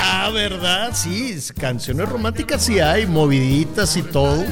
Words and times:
Ah, 0.00 0.30
¿verdad? 0.32 0.90
Sí, 0.94 1.32
es- 1.32 1.52
canciones 1.52 2.08
románticas 2.08 2.62
sí 2.64 2.80
hay, 2.80 3.06
moviditas 3.06 3.96
y 3.96 4.02
todo. 4.02 4.44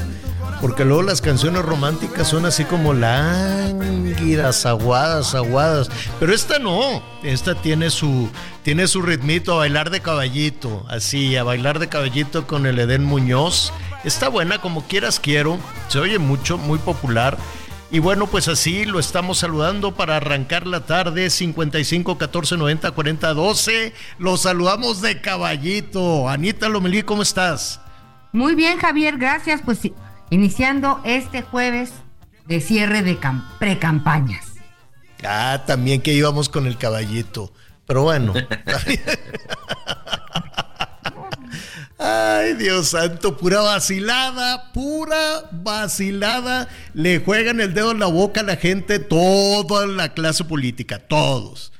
Porque 0.61 0.85
luego 0.85 1.03
las 1.03 1.21
canciones 1.21 1.63
románticas 1.63 2.27
son 2.29 2.45
así 2.45 2.63
como 2.63 2.93
lánguidas, 2.93 4.65
aguadas, 4.65 5.35
aguadas. 5.35 5.89
Pero 6.19 6.33
esta 6.33 6.59
no. 6.59 7.03
Esta 7.23 7.55
tiene 7.55 7.89
su, 7.89 8.29
tiene 8.63 8.87
su 8.87 9.01
ritmito 9.01 9.53
a 9.53 9.57
bailar 9.57 9.89
de 9.89 9.99
caballito. 10.01 10.85
Así, 10.87 11.35
a 11.35 11.43
bailar 11.43 11.79
de 11.79 11.89
caballito 11.89 12.47
con 12.47 12.65
el 12.65 12.79
Edén 12.79 13.03
Muñoz. 13.03 13.73
Está 14.05 14.29
buena, 14.29 14.59
como 14.59 14.83
quieras 14.87 15.19
quiero. 15.19 15.57
Se 15.89 15.99
oye 15.99 16.19
mucho, 16.19 16.57
muy 16.57 16.79
popular. 16.79 17.37
Y 17.91 17.99
bueno, 17.99 18.27
pues 18.27 18.47
así 18.47 18.83
lo 18.85 18.99
estamos 18.99 19.37
saludando 19.37 19.93
para 19.95 20.17
arrancar 20.17 20.65
la 20.67 20.81
tarde 20.85 21.29
55 21.29 22.17
14 22.17 22.57
90 22.57 22.91
40 22.91 23.33
12. 23.33 23.93
Los 24.17 24.41
saludamos 24.41 25.01
de 25.01 25.21
caballito. 25.21 26.27
Anita 26.27 26.67
Lomelí, 26.67 27.03
¿cómo 27.03 27.21
estás? 27.21 27.79
Muy 28.33 28.55
bien, 28.55 28.79
Javier, 28.79 29.17
gracias. 29.17 29.61
Pues 29.63 29.79
iniciando 30.29 30.99
este 31.05 31.41
jueves 31.43 31.91
de 32.47 32.59
cierre 32.59 33.01
de 33.03 33.19
cam- 33.19 33.45
precampañas. 33.59 34.45
Ah, 35.23 35.63
también 35.65 36.01
que 36.01 36.13
íbamos 36.13 36.49
con 36.49 36.65
el 36.67 36.77
caballito. 36.77 37.53
Pero 37.85 38.01
bueno. 38.03 38.33
Ay, 41.97 42.55
Dios 42.55 42.89
santo, 42.89 43.37
pura 43.37 43.61
vacilada, 43.61 44.73
pura 44.73 45.49
vacilada. 45.51 46.67
Le 46.93 47.19
juegan 47.19 47.61
el 47.61 47.73
dedo 47.73 47.91
en 47.91 47.99
la 47.99 48.07
boca 48.07 48.41
a 48.41 48.43
la 48.43 48.57
gente, 48.57 48.99
toda 48.99 49.87
la 49.87 50.13
clase 50.13 50.43
política, 50.43 50.99
todos. 50.99 51.71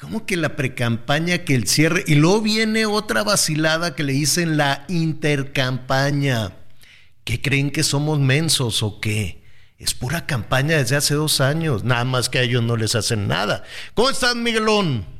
¿Cómo 0.00 0.24
que 0.24 0.36
la 0.36 0.56
precampaña, 0.56 1.38
que 1.38 1.54
el 1.54 1.66
cierre? 1.66 2.04
Y 2.06 2.14
luego 2.14 2.40
viene 2.40 2.86
otra 2.86 3.24
vacilada 3.24 3.94
que 3.94 4.04
le 4.04 4.14
dicen 4.14 4.56
la 4.56 4.84
intercampaña. 4.88 6.52
¿Qué 7.24 7.42
creen 7.42 7.70
que 7.70 7.82
somos 7.82 8.18
mensos 8.20 8.82
o 8.82 9.00
qué? 9.00 9.42
Es 9.76 9.92
pura 9.94 10.24
campaña 10.24 10.78
desde 10.78 10.96
hace 10.96 11.14
dos 11.14 11.40
años, 11.40 11.84
nada 11.84 12.04
más 12.04 12.28
que 12.28 12.38
a 12.38 12.42
ellos 12.42 12.62
no 12.62 12.76
les 12.76 12.94
hacen 12.94 13.28
nada. 13.28 13.64
¿Cómo 13.94 14.08
estás, 14.08 14.34
Miguelón? 14.34 15.17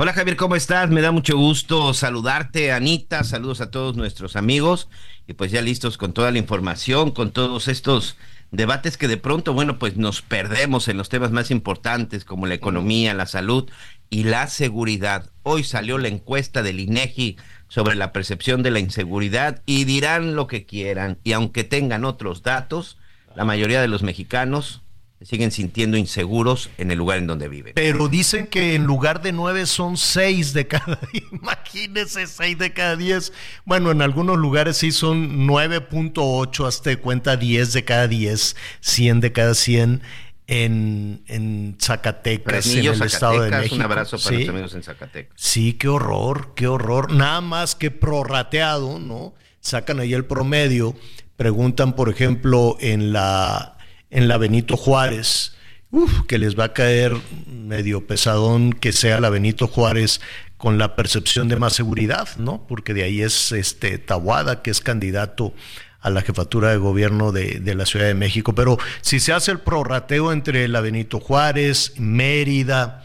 Hola 0.00 0.12
Javier, 0.12 0.36
¿cómo 0.36 0.54
estás? 0.54 0.88
Me 0.90 1.00
da 1.00 1.10
mucho 1.10 1.36
gusto 1.36 1.92
saludarte, 1.92 2.70
Anita. 2.70 3.24
Saludos 3.24 3.60
a 3.60 3.72
todos 3.72 3.96
nuestros 3.96 4.36
amigos. 4.36 4.88
Y 5.26 5.32
pues 5.32 5.50
ya 5.50 5.60
listos 5.60 5.98
con 5.98 6.12
toda 6.12 6.30
la 6.30 6.38
información, 6.38 7.10
con 7.10 7.32
todos 7.32 7.66
estos 7.66 8.16
debates 8.52 8.96
que 8.96 9.08
de 9.08 9.16
pronto, 9.16 9.54
bueno, 9.54 9.80
pues 9.80 9.96
nos 9.96 10.22
perdemos 10.22 10.86
en 10.86 10.98
los 10.98 11.08
temas 11.08 11.32
más 11.32 11.50
importantes 11.50 12.24
como 12.24 12.46
la 12.46 12.54
economía, 12.54 13.12
la 13.12 13.26
salud 13.26 13.68
y 14.08 14.22
la 14.22 14.46
seguridad. 14.46 15.32
Hoy 15.42 15.64
salió 15.64 15.98
la 15.98 16.06
encuesta 16.06 16.62
del 16.62 16.78
INEGI 16.78 17.36
sobre 17.66 17.96
la 17.96 18.12
percepción 18.12 18.62
de 18.62 18.70
la 18.70 18.78
inseguridad 18.78 19.62
y 19.66 19.82
dirán 19.82 20.36
lo 20.36 20.46
que 20.46 20.64
quieran. 20.64 21.18
Y 21.24 21.32
aunque 21.32 21.64
tengan 21.64 22.04
otros 22.04 22.44
datos, 22.44 22.98
la 23.34 23.44
mayoría 23.44 23.80
de 23.80 23.88
los 23.88 24.04
mexicanos 24.04 24.80
se 25.18 25.24
siguen 25.26 25.50
sintiendo 25.50 25.96
inseguros 25.96 26.70
en 26.78 26.90
el 26.92 26.98
lugar 26.98 27.18
en 27.18 27.26
donde 27.26 27.48
viven. 27.48 27.72
Pero 27.74 28.08
dicen 28.08 28.46
que 28.46 28.74
en 28.76 28.84
lugar 28.84 29.20
de 29.20 29.32
nueve 29.32 29.66
son 29.66 29.96
seis 29.96 30.52
de 30.52 30.68
cada 30.68 30.98
Imagínese, 31.32 32.26
seis 32.28 32.56
de 32.56 32.72
cada 32.72 32.94
diez. 32.96 33.32
Bueno, 33.64 33.90
en 33.90 34.00
algunos 34.02 34.38
lugares 34.38 34.76
sí 34.76 34.92
son 34.92 35.46
9.8, 35.48 36.66
hasta 36.68 36.96
cuenta 36.98 37.36
10 37.36 37.72
de 37.72 37.84
cada 37.84 38.06
10, 38.06 38.56
100 38.80 39.20
de 39.20 39.32
cada 39.32 39.54
100 39.54 40.02
en, 40.46 41.22
en 41.26 41.76
Zacatecas, 41.80 42.66
en 42.68 42.86
el 42.86 43.02
Estado 43.02 43.32
de 43.42 43.50
Zacatecas, 43.50 43.60
México. 43.60 43.74
Un 43.76 43.82
abrazo 43.82 44.18
para 44.18 44.28
Sí. 44.36 44.38
los 44.44 44.48
amigos 44.48 44.74
en 44.74 44.82
Zacatecas. 44.82 45.32
Sí, 45.36 45.72
qué 45.74 45.88
horror, 45.88 46.52
qué 46.54 46.66
horror. 46.68 47.12
Nada 47.12 47.40
más 47.40 47.74
que 47.74 47.90
prorrateado, 47.90 48.98
¿no? 48.98 49.34
Sacan 49.60 50.00
ahí 50.00 50.14
el 50.14 50.24
promedio, 50.24 50.94
preguntan, 51.36 51.94
por 51.94 52.08
ejemplo, 52.08 52.76
en 52.80 53.12
la, 53.12 53.77
en 54.10 54.28
la 54.28 54.38
Benito 54.38 54.76
Juárez, 54.76 55.54
uf, 55.90 56.26
que 56.26 56.38
les 56.38 56.58
va 56.58 56.64
a 56.64 56.72
caer 56.72 57.16
medio 57.46 58.06
pesadón 58.06 58.72
que 58.72 58.92
sea 58.92 59.20
la 59.20 59.30
Benito 59.30 59.66
Juárez 59.66 60.20
con 60.56 60.78
la 60.78 60.96
percepción 60.96 61.48
de 61.48 61.56
más 61.56 61.74
seguridad, 61.74 62.28
¿no? 62.36 62.66
Porque 62.66 62.94
de 62.94 63.04
ahí 63.04 63.22
es 63.22 63.52
este 63.52 63.98
Tabuada, 63.98 64.62
que 64.62 64.70
es 64.70 64.80
candidato 64.80 65.54
a 66.00 66.10
la 66.10 66.22
jefatura 66.22 66.70
de 66.70 66.76
gobierno 66.76 67.32
de, 67.32 67.60
de 67.60 67.74
la 67.74 67.86
Ciudad 67.86 68.06
de 68.06 68.14
México. 68.14 68.54
Pero 68.54 68.78
si 69.00 69.20
se 69.20 69.32
hace 69.32 69.52
el 69.52 69.60
prorrateo 69.60 70.32
entre 70.32 70.66
la 70.68 70.80
Benito 70.80 71.20
Juárez, 71.20 71.94
Mérida, 71.96 73.04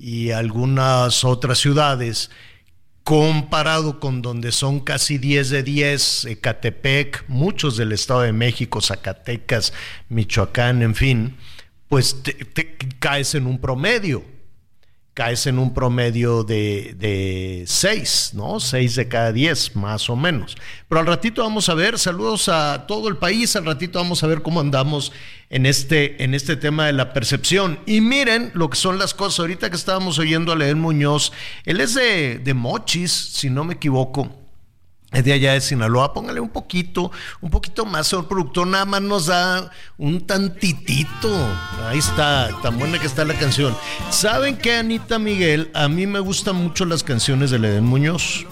y 0.00 0.30
algunas 0.30 1.24
otras 1.24 1.58
ciudades, 1.58 2.30
comparado 3.04 3.98
con 4.00 4.22
donde 4.22 4.52
son 4.52 4.80
casi 4.80 5.18
10 5.18 5.50
de 5.50 5.62
10, 5.62 6.24
Ecatepec, 6.26 7.24
muchos 7.28 7.76
del 7.76 7.92
Estado 7.92 8.22
de 8.22 8.32
México, 8.32 8.80
Zacatecas, 8.80 9.72
Michoacán, 10.08 10.82
en 10.82 10.94
fin, 10.94 11.36
pues 11.88 12.22
te, 12.22 12.36
caes 12.98 13.34
en 13.34 13.46
un 13.46 13.58
promedio, 13.58 14.24
caes 15.14 15.46
en 15.46 15.58
un 15.58 15.74
promedio 15.74 16.44
de, 16.44 16.94
de 16.98 17.64
6, 17.66 18.32
¿no? 18.34 18.60
6 18.60 18.94
de 18.94 19.08
cada 19.08 19.32
10, 19.32 19.76
más 19.76 20.08
o 20.08 20.16
menos. 20.16 20.56
Pero 20.88 21.00
al 21.00 21.06
ratito 21.06 21.42
vamos 21.42 21.68
a 21.68 21.74
ver, 21.74 21.98
saludos 21.98 22.48
a 22.48 22.86
todo 22.86 23.08
el 23.08 23.16
país, 23.16 23.54
al 23.56 23.66
ratito 23.66 23.98
vamos 23.98 24.22
a 24.22 24.26
ver 24.26 24.42
cómo 24.42 24.60
andamos 24.60 25.12
en 25.50 25.66
este, 25.66 26.22
en 26.22 26.34
este 26.34 26.56
tema 26.56 26.86
de 26.86 26.92
la 26.92 27.12
percepción. 27.12 27.80
Y 27.86 28.00
miren 28.00 28.50
lo 28.54 28.70
que 28.70 28.76
son 28.76 28.98
las 28.98 29.14
cosas. 29.14 29.40
Ahorita 29.40 29.68
que 29.68 29.76
estábamos 29.76 30.18
oyendo 30.18 30.52
a 30.52 30.56
León 30.56 30.80
Muñoz, 30.80 31.32
él 31.64 31.80
es 31.80 31.94
de, 31.94 32.38
de 32.38 32.54
Mochis, 32.54 33.12
si 33.12 33.50
no 33.50 33.64
me 33.64 33.74
equivoco. 33.74 34.39
Es 35.12 35.24
de 35.24 35.32
allá 35.32 35.54
de 35.54 35.60
Sinaloa, 35.60 36.12
póngale 36.12 36.38
un 36.38 36.50
poquito, 36.50 37.10
un 37.40 37.50
poquito 37.50 37.84
más, 37.84 38.06
señor 38.06 38.28
productor, 38.28 38.68
nada 38.68 38.84
más 38.84 39.02
nos 39.02 39.26
da 39.26 39.70
un 39.98 40.24
tantitito. 40.24 41.28
Ahí 41.88 41.98
está, 41.98 42.48
tan 42.62 42.78
buena 42.78 42.98
que 43.00 43.08
está 43.08 43.24
la 43.24 43.34
canción. 43.34 43.76
¿Saben 44.10 44.56
qué, 44.56 44.76
Anita 44.76 45.18
Miguel? 45.18 45.72
A 45.74 45.88
mí 45.88 46.06
me 46.06 46.20
gustan 46.20 46.56
mucho 46.56 46.84
las 46.84 47.02
canciones 47.02 47.50
de 47.50 47.58
Ledén 47.58 47.84
Muñoz. 47.84 48.46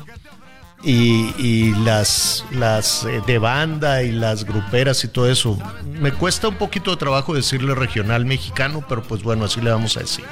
Y, 0.85 1.35
y 1.39 1.75
las, 1.85 2.45
las 2.53 3.05
eh, 3.05 3.21
de 3.27 3.39
banda 3.39 4.05
y 4.05 4.13
las 4.13 4.45
gruperas 4.45 5.03
y 5.03 5.09
todo 5.09 5.29
eso. 5.29 5.59
Me 6.01 6.13
cuesta 6.13 6.47
un 6.47 6.55
poquito 6.55 6.93
de 6.93 6.97
trabajo 6.97 7.35
decirle 7.35 7.75
regional 7.75 8.25
mexicano, 8.25 8.85
pero 8.89 9.03
pues 9.03 9.25
bueno, 9.25 9.45
así 9.45 9.61
le 9.61 9.71
vamos 9.71 9.97
a 9.97 10.01
decir. 10.01 10.25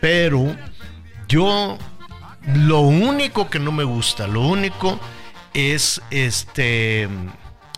Pero 0.00 0.56
yo 1.28 1.76
lo 2.54 2.80
único 2.80 3.50
que 3.50 3.58
no 3.58 3.70
me 3.70 3.84
gusta, 3.84 4.26
lo 4.26 4.40
único 4.40 4.98
es 5.58 6.00
este. 6.10 7.08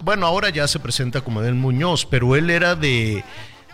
Bueno, 0.02 0.26
ahora 0.26 0.50
ya 0.50 0.68
se 0.68 0.78
presenta 0.78 1.22
como 1.22 1.40
Del 1.40 1.54
Muñoz, 1.54 2.06
pero 2.06 2.36
él 2.36 2.50
era 2.50 2.74
de, 2.74 3.24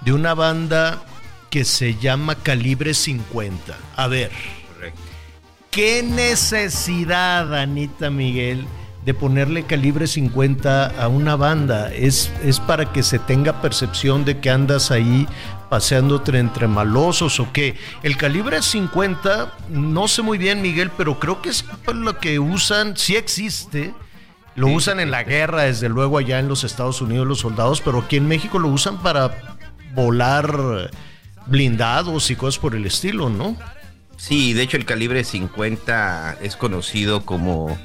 de 0.03 0.13
una 0.13 0.35
banda 0.35 1.03
que 1.51 1.65
se 1.65 1.97
llama 1.97 2.37
Calibre 2.37 2.95
50. 2.95 3.77
A 3.97 4.07
ver, 4.07 4.31
¿qué 5.71 6.03
necesidad, 6.05 7.53
Anita 7.55 8.11
Miguel, 8.11 8.65
de 9.05 9.15
ponerle 9.15 9.65
calibre 9.65 10.07
50 10.07 10.87
a 11.03 11.09
una 11.09 11.37
banda? 11.37 11.93
Es, 11.93 12.33
es 12.45 12.61
para 12.61 12.93
que 12.93 13.03
se 13.03 13.19
tenga 13.19 13.61
percepción 13.61 14.25
de 14.25 14.39
que 14.39 14.51
andas 14.51 14.91
ahí 14.91 15.27
paseándote 15.69 16.39
entre 16.39 16.69
malosos 16.69 17.41
o 17.41 17.53
qué. 17.53 17.77
El 18.03 18.17
calibre 18.17 18.63
50, 18.63 19.53
no 19.71 20.09
sé 20.09 20.23
muy 20.23 20.39
bien, 20.39 20.63
Miguel, 20.63 20.91
pero 20.97 21.19
creo 21.19 21.43
que 21.43 21.51
es 21.51 21.65
lo 21.93 22.19
que 22.19 22.39
usan, 22.39 22.97
sí 22.97 23.17
existe. 23.17 23.95
Lo 24.55 24.69
usan 24.69 25.01
en 25.01 25.11
la 25.11 25.23
guerra, 25.23 25.65
desde 25.65 25.89
luego, 25.89 26.19
allá 26.19 26.39
en 26.39 26.49
los 26.49 26.65
Estados 26.65 27.03
Unidos 27.03 27.27
los 27.27 27.41
soldados, 27.41 27.83
pero 27.83 28.01
aquí 28.01 28.17
en 28.17 28.27
México 28.27 28.59
lo 28.59 28.69
usan 28.69 29.03
para 29.03 29.59
volar 29.95 30.91
blindados 31.47 32.31
y 32.31 32.37
cosas 32.37 32.59
por 32.59 32.75
el 32.75 32.87
estilo, 32.87 33.29
¿no? 33.29 33.57
Sí, 34.17 34.55
de 34.55 34.63
hecho 34.63 34.77
el 34.77 34.87
calibre 34.87 35.25
50 35.25 36.39
es 36.41 36.57
conocido 36.57 37.27
como 37.27 37.77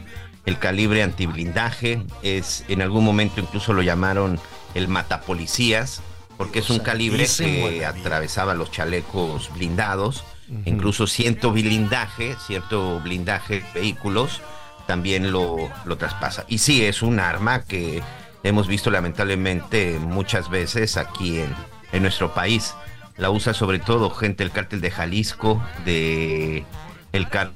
el 0.46 0.58
calibre 0.58 1.04
antiblindaje, 1.04 2.02
es 2.24 2.64
en 2.68 2.82
algún 2.82 3.04
momento 3.04 3.42
incluso 3.42 3.74
lo 3.74 3.82
llamaron 3.82 4.40
el 4.74 4.88
matapolicías, 4.88 6.02
porque 6.42 6.58
es 6.58 6.72
un 6.72 6.80
calibre 6.80 7.28
que 7.38 7.86
atravesaba 7.86 8.56
los 8.56 8.72
chalecos 8.72 9.54
blindados, 9.54 10.24
incluso 10.66 11.06
cierto 11.06 11.52
blindaje, 11.52 12.36
cierto 12.48 13.00
blindaje 13.00 13.64
vehículos 13.76 14.42
también 14.88 15.32
lo, 15.32 15.70
lo 15.86 15.98
traspasa. 15.98 16.44
Y 16.48 16.58
sí, 16.58 16.84
es 16.84 17.04
un 17.04 17.20
arma 17.20 17.62
que 17.62 18.02
hemos 18.42 18.68
visto 18.68 18.90
lamentablemente 18.90 20.00
muchas 20.00 20.50
veces 20.50 20.98
aquí 20.98 21.42
en, 21.42 21.54
en 21.92 22.02
nuestro 22.02 22.34
país. 22.34 22.74
La 23.18 23.30
usa 23.30 23.54
sobre 23.54 23.78
todo 23.78 24.10
gente 24.10 24.44
del 24.44 24.52
cártel 24.52 24.82
de 24.82 24.90
Jalisco, 24.90 25.64
de 25.86 26.66
el 27.12 27.30
cártel 27.30 27.54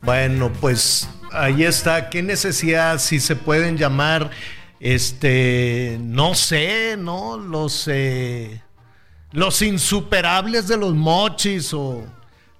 bueno, 0.00 0.52
pues 0.60 1.08
ahí 1.30 1.62
está. 1.62 2.10
¿Qué 2.10 2.24
necesidad? 2.24 2.98
Si 2.98 3.20
se 3.20 3.36
pueden 3.36 3.78
llamar, 3.78 4.32
este, 4.82 5.96
no 6.00 6.34
sé, 6.34 6.96
¿no? 6.98 7.38
Los, 7.38 7.86
eh, 7.86 8.60
los 9.30 9.62
insuperables 9.62 10.66
de 10.66 10.76
los 10.76 10.92
mochis 10.92 11.72
o 11.72 12.04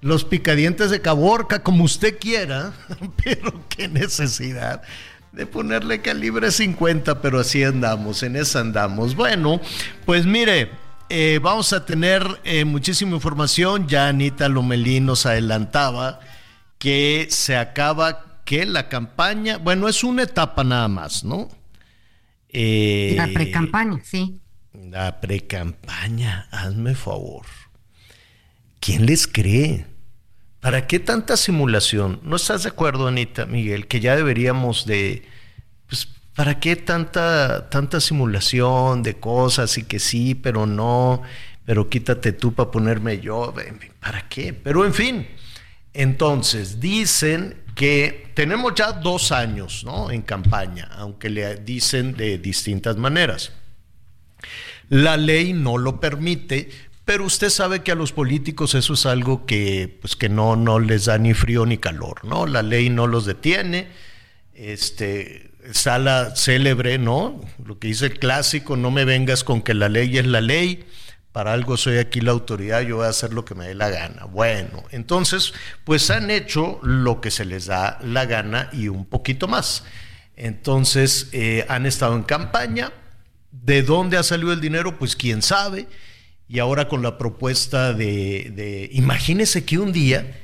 los 0.00 0.24
picadientes 0.24 0.90
de 0.90 1.02
Caborca, 1.02 1.64
como 1.64 1.82
usted 1.82 2.20
quiera, 2.20 2.74
pero 3.24 3.52
qué 3.68 3.88
necesidad 3.88 4.82
de 5.32 5.46
ponerle 5.46 6.00
calibre 6.00 6.52
50, 6.52 7.20
pero 7.20 7.40
así 7.40 7.64
andamos, 7.64 8.22
en 8.22 8.36
esa 8.36 8.60
andamos. 8.60 9.16
Bueno, 9.16 9.60
pues 10.06 10.24
mire, 10.24 10.70
eh, 11.08 11.40
vamos 11.42 11.72
a 11.72 11.84
tener 11.84 12.24
eh, 12.44 12.64
muchísima 12.64 13.16
información, 13.16 13.88
ya 13.88 14.06
Anita 14.06 14.48
Lomelí 14.48 15.00
nos 15.00 15.26
adelantaba 15.26 16.20
que 16.78 17.26
se 17.30 17.56
acaba, 17.56 18.42
que 18.44 18.64
la 18.64 18.88
campaña, 18.88 19.56
bueno, 19.56 19.88
es 19.88 20.04
una 20.04 20.22
etapa 20.22 20.62
nada 20.62 20.86
más, 20.86 21.24
¿no? 21.24 21.48
Eh, 22.52 23.14
la 23.16 23.28
pre-campaña, 23.28 24.00
sí. 24.04 24.40
La 24.72 25.20
pre-campaña, 25.20 26.48
hazme 26.50 26.94
favor. 26.94 27.46
¿Quién 28.80 29.06
les 29.06 29.26
cree? 29.26 29.86
¿Para 30.60 30.86
qué 30.86 31.00
tanta 31.00 31.36
simulación? 31.36 32.20
¿No 32.22 32.36
estás 32.36 32.62
de 32.62 32.68
acuerdo, 32.68 33.08
Anita, 33.08 33.46
Miguel, 33.46 33.86
que 33.86 34.00
ya 34.00 34.16
deberíamos 34.16 34.86
de, 34.86 35.22
pues, 35.88 36.08
¿para 36.34 36.60
qué 36.60 36.76
tanta, 36.76 37.68
tanta 37.68 38.00
simulación 38.00 39.02
de 39.02 39.14
cosas 39.14 39.76
y 39.78 39.84
que 39.84 39.98
sí, 39.98 40.34
pero 40.34 40.66
no, 40.66 41.22
pero 41.64 41.88
quítate 41.88 42.32
tú 42.32 42.52
para 42.54 42.70
ponerme 42.70 43.18
yo? 43.20 43.54
¿Para 44.00 44.28
qué? 44.28 44.52
Pero 44.52 44.84
en 44.84 44.94
fin, 44.94 45.26
entonces, 45.94 46.80
dicen 46.80 47.61
que 47.74 48.30
tenemos 48.34 48.74
ya 48.74 48.92
dos 48.92 49.32
años 49.32 49.84
¿no? 49.84 50.10
en 50.10 50.22
campaña, 50.22 50.88
aunque 50.92 51.30
le 51.30 51.56
dicen 51.56 52.16
de 52.16 52.38
distintas 52.38 52.96
maneras. 52.96 53.52
La 54.88 55.16
ley 55.16 55.52
no 55.52 55.78
lo 55.78 56.00
permite, 56.00 56.70
pero 57.04 57.24
usted 57.24 57.48
sabe 57.48 57.82
que 57.82 57.92
a 57.92 57.94
los 57.94 58.12
políticos 58.12 58.74
eso 58.74 58.94
es 58.94 59.06
algo 59.06 59.46
que, 59.46 59.98
pues, 60.00 60.16
que 60.16 60.28
no, 60.28 60.56
no 60.56 60.78
les 60.78 61.06
da 61.06 61.18
ni 61.18 61.34
frío 61.34 61.66
ni 61.66 61.78
calor, 61.78 62.24
¿no? 62.24 62.46
La 62.46 62.62
ley 62.62 62.90
no 62.90 63.06
los 63.06 63.24
detiene. 63.24 63.88
Este, 64.54 65.50
está 65.64 65.98
la 65.98 66.36
célebre, 66.36 66.98
¿no? 66.98 67.40
Lo 67.64 67.78
que 67.78 67.88
dice 67.88 68.06
el 68.06 68.18
clásico, 68.18 68.76
no 68.76 68.90
me 68.90 69.04
vengas 69.04 69.44
con 69.44 69.62
que 69.62 69.74
la 69.74 69.88
ley 69.88 70.18
es 70.18 70.26
la 70.26 70.40
ley 70.40 70.84
para 71.32 71.54
algo 71.54 71.78
soy 71.78 71.96
aquí 71.96 72.20
la 72.20 72.32
autoridad, 72.32 72.82
yo 72.82 72.96
voy 72.96 73.06
a 73.06 73.08
hacer 73.08 73.32
lo 73.32 73.44
que 73.44 73.54
me 73.54 73.66
dé 73.66 73.74
la 73.74 73.88
gana. 73.88 74.26
Bueno, 74.26 74.84
entonces, 74.90 75.54
pues 75.84 76.10
han 76.10 76.30
hecho 76.30 76.78
lo 76.82 77.22
que 77.22 77.30
se 77.30 77.46
les 77.46 77.66
da 77.66 77.98
la 78.02 78.26
gana 78.26 78.68
y 78.72 78.88
un 78.88 79.06
poquito 79.06 79.48
más. 79.48 79.84
Entonces, 80.36 81.30
eh, 81.32 81.64
han 81.68 81.86
estado 81.86 82.14
en 82.16 82.22
campaña. 82.22 82.92
¿De 83.50 83.82
dónde 83.82 84.18
ha 84.18 84.22
salido 84.22 84.52
el 84.52 84.60
dinero? 84.60 84.98
Pues 84.98 85.16
quién 85.16 85.40
sabe. 85.40 85.88
Y 86.48 86.58
ahora 86.58 86.88
con 86.88 87.02
la 87.02 87.16
propuesta 87.16 87.94
de, 87.94 88.52
de 88.54 88.90
imagínese 88.92 89.64
que 89.64 89.78
un 89.78 89.92
día, 89.92 90.38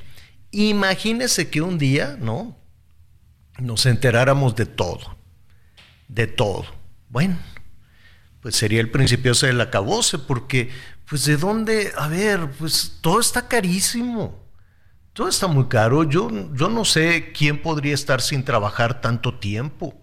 imagínese 0.49 1.49
que 1.49 1.61
un 1.61 1.77
día, 1.77 2.17
¿no? 2.19 2.57
Nos 3.59 3.85
enteráramos 3.85 4.55
de 4.55 4.65
todo, 4.65 5.17
de 6.07 6.25
todo. 6.25 6.65
Bueno, 7.09 7.37
pues 8.41 8.55
sería 8.55 8.79
el 8.79 8.89
principio 8.89 9.33
del 9.33 9.61
acabose, 9.61 10.17
porque, 10.17 10.69
pues 11.05 11.25
de 11.25 11.37
dónde, 11.37 11.91
a 11.97 12.07
ver, 12.07 12.49
pues 12.57 12.99
todo 13.01 13.19
está 13.19 13.47
carísimo, 13.47 14.39
todo 15.13 15.27
está 15.27 15.47
muy 15.47 15.67
caro, 15.67 16.03
yo, 16.03 16.29
yo 16.53 16.69
no 16.69 16.85
sé 16.85 17.31
quién 17.33 17.61
podría 17.61 17.93
estar 17.93 18.21
sin 18.21 18.45
trabajar 18.45 19.01
tanto 19.01 19.37
tiempo, 19.39 20.01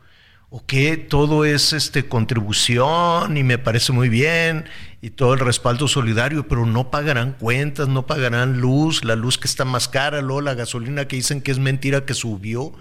o 0.48 0.64
que 0.64 0.96
todo 0.96 1.44
es 1.44 1.72
este, 1.72 2.08
contribución 2.08 3.36
y 3.36 3.42
me 3.42 3.58
parece 3.58 3.92
muy 3.92 4.08
bien, 4.08 4.66
y 5.00 5.10
todo 5.10 5.34
el 5.34 5.40
respaldo 5.40 5.88
solidario, 5.88 6.46
pero 6.46 6.66
no 6.66 6.90
pagarán 6.90 7.32
cuentas, 7.32 7.88
no 7.88 8.06
pagarán 8.06 8.60
luz, 8.60 9.04
la 9.04 9.16
luz 9.16 9.38
que 9.38 9.48
está 9.48 9.64
más 9.64 9.88
cara, 9.88 10.20
luego 10.20 10.40
la 10.42 10.54
gasolina 10.54 11.08
que 11.08 11.16
dicen 11.16 11.40
que 11.40 11.50
es 11.50 11.58
mentira 11.58 12.04
que 12.04 12.14
subió, 12.14 12.72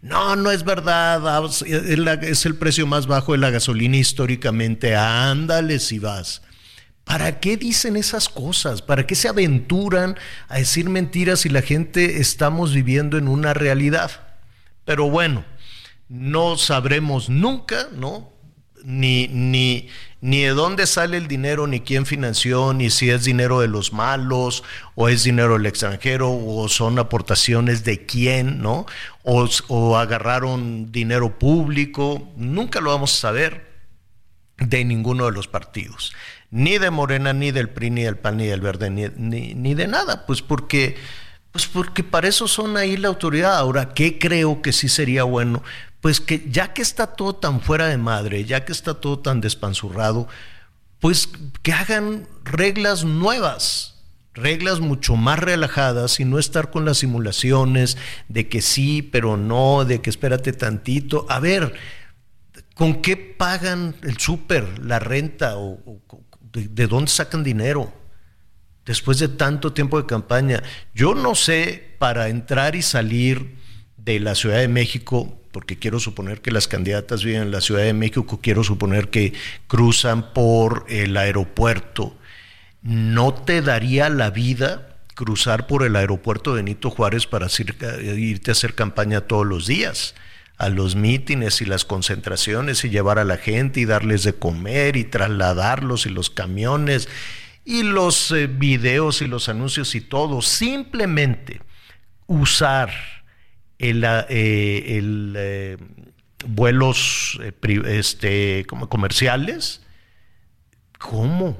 no, 0.00 0.36
no 0.36 0.50
es 0.50 0.64
verdad, 0.64 1.26
ah, 1.26 1.48
es 2.22 2.46
el 2.46 2.54
precio 2.56 2.86
más 2.86 3.06
bajo 3.06 3.32
de 3.32 3.38
la 3.38 3.50
gasolina 3.50 3.96
históricamente. 3.96 4.94
Ándale 4.94 5.80
si 5.80 5.98
vas. 5.98 6.42
¿Para 7.04 7.40
qué 7.40 7.56
dicen 7.56 7.96
esas 7.96 8.28
cosas? 8.28 8.82
¿Para 8.82 9.06
qué 9.06 9.14
se 9.14 9.28
aventuran 9.28 10.16
a 10.48 10.58
decir 10.58 10.88
mentiras 10.90 11.40
si 11.40 11.48
la 11.48 11.62
gente 11.62 12.20
estamos 12.20 12.74
viviendo 12.74 13.16
en 13.16 13.28
una 13.28 13.54
realidad? 13.54 14.10
Pero 14.84 15.10
bueno, 15.10 15.44
no 16.08 16.56
sabremos 16.56 17.28
nunca, 17.28 17.88
¿no? 17.92 18.32
Ni, 18.84 19.28
ni, 19.28 19.88
ni 20.20 20.42
de 20.42 20.50
dónde 20.50 20.86
sale 20.86 21.16
el 21.16 21.28
dinero, 21.28 21.66
ni 21.66 21.80
quién 21.80 22.06
financió, 22.06 22.72
ni 22.72 22.90
si 22.90 23.10
es 23.10 23.24
dinero 23.24 23.60
de 23.60 23.68
los 23.68 23.92
malos, 23.92 24.64
o 24.94 25.08
es 25.08 25.24
dinero 25.24 25.54
del 25.54 25.66
extranjero, 25.66 26.30
o 26.30 26.68
son 26.68 26.98
aportaciones 26.98 27.84
de 27.84 28.06
quién, 28.06 28.60
¿no? 28.62 28.86
O, 29.22 29.48
o 29.68 29.96
agarraron 29.96 30.90
dinero 30.90 31.38
público, 31.38 32.28
nunca 32.36 32.80
lo 32.80 32.90
vamos 32.90 33.14
a 33.14 33.20
saber 33.20 33.68
de 34.58 34.84
ninguno 34.84 35.26
de 35.26 35.32
los 35.32 35.48
partidos, 35.48 36.12
ni 36.50 36.78
de 36.78 36.90
Morena, 36.90 37.32
ni 37.32 37.50
del 37.50 37.68
PRI, 37.68 37.90
ni 37.90 38.02
del 38.02 38.16
PAN, 38.16 38.38
ni 38.38 38.46
del 38.46 38.60
Verde, 38.60 38.90
ni, 38.90 39.06
ni, 39.16 39.54
ni 39.54 39.74
de 39.74 39.86
nada, 39.86 40.26
pues 40.26 40.42
porque, 40.42 40.96
pues 41.52 41.66
porque 41.66 42.02
para 42.02 42.28
eso 42.28 42.48
son 42.48 42.76
ahí 42.76 42.96
la 42.96 43.08
autoridad. 43.08 43.56
Ahora, 43.56 43.94
¿qué 43.94 44.18
creo 44.18 44.60
que 44.62 44.72
sí 44.72 44.88
sería 44.88 45.22
bueno? 45.24 45.62
Pues 46.00 46.20
que 46.20 46.46
ya 46.50 46.72
que 46.72 46.82
está 46.82 47.08
todo 47.08 47.34
tan 47.34 47.60
fuera 47.60 47.86
de 47.86 47.98
madre, 47.98 48.44
ya 48.44 48.64
que 48.64 48.72
está 48.72 48.94
todo 48.94 49.18
tan 49.18 49.40
despanzurrado, 49.40 50.28
pues 51.00 51.28
que 51.62 51.72
hagan 51.72 52.26
reglas 52.44 53.04
nuevas, 53.04 54.02
reglas 54.34 54.80
mucho 54.80 55.16
más 55.16 55.38
relajadas 55.38 56.20
y 56.20 56.24
no 56.24 56.38
estar 56.38 56.70
con 56.70 56.84
las 56.84 56.98
simulaciones 56.98 57.96
de 58.28 58.48
que 58.48 58.62
sí, 58.62 59.02
pero 59.02 59.36
no, 59.36 59.84
de 59.84 60.00
que 60.00 60.10
espérate 60.10 60.52
tantito. 60.52 61.26
A 61.28 61.40
ver, 61.40 61.74
¿con 62.74 63.02
qué 63.02 63.16
pagan 63.16 63.96
el 64.02 64.18
súper, 64.18 64.78
la 64.84 64.98
renta 64.98 65.56
o, 65.56 66.00
de, 66.52 66.68
de 66.68 66.86
dónde 66.86 67.10
sacan 67.10 67.42
dinero? 67.42 67.92
Después 68.84 69.18
de 69.18 69.28
tanto 69.28 69.72
tiempo 69.72 70.00
de 70.00 70.06
campaña, 70.06 70.62
yo 70.94 71.14
no 71.14 71.34
sé 71.34 71.96
para 71.98 72.28
entrar 72.28 72.74
y 72.74 72.82
salir 72.82 73.58
de 73.96 74.18
la 74.18 74.34
Ciudad 74.34 74.58
de 74.58 74.68
México 74.68 75.37
porque 75.52 75.78
quiero 75.78 76.00
suponer 76.00 76.40
que 76.40 76.50
las 76.50 76.68
candidatas 76.68 77.24
viven 77.24 77.42
en 77.42 77.50
la 77.50 77.60
Ciudad 77.60 77.82
de 77.82 77.92
México, 77.92 78.40
quiero 78.42 78.64
suponer 78.64 79.08
que 79.08 79.32
cruzan 79.66 80.32
por 80.32 80.84
el 80.88 81.16
aeropuerto, 81.16 82.16
¿no 82.82 83.34
te 83.34 83.62
daría 83.62 84.08
la 84.08 84.30
vida 84.30 84.96
cruzar 85.14 85.66
por 85.66 85.84
el 85.84 85.96
aeropuerto 85.96 86.52
Benito 86.52 86.90
Juárez 86.90 87.26
para 87.26 87.48
irte 88.16 88.50
a 88.50 88.52
hacer 88.52 88.74
campaña 88.74 89.22
todos 89.22 89.46
los 89.46 89.66
días? 89.66 90.14
a 90.58 90.68
los 90.68 90.96
mítines 90.96 91.60
y 91.62 91.64
las 91.64 91.84
concentraciones 91.84 92.84
y 92.84 92.90
llevar 92.90 93.20
a 93.20 93.24
la 93.24 93.36
gente 93.36 93.78
y 93.78 93.84
darles 93.84 94.24
de 94.24 94.34
comer 94.34 94.96
y 94.96 95.04
trasladarlos 95.04 96.04
y 96.04 96.10
los 96.10 96.30
camiones 96.30 97.08
y 97.64 97.84
los 97.84 98.32
eh, 98.32 98.48
videos 98.48 99.22
y 99.22 99.28
los 99.28 99.48
anuncios 99.48 99.94
y 99.94 100.00
todo, 100.00 100.42
simplemente 100.42 101.60
usar 102.26 102.90
el, 103.78 104.04
eh, 104.04 104.98
el 104.98 105.34
eh, 105.36 105.76
vuelos 106.46 107.38
eh, 107.42 107.52
este, 107.86 108.64
como 108.66 108.88
comerciales. 108.88 109.82
¿Cómo? 110.98 111.56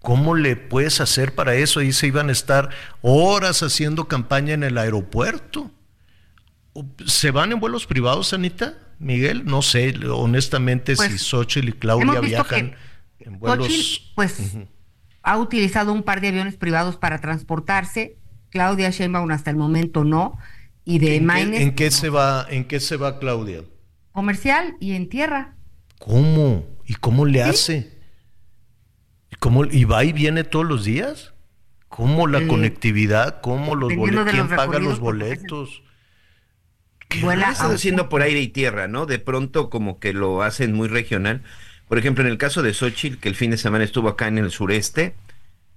¿Cómo 0.00 0.34
le 0.34 0.56
puedes 0.56 1.00
hacer 1.00 1.34
para 1.34 1.54
eso? 1.54 1.80
Ahí 1.80 1.92
se 1.92 2.08
iban 2.08 2.28
a 2.28 2.32
estar 2.32 2.70
horas 3.00 3.62
haciendo 3.62 4.08
campaña 4.08 4.54
en 4.54 4.64
el 4.64 4.76
aeropuerto. 4.76 5.70
¿Se 7.06 7.30
van 7.30 7.52
en 7.52 7.60
vuelos 7.60 7.86
privados, 7.86 8.32
Anita? 8.32 8.74
Miguel, 8.98 9.44
no 9.44 9.62
sé, 9.62 9.94
honestamente, 10.08 10.96
si 10.96 11.08
pues, 11.08 11.22
Xochitl 11.22 11.68
y 11.68 11.72
Claudia 11.72 12.20
viajan 12.20 12.74
en 13.18 13.38
vuelos. 13.38 13.66
Xochitl, 13.66 14.12
pues 14.14 14.56
ha 15.22 15.38
utilizado 15.38 15.92
un 15.92 16.02
par 16.02 16.20
de 16.20 16.28
aviones 16.28 16.56
privados 16.56 16.96
para 16.96 17.20
transportarse. 17.20 18.16
Claudia 18.50 18.90
Sheinbaum 18.90 19.30
hasta 19.30 19.50
el 19.50 19.56
momento 19.56 20.04
no. 20.04 20.38
Y 20.84 20.98
de 20.98 21.16
¿En, 21.16 21.26
Maines, 21.26 21.58
qué, 21.58 21.62
en 21.62 21.74
qué 21.74 21.90
se 21.90 22.08
va, 22.10 22.46
¿En 22.48 22.64
qué 22.66 22.80
se 22.80 22.96
va 22.96 23.18
Claudia? 23.18 23.62
comercial 24.12 24.76
y 24.80 24.92
en 24.94 25.08
tierra. 25.10 25.58
¿Cómo? 25.98 26.66
¿Y 26.86 26.94
cómo 26.96 27.24
le 27.24 27.42
hace? 27.42 27.98
¿Y, 29.30 29.36
cómo, 29.36 29.64
¿Y 29.64 29.84
va 29.84 30.04
y 30.04 30.12
viene 30.12 30.44
todos 30.44 30.66
los 30.66 30.84
días? 30.84 31.34
¿Cómo 31.88 32.26
la 32.26 32.40
Eh, 32.40 32.46
conectividad? 32.46 33.40
¿Cómo 33.40 33.74
los 33.76 33.94
boletos? 33.94 34.26
¿Quién 34.30 34.48
paga 34.54 34.78
los 34.78 34.98
porque 34.98 35.00
boletos? 35.00 35.82
¿Qué 37.08 37.20
Lo 37.20 37.48
están 37.52 37.72
haciendo 37.72 38.08
por 38.08 38.22
aire 38.22 38.40
y 38.40 38.48
tierra, 38.48 38.88
¿no? 38.88 39.06
De 39.06 39.18
pronto 39.18 39.70
como 39.70 39.98
que 40.00 40.12
lo 40.12 40.42
hacen 40.42 40.72
muy 40.72 40.88
regional. 40.88 41.42
Por 41.88 41.98
ejemplo, 41.98 42.24
en 42.24 42.30
el 42.30 42.38
caso 42.38 42.62
de 42.62 42.72
Xochitl, 42.74 43.18
que 43.18 43.28
el 43.28 43.34
fin 43.34 43.50
de 43.50 43.58
semana 43.58 43.84
estuvo 43.84 44.08
acá 44.08 44.28
en 44.28 44.38
el 44.38 44.50
sureste 44.50 45.14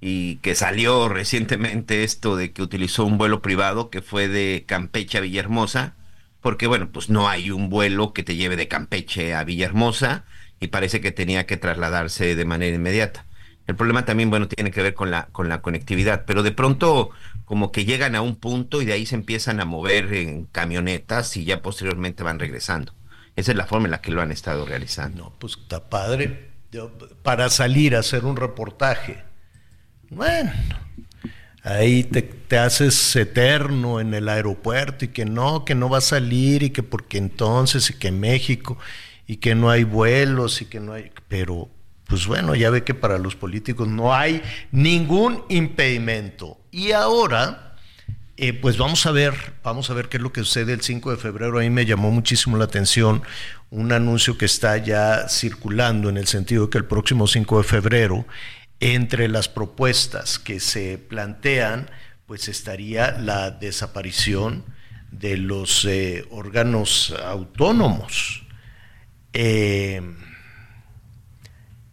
y 0.02 0.38
que 0.38 0.56
salió 0.56 1.10
recientemente 1.10 2.04
esto 2.04 2.36
de 2.36 2.52
que 2.52 2.62
utilizó 2.62 3.06
un 3.06 3.18
vuelo 3.18 3.42
privado 3.42 3.90
que 3.90 4.02
fue 4.02 4.28
de 4.28 4.66
Campeche 4.68 5.18
a 5.18 5.22
Villahermosa, 5.22 5.96
porque 6.42 6.68
bueno, 6.68 6.90
pues 6.92 7.10
no 7.10 7.28
hay 7.28 7.52
un 7.52 7.70
vuelo 7.70 8.14
que 8.14 8.24
te 8.24 8.36
lleve 8.36 8.56
de 8.56 8.68
Campeche 8.68 9.34
a 9.34 9.44
Villahermosa 9.44 10.26
y 10.60 10.68
parece 10.68 11.02
que 11.02 11.12
tenía 11.12 11.46
que 11.46 11.58
trasladarse 11.58 12.36
de 12.36 12.46
manera 12.46 12.76
inmediata. 12.76 13.26
El 13.68 13.76
problema 13.76 14.06
también, 14.06 14.30
bueno, 14.30 14.48
tiene 14.48 14.70
que 14.70 14.84
ver 14.84 14.94
con 14.94 15.10
la, 15.10 15.28
con 15.32 15.50
la 15.50 15.62
conectividad, 15.62 16.26
pero 16.26 16.44
de 16.44 16.52
pronto 16.52 17.10
como 17.46 17.72
que 17.72 17.86
llegan 17.86 18.16
a 18.16 18.22
un 18.22 18.36
punto 18.36 18.82
y 18.82 18.86
de 18.86 18.94
ahí 18.94 19.06
se 19.06 19.16
empiezan 19.16 19.60
a 19.60 19.66
mover 19.66 20.14
en 20.14 20.46
camionetas 20.46 21.36
y 21.38 21.46
ya 21.46 21.62
posteriormente 21.62 22.24
van 22.24 22.40
regresando. 22.40 22.94
Esa 23.36 23.52
es 23.52 23.58
la 23.58 23.66
forma 23.66 23.86
en 23.86 23.92
la 23.92 24.02
que 24.02 24.12
lo 24.12 24.22
han 24.22 24.32
estado 24.32 24.66
realizando. 24.66 25.26
No, 25.26 25.34
pues 25.40 25.58
está 25.58 25.90
padre. 25.90 26.52
Para 27.24 27.50
salir 27.50 27.96
a 27.96 28.00
hacer 28.00 28.26
un 28.26 28.36
reportaje. 28.36 29.25
Bueno, 30.10 30.52
ahí 31.64 32.04
te, 32.04 32.22
te 32.22 32.58
haces 32.58 33.16
eterno 33.16 34.00
en 34.00 34.14
el 34.14 34.30
aeropuerto 34.30 35.06
y 35.06 35.08
que 35.10 35.26
no, 35.26 35.66
que 35.66 35.76
no 35.76 35.90
va 35.90 35.98
a 35.98 36.02
salir 36.02 36.64
y 36.64 36.70
que 36.70 36.84
porque 36.84 37.18
entonces 37.18 37.90
y 37.90 37.94
que 37.96 38.12
México 38.12 38.78
y 39.28 39.38
que 39.38 39.56
no 39.56 39.70
hay 39.70 39.84
vuelos 39.84 40.62
y 40.62 40.66
que 40.66 40.80
no 40.80 40.94
hay... 40.94 41.12
Pero, 41.28 41.70
pues 42.06 42.28
bueno, 42.28 42.54
ya 42.56 42.70
ve 42.70 42.84
que 42.84 42.94
para 42.94 43.18
los 43.18 43.36
políticos 43.36 43.88
no 43.88 44.14
hay 44.14 44.42
ningún 44.72 45.44
impedimento. 45.50 46.60
Y 46.72 46.92
ahora... 46.92 47.62
Eh, 48.38 48.52
pues 48.52 48.78
vamos 48.78 49.06
a 49.06 49.12
ver, 49.12 49.34
vamos 49.64 49.90
a 49.90 49.94
ver 49.94 50.10
qué 50.10 50.18
es 50.18 50.24
lo 50.24 50.34
que 50.34 50.42
sucede 50.42 50.74
el 50.74 50.82
5 50.82 51.12
de 51.12 51.16
febrero. 51.16 51.58
A 51.58 51.62
mí 51.62 51.70
me 51.70 51.86
llamó 51.86 52.12
muchísimo 52.12 52.58
la 52.58 52.66
atención 52.66 53.24
un 53.70 53.94
anuncio 53.94 54.38
que 54.38 54.44
está 54.44 54.76
ya 54.76 55.30
circulando 55.30 56.10
en 56.10 56.18
el 56.18 56.28
sentido 56.28 56.66
de 56.66 56.70
que 56.70 56.78
el 56.78 56.84
próximo 56.84 57.28
5 57.28 57.60
de 57.60 57.64
febrero, 57.64 58.26
entre 58.94 59.28
las 59.28 59.50
propuestas 59.50 60.38
que 60.38 60.60
se 60.60 61.00
plantean, 61.00 61.90
pues 62.28 62.48
estaría 62.48 63.14
la 63.14 63.50
desaparición 63.50 64.64
de 65.10 65.38
los 65.38 65.86
eh, 65.86 66.26
órganos 66.30 67.16
autónomos. 67.24 68.44
Eh, 69.34 70.02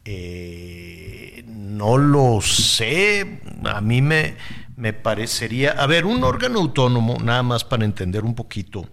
eh, 0.04 1.44
no 1.46 1.96
lo 1.96 2.42
sé, 2.42 3.40
a 3.64 3.80
mí 3.80 4.02
me, 4.02 4.36
me 4.76 4.92
parecería, 4.92 5.70
a 5.72 5.86
ver, 5.86 6.04
un 6.04 6.22
órgano 6.24 6.58
autónomo, 6.58 7.16
nada 7.22 7.42
más 7.42 7.64
para 7.64 7.86
entender 7.86 8.22
un 8.22 8.34
poquito 8.34 8.86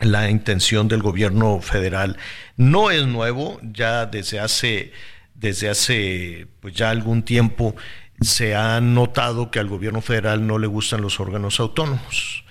la 0.00 0.28
intención 0.28 0.88
del 0.88 1.02
gobierno 1.02 1.60
federal, 1.60 2.16
no 2.56 2.90
es 2.90 3.06
nuevo, 3.06 3.60
ya 3.62 4.06
desde 4.06 4.40
hace, 4.40 4.92
desde 5.40 5.70
hace 5.70 6.46
pues 6.60 6.74
ya 6.74 6.90
algún 6.90 7.22
tiempo 7.22 7.74
se 8.20 8.54
ha 8.54 8.80
notado 8.80 9.50
que 9.50 9.58
al 9.58 9.68
gobierno 9.68 10.02
federal 10.02 10.46
no 10.46 10.58
le 10.58 10.66
gustan 10.66 11.00
los 11.00 11.18
órganos 11.18 11.58
autónomos. 11.58 12.44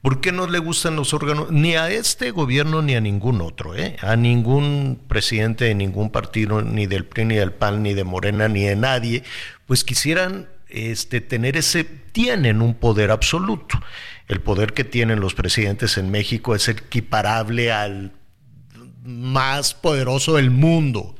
¿Por 0.00 0.22
qué 0.22 0.32
no 0.32 0.46
le 0.46 0.58
gustan 0.58 0.96
los 0.96 1.12
órganos? 1.12 1.50
Ni 1.50 1.76
a 1.76 1.90
este 1.90 2.30
gobierno 2.30 2.80
ni 2.80 2.94
a 2.94 3.02
ningún 3.02 3.42
otro, 3.42 3.76
¿eh? 3.76 3.96
a 4.00 4.16
ningún 4.16 4.98
presidente 5.06 5.66
de 5.66 5.74
ningún 5.74 6.08
partido, 6.08 6.62
ni 6.62 6.86
del 6.86 7.04
PRI, 7.04 7.26
ni 7.26 7.34
del 7.34 7.52
PAN, 7.52 7.82
ni 7.82 7.92
de 7.92 8.04
Morena, 8.04 8.48
ni 8.48 8.64
de 8.64 8.76
nadie, 8.76 9.22
pues 9.66 9.84
quisieran 9.84 10.48
este, 10.68 11.20
tener 11.20 11.58
ese, 11.58 11.84
tienen 11.84 12.62
un 12.62 12.72
poder 12.72 13.10
absoluto. 13.10 13.78
El 14.26 14.40
poder 14.40 14.72
que 14.72 14.84
tienen 14.84 15.20
los 15.20 15.34
presidentes 15.34 15.98
en 15.98 16.10
México 16.10 16.54
es 16.54 16.66
equiparable 16.68 17.70
al 17.70 18.12
más 19.04 19.74
poderoso 19.74 20.36
del 20.36 20.50
mundo, 20.50 21.14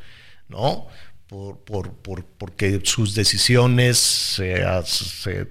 ¿no? 0.48 0.86
Por, 1.30 1.58
por, 1.58 1.92
por, 1.92 2.24
porque 2.24 2.80
sus 2.82 3.14
decisiones 3.14 3.98
se, 3.98 4.64
se 4.84 5.46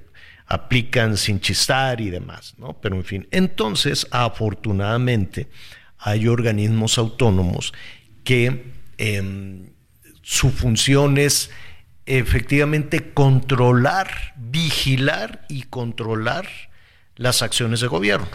aplican 0.46 1.16
sin 1.16 1.40
chistar 1.40 2.02
y 2.02 2.10
demás, 2.10 2.54
¿no? 2.58 2.74
Pero 2.82 2.98
en 2.98 3.06
fin, 3.06 3.28
entonces, 3.32 4.06
afortunadamente, 4.12 5.48
hay 5.98 6.28
organismos 6.28 6.98
autónomos 6.98 7.74
que 8.26 8.74
eh, 8.98 9.72
su 10.22 10.50
función 10.50 11.18
es 11.18 11.50
efectivamente 12.06 13.14
controlar, 13.14 14.34
vigilar 14.36 15.46
y 15.48 15.62
controlar 15.62 16.46
las 17.16 17.42
acciones 17.42 17.80
de 17.80 17.88
gobierno. 17.88 18.28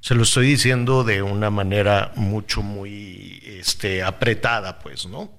Se 0.00 0.14
lo 0.14 0.22
estoy 0.22 0.46
diciendo 0.46 1.04
de 1.04 1.20
una 1.20 1.50
manera 1.50 2.12
mucho, 2.16 2.62
muy 2.62 3.42
este, 3.44 4.02
apretada, 4.02 4.78
pues, 4.78 5.04
¿no? 5.04 5.37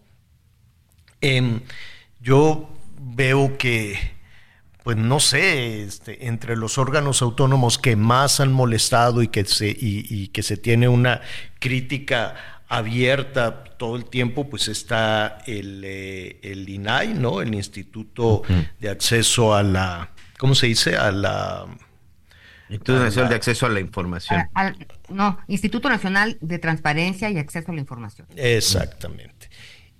Eh, 1.22 1.60
yo 2.22 2.70
veo 3.00 3.58
que 3.58 4.18
pues 4.84 4.98
no 4.98 5.20
sé, 5.20 5.84
este, 5.84 6.28
entre 6.28 6.56
los 6.56 6.78
órganos 6.80 7.22
autónomos 7.22 7.78
que 7.78 7.96
más 7.96 8.40
han 8.40 8.52
molestado 8.52 9.22
y 9.22 9.28
que 9.28 9.46
se, 9.46 9.68
y, 9.70 10.06
y 10.10 10.30
que 10.30 10.42
se 10.42 10.58
tiene 10.58 10.88
una 10.88 11.22
crítica 11.60 12.64
abierta 12.68 13.64
todo 13.78 13.98
el 13.98 14.06
tiempo, 14.06 14.50
pues 14.50 14.68
está 14.68 15.40
el, 15.46 15.84
eh, 15.86 16.40
el 16.42 16.68
INAI, 16.68 17.14
¿no? 17.14 17.42
El 17.42 17.54
Instituto 17.54 18.42
de 18.80 18.90
Acceso 18.90 19.54
a 19.54 19.62
la, 19.64 20.10
¿cómo 20.40 20.56
se 20.56 20.68
dice? 20.68 20.96
A 20.96 21.12
la... 21.12 21.66
Instituto 22.70 23.00
Nacional 23.04 23.30
de 23.30 23.36
Acceso 23.36 23.66
a 23.66 23.70
la 23.70 23.80
Información. 23.80 24.48
Al- 24.54 24.88
no, 25.10 25.40
Instituto 25.48 25.90
Nacional 25.90 26.38
de 26.42 26.58
Transparencia 26.58 27.30
y 27.30 27.38
Acceso 27.38 27.72
a 27.72 27.76
la 27.76 27.82
Información. 27.82 28.28
Exactamente. 28.36 29.50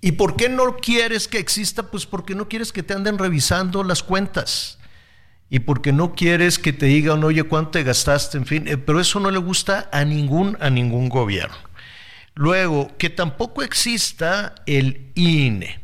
¿Y 0.00 0.12
por 0.12 0.36
qué 0.36 0.48
no 0.48 0.76
quieres 0.76 1.28
que 1.28 1.38
exista? 1.38 1.90
Pues 1.90 2.06
porque 2.06 2.34
no 2.34 2.48
quieres 2.48 2.72
que 2.72 2.82
te 2.82 2.94
anden 2.94 3.18
revisando 3.18 3.84
las 3.84 4.02
cuentas. 4.02 4.78
Y 5.50 5.60
porque 5.60 5.92
no 5.92 6.14
quieres 6.14 6.58
que 6.58 6.72
te 6.72 6.86
digan, 6.86 7.22
oye, 7.24 7.42
cuánto 7.42 7.72
te 7.72 7.82
gastaste, 7.82 8.38
en 8.38 8.46
fin. 8.46 8.68
Eh, 8.68 8.78
pero 8.78 9.00
eso 9.00 9.20
no 9.20 9.30
le 9.30 9.38
gusta 9.38 9.90
a 9.92 10.04
ningún, 10.04 10.56
a 10.60 10.70
ningún 10.70 11.08
gobierno. 11.08 11.56
Luego, 12.34 12.96
que 12.96 13.10
tampoco 13.10 13.62
exista 13.62 14.54
el 14.66 15.10
INE. 15.16 15.80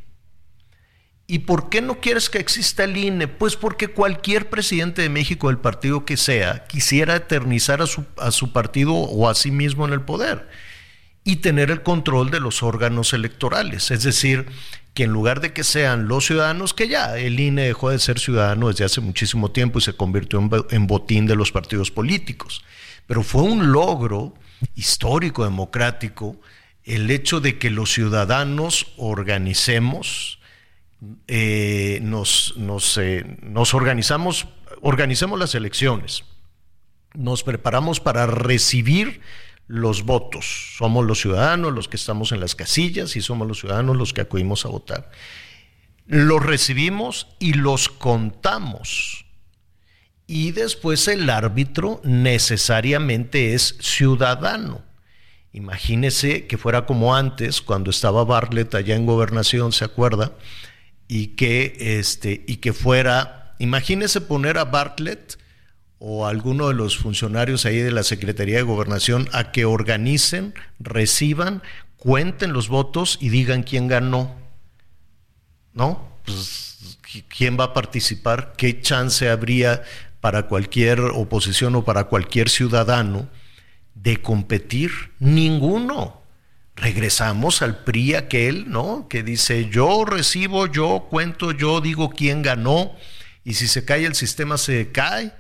¿Y 1.27 1.41
por 1.41 1.69
qué 1.69 1.83
no 1.83 2.01
quieres 2.01 2.31
que 2.31 2.39
exista 2.39 2.85
el 2.85 2.97
INE? 2.97 3.27
Pues 3.27 3.57
porque 3.57 3.89
cualquier 3.89 4.49
presidente 4.49 5.03
de 5.03 5.09
México, 5.09 5.49
del 5.49 5.59
partido 5.59 6.05
que 6.05 6.17
sea, 6.17 6.67
quisiera 6.69 7.17
eternizar 7.17 7.83
a 7.83 7.87
su, 7.87 8.07
a 8.17 8.31
su 8.31 8.53
partido 8.53 8.95
o 8.95 9.29
a 9.29 9.35
sí 9.35 9.51
mismo 9.51 9.85
en 9.87 9.93
el 9.93 10.03
poder 10.03 10.49
y 11.27 11.37
tener 11.37 11.73
el 11.73 11.83
control 11.83 12.31
de 12.31 12.39
los 12.39 12.63
órganos 12.63 13.13
electorales. 13.13 13.91
Es 13.91 14.05
decir, 14.05 14.47
que 14.95 15.03
en 15.03 15.11
lugar 15.11 15.41
de 15.41 15.53
que 15.53 15.65
sean 15.65 16.07
los 16.07 16.25
ciudadanos, 16.25 16.73
que 16.73 16.87
ya 16.87 17.19
el 17.19 17.41
INE 17.41 17.63
dejó 17.63 17.91
de 17.91 17.99
ser 17.99 18.21
ciudadano 18.21 18.69
desde 18.69 18.85
hace 18.85 19.01
muchísimo 19.01 19.51
tiempo 19.51 19.81
y 19.81 19.83
se 19.83 19.93
convirtió 19.93 20.39
en, 20.71 20.87
botín 20.87 21.27
de 21.27 21.35
los 21.35 21.51
partidos 21.51 21.91
políticos. 21.91 22.65
Pero 23.09 23.25
fue 23.25 23.43
un 23.43 23.73
logro 23.73 24.35
histórico, 24.77 25.43
democrático, 25.43 26.41
el 26.85 27.11
hecho 27.11 27.41
de 27.41 27.59
que 27.59 27.71
los 27.71 27.93
ciudadanos 27.93 28.93
organicemos, 28.97 30.39
eh, 31.27 31.99
nos, 32.03 32.55
nos, 32.57 32.97
eh, 32.99 33.37
nos 33.43 33.75
organizamos, 33.75 34.47
organicemos 34.81 35.41
las 35.41 35.57
elecciones, 35.57 36.23
nos 37.15 37.43
preparamos 37.43 37.99
para 37.99 38.27
recibir 38.27 39.21
los 39.67 40.05
votos. 40.05 40.75
Somos 40.77 41.05
los 41.05 41.21
ciudadanos 41.21 41.73
los 41.73 41.89
que 41.89 41.97
estamos 41.97 42.33
en 42.33 42.41
las 42.41 42.55
casillas 42.55 43.17
y 43.17 43.21
somos 43.21 43.49
los 43.49 43.61
ciudadanos 43.61 43.97
los 43.97 44.13
que 44.13 44.21
acudimos 44.21 44.65
a 44.65 44.69
votar. 44.69 45.11
Los 46.07 46.45
recibimos 46.45 47.29
y 47.39 47.55
los 47.55 47.89
contamos. 47.89 49.27
Y 50.27 50.53
después 50.53 51.07
el 51.09 51.29
árbitro 51.31 52.01
necesariamente 52.05 53.55
es 53.55 53.77
ciudadano. 53.81 54.85
Imagínese 55.53 56.47
que 56.47 56.59
fuera 56.59 56.85
como 56.85 57.17
antes, 57.17 57.63
cuando 57.63 57.91
estaba 57.91 58.25
Bartlett 58.25 58.75
allá 58.75 58.95
en 58.95 59.07
gobernación, 59.07 59.73
¿se 59.73 59.85
acuerda? 59.85 60.33
Y 61.09 61.29
que, 61.29 61.77
este, 61.79 62.45
y 62.47 62.57
que 62.57 62.73
fuera, 62.73 63.55
imagínese 63.59 64.21
poner 64.21 64.59
a 64.59 64.65
Bartlett 64.65 65.39
o 65.99 66.27
alguno 66.27 66.69
de 66.69 66.75
los 66.75 66.97
funcionarios 66.97 67.67
ahí 67.67 67.79
de 67.79 67.93
la 67.93 68.03
Secretaría 68.03 68.57
de 68.57 68.63
Gobernación 68.63 69.29
a 69.33 69.51
que 69.53 69.65
organicen, 69.65 70.55
reciban, 70.79 71.63
cuenten 71.97 72.53
los 72.53 72.69
votos 72.69 73.19
y 73.21 73.31
digan 73.31 73.63
quién 73.63 73.89
ganó. 73.89 74.47
¿no? 75.77 76.09
Pues, 76.25 76.99
¿quién 77.29 77.57
va 77.61 77.65
a 77.65 77.75
participar? 77.75 78.55
¿Qué 78.57 78.81
chance 78.81 79.29
habría 79.29 79.85
para 80.21 80.49
cualquier 80.49 81.01
oposición 81.01 81.77
o 81.77 81.85
para 81.85 82.05
cualquier 82.05 82.49
ciudadano 82.49 83.29
de 83.95 84.17
competir? 84.21 84.91
Ninguno. 85.21 86.23
Regresamos 86.75 87.63
al 87.63 87.85
PRI 87.85 88.15
aquel, 88.15 88.71
¿no? 88.71 89.07
Que 89.09 89.23
dice, 89.23 89.69
yo 89.71 90.05
recibo, 90.05 90.67
yo 90.67 91.07
cuento, 91.09 91.53
yo 91.53 91.81
digo 91.81 92.11
quién 92.11 92.43
ganó, 92.43 92.93
y 93.45 93.55
si 93.55 93.69
se 93.69 93.85
cae 93.85 94.05
el 94.05 94.15
sistema 94.15 94.59
se 94.59 94.91
cae, 94.93 95.33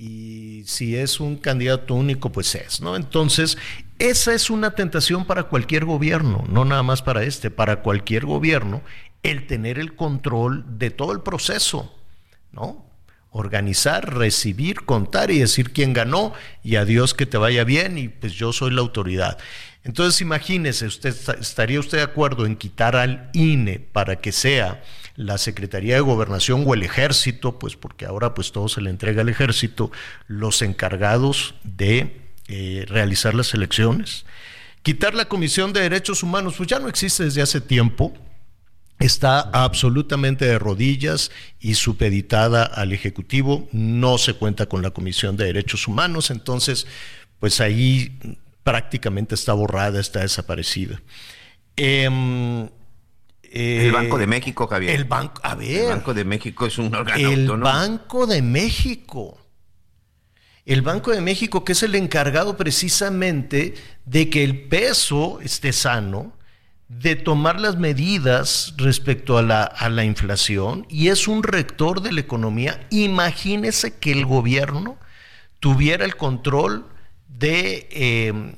y 0.00 0.62
si 0.64 0.96
es 0.96 1.20
un 1.20 1.36
candidato 1.36 1.94
único, 1.94 2.32
pues 2.32 2.54
es, 2.54 2.80
¿no? 2.80 2.96
Entonces, 2.96 3.58
esa 3.98 4.32
es 4.32 4.48
una 4.48 4.70
tentación 4.70 5.26
para 5.26 5.42
cualquier 5.42 5.84
gobierno, 5.84 6.42
no 6.48 6.64
nada 6.64 6.82
más 6.82 7.02
para 7.02 7.22
este, 7.22 7.50
para 7.50 7.82
cualquier 7.82 8.24
gobierno, 8.24 8.80
el 9.22 9.46
tener 9.46 9.78
el 9.78 9.94
control 9.94 10.64
de 10.78 10.88
todo 10.88 11.12
el 11.12 11.20
proceso, 11.20 11.94
¿no? 12.50 12.86
Organizar, 13.30 14.14
recibir, 14.16 14.86
contar 14.86 15.30
y 15.30 15.40
decir 15.40 15.70
quién 15.70 15.92
ganó 15.92 16.32
y 16.64 16.76
adiós 16.76 17.12
que 17.12 17.26
te 17.26 17.36
vaya 17.36 17.64
bien 17.64 17.98
y 17.98 18.08
pues 18.08 18.32
yo 18.32 18.54
soy 18.54 18.70
la 18.70 18.80
autoridad. 18.80 19.36
Entonces 19.84 20.22
imagínese, 20.22 20.86
usted 20.86 21.14
estaría 21.38 21.78
usted 21.78 21.98
de 21.98 22.04
acuerdo 22.04 22.46
en 22.46 22.56
quitar 22.56 22.96
al 22.96 23.28
INE 23.34 23.80
para 23.80 24.16
que 24.16 24.32
sea 24.32 24.82
la 25.20 25.36
Secretaría 25.36 25.96
de 25.96 26.00
Gobernación 26.00 26.64
o 26.66 26.72
el 26.72 26.82
Ejército, 26.82 27.58
pues 27.58 27.76
porque 27.76 28.06
ahora 28.06 28.32
pues 28.32 28.52
todo 28.52 28.68
se 28.68 28.80
le 28.80 28.88
entrega 28.88 29.20
al 29.20 29.28
Ejército, 29.28 29.92
los 30.26 30.62
encargados 30.62 31.54
de 31.62 32.30
eh, 32.48 32.86
realizar 32.88 33.34
las 33.34 33.52
elecciones. 33.52 34.24
Quitar 34.82 35.14
la 35.14 35.26
Comisión 35.26 35.74
de 35.74 35.82
Derechos 35.82 36.22
Humanos, 36.22 36.54
pues 36.56 36.70
ya 36.70 36.78
no 36.78 36.88
existe 36.88 37.24
desde 37.24 37.42
hace 37.42 37.60
tiempo, 37.60 38.14
está 38.98 39.40
absolutamente 39.40 40.46
de 40.46 40.58
rodillas 40.58 41.30
y 41.60 41.74
supeditada 41.74 42.64
al 42.64 42.94
Ejecutivo, 42.94 43.68
no 43.72 44.16
se 44.16 44.32
cuenta 44.32 44.66
con 44.66 44.80
la 44.80 44.90
Comisión 44.90 45.36
de 45.36 45.44
Derechos 45.44 45.86
Humanos, 45.86 46.30
entonces 46.30 46.86
pues 47.38 47.60
ahí 47.60 48.18
prácticamente 48.62 49.34
está 49.34 49.52
borrada, 49.52 50.00
está 50.00 50.20
desaparecida. 50.20 51.02
Em, 53.52 53.86
el 53.86 53.92
Banco 53.92 54.16
de 54.16 54.26
México, 54.28 54.66
Javier. 54.68 54.94
El 54.94 55.04
banco, 55.04 55.40
a 55.42 55.54
ver. 55.56 55.82
El 55.82 55.88
Banco 55.88 56.14
de 56.14 56.24
México 56.24 56.66
es 56.66 56.78
un 56.78 56.94
órgano 56.94 57.28
el 57.28 57.48
Banco 57.48 58.26
de 58.26 58.42
México. 58.42 59.38
El 60.64 60.82
Banco 60.82 61.10
de 61.10 61.20
México, 61.20 61.64
que 61.64 61.72
es 61.72 61.82
el 61.82 61.96
encargado 61.96 62.56
precisamente 62.56 63.74
de 64.04 64.30
que 64.30 64.44
el 64.44 64.68
peso 64.68 65.40
esté 65.40 65.72
sano, 65.72 66.32
de 66.86 67.16
tomar 67.16 67.60
las 67.60 67.76
medidas 67.76 68.74
respecto 68.76 69.36
a 69.38 69.42
la, 69.42 69.62
a 69.62 69.88
la 69.88 70.04
inflación, 70.04 70.86
y 70.88 71.08
es 71.08 71.26
un 71.26 71.42
rector 71.42 72.02
de 72.02 72.12
la 72.12 72.20
economía. 72.20 72.86
Imagínese 72.90 73.96
que 73.98 74.12
el 74.12 74.26
gobierno 74.26 74.96
tuviera 75.58 76.04
el 76.04 76.16
control 76.16 76.86
de 77.28 77.88
eh, 77.90 78.54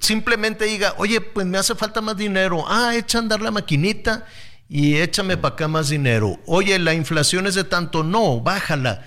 simplemente 0.00 0.64
diga, 0.64 0.94
oye, 0.98 1.20
pues 1.20 1.46
me 1.46 1.58
hace 1.58 1.74
falta 1.74 2.00
más 2.00 2.16
dinero, 2.16 2.64
ah, 2.68 2.94
echa 2.96 3.18
a 3.18 3.22
andar 3.22 3.40
la 3.40 3.50
maquinita 3.50 4.26
y 4.68 4.96
échame 4.96 5.36
para 5.36 5.54
acá 5.54 5.68
más 5.68 5.88
dinero. 5.88 6.40
Oye, 6.46 6.78
la 6.78 6.94
inflación 6.94 7.46
es 7.46 7.54
de 7.54 7.64
tanto, 7.64 8.02
no, 8.02 8.40
bájala. 8.40 9.04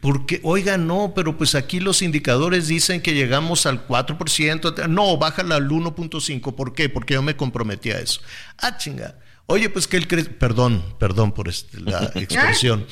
Porque, 0.00 0.40
oiga, 0.44 0.78
no, 0.78 1.12
pero 1.14 1.36
pues 1.36 1.56
aquí 1.56 1.80
los 1.80 2.00
indicadores 2.00 2.68
dicen 2.68 3.02
que 3.02 3.14
llegamos 3.14 3.66
al 3.66 3.86
4%, 3.86 4.86
no, 4.88 5.16
bájala 5.16 5.56
al 5.56 5.68
1.5%, 5.68 6.54
¿por 6.54 6.72
qué? 6.72 6.88
Porque 6.88 7.14
yo 7.14 7.22
me 7.22 7.36
comprometí 7.36 7.90
a 7.90 7.98
eso. 7.98 8.20
Ah, 8.58 8.76
chinga. 8.76 9.18
Oye, 9.46 9.68
pues 9.68 9.86
que 9.86 9.96
el 9.96 10.06
perdón, 10.06 10.84
perdón 10.98 11.32
por 11.32 11.48
este, 11.48 11.80
la 11.80 12.04
expresión, 12.14 12.86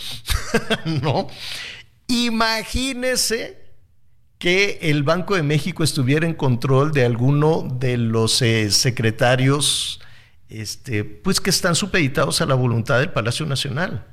¿no? 1.03 1.29
Imagínese 2.09 3.64
que 4.45 4.79
el 4.83 5.05
Banco 5.05 5.37
de 5.37 5.43
México 5.43 5.83
estuviera 5.83 6.27
en 6.27 6.35
control 6.35 6.93
de 6.93 7.07
alguno 7.07 7.67
de 7.81 7.97
los 7.97 8.43
eh, 8.43 8.71
secretarios 8.71 10.03
este, 10.51 11.03
pues 11.03 11.41
que 11.41 11.49
están 11.49 11.75
supeditados 11.75 12.43
a 12.43 12.45
la 12.45 12.55
voluntad 12.55 12.99
del 12.99 13.09
Palacio 13.09 13.47
Nacional 13.47 14.05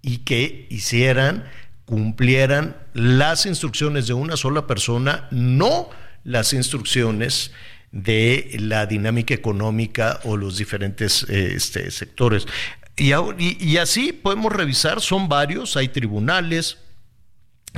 y 0.00 0.18
que 0.18 0.68
hicieran, 0.70 1.44
cumplieran 1.86 2.76
las 2.94 3.46
instrucciones 3.46 4.06
de 4.06 4.12
una 4.12 4.36
sola 4.36 4.68
persona, 4.68 5.26
no 5.32 5.90
las 6.22 6.52
instrucciones 6.52 7.50
de 7.90 8.58
la 8.60 8.86
dinámica 8.86 9.34
económica 9.34 10.20
o 10.22 10.36
los 10.36 10.56
diferentes 10.56 11.26
eh, 11.28 11.54
este, 11.56 11.90
sectores. 11.90 12.46
Y, 12.96 13.10
y, 13.58 13.78
así 13.78 14.12
podemos 14.12 14.52
revisar, 14.52 15.00
son 15.00 15.28
varios, 15.28 15.76
hay 15.76 15.88
tribunales, 15.88 16.78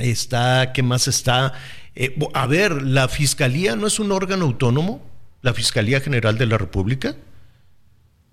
Está, 0.01 0.73
¿qué 0.73 0.83
más 0.83 1.07
está? 1.07 1.53
Eh, 1.95 2.17
a 2.33 2.47
ver, 2.47 2.81
la 2.81 3.07
Fiscalía 3.07 3.75
no 3.75 3.87
es 3.87 3.99
un 3.99 4.11
órgano 4.11 4.45
autónomo, 4.45 5.01
la 5.41 5.53
Fiscalía 5.53 6.01
General 6.01 6.37
de 6.37 6.45
la 6.45 6.57
República 6.57 7.15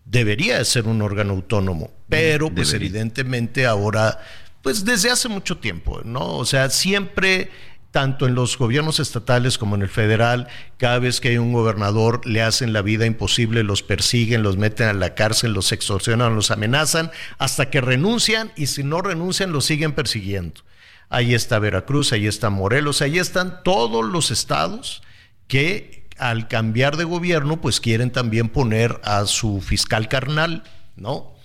debería 0.04 0.64
ser 0.64 0.86
un 0.86 1.02
órgano 1.02 1.34
autónomo, 1.34 1.90
pero 2.08 2.50
pues 2.50 2.72
evidentemente 2.72 3.66
ahora, 3.66 4.18
pues 4.62 4.84
desde 4.84 5.10
hace 5.10 5.28
mucho 5.28 5.58
tiempo, 5.58 6.00
¿no? 6.04 6.36
O 6.36 6.46
sea, 6.46 6.70
siempre 6.70 7.50
tanto 7.90 8.26
en 8.26 8.34
los 8.34 8.56
gobiernos 8.58 9.00
estatales 9.00 9.58
como 9.58 9.74
en 9.74 9.82
el 9.82 9.88
federal, 9.88 10.48
cada 10.78 10.98
vez 10.98 11.20
que 11.20 11.28
hay 11.28 11.38
un 11.38 11.52
gobernador 11.52 12.26
le 12.26 12.42
hacen 12.42 12.72
la 12.72 12.82
vida 12.82 13.06
imposible, 13.06 13.62
los 13.62 13.82
persiguen, 13.82 14.42
los 14.42 14.56
meten 14.56 14.88
a 14.88 14.92
la 14.92 15.14
cárcel, 15.14 15.52
los 15.52 15.72
extorsionan, 15.72 16.34
los 16.34 16.50
amenazan, 16.50 17.10
hasta 17.38 17.70
que 17.70 17.80
renuncian 17.80 18.52
y 18.56 18.66
si 18.66 18.84
no 18.84 19.00
renuncian 19.00 19.52
los 19.52 19.64
siguen 19.66 19.92
persiguiendo 19.92 20.62
ahí 21.08 21.34
está 21.34 21.58
Veracruz, 21.58 22.12
ahí 22.12 22.26
está 22.26 22.50
Morelos, 22.50 23.02
ahí 23.02 23.18
están 23.18 23.62
todos 23.62 24.04
los 24.04 24.30
estados 24.30 25.02
que 25.46 26.06
al 26.18 26.48
cambiar 26.48 26.96
de 26.96 27.04
gobierno 27.04 27.60
pues 27.60 27.80
quieren 27.80 28.10
también 28.10 28.48
poner 28.48 29.00
a 29.04 29.24
su 29.26 29.60
fiscal 29.60 30.08
carnal, 30.08 30.64
¿no? 30.96 31.37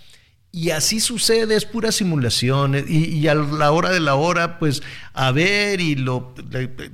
Y 0.55 0.69
así 0.69 0.99
sucede, 0.99 1.55
es 1.55 1.65
pura 1.65 1.91
simulación. 1.91 2.85
Y, 2.87 3.27
a 3.27 3.33
la 3.33 3.71
hora 3.71 3.89
de 3.89 3.99
la 3.99 4.13
hora, 4.13 4.59
pues 4.59 4.83
a 5.13 5.31
ver 5.31 5.81
y 5.81 5.95
lo 5.95 6.35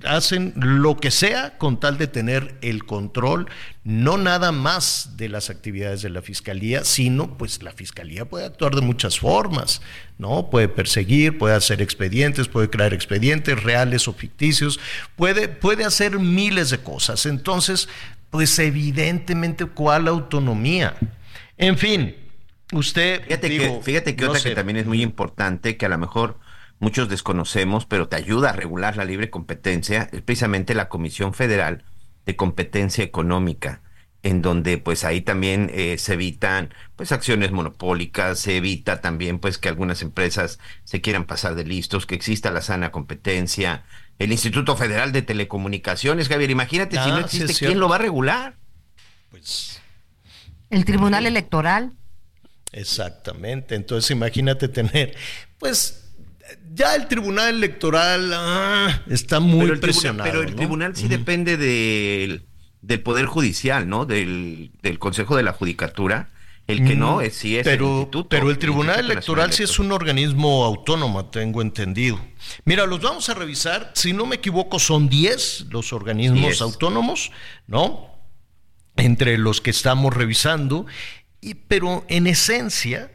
hacen 0.05 0.53
lo 0.55 0.95
que 0.95 1.11
sea 1.11 1.57
con 1.57 1.77
tal 1.77 1.97
de 1.97 2.07
tener 2.07 2.57
el 2.61 2.85
control, 2.85 3.49
no 3.83 4.17
nada 4.17 4.53
más 4.53 5.17
de 5.17 5.27
las 5.27 5.49
actividades 5.49 6.01
de 6.01 6.09
la 6.09 6.21
fiscalía, 6.21 6.85
sino 6.85 7.37
pues 7.37 7.61
la 7.61 7.73
fiscalía 7.73 8.23
puede 8.23 8.45
actuar 8.45 8.75
de 8.75 8.81
muchas 8.81 9.19
formas, 9.19 9.81
¿no? 10.17 10.49
Puede 10.49 10.69
perseguir, 10.69 11.37
puede 11.37 11.55
hacer 11.55 11.81
expedientes, 11.81 12.47
puede 12.47 12.69
crear 12.69 12.93
expedientes 12.93 13.61
reales 13.61 14.07
o 14.07 14.13
ficticios, 14.13 14.79
puede, 15.17 15.49
puede 15.49 15.83
hacer 15.83 16.17
miles 16.17 16.69
de 16.69 16.77
cosas. 16.77 17.25
Entonces, 17.25 17.89
pues 18.29 18.57
evidentemente, 18.57 19.65
¿cuál 19.65 20.07
autonomía? 20.07 20.95
En 21.57 21.77
fin, 21.77 22.15
Usted. 22.71 23.23
Fíjate 23.23 23.49
que, 23.49 23.79
fíjate 23.81 24.15
que 24.15 24.25
otra 24.25 24.41
que 24.41 24.55
también 24.55 24.77
es 24.77 24.85
muy 24.85 25.01
importante, 25.01 25.77
que 25.77 25.85
a 25.85 25.89
lo 25.89 25.97
mejor 25.97 26.39
muchos 26.79 27.09
desconocemos, 27.09 27.85
pero 27.85 28.07
te 28.07 28.15
ayuda 28.15 28.49
a 28.49 28.53
regular 28.53 28.95
la 28.95 29.05
libre 29.05 29.29
competencia, 29.29 30.09
es 30.11 30.21
precisamente 30.21 30.73
la 30.73 30.89
Comisión 30.89 31.33
Federal 31.33 31.83
de 32.25 32.35
Competencia 32.35 33.03
Económica, 33.03 33.81
en 34.21 34.41
donde 34.41 34.77
pues 34.77 35.03
ahí 35.03 35.21
también 35.21 35.71
eh, 35.73 35.97
se 35.97 36.13
evitan 36.13 36.73
pues 36.95 37.11
acciones 37.11 37.51
monopólicas, 37.51 38.39
se 38.39 38.57
evita 38.57 39.01
también 39.01 39.39
pues 39.39 39.57
que 39.57 39.69
algunas 39.69 40.01
empresas 40.01 40.59
se 40.83 41.01
quieran 41.01 41.25
pasar 41.25 41.55
de 41.55 41.63
listos, 41.63 42.05
que 42.05 42.15
exista 42.15 42.51
la 42.51 42.61
sana 42.61 42.91
competencia. 42.91 43.83
El 44.19 44.31
Instituto 44.31 44.75
Federal 44.75 45.11
de 45.11 45.21
Telecomunicaciones, 45.21 46.27
Javier, 46.27 46.51
imagínate 46.51 47.01
si 47.01 47.09
no 47.09 47.15
ah, 47.15 47.21
existe, 47.21 47.65
¿quién 47.65 47.79
lo 47.79 47.89
va 47.89 47.95
a 47.95 47.99
regular? 47.99 48.57
Pues 49.31 49.81
el 50.69 50.85
Tribunal 50.85 51.25
Electoral. 51.25 51.93
Exactamente. 52.71 53.75
Entonces 53.75 54.11
imagínate 54.11 54.67
tener, 54.67 55.15
pues 55.57 56.09
ya 56.73 56.95
el 56.95 57.07
tribunal 57.07 57.55
electoral 57.55 58.31
ah, 58.33 59.01
está 59.07 59.39
muy 59.39 59.77
presionado. 59.77 60.29
pero 60.29 60.43
el 60.43 60.55
tribunal 60.55 60.95
sí 60.95 61.07
depende 61.07 61.57
del, 61.57 62.43
del, 62.81 63.01
Poder 63.01 63.25
Judicial, 63.25 63.87
¿no? 63.87 64.05
Del, 64.05 64.71
del, 64.81 64.99
Consejo 64.99 65.35
de 65.35 65.43
la 65.43 65.53
Judicatura. 65.53 66.29
El 66.67 66.85
que 66.85 66.95
no 66.95 67.19
es 67.19 67.33
sí 67.33 67.57
es 67.57 67.63
pero, 67.63 67.85
el 67.85 67.91
instituto, 67.93 68.29
Pero 68.29 68.51
el 68.51 68.59
Tribunal 68.59 68.99
Electoral 68.99 69.51
sí 69.51 69.63
es 69.63 69.79
un 69.79 69.91
organismo 69.91 70.63
autónomo, 70.65 71.25
tengo 71.25 71.63
entendido. 71.63 72.19
Mira, 72.63 72.85
los 72.85 73.01
vamos 73.01 73.27
a 73.27 73.33
revisar. 73.33 73.91
Si 73.95 74.13
no 74.13 74.27
me 74.27 74.35
equivoco, 74.35 74.77
son 74.77 75.09
10 75.09 75.65
los 75.71 75.93
organismos 75.93 76.61
autónomos, 76.61 77.31
¿no? 77.65 78.11
Entre 78.97 79.39
los 79.39 79.61
que 79.61 79.71
estamos 79.71 80.13
revisando 80.13 80.85
pero 81.67 82.05
en 82.07 82.27
esencia, 82.27 83.11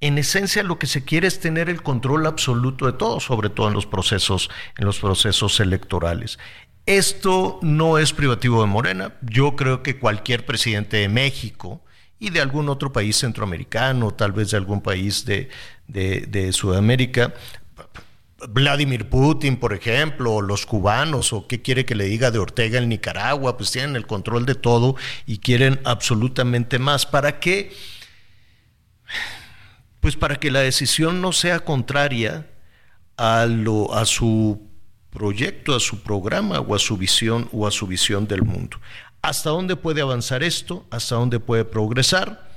en 0.00 0.18
esencia 0.18 0.62
lo 0.62 0.78
que 0.78 0.86
se 0.86 1.04
quiere 1.04 1.26
es 1.26 1.40
tener 1.40 1.68
el 1.68 1.82
control 1.82 2.26
absoluto 2.26 2.86
de 2.86 2.92
todo, 2.92 3.20
sobre 3.20 3.50
todo 3.50 3.68
en 3.68 3.74
los 3.74 3.86
procesos, 3.86 4.50
en 4.76 4.84
los 4.84 4.98
procesos 4.98 5.60
electorales. 5.60 6.38
Esto 6.86 7.58
no 7.62 7.98
es 7.98 8.12
privativo 8.12 8.60
de 8.62 8.66
Morena. 8.66 9.14
Yo 9.22 9.56
creo 9.56 9.82
que 9.82 9.98
cualquier 9.98 10.46
presidente 10.46 10.96
de 10.96 11.08
México, 11.08 11.82
y 12.18 12.30
de 12.30 12.40
algún 12.40 12.68
otro 12.68 12.92
país 12.92 13.16
centroamericano, 13.16 14.10
tal 14.12 14.32
vez 14.32 14.50
de 14.50 14.56
algún 14.56 14.80
país 14.80 15.24
de, 15.24 15.48
de, 15.86 16.52
Sudamérica. 16.52 17.34
Vladimir 18.46 19.08
Putin, 19.08 19.56
por 19.56 19.72
ejemplo, 19.72 20.34
o 20.34 20.42
los 20.42 20.64
cubanos, 20.64 21.32
o 21.32 21.48
qué 21.48 21.60
quiere 21.60 21.84
que 21.84 21.96
le 21.96 22.04
diga 22.04 22.30
de 22.30 22.38
Ortega 22.38 22.78
en 22.78 22.88
Nicaragua, 22.88 23.56
pues 23.56 23.72
tienen 23.72 23.96
el 23.96 24.06
control 24.06 24.46
de 24.46 24.54
todo 24.54 24.94
y 25.26 25.38
quieren 25.38 25.80
absolutamente 25.84 26.78
más. 26.78 27.04
¿Para 27.04 27.40
qué? 27.40 27.72
Pues 30.00 30.14
para 30.14 30.36
que 30.36 30.52
la 30.52 30.60
decisión 30.60 31.20
no 31.20 31.32
sea 31.32 31.60
contraria 31.60 32.46
a, 33.16 33.46
lo, 33.46 33.92
a 33.92 34.06
su 34.06 34.68
proyecto, 35.10 35.74
a 35.74 35.80
su 35.80 36.02
programa 36.02 36.60
o 36.60 36.74
a 36.76 36.78
su 36.78 36.96
visión 36.96 37.48
o 37.52 37.66
a 37.66 37.72
su 37.72 37.88
visión 37.88 38.28
del 38.28 38.42
mundo. 38.42 38.78
¿Hasta 39.20 39.50
dónde 39.50 39.74
puede 39.74 40.00
avanzar 40.00 40.44
esto? 40.44 40.86
¿Hasta 40.90 41.16
dónde 41.16 41.40
puede 41.40 41.64
progresar? 41.64 42.47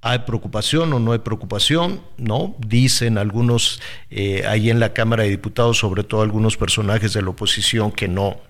¿Hay 0.00 0.20
preocupación 0.20 0.92
o 0.92 1.00
no 1.00 1.12
hay 1.12 1.18
preocupación? 1.18 2.02
No, 2.16 2.54
dicen 2.58 3.18
algunos 3.18 3.80
eh, 4.10 4.44
ahí 4.46 4.70
en 4.70 4.78
la 4.78 4.92
Cámara 4.92 5.24
de 5.24 5.30
Diputados, 5.30 5.78
sobre 5.78 6.04
todo 6.04 6.22
algunos 6.22 6.56
personajes 6.56 7.12
de 7.12 7.22
la 7.22 7.30
oposición, 7.30 7.90
que 7.90 8.06
no, 8.06 8.40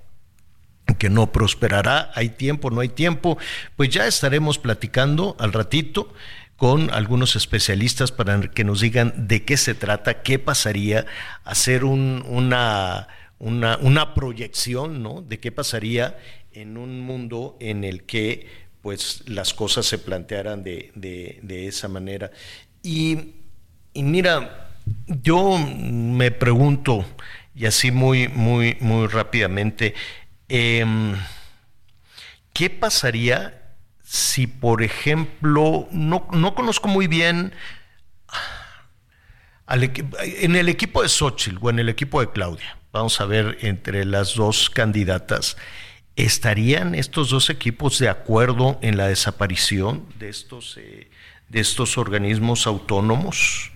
que 0.98 1.08
no 1.08 1.32
prosperará. 1.32 2.10
¿Hay 2.14 2.30
tiempo? 2.30 2.70
¿No 2.70 2.80
hay 2.80 2.90
tiempo? 2.90 3.38
Pues 3.76 3.88
ya 3.88 4.06
estaremos 4.06 4.58
platicando 4.58 5.36
al 5.38 5.54
ratito 5.54 6.12
con 6.58 6.90
algunos 6.90 7.34
especialistas 7.36 8.12
para 8.12 8.40
que 8.40 8.64
nos 8.64 8.80
digan 8.80 9.28
de 9.28 9.44
qué 9.44 9.56
se 9.56 9.74
trata, 9.74 10.22
qué 10.22 10.38
pasaría, 10.38 11.06
hacer 11.44 11.84
una, 11.84 13.08
una, 13.38 13.78
una 13.80 14.12
proyección 14.12 15.02
¿no? 15.02 15.22
de 15.22 15.38
qué 15.38 15.52
pasaría 15.52 16.18
en 16.52 16.76
un 16.76 17.00
mundo 17.00 17.56
en 17.60 17.84
el 17.84 18.02
que 18.02 18.67
pues 18.88 19.22
las 19.26 19.52
cosas 19.52 19.84
se 19.84 19.98
plantearan 19.98 20.62
de, 20.62 21.44
esa 21.68 21.88
manera. 21.88 22.30
Y, 22.82 23.34
mira, 23.92 24.70
yo 25.06 25.58
me 25.58 26.30
pregunto, 26.30 27.04
y 27.54 27.66
así 27.66 27.90
muy, 27.90 28.28
muy, 28.28 28.78
muy 28.80 29.06
rápidamente, 29.06 29.94
em, 30.48 31.14
¿qué 32.54 32.70
pasaría 32.70 33.74
si, 34.02 34.46
por 34.46 34.82
ejemplo, 34.82 35.86
no, 35.90 36.54
conozco 36.54 36.88
muy 36.88 37.08
bien 37.08 37.52
en 39.68 40.56
el 40.56 40.70
equipo 40.70 41.02
de 41.02 41.10
Xochitl 41.10 41.58
o 41.60 41.68
en 41.68 41.78
el 41.78 41.90
equipo 41.90 42.22
de 42.22 42.30
Claudia, 42.30 42.78
vamos 42.90 43.20
a 43.20 43.26
ver 43.26 43.58
entre 43.60 44.06
las 44.06 44.34
dos 44.34 44.70
candidatas, 44.70 45.58
¿estarían 46.18 46.96
estos 46.96 47.30
dos 47.30 47.48
equipos 47.48 48.00
de 48.00 48.08
acuerdo 48.08 48.78
en 48.82 48.96
la 48.96 49.06
desaparición 49.06 50.04
de 50.18 50.28
estos, 50.28 50.76
eh, 50.76 51.08
de 51.48 51.60
estos 51.60 51.96
organismos 51.96 52.66
autónomos? 52.66 53.70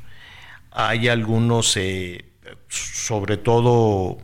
Hay 0.73 1.09
algunos, 1.09 1.77
eh, 1.77 2.25
sobre 2.69 3.37
todo 3.37 4.19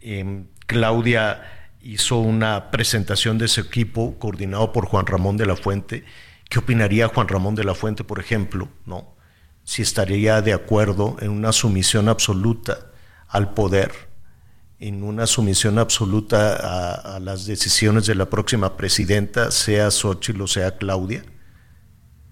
em, 0.00 0.46
Claudia 0.66 1.70
hizo 1.82 2.18
una 2.18 2.70
presentación 2.70 3.38
de 3.38 3.46
ese 3.46 3.62
equipo 3.62 4.18
coordinado 4.20 4.72
por 4.72 4.86
Juan 4.86 5.06
Ramón 5.06 5.36
de 5.36 5.46
la 5.46 5.56
Fuente. 5.56 6.04
¿Qué 6.48 6.60
opinaría 6.60 7.08
Juan 7.08 7.26
Ramón 7.26 7.56
de 7.56 7.64
la 7.64 7.74
Fuente, 7.74 8.04
por 8.04 8.20
ejemplo? 8.20 8.68
¿no? 8.86 9.16
Si 9.64 9.82
estaría 9.82 10.40
de 10.42 10.52
acuerdo 10.52 11.16
en 11.20 11.30
una 11.30 11.52
sumisión 11.52 12.08
absoluta 12.08 12.92
al 13.28 13.52
poder, 13.52 14.03
en 14.84 15.02
una 15.02 15.26
sumisión 15.26 15.78
absoluta 15.78 17.14
a, 17.14 17.18
las 17.18 17.46
decisiones 17.46 18.04
de 18.04 18.14
la 18.14 18.28
próxima 18.28 18.76
presidenta, 18.76 19.50
sea 19.50 19.90
Xochitl 19.90 20.42
o 20.42 20.46
sea 20.46 20.76
Claudia. 20.76 21.24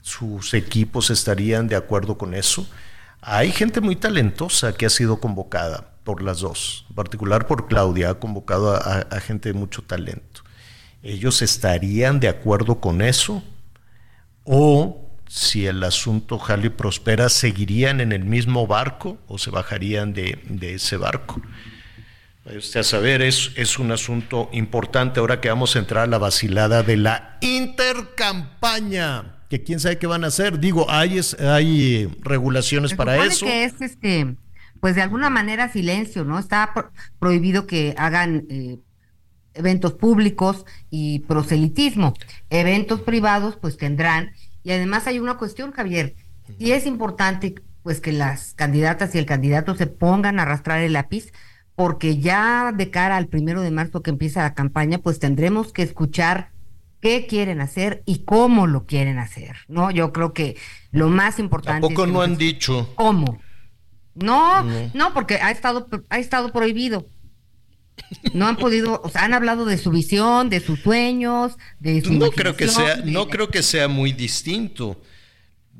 ¿Sus 0.03 0.53
equipos 0.53 1.09
estarían 1.09 1.67
de 1.67 1.77
acuerdo 1.77 2.19
con 2.19 2.35
eso? 2.35 2.69
Hay 3.23 3.53
gente 3.53 3.81
muy 3.81 3.97
talentosa 3.97 4.75
que 4.75 4.85
ha 4.85 4.91
sido 4.91 5.19
convocada 5.19 5.95
por 6.05 6.23
las 6.23 6.41
dos, 6.41 6.85
en 6.91 6.97
particular 6.97 7.47
por 7.47 7.69
Claudia, 7.69 8.11
ha 8.11 8.15
convocado 8.15 8.75
a, 8.75 9.21
gente 9.21 9.51
de 9.51 9.59
mucho 9.59 9.81
talento. 9.81 10.43
¿Ellos 11.03 11.41
estarían 11.41 12.21
de 12.21 12.29
acuerdo 12.29 12.81
con 12.81 13.01
eso? 13.01 13.43
¿O 14.45 15.09
si 15.27 15.67
el 15.67 15.83
asunto 15.85 16.39
Jali 16.39 16.69
prospera, 16.69 17.31
seguirían 17.31 18.03
en 18.03 18.13
el 18.13 18.25
mismo 18.25 18.67
barco 18.67 19.17
o 19.27 19.39
se 19.39 19.51
bajarían 19.51 20.13
de, 20.13 20.39
ese 20.61 20.99
barco? 20.99 21.41
Usted 22.45 22.81
a 22.81 22.85
saber, 22.85 23.23
es, 23.23 23.53
es 23.57 23.79
un 23.79 23.93
asunto 23.93 24.49
importante 24.53 25.21
ahora 25.21 25.41
que 25.41 25.49
vamos 25.49 25.77
a 25.77 25.79
entrar 25.79 26.05
a 26.05 26.07
la 26.09 26.19
vacilada 26.19 26.83
de 26.83 26.97
la 26.97 27.39
intercampaña, 27.41 29.37
que 29.49 29.63
quién 29.63 29.79
sabe 29.79 29.99
qué 29.99 30.09
van 30.09 30.25
a 30.25 30.27
hacer. 30.27 30.59
Digo, 30.59 30.91
hay, 30.91 31.21
hay 31.39 32.09
regulaciones 32.21 32.95
para 32.95 33.25
eso. 33.25 33.47
Que 33.47 33.65
es 33.65 33.81
este 33.81 34.37
pues 34.83 34.97
de 34.97 35.03
alguna 35.03 35.31
manera 35.31 35.69
silencio, 35.69 36.25
¿no? 36.25 36.41
Está 36.41 36.75
prohibido 37.21 37.69
que 37.69 37.95
hagan 37.97 38.47
eh, 38.51 38.81
eventos 39.55 39.93
públicos 39.93 40.65
y 40.91 41.21
proselitismo. 41.21 42.15
Eventos 42.51 43.01
privados, 43.03 43.57
pues 43.57 43.77
tendrán. 43.77 44.33
Y 44.65 44.73
además 44.73 45.07
hay 45.07 45.21
una 45.21 45.37
cuestión, 45.37 45.71
Javier, 45.71 46.17
y 46.59 46.73
es 46.73 46.85
importante 46.87 47.55
pues 47.85 48.01
que 48.01 48.11
las 48.11 48.55
candidatas 48.55 49.15
y 49.15 49.19
el 49.19 49.27
candidato 49.27 49.77
se 49.77 49.87
pongan 49.87 50.41
a 50.41 50.43
arrastrar 50.43 50.81
el 50.81 50.95
lápiz, 50.95 51.33
porque 51.83 52.19
ya 52.19 52.71
de 52.71 52.91
cara 52.91 53.17
al 53.17 53.27
primero 53.27 53.61
de 53.61 53.73
marzo 53.73 54.03
que 54.03 54.11
empieza 54.11 54.43
la 54.43 54.55
campaña, 54.55 54.99
pues 54.99 55.19
tendremos 55.19 55.73
que 55.73 55.83
escuchar 55.83 56.53
qué 57.01 57.27
quieren 57.27 57.61
hacer 57.61 58.05
y 58.07 58.21
cómo 58.21 58.69
lo 58.69 58.87
quieren 58.87 59.19
hacer, 59.19 59.57
¿no? 59.67 59.91
Yo 59.91 60.13
creo 60.13 60.33
que 60.33 60.57
lo 60.93 61.09
más 61.09 61.41
importante. 61.41 61.81
Tampoco 61.81 62.07
no 62.07 62.23
han 62.23 62.37
dicho. 62.37 62.93
¿Cómo? 62.95 63.41
No, 64.15 64.63
no, 64.95 65.13
porque 65.13 65.41
ha 65.43 65.51
estado, 65.51 65.89
ha 66.09 66.21
estado 66.21 66.53
prohibido. 66.53 67.09
No 68.33 68.47
han 68.47 68.55
podido, 68.59 69.03
o 69.03 69.09
sea, 69.09 69.25
han 69.25 69.35
hablado 69.35 69.65
de 69.65 69.77
su 69.77 69.91
visión, 69.91 70.51
de 70.51 70.61
sus 70.61 70.79
sueños, 70.83 71.59
de 71.81 72.01
su 72.01 72.13
No 72.13 72.31
creo 72.31 72.55
que 72.55 72.69
sea, 72.69 72.99
no 73.05 73.27
creo 73.27 73.49
que 73.49 73.65
sea 73.65 73.89
muy 73.89 74.13
distinto. 74.13 75.03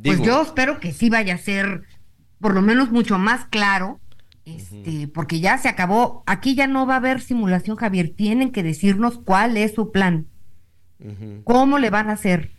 pues 0.03 0.21
yo 0.21 0.43
espero 0.43 0.81
que 0.81 0.93
sí 0.93 1.11
vaya 1.11 1.37
a 1.37 1.39
ser, 1.39 1.85
por 2.41 2.55
lo 2.55 2.61
menos 2.61 2.91
mucho 2.91 3.19
más 3.19 3.47
claro, 3.47 4.01
este, 4.45 5.09
porque 5.09 5.41
ya 5.41 5.59
se 5.59 5.69
acabó. 5.69 6.23
Aquí 6.27 6.55
ya 6.55 6.67
no 6.67 6.87
va 6.87 6.95
a 6.95 6.99
haber 6.99 7.21
simulación, 7.21 7.77
Javier. 7.77 8.13
Tienen 8.15 8.51
que 8.51 8.63
decirnos 8.63 9.19
cuál 9.19 9.57
es 9.57 9.75
su 9.75 9.93
plan, 9.93 10.27
cómo 11.45 11.79
le 11.79 11.91
van 11.91 12.11
a 12.11 12.15
hacer. 12.15 12.51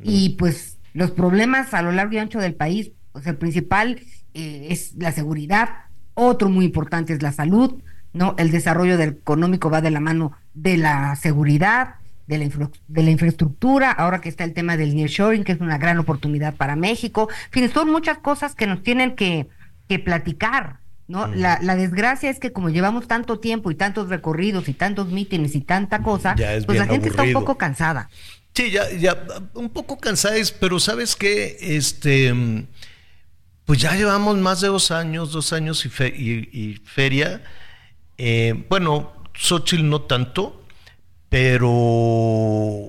Y 0.00 0.30
pues 0.30 0.78
los 0.94 1.10
problemas 1.10 1.74
a 1.74 1.82
lo 1.82 1.92
largo 1.92 2.14
y 2.14 2.18
ancho 2.18 2.38
del 2.38 2.54
país, 2.54 2.92
pues 3.12 3.26
el 3.26 3.36
principal 3.36 4.00
eh, 4.34 4.68
es 4.70 4.94
la 4.96 5.12
seguridad, 5.12 5.68
otro 6.14 6.48
muy 6.48 6.64
importante 6.64 7.12
es 7.12 7.22
la 7.22 7.32
salud, 7.32 7.82
¿no? 8.12 8.34
El 8.38 8.50
desarrollo 8.50 8.96
del 8.96 9.10
económico 9.10 9.70
va 9.70 9.80
de 9.80 9.90
la 9.90 10.00
mano 10.00 10.32
de 10.54 10.76
la 10.76 11.16
seguridad, 11.16 11.94
de 12.26 12.38
la, 12.38 12.70
de 12.88 13.02
la 13.02 13.10
infraestructura, 13.10 13.90
ahora 13.90 14.20
que 14.20 14.28
está 14.28 14.44
el 14.44 14.52
tema 14.52 14.76
del 14.76 14.94
nearshoring, 14.94 15.44
que 15.44 15.52
es 15.52 15.60
una 15.60 15.78
gran 15.78 15.98
oportunidad 15.98 16.54
para 16.54 16.76
México. 16.76 17.28
En 17.46 17.50
fin, 17.52 17.70
son 17.70 17.90
muchas 17.90 18.18
cosas 18.18 18.54
que 18.54 18.66
nos 18.66 18.82
tienen 18.82 19.14
que, 19.14 19.48
que 19.88 19.98
platicar, 19.98 20.81
¿no? 21.08 21.26
La, 21.26 21.58
la, 21.62 21.76
desgracia 21.76 22.30
es 22.30 22.38
que 22.38 22.52
como 22.52 22.70
llevamos 22.70 23.06
tanto 23.06 23.38
tiempo 23.38 23.70
y 23.70 23.74
tantos 23.74 24.08
recorridos 24.08 24.68
y 24.68 24.74
tantos 24.74 25.08
mítines 25.08 25.54
y 25.54 25.60
tanta 25.60 26.02
cosa, 26.02 26.34
pues 26.66 26.78
la 26.78 26.86
gente 26.86 27.08
está 27.08 27.22
un 27.22 27.32
poco 27.32 27.58
cansada. 27.58 28.08
Sí, 28.54 28.70
ya, 28.70 28.90
ya, 28.90 29.24
un 29.54 29.70
poco 29.70 29.98
cansada, 29.98 30.36
pero 30.60 30.78
¿sabes 30.78 31.16
qué? 31.16 31.56
Este 31.60 32.32
pues 33.64 33.80
ya 33.80 33.94
llevamos 33.94 34.36
más 34.38 34.60
de 34.60 34.68
dos 34.68 34.90
años, 34.90 35.32
dos 35.32 35.52
años 35.52 35.86
y, 35.86 36.80
feria. 36.84 37.42
Eh, 38.18 38.66
bueno, 38.68 39.12
Xochitl 39.34 39.88
no 39.88 40.02
tanto, 40.02 40.64
pero 41.28 42.86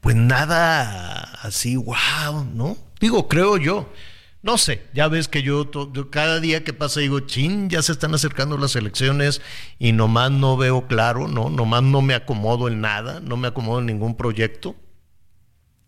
pues 0.00 0.16
nada 0.16 1.20
así, 1.42 1.76
wow, 1.76 2.44
¿no? 2.54 2.76
Digo, 3.00 3.28
creo 3.28 3.56
yo. 3.58 3.92
No 4.40 4.56
sé, 4.56 4.86
ya 4.94 5.08
ves 5.08 5.26
que 5.26 5.42
yo, 5.42 5.70
cada 6.10 6.38
día 6.38 6.62
que 6.62 6.72
pasa 6.72 7.00
digo, 7.00 7.20
chin, 7.20 7.68
ya 7.68 7.82
se 7.82 7.92
están 7.92 8.14
acercando 8.14 8.56
las 8.56 8.76
elecciones 8.76 9.42
y 9.78 9.92
nomás 9.92 10.30
no 10.30 10.56
veo 10.56 10.86
claro, 10.86 11.26
¿no? 11.26 11.50
Nomás 11.50 11.82
no 11.82 12.02
me 12.02 12.14
acomodo 12.14 12.68
en 12.68 12.80
nada, 12.80 13.20
no 13.20 13.36
me 13.36 13.48
acomodo 13.48 13.80
en 13.80 13.86
ningún 13.86 14.16
proyecto. 14.16 14.76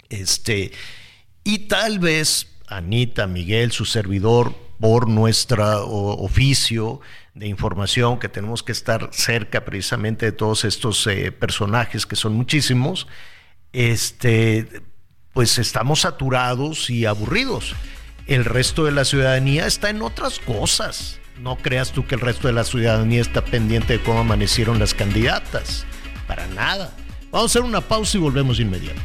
Este, 0.09 0.73
y 1.45 1.69
tal 1.69 2.01
vez 2.01 2.49
Anita, 2.67 3.29
Miguel, 3.29 3.71
su 3.71 3.85
servidor, 3.85 4.55
por 4.81 5.09
nuestro 5.09 5.87
oficio 5.89 7.01
de 7.35 7.47
información, 7.47 8.19
que 8.19 8.29
tenemos 8.29 8.63
que 8.63 8.73
estar 8.73 9.11
cerca 9.13 9.65
precisamente 9.65 10.27
de 10.27 10.33
todos 10.33 10.65
estos 10.65 11.07
eh, 11.07 11.31
personajes, 11.33 12.07
que 12.07 12.17
son 12.17 12.33
muchísimos, 12.33 13.07
este, 13.73 14.83
pues 15.35 15.59
estamos 15.59 16.01
saturados 16.01 16.89
y 16.89 17.05
aburridos 17.05 17.75
el 18.31 18.45
resto 18.45 18.85
de 18.85 18.93
la 18.93 19.05
ciudadanía 19.05 19.67
está 19.67 19.91
en 19.91 20.03
otras 20.03 20.39
cosas. 20.39 21.19
No 21.41 21.57
creas 21.57 21.91
tú 21.91 22.07
que 22.07 22.15
el 22.15 22.21
resto 22.21 22.47
de 22.47 22.55
la 22.55 22.63
ciudadanía 22.63 23.21
está 23.21 23.45
pendiente 23.45 23.95
de 23.95 24.03
cómo 24.03 24.21
amanecieron 24.21 24.79
las 24.79 24.95
candidatas. 24.95 25.85
Para 26.29 26.47
nada. 26.47 26.93
Vamos 27.33 27.51
a 27.51 27.59
hacer 27.59 27.63
una 27.69 27.81
pausa 27.81 28.19
y 28.19 28.21
volvemos 28.21 28.61
inmediato. 28.61 29.01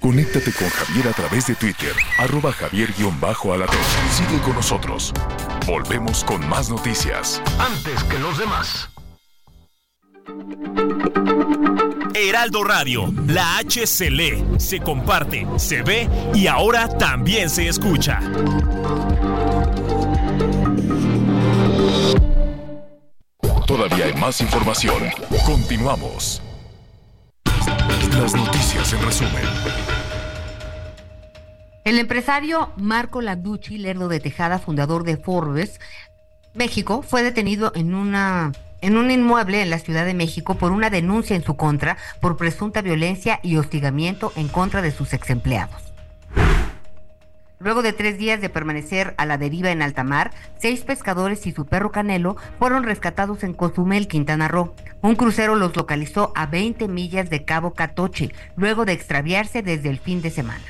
Conéctate 0.00 0.52
con 0.52 0.68
Javier 0.70 1.08
a 1.08 1.12
través 1.12 1.46
de 1.46 1.56
Twitter, 1.56 1.92
arroba 2.18 2.52
javier-alatón. 2.52 3.76
Sigue 4.12 4.40
con 4.42 4.54
nosotros. 4.54 5.12
Volvemos 5.66 6.24
con 6.24 6.48
más 6.48 6.70
noticias. 6.70 7.42
Antes 7.58 8.02
que 8.04 8.18
los 8.18 8.38
demás. 8.38 8.88
Heraldo 12.14 12.64
Radio, 12.64 13.12
la 13.26 13.58
H 13.58 13.86
se 13.86 14.10
lee, 14.10 14.44
se 14.58 14.80
comparte, 14.80 15.46
se 15.56 15.82
ve 15.82 16.08
y 16.34 16.46
ahora 16.46 16.88
también 16.88 17.48
se 17.48 17.68
escucha. 17.68 18.20
Todavía 23.66 24.06
hay 24.06 24.14
más 24.14 24.40
información. 24.40 25.02
Continuamos. 25.44 26.42
Las 28.18 28.34
noticias 28.34 28.92
en 28.92 29.02
resumen. 29.02 29.44
El 31.84 31.98
empresario 31.98 32.72
Marco 32.76 33.22
Landucci, 33.22 33.78
Lerdo 33.78 34.08
de 34.08 34.18
Tejada, 34.20 34.58
fundador 34.58 35.04
de 35.04 35.16
Forbes, 35.16 35.78
México, 36.54 37.02
fue 37.02 37.22
detenido 37.22 37.70
en 37.74 37.94
una 37.94 38.52
en 38.80 38.96
un 38.96 39.10
inmueble 39.10 39.62
en 39.62 39.70
la 39.70 39.78
Ciudad 39.78 40.04
de 40.04 40.14
México 40.14 40.56
por 40.56 40.72
una 40.72 40.90
denuncia 40.90 41.36
en 41.36 41.44
su 41.44 41.56
contra 41.56 41.96
por 42.20 42.36
presunta 42.36 42.82
violencia 42.82 43.40
y 43.42 43.56
hostigamiento 43.56 44.32
en 44.36 44.48
contra 44.48 44.82
de 44.82 44.92
sus 44.92 45.12
ex 45.12 45.30
empleados. 45.30 45.86
Luego 47.58 47.80
de 47.80 47.94
tres 47.94 48.18
días 48.18 48.42
de 48.42 48.50
permanecer 48.50 49.14
a 49.16 49.24
la 49.24 49.38
deriva 49.38 49.70
en 49.70 49.80
alta 49.80 50.04
mar, 50.04 50.30
seis 50.58 50.82
pescadores 50.82 51.46
y 51.46 51.52
su 51.52 51.64
perro 51.64 51.90
Canelo 51.90 52.36
fueron 52.58 52.84
rescatados 52.84 53.42
en 53.44 53.54
Cozumel, 53.54 54.08
Quintana 54.08 54.46
Roo. 54.46 54.74
Un 55.00 55.16
crucero 55.16 55.54
los 55.54 55.74
localizó 55.74 56.32
a 56.34 56.46
20 56.46 56.86
millas 56.88 57.30
de 57.30 57.44
Cabo 57.44 57.72
Catoche, 57.72 58.30
luego 58.56 58.84
de 58.84 58.92
extraviarse 58.92 59.62
desde 59.62 59.88
el 59.88 59.98
fin 59.98 60.20
de 60.20 60.30
semana. 60.30 60.64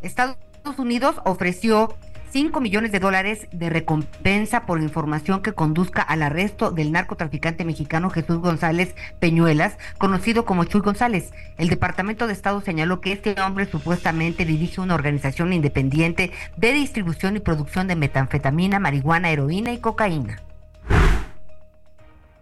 Estados 0.00 0.38
Unidos 0.78 1.16
ofreció 1.24 1.94
5 2.30 2.60
millones 2.60 2.92
de 2.92 2.98
dólares 2.98 3.48
de 3.52 3.70
recompensa 3.70 4.66
por 4.66 4.82
información 4.82 5.42
que 5.42 5.52
conduzca 5.52 6.02
al 6.02 6.22
arresto 6.22 6.70
del 6.70 6.92
narcotraficante 6.92 7.64
mexicano 7.64 8.10
Jesús 8.10 8.38
González 8.38 8.94
Peñuelas, 9.20 9.78
conocido 9.98 10.44
como 10.44 10.64
Chuy 10.64 10.80
González. 10.80 11.32
El 11.56 11.68
Departamento 11.68 12.26
de 12.26 12.32
Estado 12.32 12.60
señaló 12.60 13.00
que 13.00 13.12
este 13.12 13.40
hombre 13.40 13.66
supuestamente 13.66 14.44
dirige 14.44 14.80
una 14.80 14.94
organización 14.94 15.52
independiente 15.52 16.32
de 16.56 16.72
distribución 16.72 17.36
y 17.36 17.40
producción 17.40 17.86
de 17.86 17.96
metanfetamina, 17.96 18.78
marihuana, 18.78 19.30
heroína 19.30 19.72
y 19.72 19.78
cocaína. 19.78 20.42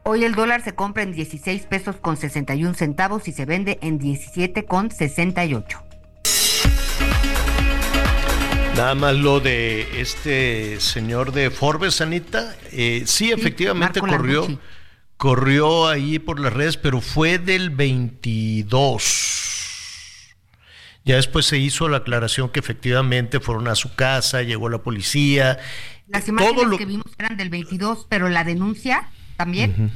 Hoy 0.03 0.25
el 0.25 0.35
dólar 0.35 0.61
se 0.61 0.75
compra 0.75 1.03
en 1.03 1.12
16 1.12 1.64
pesos 1.66 1.97
con 1.97 2.18
61 2.18 2.75
centavos 2.75 3.27
y 3.27 3.33
se 3.33 3.47
vende 3.47 3.79
en 3.81 3.99
17 3.99 4.66
con 4.66 4.90
68. 4.90 5.83
Nada 8.76 8.94
más 8.96 9.14
lo 9.14 9.38
de 9.38 10.00
este 10.00 10.80
señor 10.80 11.32
de 11.32 11.50
Forbes, 11.50 12.00
Anita. 12.00 12.56
Eh, 12.72 13.04
sí, 13.06 13.30
efectivamente 13.30 14.00
corrió, 14.00 14.58
corrió 15.16 15.87
ahí 15.87 16.18
por 16.18 16.40
las 16.40 16.52
redes, 16.52 16.76
pero 16.76 17.00
fue 17.00 17.38
del 17.38 17.70
22. 17.70 20.34
Ya 21.04 21.14
después 21.16 21.46
se 21.46 21.58
hizo 21.58 21.88
la 21.88 21.98
aclaración 21.98 22.48
que 22.48 22.58
efectivamente 22.58 23.38
fueron 23.38 23.68
a 23.68 23.76
su 23.76 23.94
casa, 23.94 24.42
llegó 24.42 24.68
la 24.68 24.78
policía. 24.78 25.58
Las 26.08 26.26
imágenes 26.26 26.76
que 26.76 26.87
vimos 26.87 27.06
eran 27.16 27.37
del 27.37 27.50
22, 27.50 28.08
pero 28.08 28.28
la 28.28 28.42
denuncia 28.42 29.08
también. 29.37 29.92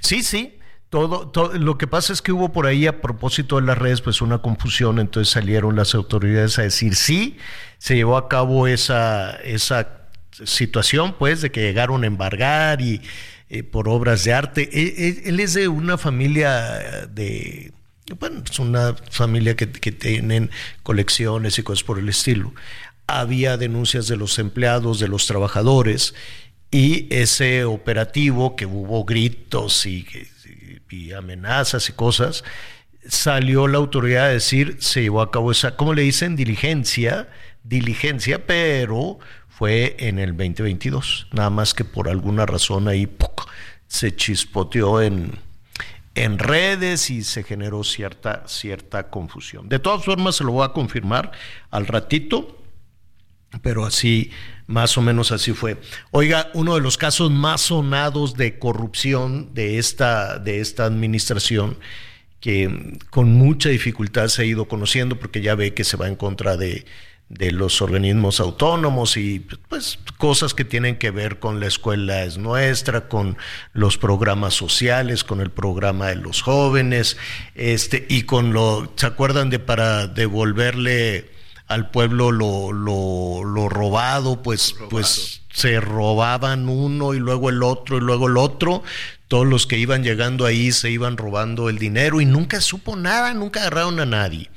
Sí, 0.00 0.22
sí. 0.22 0.54
Todo, 0.90 1.52
lo 1.54 1.78
que 1.78 1.86
pasa 1.86 2.12
es 2.12 2.20
que 2.20 2.32
hubo 2.32 2.52
por 2.52 2.66
ahí 2.66 2.88
a 2.88 3.00
propósito 3.00 3.60
de 3.60 3.62
las 3.62 3.78
redes 3.78 4.00
pues 4.00 4.20
una 4.20 4.38
confusión, 4.38 4.98
entonces 4.98 5.32
salieron 5.32 5.76
las 5.76 5.94
autoridades 5.94 6.58
a 6.58 6.62
decir 6.62 6.96
sí, 6.96 7.38
se 7.78 7.94
llevó 7.94 8.16
a 8.16 8.28
cabo 8.28 8.66
esa, 8.66 9.36
esa 9.44 10.08
situación 10.44 11.14
pues 11.16 11.42
de 11.42 11.52
que 11.52 11.60
llegaron 11.60 12.02
a 12.02 12.08
embargar 12.08 12.80
y 12.80 13.02
eh, 13.50 13.62
por 13.62 13.88
obras 13.88 14.24
de 14.24 14.32
arte. 14.32 14.68
E, 14.72 15.06
e, 15.06 15.28
él, 15.28 15.38
es 15.38 15.54
de 15.54 15.68
una 15.68 15.96
familia 15.96 17.06
de, 17.06 17.72
bueno, 18.18 18.42
es 18.50 18.58
una 18.58 18.96
familia 19.10 19.54
que, 19.54 19.70
que 19.70 19.92
tienen 19.92 20.50
colecciones 20.82 21.56
y 21.56 21.62
cosas 21.62 21.84
por 21.84 22.00
el 22.00 22.08
estilo. 22.08 22.52
Había 23.06 23.56
denuncias 23.56 24.08
de 24.08 24.16
los 24.16 24.40
empleados, 24.40 24.98
de 24.98 25.06
los 25.06 25.26
trabajadores 25.26 26.14
y 26.72 27.06
ese 27.10 27.64
operativo 27.64 28.56
que 28.56 28.66
hubo 28.66 29.04
gritos 29.04 29.86
y 29.86 30.04
y 30.90 31.12
amenazas 31.12 31.88
y 31.88 31.92
cosas, 31.92 32.44
salió 33.06 33.66
la 33.66 33.78
autoridad 33.78 34.26
a 34.26 34.30
decir, 34.30 34.76
se 34.80 35.02
llevó 35.02 35.22
a 35.22 35.30
cabo 35.30 35.52
esa, 35.52 35.76
¿cómo 35.76 35.94
le 35.94 36.02
dicen? 36.02 36.36
Diligencia, 36.36 37.28
diligencia, 37.64 38.46
pero 38.46 39.18
fue 39.48 39.96
en 39.98 40.18
el 40.18 40.30
2022, 40.36 41.28
nada 41.32 41.50
más 41.50 41.74
que 41.74 41.84
por 41.84 42.08
alguna 42.08 42.46
razón 42.46 42.88
ahí 42.88 43.08
se 43.86 44.14
chispoteó 44.14 45.02
en, 45.02 45.32
en 46.14 46.38
redes 46.38 47.10
y 47.10 47.24
se 47.24 47.42
generó 47.42 47.84
cierta, 47.84 48.46
cierta 48.46 49.10
confusión. 49.10 49.68
De 49.68 49.78
todas 49.78 50.04
formas, 50.04 50.36
se 50.36 50.44
lo 50.44 50.52
voy 50.52 50.64
a 50.64 50.72
confirmar 50.72 51.32
al 51.70 51.86
ratito, 51.86 52.58
pero 53.62 53.84
así 53.84 54.30
más 54.70 54.96
o 54.96 55.02
menos 55.02 55.32
así 55.32 55.52
fue. 55.52 55.76
Oiga, 56.12 56.50
uno 56.54 56.76
de 56.76 56.80
los 56.80 56.96
casos 56.96 57.30
más 57.30 57.60
sonados 57.62 58.34
de 58.36 58.58
corrupción 58.58 59.52
de 59.52 59.78
esta, 59.78 60.38
de 60.38 60.60
esta 60.60 60.84
administración, 60.84 61.76
que 62.38 62.98
con 63.10 63.32
mucha 63.32 63.68
dificultad 63.68 64.28
se 64.28 64.42
ha 64.42 64.44
ido 64.44 64.66
conociendo 64.66 65.18
porque 65.18 65.42
ya 65.42 65.56
ve 65.56 65.74
que 65.74 65.84
se 65.84 65.96
va 65.96 66.08
en 66.08 66.14
contra 66.14 66.56
de, 66.56 66.86
de 67.28 67.50
los 67.50 67.82
organismos 67.82 68.38
autónomos 68.38 69.16
y 69.16 69.40
pues 69.68 69.98
cosas 70.16 70.54
que 70.54 70.64
tienen 70.64 70.96
que 70.96 71.10
ver 71.10 71.40
con 71.40 71.58
la 71.58 71.66
escuela 71.66 72.22
es 72.22 72.38
nuestra, 72.38 73.08
con 73.08 73.36
los 73.72 73.98
programas 73.98 74.54
sociales, 74.54 75.24
con 75.24 75.40
el 75.40 75.50
programa 75.50 76.06
de 76.08 76.16
los 76.16 76.42
jóvenes, 76.42 77.16
este, 77.56 78.06
y 78.08 78.22
con 78.22 78.52
lo, 78.52 78.92
¿se 78.94 79.06
acuerdan 79.06 79.50
de 79.50 79.58
para 79.58 80.06
devolverle 80.06 81.39
al 81.70 81.88
pueblo 81.92 82.32
lo, 82.32 82.72
lo, 82.72 83.68
robado, 83.68 84.42
pues, 84.42 84.74
pues 84.90 85.42
se 85.52 85.78
robaban 85.80 86.68
uno 86.68 87.14
y 87.14 87.20
luego 87.20 87.48
el 87.48 87.62
otro 87.62 87.98
y 87.98 88.00
luego 88.00 88.26
el 88.26 88.36
otro. 88.36 88.82
Todos 89.28 89.46
los 89.46 89.68
que 89.68 89.78
iban 89.78 90.02
llegando 90.02 90.46
ahí 90.46 90.72
se 90.72 90.90
iban 90.90 91.16
robando 91.16 91.68
el 91.68 91.78
dinero 91.78 92.20
y 92.20 92.24
nunca 92.24 92.60
supo 92.60 92.96
nada, 92.96 93.32
nunca 93.34 93.60
agarraron 93.60 94.00
a 94.00 94.06
nadie. 94.06 94.50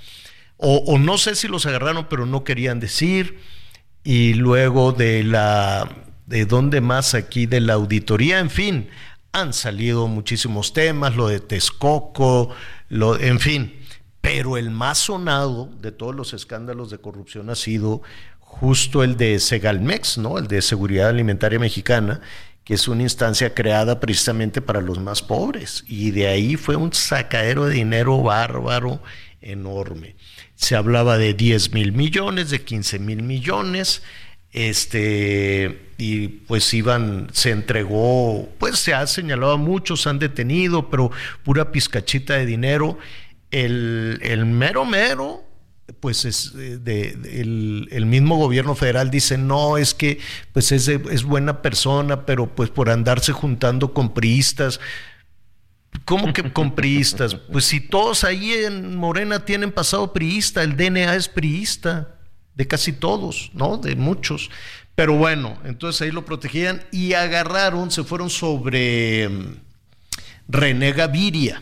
O, 0.58 0.78
o 0.88 0.98
no 0.98 1.20
sé 1.20 1.36
si 1.36 1.48
los 1.48 1.68
agarraron, 1.68 2.08
pero 2.10 2.26
no 2.26 2.44
querían 2.44 2.80
decir. 2.80 3.38
Y 4.04 4.34
luego 4.34 4.92
de 4.92 5.24
la, 5.24 5.88
de 6.26 6.46
dónde 6.48 6.82
más 6.82 7.14
aquí, 7.14 7.46
de 7.46 7.62
la 7.62 7.74
auditoría, 7.74 8.40
en 8.40 8.50
fin, 8.50 8.90
han 9.34 9.54
salido 9.54 10.08
muchísimos 10.08 10.74
temas, 10.74 11.16
lo 11.16 11.28
de 11.28 11.42
Texcoco, 11.42 12.50
lo, 12.90 13.20
en 13.20 13.40
fin 13.40 13.83
pero 14.24 14.56
el 14.56 14.72
más 14.72 15.00
sonado 15.00 15.70
de 15.82 15.92
todos 15.92 16.16
los 16.16 16.34
escándalos 16.34 16.90
de 16.90 16.98
corrupción 16.98 17.50
ha 17.50 17.56
sido 17.56 18.02
justo 18.40 19.04
el 19.04 19.18
de 19.18 19.38
Segalmex, 19.38 20.18
¿no? 20.18 20.38
El 20.38 20.48
de 20.48 20.62
Seguridad 20.62 21.10
Alimentaria 21.10 21.60
Mexicana, 21.60 22.22
que 22.64 22.76
es 22.76 22.88
una 22.88 23.04
instancia 23.04 23.54
creada 23.54 24.00
precisamente 24.00 24.62
para 24.62 24.80
los 24.80 24.98
más 24.98 25.22
pobres. 25.22 25.84
Y 25.90 26.12
de 26.12 26.30
ahí 26.30 26.56
fue 26.56 26.78
un 26.78 26.94
sacadero 26.94 27.66
de 27.66 27.74
dinero 27.74 28.24
bárbaro 28.24 29.04
enorme. 29.42 30.16
Se 30.56 30.78
hablaba 30.78 31.18
de 31.18 31.34
10 31.34 31.74
mil 31.74 31.92
millones, 31.92 32.50
de 32.50 32.62
15 32.62 33.00
mil 33.00 33.24
millones, 33.24 34.04
este, 34.54 35.92
y 35.98 36.30
pues 36.30 36.74
iban, 36.74 37.28
se 37.34 37.50
entregó, 37.52 38.48
pues 38.58 38.80
se 38.80 38.94
ha 38.94 39.06
señalado 39.06 39.52
a 39.52 39.58
muchos, 39.58 40.08
han 40.08 40.20
detenido, 40.20 40.90
pero 40.90 41.12
pura 41.44 41.74
pizcachita 41.74 42.36
de 42.36 42.46
dinero 42.46 42.98
el, 43.54 44.46
mero 44.48 44.84
mero, 44.84 45.44
pues 46.00 46.26
es 46.26 46.54
eh, 46.58 46.78
de, 46.78 47.88
el, 47.92 48.06
mismo 48.06 48.38
gobierno 48.38 48.74
federal 48.76 49.12
dice, 49.12 49.38
no, 49.38 49.78
es 49.78 49.94
que 49.94 50.20
pues 50.52 50.72
es, 50.72 50.88
es 50.88 51.24
buena 51.24 51.62
persona, 51.62 52.26
pero 52.26 52.48
pues 52.48 52.70
por 52.70 52.90
andarse 52.90 53.32
juntando 53.32 53.94
con 53.94 54.14
priistas. 54.14 54.80
¿Cómo 56.06 56.34
que 56.34 56.52
con 56.52 56.74
priistas? 56.74 57.36
Pues 57.52 57.66
si 57.66 57.80
todos 57.80 58.24
ahí 58.24 58.52
en 58.52 58.96
Morena 58.96 59.46
tienen 59.46 59.72
pasado 59.72 60.12
priista, 60.12 60.64
el 60.64 60.76
DNA 60.76 61.16
es 61.16 61.30
priista, 61.30 62.16
de 62.56 62.68
casi 62.68 62.94
todos, 62.94 63.52
¿no? 63.54 63.78
De 63.78 63.96
muchos. 63.96 64.50
Pero 64.96 65.16
bueno, 65.16 65.60
entonces 65.64 66.02
ahí 66.02 66.12
lo 66.12 66.26
protegían 66.26 66.84
y 66.92 67.14
agarraron, 67.14 67.92
se 67.92 68.04
fueron 68.04 68.32
sobre 68.32 69.30
mm, 69.30 69.56
René 70.48 70.92
Gaviria 70.94 71.62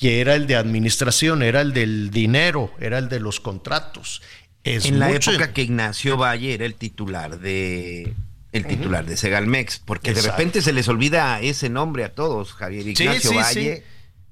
que 0.00 0.22
era 0.22 0.34
el 0.34 0.46
de 0.46 0.56
administración, 0.56 1.42
era 1.42 1.60
el 1.60 1.74
del 1.74 2.10
dinero, 2.10 2.72
era 2.80 2.96
el 2.96 3.10
de 3.10 3.20
los 3.20 3.38
contratos. 3.38 4.22
en 4.64 4.98
la 4.98 5.10
época 5.10 5.52
que 5.52 5.62
Ignacio 5.62 6.16
Valle 6.16 6.54
era 6.54 6.64
el 6.64 6.74
titular 6.74 7.38
de 7.38 8.14
el 8.52 8.66
titular 8.66 9.04
de 9.04 9.16
Segalmex, 9.18 9.80
porque 9.84 10.14
de 10.14 10.22
repente 10.22 10.62
se 10.62 10.72
les 10.72 10.88
olvida 10.88 11.38
ese 11.40 11.68
nombre 11.68 12.04
a 12.04 12.14
todos, 12.14 12.54
Javier 12.54 12.88
Ignacio 12.88 13.34
Valle. 13.34 13.84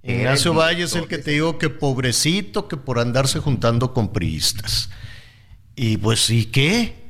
Ignacio 0.02 0.54
Valle 0.54 0.84
es 0.84 0.94
el 0.94 1.06
que 1.06 1.18
te 1.18 1.32
digo 1.32 1.58
que 1.58 1.68
pobrecito 1.68 2.66
que 2.66 2.78
por 2.78 2.98
andarse 2.98 3.38
juntando 3.38 3.92
con 3.92 4.10
priistas. 4.10 4.88
Y 5.76 5.98
pues, 5.98 6.30
¿y 6.30 6.46
qué? 6.46 7.07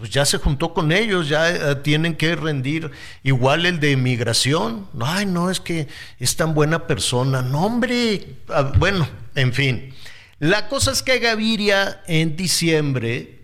Pues 0.00 0.08
ya 0.08 0.24
se 0.24 0.38
juntó 0.38 0.72
con 0.72 0.92
ellos, 0.92 1.28
ya 1.28 1.50
eh, 1.50 1.74
tienen 1.76 2.16
que 2.16 2.34
rendir. 2.34 2.90
Igual 3.22 3.66
el 3.66 3.80
de 3.80 3.98
migración. 3.98 4.88
Ay, 4.98 5.26
no, 5.26 5.50
es 5.50 5.60
que 5.60 5.88
es 6.18 6.36
tan 6.36 6.54
buena 6.54 6.86
persona. 6.86 7.42
No, 7.42 7.66
hombre. 7.66 8.36
Ah, 8.48 8.72
bueno, 8.78 9.06
en 9.34 9.52
fin. 9.52 9.94
La 10.38 10.68
cosa 10.68 10.90
es 10.90 11.02
que 11.02 11.18
Gaviria 11.18 12.00
en 12.06 12.34
diciembre 12.34 13.42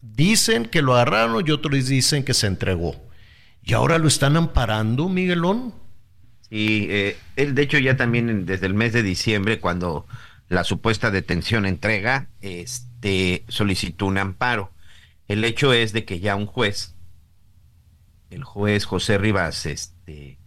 dicen 0.00 0.64
que 0.64 0.80
lo 0.80 0.94
agarraron 0.94 1.46
y 1.46 1.50
otros 1.50 1.86
dicen 1.86 2.24
que 2.24 2.32
se 2.32 2.46
entregó. 2.46 2.96
Y 3.62 3.74
ahora 3.74 3.98
lo 3.98 4.08
están 4.08 4.38
amparando, 4.38 5.10
Miguelón. 5.10 5.74
Y 6.48 6.86
eh, 6.88 7.18
él, 7.36 7.54
de 7.54 7.60
hecho, 7.60 7.76
ya 7.76 7.98
también 7.98 8.46
desde 8.46 8.64
el 8.64 8.72
mes 8.72 8.94
de 8.94 9.02
diciembre, 9.02 9.60
cuando 9.60 10.06
la 10.48 10.64
supuesta 10.64 11.10
detención 11.10 11.66
entrega, 11.66 12.28
este, 12.40 13.44
solicitó 13.48 14.06
un 14.06 14.16
amparo. 14.16 14.72
El 15.28 15.44
hecho 15.44 15.72
es 15.72 15.92
de 15.92 16.04
que 16.04 16.20
ya 16.20 16.36
un 16.36 16.46
juez, 16.46 16.96
el 18.30 18.44
juez 18.44 18.84
José 18.84 19.18
Rivas, 19.18 19.66
este, 19.66 20.38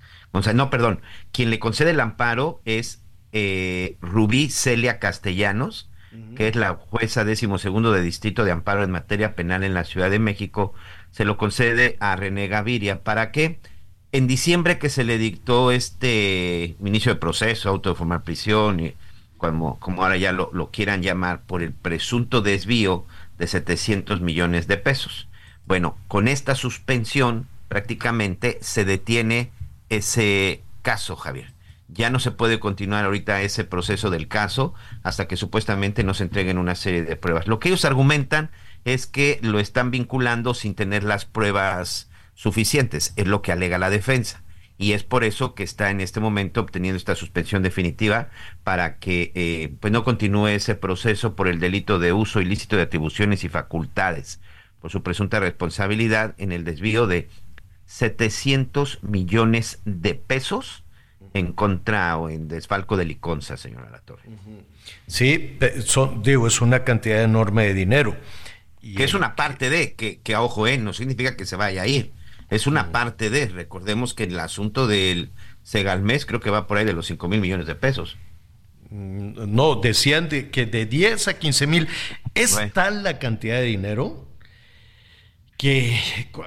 sea, 0.42 0.54
no, 0.54 0.70
perdón, 0.70 1.02
quien 1.32 1.50
le 1.50 1.60
concede 1.60 1.92
el 1.92 2.00
amparo 2.00 2.62
es 2.66 3.04
eh, 3.32 3.98
Rubí 4.02 4.50
Celia 4.50 5.00
Castellanos, 5.00 5.90
que 6.36 6.50
es 6.50 6.58
la 6.58 6.76
jueza 6.76 7.24
décimo 7.24 7.58
segundo 7.58 7.94
de 7.94 8.02
distrito 8.02 8.44
de 8.44 8.52
amparo 8.52 8.84
en 8.84 8.92
materia 8.92 9.34
penal 9.34 9.64
en 9.64 9.74
la 9.74 9.86
Ciudad 9.86 10.10
de 10.10 10.20
México, 10.20 10.74
se 11.12 11.24
lo 11.24 11.38
concede 11.38 11.96
a 12.02 12.18
René 12.18 12.50
Gaviria. 12.50 13.02
¿Para 13.02 13.32
qué? 13.32 13.62
en 14.12 14.28
diciembre 14.28 14.78
que 14.78 14.90
se 14.90 15.04
le 15.04 15.18
dictó 15.18 15.72
este 15.72 16.76
inicio 16.84 17.14
de 17.14 17.20
proceso, 17.20 17.70
auto 17.70 17.90
de 17.90 17.96
formar 17.96 18.24
prisión, 18.24 18.80
y 18.80 18.94
como, 19.38 19.80
como 19.80 20.04
ahora 20.04 20.18
ya 20.18 20.32
lo, 20.32 20.70
quieran 20.72 21.02
llamar, 21.02 21.44
por 21.46 21.64
el 21.64 21.74
presunto 21.74 22.42
desvío 22.42 23.06
de 23.42 23.48
700 23.48 24.22
millones 24.22 24.68
de 24.68 24.78
pesos. 24.78 25.28
Bueno, 25.66 25.98
con 26.08 26.28
esta 26.28 26.54
suspensión 26.54 27.48
prácticamente 27.70 28.60
se 28.62 28.86
detiene 28.86 29.52
ese 29.90 30.62
caso, 30.84 31.16
Javier. 31.16 31.52
Ya 31.88 32.12
no 32.12 32.20
se 32.20 32.30
puede 32.30 32.60
continuar 32.60 33.04
ahorita 33.04 33.42
ese 33.42 33.64
proceso 33.64 34.12
del 34.12 34.28
caso 34.28 34.76
hasta 35.02 35.28
que 35.28 35.38
supuestamente 35.38 36.04
nos 36.04 36.22
entreguen 36.22 36.60
una 36.60 36.76
serie 36.76 37.02
de 37.02 37.16
pruebas. 37.16 37.48
Lo 37.48 37.60
que 37.60 37.70
ellos 37.70 37.84
argumentan 37.84 38.52
es 38.86 39.08
que 39.08 39.40
lo 39.42 39.60
están 39.60 39.90
vinculando 39.90 40.54
sin 40.54 40.76
tener 40.76 41.04
las 41.04 41.26
pruebas 41.26 42.10
suficientes, 42.36 43.12
es 43.16 43.26
lo 43.26 43.42
que 43.42 43.52
alega 43.52 43.80
la 43.80 43.90
defensa. 43.90 44.41
Y 44.82 44.94
es 44.94 45.04
por 45.04 45.24
eso 45.24 45.54
que 45.54 45.62
está 45.62 45.92
en 45.92 46.02
este 46.02 46.20
momento 46.20 46.60
obteniendo 46.60 46.98
esta 46.98 47.14
suspensión 47.14 47.62
definitiva 47.62 48.30
para 48.64 48.98
que 48.98 49.32
eh, 49.36 49.72
pues 49.80 49.94
no 49.94 50.04
continúe 50.04 50.48
ese 50.48 50.74
proceso 50.74 51.36
por 51.36 51.48
el 51.48 51.60
delito 51.60 52.00
de 52.00 52.14
uso 52.14 52.42
ilícito 52.42 52.78
de 52.78 52.82
atribuciones 52.82 53.44
y 53.44 53.50
facultades, 53.50 54.40
por 54.82 54.90
su 54.90 55.04
presunta 55.04 55.40
responsabilidad 55.40 56.34
en 56.40 56.52
el 56.52 56.64
desvío 56.64 57.06
de 57.06 57.30
700 57.86 59.04
millones 59.04 59.82
de 59.86 60.16
pesos 60.16 60.84
en 61.36 61.54
contra 61.54 62.18
o 62.18 62.30
en 62.30 62.48
desfalco 62.48 62.98
de 62.98 63.06
Liconza, 63.06 63.58
señora 63.58 63.92
Latorre. 63.92 64.24
Sí, 65.06 65.60
digo, 66.24 66.48
es 66.48 66.60
una 66.60 66.84
cantidad 66.84 67.22
enorme 67.22 67.68
de 67.68 67.76
dinero. 67.76 68.18
Y 68.82 68.96
que 68.96 69.04
es 69.04 69.14
una 69.14 69.36
parte 69.36 69.70
de, 69.70 69.94
que, 69.94 70.22
que 70.22 70.36
ojo, 70.36 70.66
eh, 70.66 70.80
no 70.80 70.92
significa 70.92 71.38
que 71.38 71.46
se 71.46 71.56
vaya 71.56 71.84
a 71.84 71.88
ir 71.88 72.14
es 72.52 72.68
una 72.68 72.92
parte 72.92 73.30
de, 73.30 73.48
recordemos 73.48 74.14
que 74.14 74.26
el 74.26 74.38
asunto 74.38 74.86
del 74.86 75.32
Segalmés 75.64 76.26
creo 76.26 76.42
que 76.42 76.50
va 76.50 76.68
por 76.68 76.78
ahí 76.78 76.86
de 76.86 76.94
los 76.94 77.08
5 77.08 77.28
mil 77.30 77.40
millones 77.40 77.66
de 77.66 77.76
pesos. 77.76 78.18
Mm, 78.90 79.56
no, 79.56 79.78
decían 79.78 80.28
que 80.28 80.66
de 80.66 80.86
10 80.86 81.30
a 81.30 81.40
15 81.40 81.66
mil. 81.66 81.88
Es 82.36 82.60
tal 82.74 83.04
la 83.04 83.20
cantidad 83.20 83.56
de 83.56 83.64
dinero 83.64 84.28
que 85.56 85.98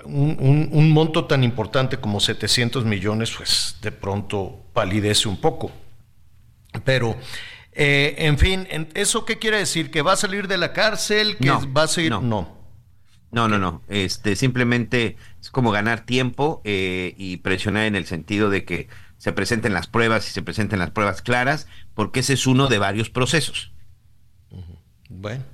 un, 0.05 0.91
monto 0.91 1.25
tan 1.25 1.43
importante 1.43 1.97
como 1.97 2.21
700 2.21 2.85
millones, 2.85 3.33
pues 3.35 3.77
de 3.81 3.91
pronto 3.91 4.61
palidece 4.75 5.29
un 5.29 5.41
poco. 5.41 5.73
Pero, 6.85 7.17
eh, 7.73 8.15
en 8.19 8.37
fin, 8.39 8.69
¿eso 8.95 9.25
qué 9.25 9.39
quiere 9.39 9.57
decir? 9.57 9.91
¿Que 9.91 10.03
va 10.03 10.13
a 10.13 10.17
salir 10.17 10.49
de 10.49 10.59
la 10.59 10.75
cárcel? 10.75 11.39
¿Que 11.39 11.49
va 11.49 11.85
a 11.85 11.89
seguir? 11.89 12.11
no. 12.11 12.21
No, 12.21 12.64
no, 13.35 13.59
no. 13.59 13.83
Este, 13.89 14.37
simplemente 14.37 15.17
es 15.41 15.51
como 15.51 15.73
ganar 15.73 16.07
tiempo 16.07 16.63
eh, 16.65 17.15
y 17.19 17.39
presionar 17.39 17.85
en 17.87 17.97
el 17.97 18.07
sentido 18.07 18.49
de 18.49 18.65
que 18.65 18.89
se 19.19 19.33
presenten 19.33 19.75
las 19.75 19.89
pruebas 19.89 20.29
y 20.29 20.33
se 20.33 20.43
presenten 20.43 20.79
las 20.79 20.91
pruebas 20.91 21.21
claras, 21.21 21.67
porque 21.95 22.21
ese 22.21 22.35
es 22.35 22.47
uno 22.47 22.69
de 22.69 22.79
varios 22.79 23.11
procesos. 23.11 23.73
Bueno, 25.09 25.45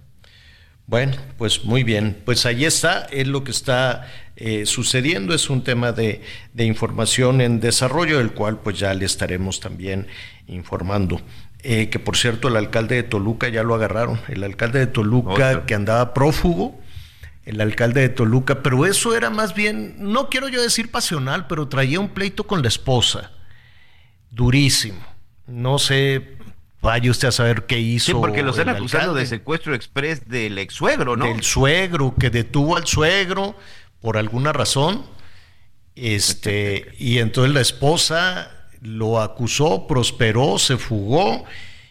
bueno, 0.86 1.16
pues 1.38 1.64
muy 1.64 1.84
bien. 1.84 2.20
Pues 2.24 2.46
ahí 2.46 2.64
está, 2.64 3.06
es 3.12 3.28
lo 3.28 3.44
que 3.44 3.52
está 3.52 4.08
eh, 4.36 4.66
sucediendo, 4.66 5.34
es 5.34 5.48
un 5.48 5.62
tema 5.62 5.92
de, 5.92 6.20
información 6.56 7.40
en 7.40 7.60
desarrollo, 7.60 8.18
del 8.18 8.32
cual 8.32 8.58
pues 8.58 8.78
ya 8.78 8.92
le 8.92 9.04
estaremos 9.04 9.60
también 9.60 10.06
informando. 10.48 11.20
Eh, 11.62 11.90
que 11.90 11.98
por 11.98 12.16
cierto, 12.16 12.48
el 12.48 12.56
alcalde 12.56 12.96
de 12.96 13.02
Toluca 13.04 13.48
ya 13.48 13.62
lo 13.62 13.74
agarraron, 13.74 14.20
el 14.28 14.42
alcalde 14.42 14.80
de 14.80 14.86
Toluca 14.86 15.64
que 15.64 15.74
andaba 15.74 16.12
prófugo 16.12 16.80
el 17.44 17.60
alcalde 17.60 18.02
de 18.02 18.08
Toluca, 18.10 18.62
pero 18.62 18.86
eso 18.86 19.14
era 19.14 19.30
más 19.30 19.54
bien, 19.54 19.94
no 19.98 20.28
quiero 20.28 20.48
yo 20.48 20.62
decir 20.62 20.90
pasional, 20.90 21.46
pero 21.46 21.68
traía 21.68 22.00
un 22.00 22.10
pleito 22.10 22.44
con 22.44 22.62
la 22.62 22.68
esposa, 22.68 23.32
durísimo. 24.30 25.00
No 25.46 25.78
sé, 25.78 26.36
vaya 26.80 27.10
usted 27.10 27.28
a 27.28 27.32
saber 27.32 27.66
qué 27.66 27.78
hizo. 27.78 28.06
Sí, 28.06 28.12
porque 28.14 28.42
lo 28.42 28.50
están 28.50 28.68
acusando 28.68 29.14
de 29.14 29.26
secuestro 29.26 29.74
express 29.74 30.28
del 30.28 30.58
ex 30.58 30.74
suegro, 30.74 31.16
¿no? 31.16 31.26
Del 31.26 31.42
suegro, 31.42 32.14
que 32.18 32.30
detuvo 32.30 32.76
al 32.76 32.86
suegro 32.86 33.56
por 34.00 34.16
alguna 34.16 34.52
razón. 34.52 35.04
Este, 35.96 36.92
y 36.98 37.18
entonces 37.18 37.52
la 37.52 37.60
esposa 37.60 38.68
lo 38.80 39.20
acusó, 39.20 39.86
prosperó, 39.86 40.58
se 40.58 40.76
fugó 40.76 41.44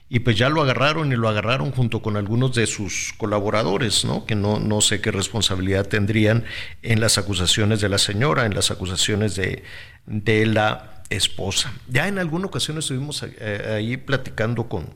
y 0.10 0.20
pues 0.20 0.38
ya 0.38 0.50
lo 0.50 0.64
agarraron 0.64 1.12
y 1.12 1.16
lo 1.16 1.30
agarraron 1.30 1.72
junto 1.72 2.02
con 2.02 2.18
algunos 2.18 2.56
de 2.56 2.66
sus 2.66 3.14
colaboradores, 3.18 4.06
¿no? 4.06 4.26
Que 4.26 4.36
no, 4.36 4.60
no 4.60 4.82
sé 4.82 5.02
qué 5.02 5.12
responsabilidad 5.12 5.88
tendrían 5.88 6.46
en 6.82 7.00
las 7.00 7.20
acusaciones 7.20 7.80
de 7.80 7.90
la 7.90 8.00
señora, 8.00 8.48
en 8.48 8.56
las 8.56 8.72
acusaciones 8.72 9.36
de, 9.36 9.64
de 10.08 10.48
la 10.48 11.04
esposa. 11.12 11.74
Ya 11.88 12.08
en 12.08 12.18
alguna 12.18 12.48
ocasión 12.48 12.80
estuvimos 12.80 13.24
eh, 13.24 13.76
ahí 13.76 13.98
platicando 13.98 14.68
con, 14.68 14.90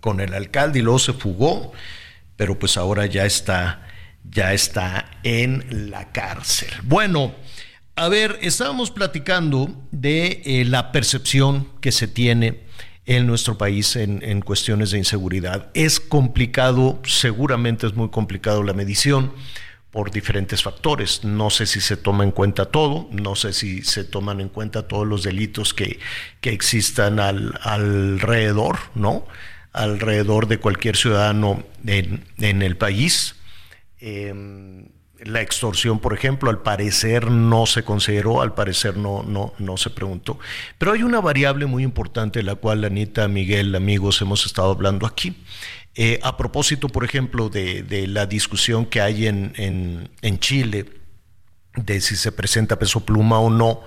con 0.00 0.20
el 0.20 0.32
alcalde 0.32 0.78
y 0.78 0.82
luego 0.82 0.98
se 0.98 1.12
fugó, 1.12 1.72
pero 2.36 2.58
pues 2.58 2.78
ahora 2.78 3.04
ya 3.04 3.26
está, 3.26 3.86
ya 4.24 4.54
está 4.54 5.10
en 5.24 5.90
la 5.90 6.10
cárcel. 6.12 6.70
Bueno, 6.84 7.34
a 7.96 8.08
ver, 8.08 8.38
estábamos 8.40 8.90
platicando 8.90 9.74
de 9.90 10.42
eh, 10.46 10.64
la 10.64 10.90
percepción 10.90 11.68
que 11.82 11.92
se 11.92 12.08
tiene 12.08 12.64
en 13.06 13.26
nuestro 13.26 13.56
país 13.56 13.94
en, 13.96 14.40
cuestiones 14.40 14.90
de 14.90 14.98
inseguridad. 14.98 15.70
Es 15.74 16.00
complicado, 16.00 17.00
seguramente 17.04 17.86
es 17.86 17.94
muy 17.94 18.10
complicado 18.10 18.64
la 18.64 18.72
medición 18.72 19.32
por 19.92 20.10
diferentes 20.10 20.62
factores. 20.62 21.22
No 21.24 21.48
sé 21.50 21.66
si 21.66 21.80
se 21.80 21.96
toma 21.96 22.24
en 22.24 22.32
cuenta 22.32 22.66
todo, 22.66 23.08
no 23.12 23.36
sé 23.36 23.52
si 23.52 23.82
se 23.82 24.02
toman 24.02 24.40
en 24.40 24.48
cuenta 24.48 24.88
todos 24.88 25.06
los 25.06 25.22
delitos 25.22 25.72
que, 25.72 26.00
que 26.40 26.50
existan 26.50 27.20
al, 27.20 27.58
alrededor, 27.62 28.78
¿no? 28.96 29.24
Alrededor 29.72 30.48
de 30.48 30.58
cualquier 30.58 30.96
ciudadano 30.96 31.64
en, 31.86 32.24
en 32.38 32.62
el 32.62 32.76
país. 32.76 33.36
Em, 34.00 34.88
la 35.24 35.40
extorsión, 35.40 35.98
por 35.98 36.14
ejemplo, 36.14 36.50
al 36.50 36.62
parecer 36.62 37.30
no 37.30 37.66
se 37.66 37.82
consideró, 37.84 38.42
al 38.42 38.54
parecer 38.54 38.96
no, 38.96 39.22
no, 39.22 39.54
no 39.58 39.76
se 39.76 39.90
preguntó. 39.90 40.38
Pero 40.78 40.92
hay 40.92 41.02
una 41.02 41.20
variable 41.20 41.66
muy 41.66 41.82
importante 41.82 42.40
de 42.40 42.42
la 42.44 42.56
cual 42.56 42.84
Anita, 42.84 43.26
Miguel, 43.28 43.74
amigos, 43.74 44.20
hemos 44.20 44.44
estado 44.44 44.70
hablando 44.70 45.06
aquí. 45.06 45.36
Eh, 45.94 46.20
a 46.22 46.36
propósito, 46.36 46.88
por 46.88 47.04
ejemplo, 47.04 47.48
de, 47.48 48.06
la 48.06 48.26
discusión 48.26 48.84
que 48.84 49.00
hay 49.00 49.26
en, 49.26 49.52
en, 50.20 50.38
Chile 50.38 50.84
de 51.74 52.00
si 52.02 52.16
se 52.16 52.32
presenta 52.32 52.78
peso 52.78 53.00
pluma 53.00 53.38
o 53.38 53.48
no, 53.48 53.80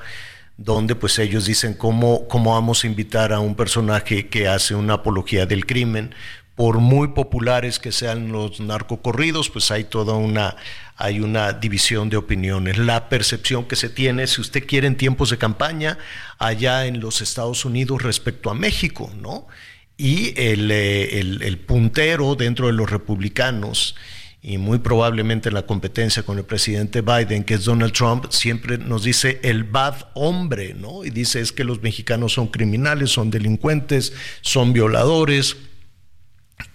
donde 0.57 0.95
pues 0.95 1.19
ellos 1.19 1.45
dicen 1.45 1.75
cómo, 1.75 2.27
cómo 2.27 2.53
vamos 2.53 2.83
a 2.83 2.87
invitar 2.87 3.31
a 3.31 3.39
un 3.39 3.55
personaje 3.55 4.27
que 4.27 4.47
hace 4.47 4.73
una 4.73 4.95
apología 4.95 5.45
del 5.45 5.67
crimen, 5.67 6.15
por 6.59 6.79
muy 6.79 7.07
populares 7.07 7.79
que 7.79 7.93
sean 7.93 8.33
los 8.33 8.59
narcocorridos, 8.59 9.49
pues 9.49 9.71
hay 9.71 9.85
toda 9.85 10.15
una 10.15 10.57
hay 10.97 11.21
una 11.21 11.53
división 11.53 12.09
de 12.09 12.17
opiniones. 12.17 12.77
La 12.77 13.07
percepción 13.07 13.63
que 13.63 13.77
se 13.77 13.87
tiene, 13.87 14.27
si 14.27 14.41
usted 14.41 14.67
quiere, 14.67 14.85
en 14.85 14.97
tiempos 14.97 15.29
de 15.29 15.37
campaña, 15.37 15.97
allá 16.37 16.85
en 16.85 16.99
los 16.99 17.21
Estados 17.21 17.63
Unidos 17.63 18.03
respecto 18.03 18.49
a 18.49 18.55
México, 18.55 19.09
¿no? 19.21 19.47
Y 19.95 20.33
el, 20.35 20.69
eh, 20.69 21.57
puntero 21.65 22.35
dentro 22.35 22.67
de 22.67 22.73
los 22.73 22.91
republicanos 22.91 23.95
y 24.41 24.57
muy 24.57 24.79
probablemente 24.79 25.47
en 25.47 25.55
la 25.55 25.65
competencia 25.65 26.23
con 26.23 26.39
el 26.39 26.43
presidente 26.43 26.99
Biden, 26.99 27.45
que 27.45 27.53
es 27.53 27.63
Donald 27.63 27.93
Trump, 27.93 28.25
siempre 28.31 28.77
nos 28.77 29.05
dice 29.05 29.39
el 29.43 29.63
bad 29.63 30.09
hombre, 30.13 30.73
¿no? 30.73 31.05
Y 31.05 31.09
dice 31.09 31.39
es 31.39 31.53
que 31.53 31.63
los 31.63 31.81
mexicanos 31.81 32.33
son 32.33 32.47
criminales, 32.47 33.11
son 33.11 33.31
delincuentes, 33.31 34.11
son 34.41 34.73
violadores 34.73 35.55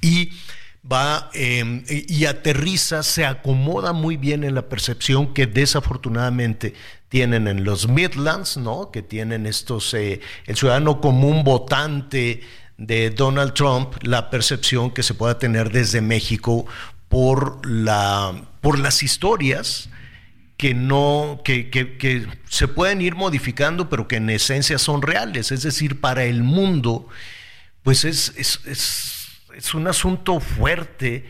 y 0.00 0.30
va 0.90 1.30
em, 1.32 1.84
y 1.88 2.26
aterriza, 2.26 3.02
se 3.02 3.24
acomoda 3.24 3.92
muy 3.92 4.16
bien 4.16 4.44
en 4.44 4.54
la 4.54 4.68
percepción 4.68 5.32
que 5.32 5.46
desafortunadamente 5.46 6.74
tienen 7.08 7.46
en 7.46 7.64
los 7.64 7.88
Midlands, 7.88 8.56
¿no? 8.56 8.90
Que 8.90 9.02
tienen 9.02 9.46
estos, 9.46 9.94
eh, 9.94 10.20
el 10.46 10.56
ciudadano 10.56 11.00
común 11.00 11.44
votante 11.44 12.42
de 12.76 13.10
Donald 13.10 13.54
Trump, 13.54 13.94
la 14.02 14.30
percepción 14.30 14.90
que 14.90 15.02
se 15.02 15.14
pueda 15.14 15.38
tener 15.38 15.70
desde 15.70 16.00
México 16.00 16.66
por, 17.08 17.64
la, 17.64 18.48
por 18.60 18.78
las 18.78 19.02
historias 19.02 19.88
que 20.56 20.74
no, 20.74 21.40
que, 21.44 21.70
que, 21.70 22.26
se 22.48 22.68
pueden 22.68 23.00
ir 23.00 23.14
modificando, 23.14 23.88
pero 23.88 24.08
que 24.08 24.16
en 24.16 24.30
esencia 24.30 24.78
son 24.78 25.02
reales. 25.02 25.52
Es 25.52 25.62
decir, 25.62 26.00
para 26.00 26.24
el 26.24 26.42
mundo, 26.42 27.08
pues 27.82 28.04
es, 28.04 28.32
es, 28.36 28.60
es, 28.66 29.23
es 29.56 29.74
un 29.74 29.86
asunto 29.86 30.40
fuerte 30.40 31.24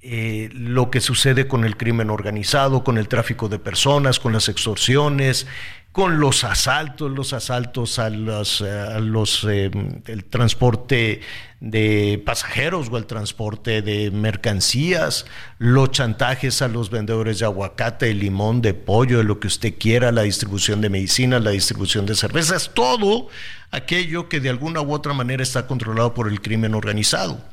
eh, 0.00 0.48
lo 0.52 0.90
que 0.90 1.00
sucede 1.00 1.46
con 1.46 1.64
el 1.64 1.76
crimen 1.76 2.10
organizado, 2.10 2.82
con 2.82 2.98
el 2.98 3.08
tráfico 3.08 3.48
de 3.48 3.58
personas, 3.58 4.18
con 4.18 4.32
las 4.32 4.48
extorsiones, 4.48 5.46
con 5.92 6.18
los 6.18 6.42
asaltos, 6.42 7.10
los 7.10 7.32
asaltos 7.34 7.98
a 7.98 8.06
a 8.06 8.10
los 8.10 9.44
eh, 9.48 9.70
el 10.06 10.24
transporte 10.24 11.20
de 11.60 12.20
pasajeros 12.24 12.88
o 12.90 12.96
el 12.96 13.06
transporte 13.06 13.82
de 13.82 14.10
mercancías, 14.10 15.26
los 15.58 15.92
chantajes 15.92 16.62
a 16.62 16.68
los 16.68 16.90
vendedores 16.90 17.38
de 17.38 17.44
aguacate, 17.44 18.06
de 18.06 18.14
limón, 18.14 18.62
de 18.62 18.74
pollo, 18.74 19.18
de 19.18 19.24
lo 19.24 19.38
que 19.38 19.46
usted 19.46 19.74
quiera, 19.78 20.10
la 20.10 20.22
distribución 20.22 20.80
de 20.80 20.88
medicinas, 20.88 21.44
la 21.44 21.50
distribución 21.50 22.06
de 22.06 22.16
cervezas, 22.16 22.72
todo 22.74 23.28
aquello 23.70 24.28
que 24.28 24.40
de 24.40 24.48
alguna 24.48 24.80
u 24.80 24.92
otra 24.92 25.12
manera 25.12 25.42
está 25.42 25.66
controlado 25.66 26.14
por 26.14 26.28
el 26.28 26.40
crimen 26.40 26.74
organizado. 26.74 27.51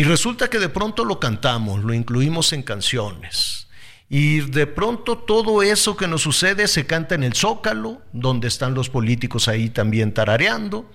Y 0.00 0.02
resulta 0.02 0.48
que 0.48 0.58
de 0.58 0.70
pronto 0.70 1.04
lo 1.04 1.20
cantamos, 1.20 1.84
lo 1.84 1.92
incluimos 1.92 2.54
en 2.54 2.62
canciones 2.62 3.68
y 4.08 4.40
de 4.40 4.66
pronto 4.66 5.18
todo 5.18 5.62
eso 5.62 5.94
que 5.94 6.08
nos 6.08 6.22
sucede 6.22 6.68
se 6.68 6.86
canta 6.86 7.14
en 7.14 7.22
el 7.22 7.34
zócalo, 7.34 8.00
donde 8.14 8.48
están 8.48 8.72
los 8.72 8.88
políticos 8.88 9.46
ahí 9.46 9.68
también 9.68 10.14
tarareando. 10.14 10.90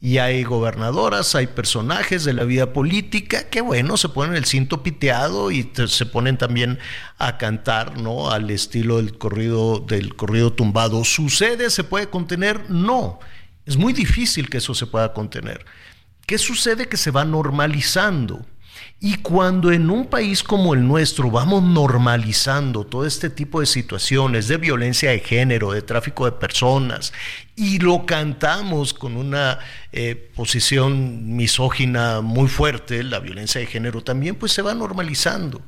Y 0.00 0.16
hay 0.16 0.44
gobernadoras, 0.44 1.34
hay 1.34 1.48
personajes 1.48 2.24
de 2.24 2.32
la 2.32 2.44
vida 2.44 2.72
política 2.72 3.50
que, 3.50 3.60
bueno, 3.60 3.98
se 3.98 4.08
ponen 4.08 4.34
el 4.34 4.46
cinto 4.46 4.82
piteado 4.82 5.50
y 5.50 5.70
se 5.86 6.06
ponen 6.06 6.38
también 6.38 6.78
a 7.18 7.36
cantar, 7.36 8.00
¿no? 8.00 8.30
Al 8.30 8.48
estilo 8.48 8.96
del 8.96 9.18
corrido, 9.18 9.78
del 9.78 10.16
corrido 10.16 10.54
tumbado. 10.54 11.04
¿Sucede? 11.04 11.68
¿Se 11.68 11.84
puede 11.84 12.08
contener? 12.08 12.70
No. 12.70 13.20
Es 13.66 13.76
muy 13.76 13.92
difícil 13.92 14.48
que 14.48 14.56
eso 14.56 14.72
se 14.72 14.86
pueda 14.86 15.12
contener. 15.12 15.66
¿Qué 16.28 16.36
sucede? 16.36 16.86
Que 16.86 16.98
se 16.98 17.10
va 17.10 17.24
normalizando. 17.24 18.44
Y 19.00 19.14
cuando 19.14 19.72
en 19.72 19.88
un 19.88 20.04
país 20.04 20.42
como 20.42 20.74
el 20.74 20.86
nuestro 20.86 21.30
vamos 21.30 21.62
normalizando 21.62 22.84
todo 22.84 23.06
este 23.06 23.30
tipo 23.30 23.60
de 23.60 23.66
situaciones 23.66 24.46
de 24.46 24.58
violencia 24.58 25.10
de 25.10 25.20
género, 25.20 25.72
de 25.72 25.80
tráfico 25.80 26.26
de 26.26 26.32
personas, 26.32 27.14
y 27.56 27.78
lo 27.78 28.04
cantamos 28.04 28.92
con 28.92 29.16
una 29.16 29.58
eh, 29.90 30.30
posición 30.36 31.34
misógina 31.34 32.20
muy 32.20 32.48
fuerte, 32.48 33.02
la 33.04 33.20
violencia 33.20 33.62
de 33.62 33.66
género 33.66 34.02
también, 34.02 34.34
pues 34.34 34.52
se 34.52 34.60
va 34.60 34.74
normalizando. 34.74 35.62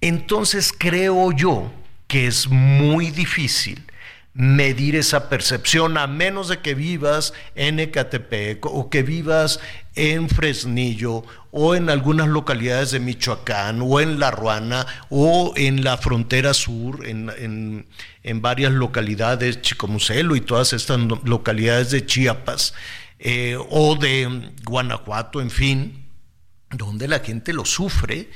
Entonces 0.00 0.72
creo 0.72 1.32
yo 1.32 1.72
que 2.06 2.28
es 2.28 2.46
muy 2.46 3.10
difícil 3.10 3.89
medir 4.32 4.94
esa 4.94 5.28
percepción 5.28 5.98
a 5.98 6.06
menos 6.06 6.48
de 6.48 6.60
que 6.60 6.74
vivas 6.74 7.32
en 7.56 7.80
Ecatepec 7.80 8.64
o 8.64 8.88
que 8.88 9.02
vivas 9.02 9.58
en 9.96 10.28
Fresnillo 10.28 11.24
o 11.50 11.74
en 11.74 11.90
algunas 11.90 12.28
localidades 12.28 12.92
de 12.92 13.00
Michoacán 13.00 13.80
o 13.82 14.00
en 14.00 14.20
La 14.20 14.30
Ruana 14.30 14.86
o 15.08 15.52
en 15.56 15.82
la 15.82 15.96
frontera 15.98 16.54
sur, 16.54 17.04
en, 17.06 17.86
varias 18.36 18.72
localidades, 18.72 19.62
Chicomucelo 19.62 20.36
y 20.36 20.40
todas 20.40 20.72
estas 20.72 21.00
localidades 21.24 21.90
de 21.90 22.06
Chiapas 22.06 22.72
eh, 23.18 23.56
o 23.68 23.96
de 23.96 24.52
Guanajuato, 24.64 25.40
en 25.40 25.50
fin, 25.50 26.06
donde 26.70 27.08
la 27.08 27.18
gente 27.18 27.52
lo 27.52 27.64
sufre 27.64 28.30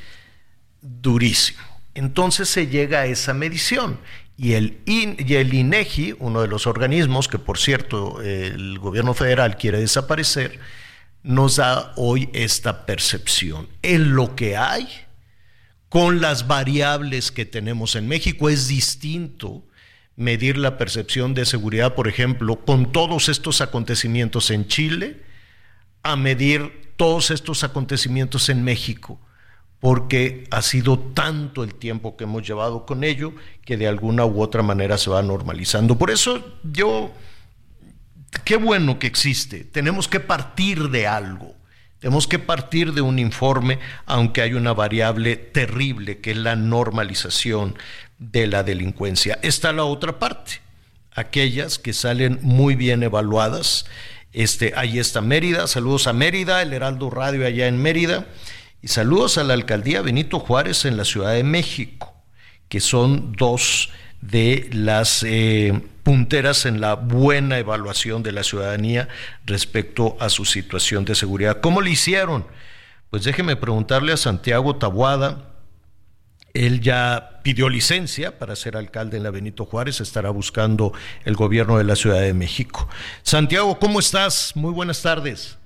durísimo. 0.82 1.62
Entonces 1.94 2.48
se 2.48 2.66
llega 2.66 3.00
a 3.00 3.06
esa 3.06 3.32
medición 3.32 4.00
y 4.36 4.54
el, 4.54 4.78
el 4.86 5.54
INEGI, 5.54 6.16
uno 6.18 6.42
de 6.42 6.48
los 6.48 6.66
organismos 6.66 7.28
que 7.28 7.38
por 7.38 7.58
cierto 7.58 8.20
el 8.20 8.78
gobierno 8.78 9.14
federal 9.14 9.56
quiere 9.56 9.78
desaparecer, 9.78 10.58
nos 11.22 11.56
da 11.56 11.92
hoy 11.96 12.28
esta 12.32 12.84
percepción. 12.86 13.68
En 13.82 14.14
lo 14.14 14.36
que 14.36 14.56
hay, 14.56 14.88
con 15.88 16.20
las 16.20 16.46
variables 16.46 17.32
que 17.32 17.44
tenemos 17.44 17.96
en 17.96 18.08
México, 18.08 18.48
es 18.48 18.68
distinto 18.68 19.64
medir 20.16 20.58
la 20.58 20.78
percepción 20.78 21.34
de 21.34 21.44
seguridad, 21.44 21.94
por 21.94 22.08
ejemplo, 22.08 22.64
con 22.64 22.92
todos 22.92 23.28
estos 23.28 23.60
acontecimientos 23.60 24.50
en 24.50 24.68
Chile, 24.68 25.22
a 26.02 26.16
medir 26.16 26.92
todos 26.96 27.30
estos 27.30 27.64
acontecimientos 27.64 28.48
en 28.48 28.62
México, 28.62 29.20
porque 29.84 30.46
ha 30.50 30.62
sido 30.62 30.98
tanto 30.98 31.62
el 31.62 31.74
tiempo 31.74 32.16
que 32.16 32.24
hemos 32.24 32.42
llevado 32.42 32.86
con 32.86 33.04
ello 33.04 33.34
que 33.66 33.76
de 33.76 33.86
alguna 33.86 34.24
u 34.24 34.40
otra 34.40 34.62
manera 34.62 34.96
se 34.96 35.10
va 35.10 35.22
normalizando. 35.22 35.98
Por 35.98 36.10
eso 36.10 36.42
yo 36.62 37.12
qué 38.46 38.56
bueno 38.56 38.98
que 38.98 39.06
existe. 39.06 39.62
Tenemos 39.62 40.08
que 40.08 40.20
partir 40.20 40.88
de 40.88 41.06
algo. 41.06 41.54
Tenemos 41.98 42.26
que 42.26 42.38
partir 42.38 42.94
de 42.94 43.02
un 43.02 43.18
informe, 43.18 43.78
aunque 44.06 44.40
hay 44.40 44.54
una 44.54 44.72
variable 44.72 45.36
terrible 45.36 46.18
que 46.22 46.30
es 46.30 46.38
la 46.38 46.56
normalización 46.56 47.76
de 48.18 48.46
la 48.46 48.62
delincuencia. 48.62 49.38
Está 49.42 49.74
la 49.74 49.84
otra 49.84 50.18
parte, 50.18 50.62
aquellas 51.12 51.78
que 51.78 51.92
salen 51.92 52.38
muy 52.40 52.74
bien 52.74 53.02
evaluadas. 53.02 53.84
Este, 54.32 54.72
ahí 54.76 54.98
está 54.98 55.20
Mérida, 55.20 55.66
saludos 55.66 56.06
a 56.06 56.14
Mérida, 56.14 56.62
el 56.62 56.72
Heraldo 56.72 57.10
Radio 57.10 57.46
allá 57.46 57.66
en 57.66 57.82
Mérida, 57.82 58.26
y 58.84 58.88
saludos 58.88 59.38
a 59.38 59.44
la 59.44 59.54
alcaldía 59.54 60.02
Benito 60.02 60.38
Juárez 60.38 60.84
en 60.84 60.98
la 60.98 61.06
Ciudad 61.06 61.32
de 61.32 61.42
México, 61.42 62.12
que 62.68 62.80
son 62.80 63.32
dos 63.32 63.88
de 64.20 64.68
las 64.74 65.22
eh, 65.22 65.80
punteras 66.02 66.66
en 66.66 66.82
la 66.82 66.92
buena 66.92 67.58
evaluación 67.58 68.22
de 68.22 68.32
la 68.32 68.42
ciudadanía 68.42 69.08
respecto 69.46 70.18
a 70.20 70.28
su 70.28 70.44
situación 70.44 71.06
de 71.06 71.14
seguridad. 71.14 71.62
¿Cómo 71.62 71.80
lo 71.80 71.88
hicieron? 71.88 72.46
Pues 73.08 73.24
déjeme 73.24 73.56
preguntarle 73.56 74.12
a 74.12 74.18
Santiago 74.18 74.76
Tabuada. 74.76 75.54
Él 76.52 76.82
ya 76.82 77.40
pidió 77.42 77.70
licencia 77.70 78.38
para 78.38 78.54
ser 78.54 78.76
alcalde 78.76 79.16
en 79.16 79.22
la 79.22 79.30
Benito 79.30 79.64
Juárez, 79.64 80.02
estará 80.02 80.28
buscando 80.28 80.92
el 81.24 81.36
gobierno 81.36 81.78
de 81.78 81.84
la 81.84 81.96
Ciudad 81.96 82.20
de 82.20 82.34
México. 82.34 82.86
Santiago, 83.22 83.78
¿cómo 83.78 83.98
estás? 83.98 84.54
Muy 84.54 84.72
buenas 84.74 85.00
tardes. 85.00 85.56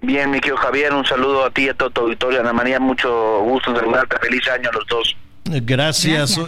Bien, 0.00 0.30
mi 0.30 0.40
querido 0.40 0.56
Javier, 0.58 0.92
un 0.92 1.04
saludo 1.04 1.44
a 1.44 1.50
ti 1.50 1.64
y 1.64 1.68
a 1.70 1.74
todo 1.74 1.90
tu 1.90 2.00
auditorio. 2.02 2.40
Ana 2.40 2.52
María, 2.52 2.78
mucho 2.78 3.40
gusto 3.40 3.70
en 3.70 3.76
saludarte. 3.76 4.16
Feliz 4.20 4.48
año 4.48 4.70
a 4.70 4.72
los 4.72 4.86
dos. 4.86 5.16
Gracias. 5.44 6.38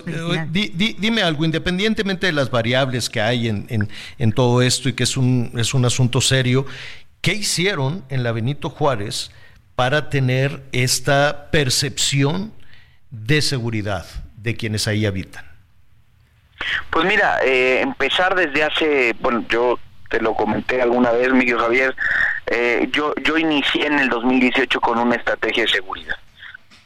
dime 0.50 1.22
algo, 1.22 1.44
independientemente 1.44 2.26
de 2.26 2.32
las 2.32 2.50
variables 2.50 3.08
que 3.08 3.20
hay 3.20 3.48
en, 3.48 3.88
en, 4.18 4.32
todo 4.32 4.62
esto 4.62 4.88
y 4.88 4.92
que 4.92 5.04
es 5.04 5.16
un, 5.16 5.52
es 5.56 5.72
un 5.74 5.84
asunto 5.84 6.20
serio, 6.20 6.66
¿qué 7.22 7.32
hicieron 7.32 8.04
en 8.10 8.22
la 8.22 8.32
Benito 8.32 8.68
Juárez 8.68 9.30
para 9.74 10.10
tener 10.10 10.62
esta 10.72 11.50
percepción 11.50 12.52
de 13.10 13.40
seguridad 13.40 14.04
de 14.36 14.54
quienes 14.54 14.86
ahí 14.86 15.06
habitan? 15.06 15.44
Pues 16.90 17.06
mira, 17.06 17.38
eh, 17.42 17.80
empezar 17.80 18.34
desde 18.34 18.62
hace, 18.62 19.16
bueno, 19.20 19.44
yo 19.48 19.78
te 20.10 20.20
lo 20.20 20.34
comenté 20.34 20.82
alguna 20.82 21.12
vez, 21.12 21.32
Miguel 21.32 21.58
Javier, 21.58 21.96
eh, 22.50 22.88
yo, 22.92 23.14
yo 23.22 23.38
inicié 23.38 23.86
en 23.86 23.98
el 23.98 24.08
2018 24.10 24.80
con 24.80 24.98
una 24.98 25.16
estrategia 25.16 25.64
de 25.64 25.70
seguridad 25.70 26.16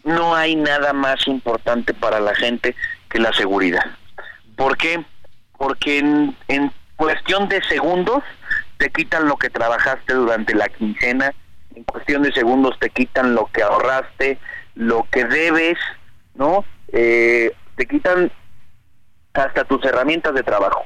no 0.05 0.35
hay 0.35 0.55
nada 0.55 0.93
más 0.93 1.27
importante 1.27 1.95
para 1.95 2.21
la 2.21 2.35
gente 2.35 2.77
que 3.09 3.19
la 3.19 3.33
seguridad. 3.33 3.85
¿Por 4.57 4.77
qué? 4.77 5.05
Porque 5.57 5.99
en, 5.99 6.37
en 6.49 6.71
cuestión 6.97 7.49
de 7.49 7.63
segundos 7.65 8.23
te 8.77 8.91
quitan 8.91 9.27
lo 9.27 9.37
que 9.37 9.51
trabajaste 9.51 10.15
durante 10.15 10.55
la 10.55 10.69
quincena, 10.69 11.33
en 11.75 11.85
cuestión 11.85 12.23
de 12.23 12.33
segundos 12.33 12.79
te 12.79 12.91
quitan 12.91 13.35
lo 13.35 13.47
que 13.47 13.63
ahorraste, 13.63 14.39
lo 14.75 15.07
que 15.11 15.25
debes, 15.25 15.79
¿no? 16.35 16.65
Eh, 16.89 17.53
te 17.77 17.87
quitan 17.87 18.31
hasta 19.33 19.65
tus 19.65 19.85
herramientas 19.85 20.35
de 20.35 20.43
trabajo. 20.43 20.85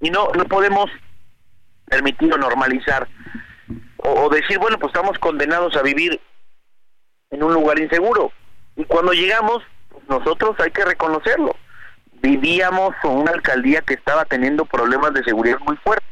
Y 0.00 0.10
no, 0.10 0.28
no 0.36 0.44
podemos 0.44 0.90
permitir 1.86 2.32
o 2.32 2.38
normalizar 2.38 3.08
o 4.02 4.28
decir, 4.28 4.58
bueno, 4.58 4.78
pues 4.78 4.92
estamos 4.92 5.18
condenados 5.18 5.76
a 5.76 5.82
vivir 5.82 6.20
en 7.30 7.42
un 7.42 7.54
lugar 7.54 7.78
inseguro. 7.78 8.32
Y 8.76 8.84
cuando 8.84 9.12
llegamos, 9.12 9.62
nosotros 10.08 10.56
hay 10.60 10.70
que 10.70 10.84
reconocerlo. 10.84 11.54
Vivíamos 12.22 12.94
con 13.02 13.16
una 13.16 13.32
alcaldía 13.32 13.80
que 13.80 13.94
estaba 13.94 14.24
teniendo 14.24 14.64
problemas 14.64 15.12
de 15.14 15.24
seguridad 15.24 15.58
muy 15.66 15.76
fuertes. 15.76 16.08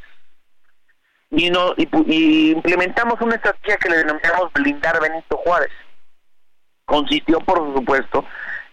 Y, 1.30 1.50
no, 1.50 1.74
y, 1.76 2.50
implementamos 2.50 3.20
una 3.20 3.36
estrategia 3.36 3.76
que 3.76 3.88
le 3.88 3.98
denominamos 3.98 4.52
blindar 4.52 5.00
Benito 5.00 5.36
Juárez. 5.36 5.70
Consistió, 6.84 7.38
por 7.40 7.58
supuesto, 7.72 8.24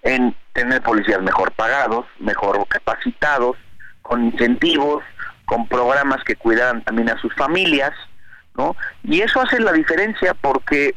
en 0.02 0.36
tener 0.54 0.82
policías 0.82 1.22
mejor 1.22 1.52
pagados, 1.52 2.06
mejor 2.18 2.66
capacitados, 2.68 3.58
con 4.02 4.26
incentivos, 4.26 5.04
con 5.46 5.68
programas 5.68 6.24
que 6.24 6.36
cuidaran 6.36 6.84
también 6.84 7.10
a 7.10 7.22
sus 7.22 7.34
familias, 7.36 7.94
¿no? 8.58 8.76
Y 9.04 9.22
eso 9.22 9.42
hace 9.42 9.60
la 9.60 9.72
diferencia 9.72 10.34
porque 10.34 10.96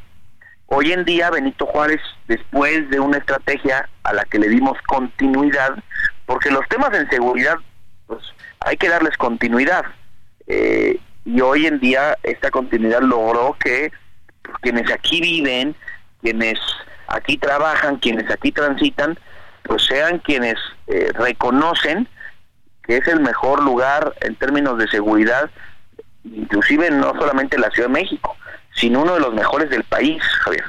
hoy 0.67 0.93
en 0.93 1.05
día 1.05 1.31
Benito 1.31 1.67
Juárez, 1.67 2.01
después 2.27 2.89
de 2.91 3.01
una 3.01 3.19
estrategia 3.19 3.89
a 4.03 4.13
la 4.13 4.25
que 4.25 4.39
le 4.39 4.49
dimos 4.49 4.79
continuidad, 4.87 5.77
porque 6.27 6.51
los 6.51 6.67
temas 6.69 6.91
de 6.91 7.07
seguridad, 7.09 7.57
pues 8.07 8.21
hay 8.61 8.77
que 8.77 8.89
darles 8.89 9.17
continuidad. 9.17 9.85
Eh, 10.47 10.99
y 11.25 11.41
hoy 11.41 11.67
en 11.67 11.79
día 11.81 12.17
esta 12.23 12.51
continuidad 12.51 13.03
logró 13.03 13.57
que 13.61 13.93
quienes 14.63 14.91
aquí 14.91 15.21
viven, 15.21 15.77
quienes 16.23 16.59
aquí 17.09 17.37
trabajan, 17.37 17.97
quienes 17.97 18.31
aquí 18.31 18.51
transitan, 18.51 19.19
pues 19.65 19.85
sean 19.85 20.19
quienes 20.19 20.57
eh, 20.87 21.11
reconocen 21.15 22.09
que 22.91 22.97
es 22.97 23.07
el 23.07 23.21
mejor 23.21 23.63
lugar 23.63 24.15
en 24.21 24.35
términos 24.35 24.77
de 24.77 24.89
seguridad, 24.89 25.49
inclusive 26.25 26.91
no 26.91 27.13
solamente 27.15 27.59
la 27.59 27.71
Ciudad 27.71 27.89
de 27.89 27.95
México, 27.95 28.37
sino 28.75 29.03
uno 29.03 29.15
de 29.15 29.21
los 29.21 29.35
mejores 29.35 29.71
del 29.71 29.85
país, 29.85 30.23
Javier. 30.23 30.65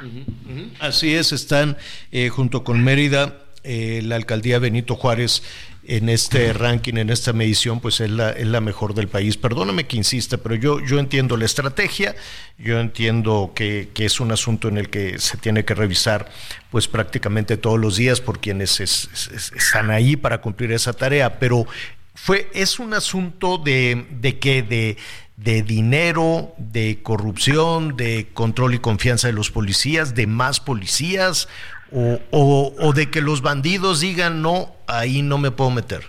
Así 0.80 1.14
es, 1.14 1.32
están 1.32 1.76
eh, 2.10 2.28
junto 2.28 2.64
con 2.64 2.82
Mérida, 2.82 3.38
eh, 3.64 4.00
la 4.04 4.16
alcaldía 4.16 4.58
Benito 4.58 4.96
Juárez 4.96 5.42
en 5.84 6.08
este 6.08 6.52
ranking, 6.52 6.94
en 6.94 7.10
esta 7.10 7.32
medición, 7.32 7.80
pues 7.80 8.00
es 8.00 8.10
la, 8.10 8.30
es 8.30 8.46
la 8.46 8.60
mejor 8.60 8.94
del 8.94 9.08
país. 9.08 9.36
Perdóname 9.36 9.86
que 9.86 9.96
insista, 9.96 10.36
pero 10.36 10.54
yo, 10.54 10.80
yo 10.80 10.98
entiendo 10.98 11.36
la 11.36 11.44
estrategia, 11.44 12.14
yo 12.58 12.78
entiendo 12.78 13.52
que, 13.54 13.88
que 13.92 14.04
es 14.04 14.20
un 14.20 14.30
asunto 14.30 14.68
en 14.68 14.78
el 14.78 14.90
que 14.90 15.18
se 15.18 15.36
tiene 15.38 15.64
que 15.64 15.74
revisar 15.74 16.30
pues 16.70 16.86
prácticamente 16.86 17.56
todos 17.56 17.80
los 17.80 17.96
días 17.96 18.20
por 18.20 18.40
quienes 18.40 18.80
están 18.80 19.90
ahí 19.90 20.16
para 20.16 20.40
cumplir 20.40 20.70
esa 20.72 20.92
tarea, 20.92 21.38
pero 21.40 21.66
fue, 22.14 22.48
es 22.54 22.78
un 22.78 22.94
asunto 22.94 23.58
de, 23.58 24.06
de 24.20 24.38
que 24.38 24.62
de, 24.62 24.96
de 25.42 25.62
dinero, 25.62 26.54
de 26.56 27.02
corrupción, 27.02 27.96
de 27.96 28.28
control 28.32 28.74
y 28.74 28.78
confianza 28.78 29.26
de 29.26 29.32
los 29.32 29.50
policías, 29.50 30.14
de 30.14 30.26
más 30.26 30.60
policías, 30.60 31.48
o, 31.90 32.20
o, 32.78 32.92
de 32.92 33.10
que 33.10 33.20
los 33.20 33.42
bandidos 33.42 34.00
digan 34.00 34.40
no, 34.40 34.74
ahí 34.86 35.20
no 35.22 35.38
me 35.38 35.50
puedo 35.50 35.70
meter, 35.70 36.08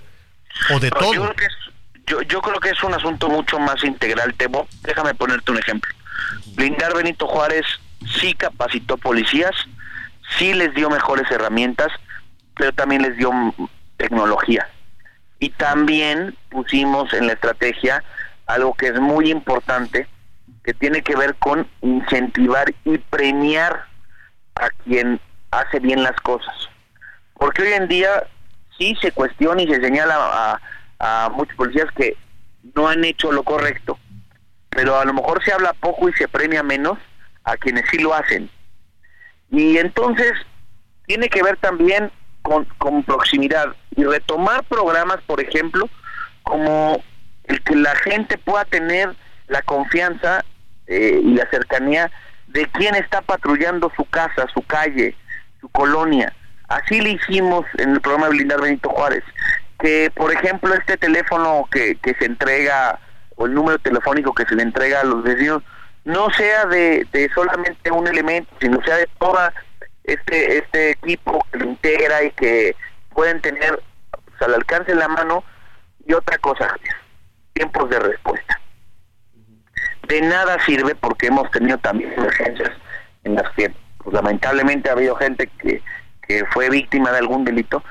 o 0.74 0.80
de 0.80 0.92
todo. 0.92 1.14
Yo 1.14 1.22
creo, 1.24 1.36
que 1.36 1.46
es, 1.46 1.54
yo, 2.08 2.22
yo 2.22 2.42
creo 2.42 2.60
que 2.60 2.70
es 2.70 2.84
un 2.84 2.94
asunto 2.94 3.28
mucho 3.28 3.60
más 3.60 3.84
integral, 3.84 4.34
Temo. 4.36 4.68
Déjame 4.84 5.14
ponerte 5.14 5.52
un 5.52 5.58
ejemplo. 5.58 5.92
Blindar 6.56 6.94
Benito 6.96 7.28
Juárez 7.28 7.66
sí 8.20 8.34
capacitó 8.34 8.98
policías, 8.98 9.52
sí 10.38 10.54
les 10.54 10.74
dio 10.74 10.90
mejores 10.90 11.30
herramientas, 11.32 11.92
pero 12.56 12.72
también 12.72 13.02
les 13.02 13.18
dio 13.18 13.32
tecnología. 13.98 14.68
Y 15.40 15.50
también 15.50 16.38
pusimos 16.50 17.12
en 17.14 17.28
la 17.28 17.34
estrategia 17.34 18.04
algo 18.46 18.74
que 18.74 18.88
es 18.88 19.00
muy 19.00 19.32
importante, 19.32 20.08
que 20.64 20.74
tiene 20.74 21.02
que 21.02 21.16
ver 21.16 21.36
con 21.36 21.68
incentivar 21.82 22.74
y 22.86 22.98
premiar 22.98 23.86
a 24.56 24.70
quien 24.84 25.20
hace 25.52 25.80
bien 25.80 26.04
las 26.04 26.16
cosas. 26.22 26.56
Porque 27.36 27.64
hoy 27.64 27.74
en 27.74 27.88
día 27.88 28.24
sí 28.78 28.96
se 29.02 29.12
cuestiona 29.12 29.62
y 29.62 29.68
se 29.68 29.82
señala 29.82 30.60
a, 31.00 31.30
muchos 31.36 31.56
policías 31.58 31.92
que 31.98 32.16
no 32.76 32.88
han 32.88 33.04
hecho 33.04 33.32
lo 33.32 33.44
correcto, 33.44 33.98
pero 34.70 34.98
a 34.98 35.04
lo 35.04 35.14
mejor 35.14 35.44
se 35.44 35.52
habla 35.52 35.74
poco 35.74 36.08
y 36.08 36.14
se 36.14 36.30
premia 36.30 36.64
menos 36.64 36.98
a 37.44 37.58
quienes 37.58 37.84
sí 37.92 37.98
lo 37.98 38.14
hacen. 38.14 38.50
Y 39.52 39.78
entonces 39.78 40.32
tiene 41.06 41.28
que 41.28 41.44
ver 41.44 41.58
también 41.58 42.10
con, 42.42 42.64
con 42.78 43.04
proximidad 43.04 43.76
y 43.98 44.06
retomar 44.06 44.64
programas, 44.64 45.20
por 45.28 45.42
ejemplo, 45.42 45.90
como 46.44 47.04
el 47.46 47.62
que 47.64 47.76
la 47.76 47.96
gente 47.98 48.38
pueda 48.38 48.66
tener 48.66 49.14
la 49.48 49.62
confianza 49.62 50.44
eh, 50.88 51.20
y 51.24 51.36
la 51.36 51.50
cercanía 51.50 52.12
de 52.48 52.66
quién 52.68 52.96
está 52.96 53.22
patrullando 53.22 53.92
su 53.96 54.06
casa, 54.06 54.48
su 54.54 54.62
calle, 54.62 55.16
su 55.60 55.70
colonia. 55.70 56.34
Así 56.68 57.02
le 57.02 57.12
hicimos 57.12 57.66
en 57.78 57.92
el 57.92 58.02
programa 58.02 58.28
de 58.28 58.32
Blindar 58.32 58.62
Benito 58.62 58.90
Juárez, 58.90 59.24
que 59.80 60.12
por 60.16 60.32
ejemplo 60.32 60.74
este 60.74 60.98
teléfono 60.98 61.68
que, 61.72 61.98
se 62.04 62.26
entrega 62.26 63.00
o 63.36 63.46
el 63.46 63.54
número 63.54 63.80
telefónico 63.80 64.34
que 64.34 64.46
se 64.46 64.56
le 64.56 64.64
entrega 64.64 65.02
a 65.02 65.06
los 65.06 65.24
vecinos 65.24 65.64
no 66.06 66.30
sea 66.32 66.66
de, 66.66 67.08
solamente 67.34 67.92
un 67.92 68.08
elemento, 68.08 68.54
sino 68.60 68.82
sea 68.84 68.98
de 68.98 69.10
toda 69.20 69.54
este 70.04 70.58
este 70.58 70.92
equipo 70.92 71.46
que 71.52 71.60
lo 71.60 71.66
integra 71.66 72.24
y 72.24 72.32
que 72.32 72.76
pueden 73.14 73.40
tener 73.42 73.82
pues, 74.12 74.42
al 74.42 74.56
alcance 74.56 74.92
de 74.92 74.98
la 74.98 75.08
mano 75.08 75.44
y 76.06 76.14
otra 76.14 76.38
cosa, 76.40 76.76
tiempos 77.54 77.90
de 77.90 78.00
respuesta. 78.00 78.60
De 80.08 80.22
nada 80.22 80.58
sirve 80.66 80.96
porque 80.96 81.28
hemos 81.28 81.50
tenido 81.52 81.78
también 81.78 82.14
emergencias 82.14 82.72
en 83.24 83.36
las 83.36 83.50
que 83.54 83.74
pues, 83.98 84.14
lamentablemente 84.14 84.90
ha 84.90 84.94
habido 84.94 85.16
gente 85.16 85.48
que, 85.60 85.82
que 86.28 86.46
fue 86.48 86.70
víctima 86.70 87.12
de 87.12 87.20
algún 87.20 87.46
delito, 87.46 87.84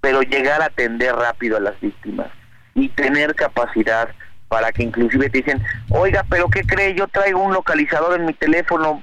pero 0.00 0.22
llegar 0.22 0.62
a 0.62 0.66
atender 0.66 1.14
rápido 1.14 1.56
a 1.56 1.60
las 1.60 1.78
víctimas 1.80 2.28
y 2.74 2.88
tener 2.90 3.34
capacidad 3.34 4.08
para 4.48 4.70
que 4.70 4.84
inclusive 4.84 5.28
te 5.28 5.38
dicen, 5.38 5.62
oiga, 5.90 6.24
pero 6.30 6.48
¿qué 6.48 6.62
cree? 6.62 6.94
Yo 6.94 7.08
traigo 7.08 7.42
un 7.42 7.52
localizador 7.52 8.20
en 8.20 8.26
mi 8.26 8.32
teléfono, 8.34 9.02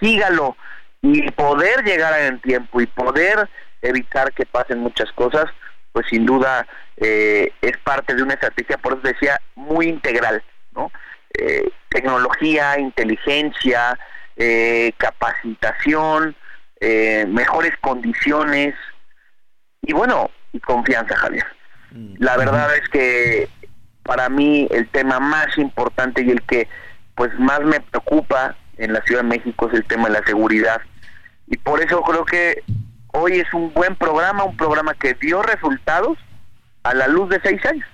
sígalo, 0.00 0.56
y 1.02 1.30
poder 1.32 1.84
llegar 1.84 2.18
en 2.20 2.40
tiempo 2.40 2.80
y 2.80 2.86
poder 2.86 3.48
evitar 3.82 4.32
que 4.32 4.46
pasen 4.46 4.80
muchas 4.80 5.10
cosas, 5.12 5.46
pues 5.98 6.10
sin 6.10 6.26
duda 6.26 6.64
eh, 6.98 7.52
es 7.60 7.76
parte 7.78 8.14
de 8.14 8.22
una 8.22 8.34
estrategia, 8.34 8.78
por 8.78 8.92
eso 8.92 9.02
decía, 9.02 9.40
muy 9.56 9.88
integral, 9.88 10.44
¿no? 10.70 10.92
Eh, 11.36 11.68
tecnología, 11.88 12.78
inteligencia, 12.78 13.98
eh, 14.36 14.92
capacitación, 14.96 16.36
mejores 17.26 17.72
condiciones 17.80 18.76
y 19.82 19.92
bueno, 19.92 20.30
y 20.52 20.60
confianza, 20.60 21.16
Javier. 21.16 21.46
Mm. 21.90 22.14
La 22.20 22.36
verdad 22.36 22.76
es 22.76 22.88
que 22.90 23.48
para 24.04 24.28
mí 24.28 24.68
el 24.70 24.88
tema 24.90 25.18
más 25.18 25.58
importante 25.58 26.22
y 26.22 26.30
el 26.30 26.42
que 26.42 26.68
pues 27.16 27.36
más 27.40 27.60
me 27.62 27.80
preocupa 27.80 28.54
en 28.76 28.92
la 28.92 29.02
Ciudad 29.02 29.22
de 29.22 29.30
México 29.30 29.66
es 29.66 29.74
el 29.74 29.84
tema 29.84 30.06
de 30.06 30.20
la 30.20 30.24
seguridad. 30.24 30.80
Y 31.48 31.56
por 31.56 31.82
eso 31.82 32.00
creo 32.02 32.24
que 32.24 32.62
hoy 33.12 33.40
es 33.40 33.52
un 33.52 33.72
buen 33.72 33.96
programa, 33.96 34.44
un 34.44 34.56
programa 34.56 34.94
que 34.94 35.14
dio 35.14 35.42
resultados 35.42 36.18
a 36.82 36.94
la 36.94 37.08
luz 37.08 37.28
de 37.28 37.40
seis 37.42 37.64
años. 37.66 37.86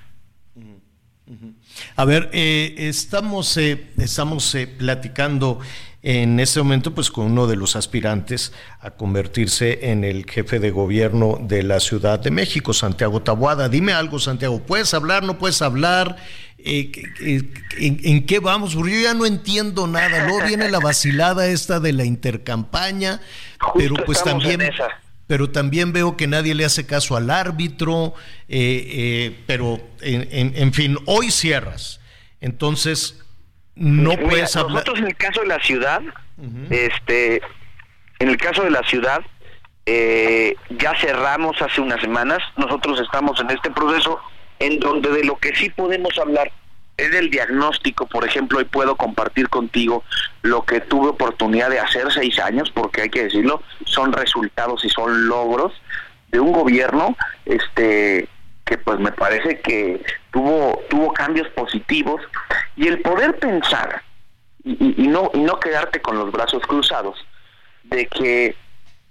A 1.97 2.05
ver, 2.05 2.31
eh, 2.33 2.75
estamos, 2.77 3.57
eh, 3.57 3.93
estamos 3.99 4.55
eh, 4.55 4.67
platicando 4.67 5.59
en 6.03 6.39
este 6.39 6.61
momento 6.61 6.95
pues 6.95 7.11
con 7.11 7.25
uno 7.25 7.47
de 7.47 7.57
los 7.57 7.77
aspirantes 7.77 8.53
a 8.81 8.91
convertirse 8.91 9.91
en 9.91 10.05
el 10.05 10.31
jefe 10.31 10.59
de 10.59 10.71
gobierno 10.71 11.39
de 11.41 11.62
la 11.62 11.81
Ciudad 11.81 12.21
de 12.21 12.31
México, 12.31 12.75
Santiago 12.75 13.23
Tabuada. 13.23 13.71
Dime 13.71 13.95
algo, 13.95 14.19
Santiago, 14.19 14.61
¿puedes 14.61 14.93
hablar, 14.93 15.23
no 15.23 15.39
puedes 15.39 15.62
hablar? 15.62 16.17
Eh, 16.59 16.93
en, 17.79 18.27
qué 18.27 18.39
vamos? 18.39 18.75
Porque 18.75 18.93
yo 18.93 19.01
ya 19.01 19.15
no 19.15 19.27
entiendo 19.27 19.87
nada. 19.87 20.27
Luego 20.27 20.47
viene 20.47 20.71
la 20.71 20.79
vacilada 20.79 21.47
esta 21.47 21.79
de 21.79 21.93
la 21.93 22.05
intercampaña, 22.05 23.21
pero 23.75 23.97
pues 24.05 24.23
también 24.23 24.62
pero 25.27 25.51
también 25.51 25.93
veo 25.93 26.16
que 26.16 26.27
nadie 26.27 26.55
le 26.55 26.64
hace 26.64 26.87
caso 26.87 27.16
al 27.16 27.31
árbitro, 27.31 28.14
eh, 28.49 28.87
eh, 28.89 29.45
pero 29.47 29.81
en, 30.01 30.72
fin, 30.72 30.99
hoy 31.07 31.31
cierras. 31.31 32.01
Entonces, 32.41 33.25
no 33.75 34.16
puedes 34.16 34.55
hablar. 34.57 34.75
Nosotros 34.75 34.99
en 34.99 35.07
el 35.07 35.16
caso 35.16 35.41
de 35.41 35.47
la 35.47 35.61
ciudad, 35.61 36.03
este, 36.70 37.41
en 38.18 38.29
el 38.29 38.37
caso 38.37 38.62
de 38.64 38.70
la 38.70 38.83
ciudad, 38.83 39.20
eh, 39.87 40.57
ya 40.79 40.95
cerramos 41.01 41.61
hace 41.61 41.81
unas 41.81 42.01
semanas, 42.01 42.39
nosotros 42.57 43.01
estamos 43.01 43.39
en 43.41 43.51
este 43.51 43.70
proceso 43.70 44.18
en 44.59 44.79
donde 44.81 45.11
de 45.11 45.25
lo 45.25 45.37
que 45.37 45.55
sí 45.55 45.70
podemos 45.70 46.16
hablar 46.18 46.51
es 46.97 47.11
del 47.11 47.30
diagnóstico, 47.30 48.07
por 48.07 48.24
ejemplo, 48.24 48.59
hoy 48.59 48.64
puedo 48.64 48.97
compartir 48.97 49.49
contigo 49.49 50.05
lo 50.42 50.64
que 50.64 50.80
tuve 50.80 51.09
oportunidad 51.09 51.70
de 51.70 51.80
hacer 51.80 52.12
seis 52.12 52.38
años, 52.38 52.70
porque 52.70 53.03
hay 53.03 53.11
que 53.11 53.24
decirlo, 53.24 53.62
son 53.84 54.12
resultados 54.12 54.84
y 54.84 54.90
son 54.90 55.26
logros 55.26 55.72
de 56.28 56.40
un 56.40 56.53
gobierno 56.53 57.16
este 57.47 58.28
que 58.64 58.78
pues 58.78 58.99
me 58.99 59.12
parece 59.12 59.61
que 59.61 60.03
tuvo 60.32 60.82
tuvo 60.88 61.12
cambios 61.12 61.47
positivos 61.49 62.22
y 62.76 62.88
el 62.88 63.01
poder 63.03 63.38
pensar 63.38 64.03
y, 64.64 65.03
y, 65.03 65.07
no 65.07 65.30
y 65.34 65.40
no 65.40 65.61
quedarte 65.61 66.01
con 66.01 66.18
los 66.18 66.32
brazos 66.32 66.62
cruzados 66.66 67.26
de 67.84 68.07
que 68.07 68.57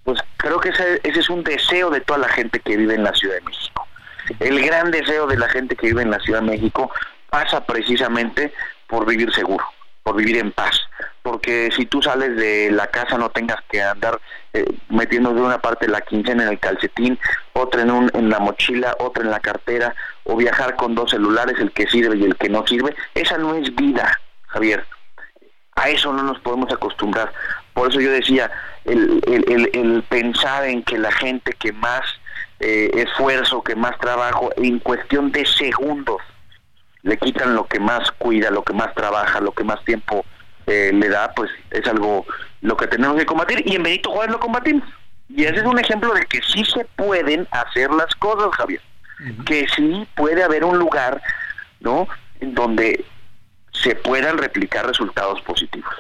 pues 0.04 0.20
Creo 0.44 0.60
que 0.60 0.70
ese 0.70 1.00
es 1.04 1.30
un 1.30 1.42
deseo 1.42 1.90
de 1.90 2.02
toda 2.02 2.20
la 2.20 2.28
gente 2.28 2.60
que 2.60 2.76
vive 2.76 2.96
en 2.96 3.04
la 3.06 3.14
Ciudad 3.14 3.36
de 3.36 3.42
México. 3.44 3.88
El 4.42 4.62
gran 4.62 4.92
deseo 4.92 5.26
de 5.26 5.38
la 5.38 5.48
gente 5.48 5.78
que 5.78 5.88
vive 5.88 6.02
en 6.02 6.12
la 6.12 6.20
Ciudad 6.20 6.42
de 6.42 6.48
México 6.48 6.92
pasa 7.34 7.66
precisamente 7.66 8.54
por 8.86 9.08
vivir 9.08 9.34
seguro, 9.34 9.66
por 10.04 10.16
vivir 10.16 10.38
en 10.38 10.52
paz. 10.52 10.80
Porque 11.24 11.72
si 11.76 11.88
tú 11.88 12.00
sales 12.00 12.36
de 12.36 12.70
la 12.70 12.86
casa 12.88 13.18
no 13.18 13.32
tengas 13.32 13.58
que 13.72 13.82
andar 13.82 14.22
eh, 14.54 14.64
metiendo 14.90 15.32
una 15.32 15.58
parte 15.58 15.88
la 15.88 16.02
quincena 16.02 16.44
en 16.44 16.50
el 16.50 16.60
calcetín, 16.60 17.18
otra 17.54 17.82
en, 17.82 17.90
un, 17.90 18.12
en 18.14 18.30
la 18.30 18.38
mochila, 18.38 18.96
otra 19.00 19.24
en 19.24 19.32
la 19.32 19.40
cartera, 19.40 19.96
o 20.26 20.36
viajar 20.36 20.76
con 20.76 20.94
dos 20.94 21.10
celulares, 21.10 21.56
el 21.58 21.72
que 21.72 21.88
sirve 21.88 22.18
y 22.18 22.24
el 22.24 22.36
que 22.36 22.50
no 22.50 22.68
sirve. 22.68 22.96
Esa 23.16 23.40
no 23.40 23.56
es 23.56 23.74
vida, 23.74 24.20
Javier. 24.50 24.86
A 25.76 25.90
eso 25.90 26.14
no 26.14 26.22
nos 26.22 26.38
podemos 26.38 26.72
acostumbrar. 26.72 27.34
Por 27.74 27.90
eso 27.90 28.00
yo 28.00 28.12
decía, 28.12 28.52
el, 28.86 29.24
el, 29.26 29.72
el, 29.74 30.04
pensar 30.04 30.66
en 30.66 30.84
que 30.84 31.00
la 31.00 31.12
gente 31.12 31.54
que 31.54 31.74
más 31.74 32.04
eh, 32.60 32.92
esfuerzo, 32.94 33.64
que 33.64 33.76
más 33.76 33.98
trabajo, 33.98 34.52
en 34.58 34.78
cuestión 34.78 35.32
de 35.32 35.48
segundos, 35.48 36.22
le 37.04 37.18
quitan 37.18 37.54
lo 37.54 37.68
que 37.68 37.80
más 37.80 38.12
cuida, 38.12 38.50
lo 38.50 38.64
que 38.64 38.74
más 38.74 38.94
trabaja, 38.96 39.40
lo 39.40 39.52
que 39.52 39.64
más 39.64 39.84
tiempo 39.86 40.26
eh, 40.66 40.92
le 40.94 41.10
da, 41.10 41.34
pues 41.34 41.52
es 41.70 41.86
algo 41.88 42.26
lo 42.62 42.78
que 42.78 42.88
tenemos 42.88 43.18
que 43.18 43.26
combatir. 43.26 43.62
Y 43.66 43.76
en 43.76 43.84
Benito 43.84 44.10
Juárez 44.10 44.32
lo 44.32 44.40
combatimos. 44.40 44.88
Y 45.30 45.44
ese 45.44 45.58
es 45.58 45.64
un 45.64 45.80
ejemplo 45.80 46.14
de 46.14 46.26
que 46.26 46.42
sí 46.42 46.64
se 46.66 46.86
pueden 46.96 47.48
hacer 47.52 47.92
las 47.92 48.14
cosas, 48.16 48.50
Javier. 48.56 48.82
Que 49.46 49.68
sí 49.76 50.08
puede 50.16 50.44
haber 50.44 50.64
un 50.64 50.78
lugar, 50.78 51.22
¿no? 51.80 52.08
En 52.40 52.54
donde 52.54 53.06
se 53.72 53.96
puedan 53.96 54.38
replicar 54.38 54.86
resultados 54.86 55.42
positivos. 55.42 55.94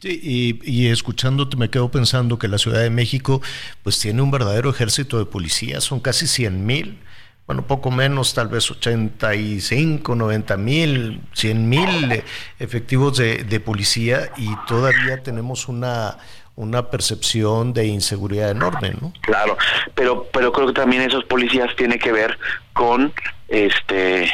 Sí, 0.00 0.20
y, 0.22 0.60
y, 0.70 0.88
escuchándote 0.90 1.56
me 1.56 1.70
quedo 1.70 1.90
pensando 1.90 2.38
que 2.38 2.46
la 2.46 2.58
Ciudad 2.58 2.80
de 2.80 2.90
México 2.90 3.40
pues 3.82 3.98
tiene 3.98 4.20
un 4.20 4.30
verdadero 4.30 4.68
ejército 4.68 5.18
de 5.18 5.24
policías, 5.24 5.82
son 5.82 6.00
casi 6.00 6.26
100 6.26 6.66
mil, 6.66 6.98
bueno, 7.46 7.66
poco 7.66 7.90
menos, 7.90 8.32
tal 8.32 8.48
vez 8.48 8.70
85, 8.70 10.14
90 10.14 10.56
mil, 10.56 11.20
100 11.34 11.68
mil 11.68 12.24
efectivos 12.58 13.18
de, 13.18 13.44
de, 13.44 13.60
policía 13.60 14.30
y 14.36 14.54
todavía 14.66 15.22
tenemos 15.22 15.68
una, 15.68 16.16
una 16.56 16.90
percepción 16.90 17.72
de 17.72 17.86
inseguridad 17.86 18.50
enorme, 18.50 18.94
¿no? 19.00 19.12
Claro, 19.20 19.58
pero, 19.94 20.26
pero 20.32 20.52
creo 20.52 20.68
que 20.68 20.72
también 20.72 21.02
esos 21.02 21.24
policías 21.24 21.74
tienen 21.76 21.98
que 21.98 22.12
ver 22.12 22.38
con 22.72 23.12
este 23.48 24.30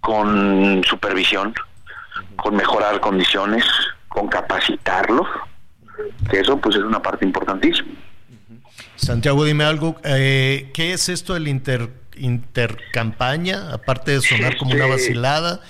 con 0.00 0.82
supervisión, 0.84 1.54
con 2.36 2.56
mejorar 2.56 3.00
condiciones, 3.00 3.64
con 4.08 4.28
capacitarlos, 4.28 5.26
que 6.30 6.40
eso 6.40 6.58
pues 6.58 6.76
es 6.76 6.82
una 6.82 7.02
parte 7.02 7.24
importantísima. 7.24 7.90
Santiago, 8.96 9.44
dime 9.44 9.64
algo, 9.64 9.96
eh, 10.04 10.70
¿qué 10.74 10.92
es 10.92 11.08
esto 11.08 11.34
del 11.34 11.48
inter, 11.48 11.90
intercampaña? 12.20 13.72
Aparte 13.72 14.12
de 14.12 14.20
sonar 14.20 14.56
como 14.56 14.74
una 14.74 14.86
vacilada, 14.86 15.60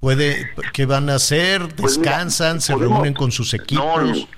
puede 0.00 0.50
¿qué 0.72 0.86
van 0.86 1.10
a 1.10 1.16
hacer? 1.16 1.62
Pues 1.76 1.96
¿Descansan? 1.96 2.60
¿Se 2.60 2.74
reúnen 2.74 3.14
con 3.14 3.32
sus 3.32 3.54
equipos? 3.54 3.84
No, 3.84 4.28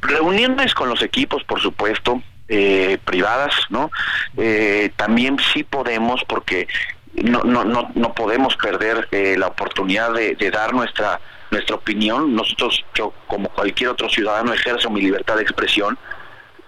reuniones 0.00 0.74
con 0.74 0.88
los 0.88 1.02
equipos, 1.02 1.44
por 1.44 1.60
supuesto, 1.60 2.22
eh, 2.48 2.98
privadas, 3.04 3.54
¿no? 3.70 3.90
Eh, 4.36 4.90
también 4.96 5.36
sí 5.52 5.64
podemos, 5.64 6.22
porque 6.26 6.66
no, 7.14 7.42
no, 7.42 7.64
no, 7.64 7.90
no 7.94 8.14
podemos 8.14 8.56
perder 8.56 9.08
eh, 9.12 9.36
la 9.38 9.48
oportunidad 9.48 10.12
de, 10.12 10.34
de 10.34 10.50
dar 10.50 10.72
nuestra 10.74 11.20
nuestra 11.50 11.76
opinión. 11.76 12.34
Nosotros, 12.34 12.84
yo 12.94 13.12
como 13.26 13.48
cualquier 13.48 13.90
otro 13.90 14.08
ciudadano, 14.08 14.52
ejerzo 14.52 14.90
mi 14.90 15.00
libertad 15.00 15.36
de 15.36 15.42
expresión 15.42 15.98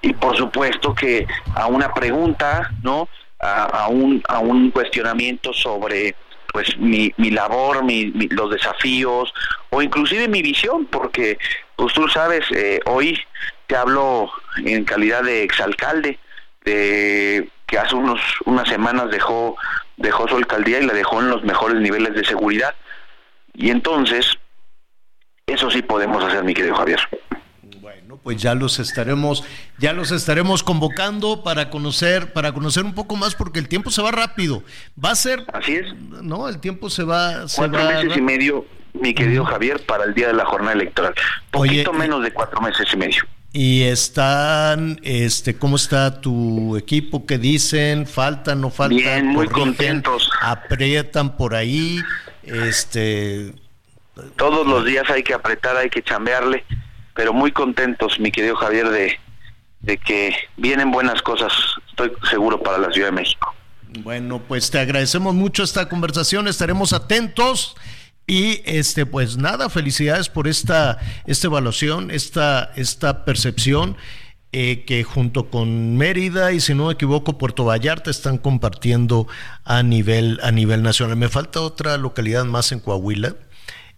y 0.02 0.12
por 0.14 0.36
supuesto 0.36 0.94
que 0.94 1.26
a 1.54 1.66
una 1.66 1.92
pregunta, 1.92 2.70
¿no? 2.82 3.08
A, 3.42 3.88
un, 3.88 4.22
a 4.28 4.38
un 4.38 4.70
cuestionamiento 4.70 5.54
sobre 5.54 6.14
pues 6.52 6.76
mi, 6.76 7.12
mi 7.16 7.30
labor, 7.30 7.82
mi, 7.84 8.10
los 8.30 8.50
desafíos 8.50 9.32
o 9.70 9.80
inclusive 9.80 10.28
mi 10.28 10.42
visión, 10.42 10.84
porque 10.86 11.38
pues 11.76 11.94
tú 11.94 12.06
sabes, 12.08 12.44
eh, 12.54 12.80
hoy 12.84 13.18
te 13.66 13.76
hablo 13.76 14.30
en 14.64 14.84
calidad 14.84 15.22
de 15.22 15.42
exalcalde, 15.42 16.18
de 16.64 17.48
que 17.66 17.78
hace 17.78 17.94
unos 17.94 18.20
unas 18.44 18.68
semanas 18.68 19.10
dejó 19.10 19.56
dejó 19.96 20.26
su 20.28 20.36
alcaldía 20.36 20.80
y 20.80 20.86
la 20.86 20.94
dejó 20.94 21.20
en 21.20 21.30
los 21.30 21.44
mejores 21.44 21.80
niveles 21.80 22.14
de 22.14 22.24
seguridad. 22.24 22.74
Y 23.54 23.70
entonces, 23.70 24.38
eso 25.46 25.70
sí 25.70 25.82
podemos 25.82 26.24
hacer, 26.24 26.42
mi 26.42 26.54
querido 26.54 26.74
Javier. 26.74 27.00
Bueno, 28.10 28.22
pues 28.24 28.38
ya 28.38 28.56
los 28.56 28.80
estaremos, 28.80 29.44
ya 29.78 29.92
los 29.92 30.10
estaremos 30.10 30.64
convocando 30.64 31.44
para 31.44 31.70
conocer, 31.70 32.32
para 32.32 32.50
conocer 32.50 32.84
un 32.84 32.92
poco 32.92 33.14
más, 33.14 33.36
porque 33.36 33.60
el 33.60 33.68
tiempo 33.68 33.92
se 33.92 34.02
va 34.02 34.10
rápido. 34.10 34.64
Va 35.02 35.12
a 35.12 35.14
ser. 35.14 35.44
Así 35.52 35.76
es. 35.76 35.94
No, 35.94 36.48
el 36.48 36.58
tiempo 36.58 36.90
se 36.90 37.04
va. 37.04 37.44
cuatro 37.54 37.84
meses 37.84 38.16
y 38.16 38.20
medio, 38.20 38.66
mi 38.94 39.14
querido 39.14 39.44
Javier, 39.44 39.86
para 39.86 40.02
el 40.02 40.14
día 40.14 40.26
de 40.26 40.32
la 40.32 40.44
jornada 40.44 40.72
electoral. 40.72 41.14
Poquito 41.52 41.92
menos 41.92 42.20
de 42.24 42.32
cuatro 42.32 42.60
meses 42.60 42.88
y 42.92 42.96
medio. 42.96 43.22
Y 43.52 43.82
están, 43.82 44.98
este, 45.04 45.56
¿cómo 45.56 45.76
está 45.76 46.20
tu 46.20 46.76
equipo? 46.76 47.26
¿Qué 47.26 47.38
dicen? 47.38 48.08
¿Faltan, 48.08 48.60
no 48.60 48.70
faltan? 48.70 48.96
Bien, 48.96 49.26
muy 49.28 49.46
contentos. 49.46 50.28
Aprietan 50.40 51.36
por 51.36 51.54
ahí, 51.54 52.00
este 52.42 53.54
todos 54.36 54.66
los 54.66 54.84
días 54.84 55.08
hay 55.08 55.22
que 55.22 55.32
apretar, 55.32 55.76
hay 55.76 55.88
que 55.88 56.02
chambearle, 56.02 56.64
pero 57.14 57.32
muy 57.32 57.52
contentos, 57.52 58.18
mi 58.18 58.30
querido 58.30 58.56
Javier, 58.56 58.88
de, 58.90 59.18
de 59.80 59.98
que 59.98 60.34
vienen 60.56 60.90
buenas 60.90 61.22
cosas, 61.22 61.52
estoy 61.88 62.12
seguro, 62.28 62.62
para 62.62 62.78
la 62.78 62.90
Ciudad 62.92 63.08
de 63.08 63.12
México. 63.12 63.54
Bueno, 64.02 64.40
pues 64.46 64.70
te 64.70 64.78
agradecemos 64.78 65.34
mucho 65.34 65.62
esta 65.62 65.88
conversación, 65.88 66.48
estaremos 66.48 66.92
atentos. 66.92 67.76
Y 68.26 68.62
este, 68.64 69.06
pues 69.06 69.38
nada, 69.38 69.68
felicidades 69.70 70.28
por 70.28 70.46
esta, 70.46 70.98
esta 71.26 71.48
evaluación, 71.48 72.12
esta, 72.12 72.70
esta 72.76 73.24
percepción 73.24 73.96
eh, 74.52 74.84
que 74.84 75.04
junto 75.04 75.48
con 75.48 75.96
Mérida 75.96 76.52
y 76.52 76.60
si 76.60 76.74
no 76.74 76.86
me 76.86 76.92
equivoco, 76.92 77.38
Puerto 77.38 77.64
Vallarta 77.64 78.10
están 78.10 78.38
compartiendo 78.38 79.28
a 79.64 79.82
nivel, 79.82 80.40
a 80.42 80.50
nivel 80.50 80.82
nacional. 80.82 81.16
Me 81.16 81.28
falta 81.28 81.60
otra 81.60 81.96
localidad 81.96 82.44
más 82.44 82.70
en 82.72 82.80
Coahuila, 82.80 83.34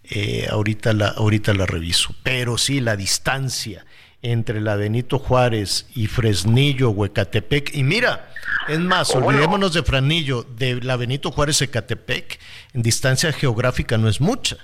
eh, 0.09 0.47
ahorita, 0.49 0.93
la, 0.93 1.09
ahorita 1.09 1.53
la 1.53 1.65
reviso. 1.65 2.15
Pero 2.23 2.57
sí, 2.57 2.79
la 2.79 2.95
distancia 2.95 3.85
entre 4.21 4.61
la 4.61 4.75
Benito 4.75 5.19
Juárez 5.19 5.85
y 5.93 6.07
Fresnillo, 6.07 6.89
Huecatepec. 6.91 7.75
Y 7.75 7.83
mira, 7.83 8.29
es 8.67 8.79
más, 8.79 9.13
olvidémonos 9.13 9.73
de 9.73 9.83
Fresnillo, 9.83 10.43
de 10.43 10.81
la 10.81 10.95
Benito 10.95 11.31
Juárez, 11.31 11.61
Ecatepec, 11.61 12.39
en 12.73 12.81
distancia 12.81 13.31
geográfica 13.33 13.97
no 13.97 14.07
es 14.07 14.21
mucha. 14.21 14.57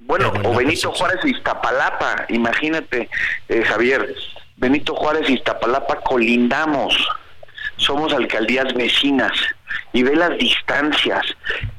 Bueno, 0.00 0.32
o 0.44 0.54
Benito 0.54 0.92
Juárez 0.92 1.20
y 1.24 1.30
Iztapalapa, 1.30 2.26
imagínate, 2.28 3.08
eh, 3.48 3.62
Javier, 3.62 4.14
Benito 4.56 4.94
Juárez 4.94 5.28
y 5.28 5.34
Iztapalapa 5.34 6.00
colindamos, 6.00 6.94
somos 7.76 8.12
alcaldías 8.12 8.72
vecinas 8.74 9.32
y 9.92 10.02
ve 10.02 10.16
las 10.16 10.36
distancias. 10.38 11.22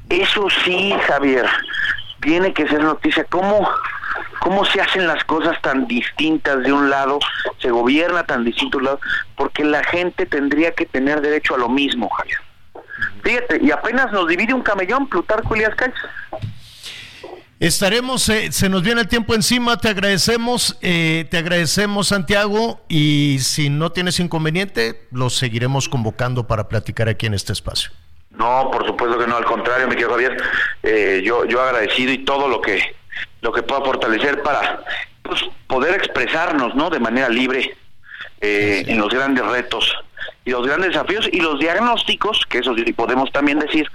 Eso 0.08 0.48
sí, 0.64 0.92
Javier, 1.06 1.46
tiene 2.20 2.52
que 2.52 2.68
ser 2.68 2.82
noticia. 2.82 3.24
¿Cómo, 3.24 3.68
¿Cómo 4.40 4.64
se 4.64 4.80
hacen 4.80 5.06
las 5.06 5.24
cosas 5.24 5.60
tan 5.62 5.86
distintas 5.86 6.62
de 6.62 6.72
un 6.72 6.90
lado? 6.90 7.18
Se 7.58 7.70
gobierna 7.70 8.24
tan 8.24 8.44
distinto 8.44 8.78
de 8.78 8.82
un 8.82 8.84
lado, 8.86 9.00
porque 9.36 9.64
la 9.64 9.84
gente 9.84 10.26
tendría 10.26 10.72
que 10.72 10.86
tener 10.86 11.20
derecho 11.20 11.54
a 11.54 11.58
lo 11.58 11.68
mismo, 11.68 12.08
Javier. 12.08 12.38
Fíjate, 13.22 13.60
y 13.62 13.70
apenas 13.70 14.12
nos 14.12 14.28
divide 14.28 14.54
un 14.54 14.62
camellón, 14.62 15.08
Plutarco 15.08 15.54
Elías 15.54 15.74
Calles. 15.74 15.98
Estaremos, 17.60 18.26
eh, 18.30 18.52
se 18.52 18.70
nos 18.70 18.82
viene 18.82 19.02
el 19.02 19.08
tiempo 19.08 19.34
encima, 19.34 19.76
te 19.76 19.90
agradecemos, 19.90 20.78
eh, 20.80 21.26
te 21.30 21.36
agradecemos 21.36 22.08
Santiago 22.08 22.80
y 22.88 23.36
si 23.40 23.68
no 23.68 23.92
tienes 23.92 24.18
inconveniente, 24.18 25.06
los 25.10 25.36
seguiremos 25.36 25.90
convocando 25.90 26.46
para 26.46 26.68
platicar 26.68 27.10
aquí 27.10 27.26
en 27.26 27.34
este 27.34 27.52
espacio. 27.52 27.90
No, 28.40 28.70
por 28.70 28.86
supuesto 28.86 29.18
que 29.18 29.26
no, 29.26 29.36
al 29.36 29.44
contrario, 29.44 29.86
mi 29.86 29.96
querido 29.96 30.12
Javier, 30.12 30.42
eh, 30.82 31.20
yo, 31.22 31.44
yo 31.44 31.60
agradecido 31.60 32.10
y 32.10 32.24
todo 32.24 32.48
lo 32.48 32.62
que, 32.62 32.80
lo 33.42 33.52
que 33.52 33.62
pueda 33.62 33.82
fortalecer 33.82 34.42
para 34.42 34.82
pues, 35.22 35.42
poder 35.66 35.94
expresarnos, 35.94 36.74
¿no? 36.74 36.88
De 36.88 36.98
manera 36.98 37.28
libre 37.28 37.76
eh, 38.40 38.82
en 38.86 38.98
los 38.98 39.10
grandes 39.10 39.44
retos 39.44 39.94
y 40.46 40.52
los 40.52 40.66
grandes 40.66 40.92
desafíos 40.92 41.28
y 41.30 41.40
los 41.40 41.60
diagnósticos, 41.60 42.46
que 42.48 42.60
eso 42.60 42.74
sí 42.74 42.90
podemos 42.94 43.30
también 43.30 43.58
decir, 43.58 43.86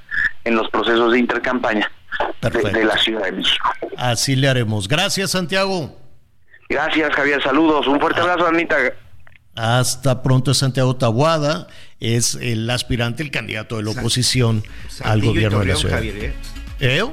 en 0.43 0.55
los 0.55 0.69
procesos 0.69 1.11
de 1.11 1.17
intercampaña 1.17 1.91
de, 2.41 2.49
de, 2.51 2.85
la 2.85 2.97
Ciudad 2.99 3.23
de 3.23 3.31
México. 3.31 3.71
Así 3.97 4.35
le 4.35 4.47
haremos. 4.47 4.87
Gracias, 4.87 5.31
Santiago. 5.31 5.97
Gracias, 6.69 7.15
Javier. 7.15 7.41
Saludos. 7.41 7.87
Un 7.87 7.99
fuerte 7.99 8.19
ah. 8.19 8.25
abrazo, 8.25 8.45
Anita. 8.45 8.77
Hasta 9.55 10.21
pronto, 10.21 10.53
Santiago 10.53 10.95
Tabuada 10.95 11.67
es 11.99 12.35
el 12.35 12.69
aspirante, 12.69 13.23
el 13.23 13.31
candidato 13.31 13.77
de 13.77 13.83
la 13.83 13.91
oposición 13.91 14.63
al 15.03 15.21
gobierno 15.21 15.59
de 15.59 15.65
la 15.65 15.75
ciudad. 15.75 15.95
Javier, 15.95 16.35
¿eh? 16.79 17.05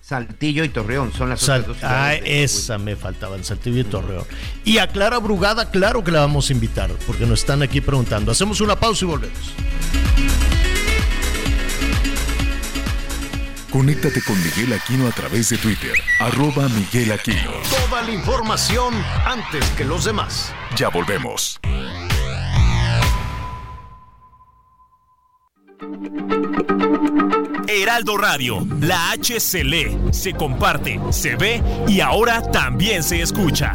Saltillo 0.00 0.64
y 0.64 0.70
Torreón 0.70 1.12
son 1.12 1.28
las 1.28 1.40
Sal- 1.40 1.60
otras 1.60 1.82
dos 1.82 1.84
ah, 1.90 2.14
esa 2.14 2.78
me 2.78 2.96
faltaban, 2.96 3.44
Saltillo 3.44 3.80
y 3.80 3.84
Torreón. 3.84 4.24
Y 4.64 4.78
a 4.78 4.86
Clara 4.88 5.18
Brugada, 5.18 5.70
claro 5.70 6.02
que 6.02 6.10
la 6.10 6.20
vamos 6.20 6.48
a 6.48 6.52
invitar, 6.54 6.90
porque 7.06 7.26
nos 7.26 7.40
están 7.40 7.60
aquí 7.62 7.82
preguntando. 7.82 8.32
Hacemos 8.32 8.62
una 8.62 8.74
pausa 8.80 9.04
y 9.04 9.08
volvemos. 9.08 9.38
Conéctate 13.70 14.22
con 14.22 14.42
Miguel 14.42 14.72
Aquino 14.72 15.06
a 15.06 15.10
través 15.10 15.50
de 15.50 15.58
Twitter, 15.58 15.92
arroba 16.20 16.68
Miguel 16.70 17.12
Aquino. 17.12 17.52
Toda 17.68 18.00
la 18.02 18.10
información 18.12 18.94
antes 19.26 19.62
que 19.76 19.84
los 19.84 20.06
demás. 20.06 20.54
Ya 20.74 20.88
volvemos. 20.88 21.60
Heraldo 27.88 28.18
Radio, 28.18 28.66
la 28.82 29.12
H 29.12 29.40
se 29.40 29.64
lee, 29.64 29.96
se 30.10 30.34
comparte, 30.34 31.00
se 31.08 31.36
ve 31.36 31.62
y 31.88 32.02
ahora 32.02 32.42
también 32.42 33.02
se 33.02 33.22
escucha. 33.22 33.72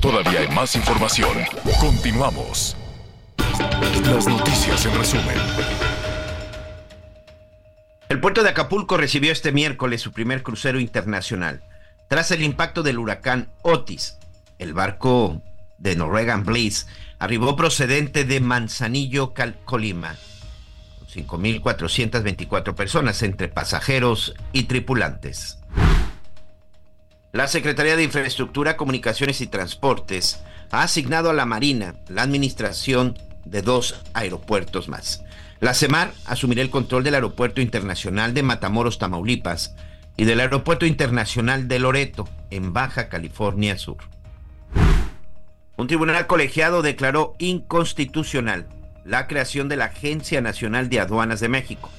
Todavía 0.00 0.42
hay 0.42 0.48
más 0.54 0.76
información. 0.76 1.36
Continuamos. 1.80 2.76
Las 4.04 4.28
noticias 4.28 4.86
en 4.86 4.96
resumen. 4.96 5.38
El 8.08 8.20
puerto 8.20 8.44
de 8.44 8.50
Acapulco 8.50 8.96
recibió 8.96 9.32
este 9.32 9.50
miércoles 9.50 10.02
su 10.02 10.12
primer 10.12 10.44
crucero 10.44 10.78
internacional. 10.78 11.64
Tras 12.08 12.30
el 12.30 12.44
impacto 12.44 12.84
del 12.84 13.00
huracán 13.00 13.50
Otis, 13.62 14.18
el 14.60 14.72
barco 14.72 15.42
de 15.78 15.96
Norwegian 15.96 16.44
Bliss 16.44 16.86
arribó 17.24 17.56
procedente 17.56 18.26
de 18.26 18.38
Manzanillo, 18.40 19.32
Colima, 19.64 20.14
con 20.98 21.08
5.424 21.08 22.74
personas 22.74 23.22
entre 23.22 23.48
pasajeros 23.48 24.34
y 24.52 24.64
tripulantes. 24.64 25.58
La 27.32 27.48
Secretaría 27.48 27.96
de 27.96 28.04
Infraestructura, 28.04 28.76
Comunicaciones 28.76 29.40
y 29.40 29.46
Transportes 29.46 30.40
ha 30.70 30.82
asignado 30.82 31.30
a 31.30 31.32
la 31.32 31.46
Marina 31.46 31.94
la 32.08 32.22
administración 32.22 33.18
de 33.46 33.62
dos 33.62 34.02
aeropuertos 34.12 34.90
más. 34.90 35.24
La 35.60 35.72
CEMAR 35.72 36.12
asumirá 36.26 36.60
el 36.60 36.68
control 36.68 37.04
del 37.04 37.14
Aeropuerto 37.14 37.62
Internacional 37.62 38.34
de 38.34 38.42
Matamoros, 38.42 38.98
Tamaulipas, 38.98 39.74
y 40.18 40.24
del 40.24 40.40
Aeropuerto 40.40 40.84
Internacional 40.84 41.68
de 41.68 41.78
Loreto, 41.78 42.28
en 42.50 42.74
Baja 42.74 43.08
California 43.08 43.78
Sur. 43.78 44.13
Un 45.76 45.88
tribunal 45.88 46.26
colegiado 46.28 46.82
declaró 46.82 47.34
inconstitucional 47.38 48.66
la 49.04 49.26
creación 49.26 49.68
de 49.68 49.76
la 49.76 49.86
Agencia 49.86 50.40
Nacional 50.40 50.88
de 50.88 51.00
Aduanas 51.00 51.40
de 51.40 51.48
México. 51.48 51.90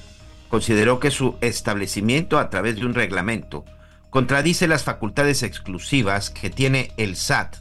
Consideró 0.48 0.98
que 0.98 1.10
su 1.10 1.36
establecimiento 1.42 2.38
a 2.38 2.48
través 2.48 2.76
de 2.76 2.86
un 2.86 2.94
reglamento 2.94 3.64
contradice 4.08 4.66
las 4.66 4.82
facultades 4.82 5.42
exclusivas 5.42 6.30
que 6.30 6.48
tiene 6.48 6.90
el 6.96 7.16
SAT 7.16 7.56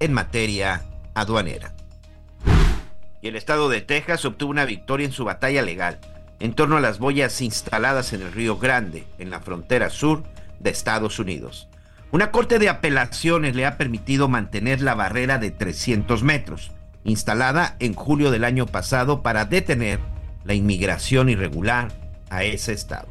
en 0.00 0.14
materia 0.14 0.84
aduanera. 1.14 1.74
Y 3.20 3.28
el 3.28 3.36
estado 3.36 3.68
de 3.68 3.82
Texas 3.82 4.24
obtuvo 4.24 4.50
una 4.50 4.64
victoria 4.64 5.04
en 5.04 5.12
su 5.12 5.24
batalla 5.24 5.60
legal 5.60 5.98
en 6.40 6.54
torno 6.54 6.76
a 6.76 6.80
las 6.80 6.98
boyas 6.98 7.40
instaladas 7.42 8.12
en 8.12 8.22
el 8.22 8.32
Río 8.32 8.58
Grande, 8.58 9.04
en 9.18 9.28
la 9.28 9.40
frontera 9.40 9.90
sur 9.90 10.22
de 10.60 10.70
Estados 10.70 11.18
Unidos. 11.18 11.68
Una 12.10 12.30
corte 12.30 12.58
de 12.58 12.70
apelaciones 12.70 13.54
le 13.54 13.66
ha 13.66 13.76
permitido 13.76 14.28
mantener 14.28 14.80
la 14.80 14.94
barrera 14.94 15.36
de 15.36 15.50
300 15.50 16.22
metros, 16.22 16.72
instalada 17.04 17.76
en 17.80 17.92
julio 17.92 18.30
del 18.30 18.44
año 18.44 18.64
pasado 18.64 19.22
para 19.22 19.44
detener 19.44 20.00
la 20.44 20.54
inmigración 20.54 21.28
irregular 21.28 21.88
a 22.30 22.44
ese 22.44 22.72
estado. 22.72 23.08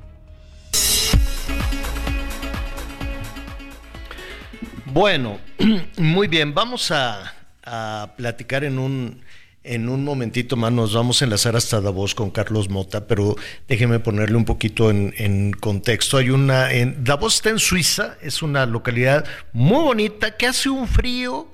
Bueno, 4.86 5.38
muy 5.98 6.28
bien, 6.28 6.56
vamos 6.56 6.90
a, 6.90 7.36
a 7.64 8.14
platicar 8.18 8.64
en 8.64 8.80
un, 8.80 9.22
en 9.68 9.90
un 9.90 10.04
momentito 10.04 10.56
más, 10.56 10.72
nos 10.72 10.94
vamos 10.94 11.22
a 11.22 11.26
enlazar 11.26 11.56
hasta 11.56 11.82
Davos 11.82 12.16
con 12.16 12.32
Carlos 12.32 12.70
Mota, 12.70 13.08
pero 13.08 13.36
déjeme 13.68 14.00
ponerle 14.00 14.38
un 14.38 14.46
poquito 14.46 14.90
en, 14.90 15.14
en 15.18 15.52
contexto. 15.52 16.18
Hay 16.18 16.30
una, 16.30 16.72
en, 16.72 17.04
Davos 17.04 17.36
está 17.36 17.50
en 17.50 17.60
Suiza, 17.60 18.18
es 18.22 18.42
una 18.42 18.66
localidad 18.66 19.26
muy 19.54 19.84
bonita 19.84 20.38
que 20.38 20.48
hace 20.48 20.70
un 20.70 20.88
frío 20.88 21.52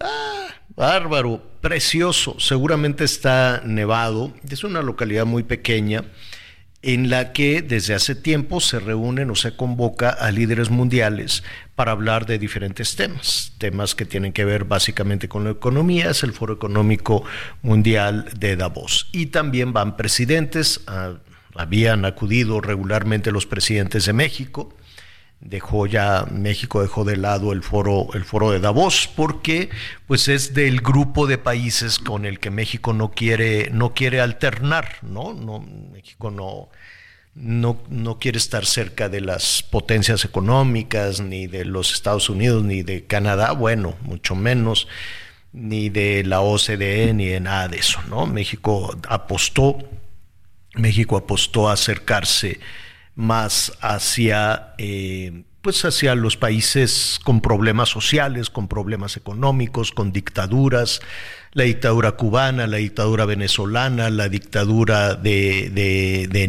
ah, 0.00 0.48
bárbaro, 0.76 1.42
precioso, 1.60 2.38
seguramente 2.38 3.04
está 3.04 3.62
nevado, 3.64 4.32
es 4.48 4.64
una 4.64 4.82
localidad 4.82 5.26
muy 5.26 5.42
pequeña 5.42 6.04
en 6.84 7.08
la 7.08 7.32
que 7.32 7.62
desde 7.62 7.94
hace 7.94 8.14
tiempo 8.14 8.60
se 8.60 8.78
reúnen 8.78 9.30
o 9.30 9.34
se 9.34 9.56
convoca 9.56 10.10
a 10.10 10.30
líderes 10.30 10.68
mundiales 10.68 11.42
para 11.74 11.92
hablar 11.92 12.26
de 12.26 12.38
diferentes 12.38 12.96
temas, 12.96 13.52
temas 13.58 13.94
que 13.94 14.04
tienen 14.04 14.32
que 14.32 14.44
ver 14.44 14.64
básicamente 14.64 15.28
con 15.28 15.44
la 15.44 15.50
economía, 15.50 16.10
es 16.10 16.22
el 16.22 16.32
Foro 16.32 16.54
Económico 16.54 17.24
Mundial 17.62 18.30
de 18.38 18.56
Davos. 18.56 19.08
Y 19.12 19.26
también 19.26 19.72
van 19.72 19.96
presidentes, 19.96 20.82
ah, 20.86 21.14
habían 21.56 22.04
acudido 22.04 22.60
regularmente 22.60 23.32
los 23.32 23.46
presidentes 23.46 24.06
de 24.06 24.12
México, 24.12 24.76
dejó 25.40 25.86
ya 25.86 26.26
México 26.30 26.80
dejó 26.80 27.04
de 27.04 27.16
lado 27.16 27.52
el 27.52 27.62
foro 27.62 28.08
el 28.14 28.24
foro 28.24 28.50
de 28.50 28.60
Davos 28.60 29.10
porque 29.14 29.68
pues 30.06 30.28
es 30.28 30.54
del 30.54 30.80
grupo 30.80 31.26
de 31.26 31.36
países 31.36 31.98
con 31.98 32.24
el 32.24 32.40
que 32.40 32.50
México 32.50 32.94
no 32.94 33.10
quiere 33.10 33.68
no 33.70 33.92
quiere 33.92 34.22
alternar 34.22 34.96
no 35.02 35.34
no 35.34 35.60
México 35.92 36.30
no 36.30 36.70
no, 37.34 37.80
no 37.88 38.18
quiere 38.18 38.38
estar 38.38 38.64
cerca 38.64 39.08
de 39.08 39.20
las 39.20 39.62
potencias 39.62 40.24
económicas, 40.24 41.20
ni 41.20 41.46
de 41.46 41.64
los 41.64 41.92
Estados 41.92 42.28
Unidos, 42.30 42.62
ni 42.62 42.82
de 42.82 43.04
Canadá, 43.06 43.52
bueno, 43.52 43.96
mucho 44.02 44.34
menos, 44.34 44.86
ni 45.52 45.88
de 45.88 46.24
la 46.24 46.40
OCDE, 46.40 47.12
ni 47.14 47.26
de 47.26 47.40
nada 47.40 47.68
de 47.68 47.78
eso, 47.78 48.00
¿no? 48.08 48.26
México 48.26 48.96
apostó, 49.08 49.78
México 50.74 51.16
apostó 51.16 51.68
a 51.68 51.74
acercarse 51.74 52.60
más 53.14 53.72
hacia, 53.80 54.74
eh, 54.78 55.44
pues 55.62 55.84
hacia 55.84 56.14
los 56.14 56.36
países 56.36 57.20
con 57.24 57.40
problemas 57.40 57.88
sociales, 57.88 58.50
con 58.50 58.68
problemas 58.68 59.16
económicos, 59.16 59.92
con 59.92 60.12
dictaduras, 60.12 61.00
la 61.52 61.64
dictadura 61.64 62.12
cubana, 62.12 62.66
la 62.66 62.78
dictadura 62.78 63.24
venezolana, 63.24 64.10
la 64.10 64.28
dictadura 64.28 65.14
de, 65.14 66.48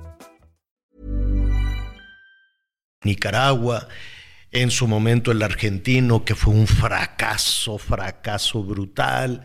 Nicaragua, 3.03 3.87
en 4.51 4.69
su 4.69 4.87
momento 4.87 5.31
el 5.31 5.41
argentino, 5.41 6.23
que 6.23 6.35
fue 6.35 6.53
un 6.53 6.67
fracaso, 6.67 7.77
fracaso 7.77 8.63
brutal, 8.63 9.43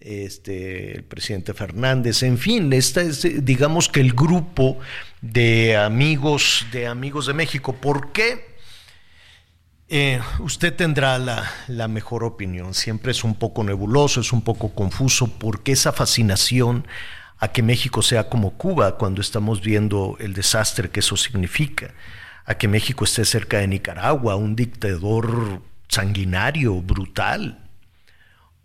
este, 0.00 0.96
el 0.96 1.04
presidente 1.04 1.54
Fernández, 1.54 2.22
en 2.22 2.38
fin, 2.38 2.72
esta 2.72 3.00
es, 3.00 3.44
digamos 3.44 3.88
que 3.88 4.00
el 4.00 4.12
grupo 4.12 4.78
de 5.22 5.76
amigos, 5.76 6.66
de 6.72 6.86
amigos 6.86 7.26
de 7.26 7.32
México. 7.32 7.74
¿Por 7.74 8.12
qué? 8.12 8.54
Eh, 9.88 10.20
usted 10.40 10.74
tendrá 10.74 11.18
la, 11.18 11.50
la, 11.68 11.88
mejor 11.88 12.22
opinión. 12.22 12.74
Siempre 12.74 13.12
es 13.12 13.24
un 13.24 13.34
poco 13.34 13.64
nebuloso, 13.64 14.20
es 14.20 14.32
un 14.32 14.42
poco 14.42 14.74
confuso, 14.74 15.38
porque 15.38 15.72
esa 15.72 15.92
fascinación 15.92 16.86
a 17.38 17.48
que 17.48 17.62
México 17.62 18.02
sea 18.02 18.28
como 18.28 18.52
Cuba 18.52 18.96
cuando 18.98 19.20
estamos 19.20 19.60
viendo 19.60 20.16
el 20.20 20.34
desastre 20.34 20.90
que 20.90 21.00
eso 21.00 21.16
significa 21.16 21.94
a 22.44 22.54
que 22.56 22.68
México 22.68 23.04
esté 23.04 23.24
cerca 23.24 23.58
de 23.58 23.68
Nicaragua, 23.68 24.36
un 24.36 24.56
dictador 24.56 25.62
sanguinario, 25.88 26.80
brutal, 26.82 27.58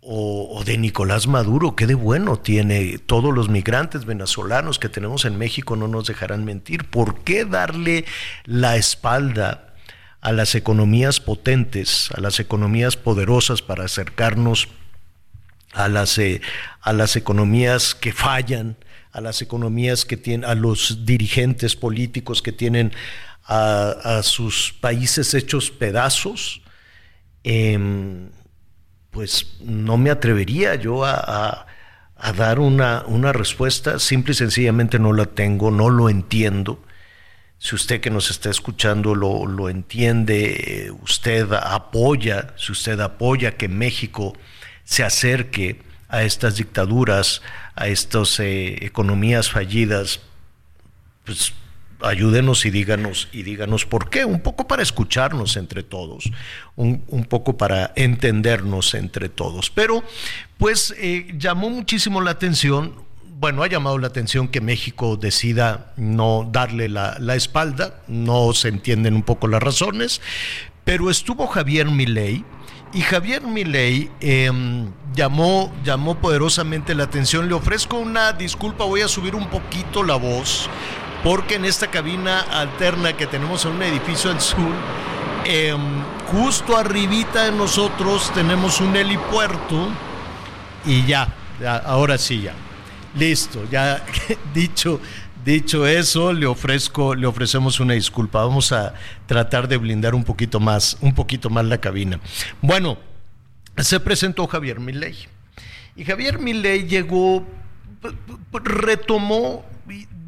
o, 0.02 0.62
de 0.64 0.78
Nicolás 0.78 1.26
Maduro, 1.26 1.76
que 1.76 1.86
de 1.86 1.94
bueno 1.94 2.38
tiene 2.38 2.98
todos 2.98 3.34
los 3.34 3.48
migrantes 3.48 4.06
venezolanos 4.06 4.78
que 4.78 4.88
tenemos 4.88 5.24
en 5.24 5.36
México, 5.36 5.76
no 5.76 5.88
nos 5.88 6.06
dejarán 6.06 6.44
mentir. 6.44 6.84
¿Por 6.88 7.22
qué 7.22 7.44
darle 7.44 8.06
la 8.44 8.76
espalda 8.76 9.74
a 10.22 10.32
las 10.32 10.54
economías 10.54 11.20
potentes, 11.20 12.10
a 12.12 12.20
las 12.20 12.40
economías 12.40 12.96
poderosas 12.96 13.62
para 13.62 13.84
acercarnos 13.84 14.68
a 15.72 15.88
las, 15.88 16.18
eh, 16.18 16.40
a 16.80 16.92
las 16.92 17.16
economías 17.16 17.94
que 17.94 18.12
fallan, 18.12 18.76
a 19.12 19.20
las 19.20 19.42
economías 19.42 20.04
que 20.04 20.16
tienen, 20.16 20.48
a 20.48 20.54
los 20.54 21.04
dirigentes 21.04 21.76
políticos 21.76 22.42
que 22.42 22.52
tienen 22.52 22.92
a, 23.50 24.22
sus 24.22 24.72
países 24.80 25.34
hechos 25.34 25.70
pedazos, 25.70 26.62
em, 27.42 28.30
pues 29.10 29.56
no 29.60 29.96
me 29.96 30.10
atrevería 30.10 30.76
yo 30.76 31.04
a, 31.04 31.66
dar 32.36 32.60
una, 32.60 33.02
una, 33.06 33.32
respuesta, 33.32 33.98
simple 33.98 34.32
y 34.32 34.36
sencillamente 34.36 34.98
no 34.98 35.12
la 35.12 35.26
tengo, 35.26 35.70
no 35.70 35.90
lo 35.90 36.08
entiendo. 36.08 36.82
Si 37.58 37.74
usted 37.74 38.00
que 38.00 38.10
nos 38.10 38.30
está 38.30 38.50
escuchando 38.50 39.14
lo, 39.14 39.46
lo 39.46 39.68
entiende, 39.68 40.92
usted 41.02 41.52
apoya, 41.52 42.54
si 42.56 42.72
usted 42.72 43.00
apoya 43.00 43.56
que 43.56 43.68
México 43.68 44.34
se 44.84 45.02
acerque 45.02 45.82
a 46.08 46.22
estas 46.22 46.56
dictaduras, 46.56 47.42
a 47.74 47.88
estas 47.88 48.38
eh, 48.40 48.84
economías 48.84 49.50
fallidas, 49.50 50.20
pues 51.24 51.52
ayúdenos 52.02 52.64
y 52.64 52.70
díganos 52.70 53.28
y 53.32 53.42
díganos 53.42 53.86
por 53.86 54.10
qué, 54.10 54.24
un 54.24 54.40
poco 54.40 54.66
para 54.66 54.82
escucharnos 54.82 55.56
entre 55.56 55.82
todos, 55.82 56.30
un, 56.76 57.00
poco 57.28 57.56
para 57.56 57.92
entendernos 57.96 58.94
entre 58.94 59.28
todos. 59.28 59.70
Pero 59.70 60.02
pues 60.58 60.94
eh, 60.98 61.28
llamó 61.38 61.70
muchísimo 61.70 62.20
la 62.20 62.32
atención, 62.32 62.94
bueno, 63.38 63.62
ha 63.62 63.68
llamado 63.68 63.98
la 63.98 64.08
atención 64.08 64.48
que 64.48 64.60
México 64.60 65.16
decida 65.16 65.92
no 65.96 66.48
darle 66.50 66.88
la, 66.88 67.16
la 67.18 67.36
espalda, 67.36 68.02
no 68.08 68.52
se 68.52 68.68
entienden 68.68 69.14
un 69.14 69.22
poco 69.22 69.48
las 69.48 69.62
razones, 69.62 70.20
pero 70.84 71.10
estuvo 71.10 71.46
Javier 71.46 71.86
Milei, 71.86 72.44
y 72.92 73.02
Javier 73.02 73.42
Milei 73.42 74.10
em, 74.20 74.90
llamó, 75.14 75.72
llamó 75.84 76.16
poderosamente 76.16 76.94
la 76.94 77.04
atención. 77.04 77.48
Le 77.48 77.54
ofrezco 77.54 77.98
una 77.98 78.32
disculpa, 78.32 78.84
voy 78.84 79.02
a 79.02 79.08
subir 79.08 79.36
un 79.36 79.48
poquito 79.48 80.02
la 80.02 80.16
voz, 80.16 80.68
porque 81.22 81.56
en 81.56 81.64
esta 81.64 81.88
cabina 81.88 82.40
alterna 82.40 83.16
que 83.16 83.26
tenemos 83.26 83.64
en 83.64 83.72
un 83.72 83.82
edificio 83.82 84.30
al 84.30 84.40
sur, 84.40 84.72
em, 85.44 85.80
justo 86.26 86.76
arribita 86.76 87.44
de 87.44 87.52
nosotros 87.52 88.32
tenemos 88.34 88.80
un 88.80 88.96
helipuerto 88.96 89.88
y 90.84 91.04
ya, 91.06 91.28
ahora 91.84 92.18
sí 92.18 92.42
ya. 92.42 92.54
Listo, 93.14 93.66
ya 93.70 94.04
dicho, 94.54 95.00
Dicho 95.44 95.86
eso, 95.86 96.34
le 96.34 96.44
ofrezco, 96.44 97.14
le 97.14 97.26
ofrecemos 97.26 97.80
una 97.80 97.94
disculpa. 97.94 98.44
Vamos 98.44 98.72
a 98.72 98.92
tratar 99.26 99.68
de 99.68 99.78
blindar 99.78 100.14
un 100.14 100.22
poquito 100.22 100.60
más, 100.60 100.98
un 101.00 101.14
poquito 101.14 101.48
más 101.48 101.64
la 101.64 101.78
cabina. 101.78 102.20
Bueno, 102.60 102.98
se 103.78 104.00
presentó 104.00 104.46
Javier 104.46 104.80
Milei. 104.80 105.16
Y 105.96 106.04
Javier 106.04 106.38
Milei 106.38 106.86
llegó, 106.86 107.46
retomó, 108.52 109.64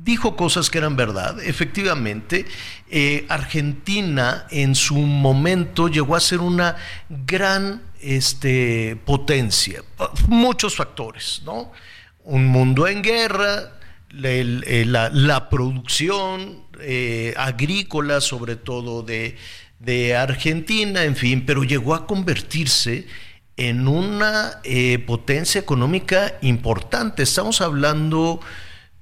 dijo 0.05 0.37
cosas 0.37 0.71
que 0.71 0.79
eran 0.79 0.97
verdad. 0.97 1.41
Efectivamente, 1.43 2.47
eh, 2.91 3.25
Argentina 3.29 4.47
en 4.51 4.75
su 4.75 4.97
momento 4.97 5.89
llegó 5.89 6.17
a 6.17 6.21
ser 6.21 6.41
una 6.41 6.77
gran 7.09 7.83
este, 8.01 8.97
potencia. 9.05 9.83
Muchos 10.29 10.77
factores, 10.77 11.43
¿no? 11.45 11.73
Un 12.25 12.47
mundo 12.47 12.87
en 12.87 13.03
guerra, 13.03 13.79
eh, 14.23 14.85
la, 14.87 15.49
producción 15.49 16.65
eh, 16.81 17.35
agrícola, 17.37 18.21
sobre 18.21 18.57
todo 18.57 19.03
de, 19.03 19.37
Argentina, 20.17 21.05
en 21.05 21.17
fin, 21.17 21.45
pero 21.45 21.65
llegó 21.65 21.95
a 21.95 22.07
convertirse 22.07 23.07
en 23.57 23.89
una 23.89 24.61
potencia 25.07 25.61
económica 25.61 26.39
importante. 26.41 27.25
Estamos 27.25 27.61
hablando 27.61 28.41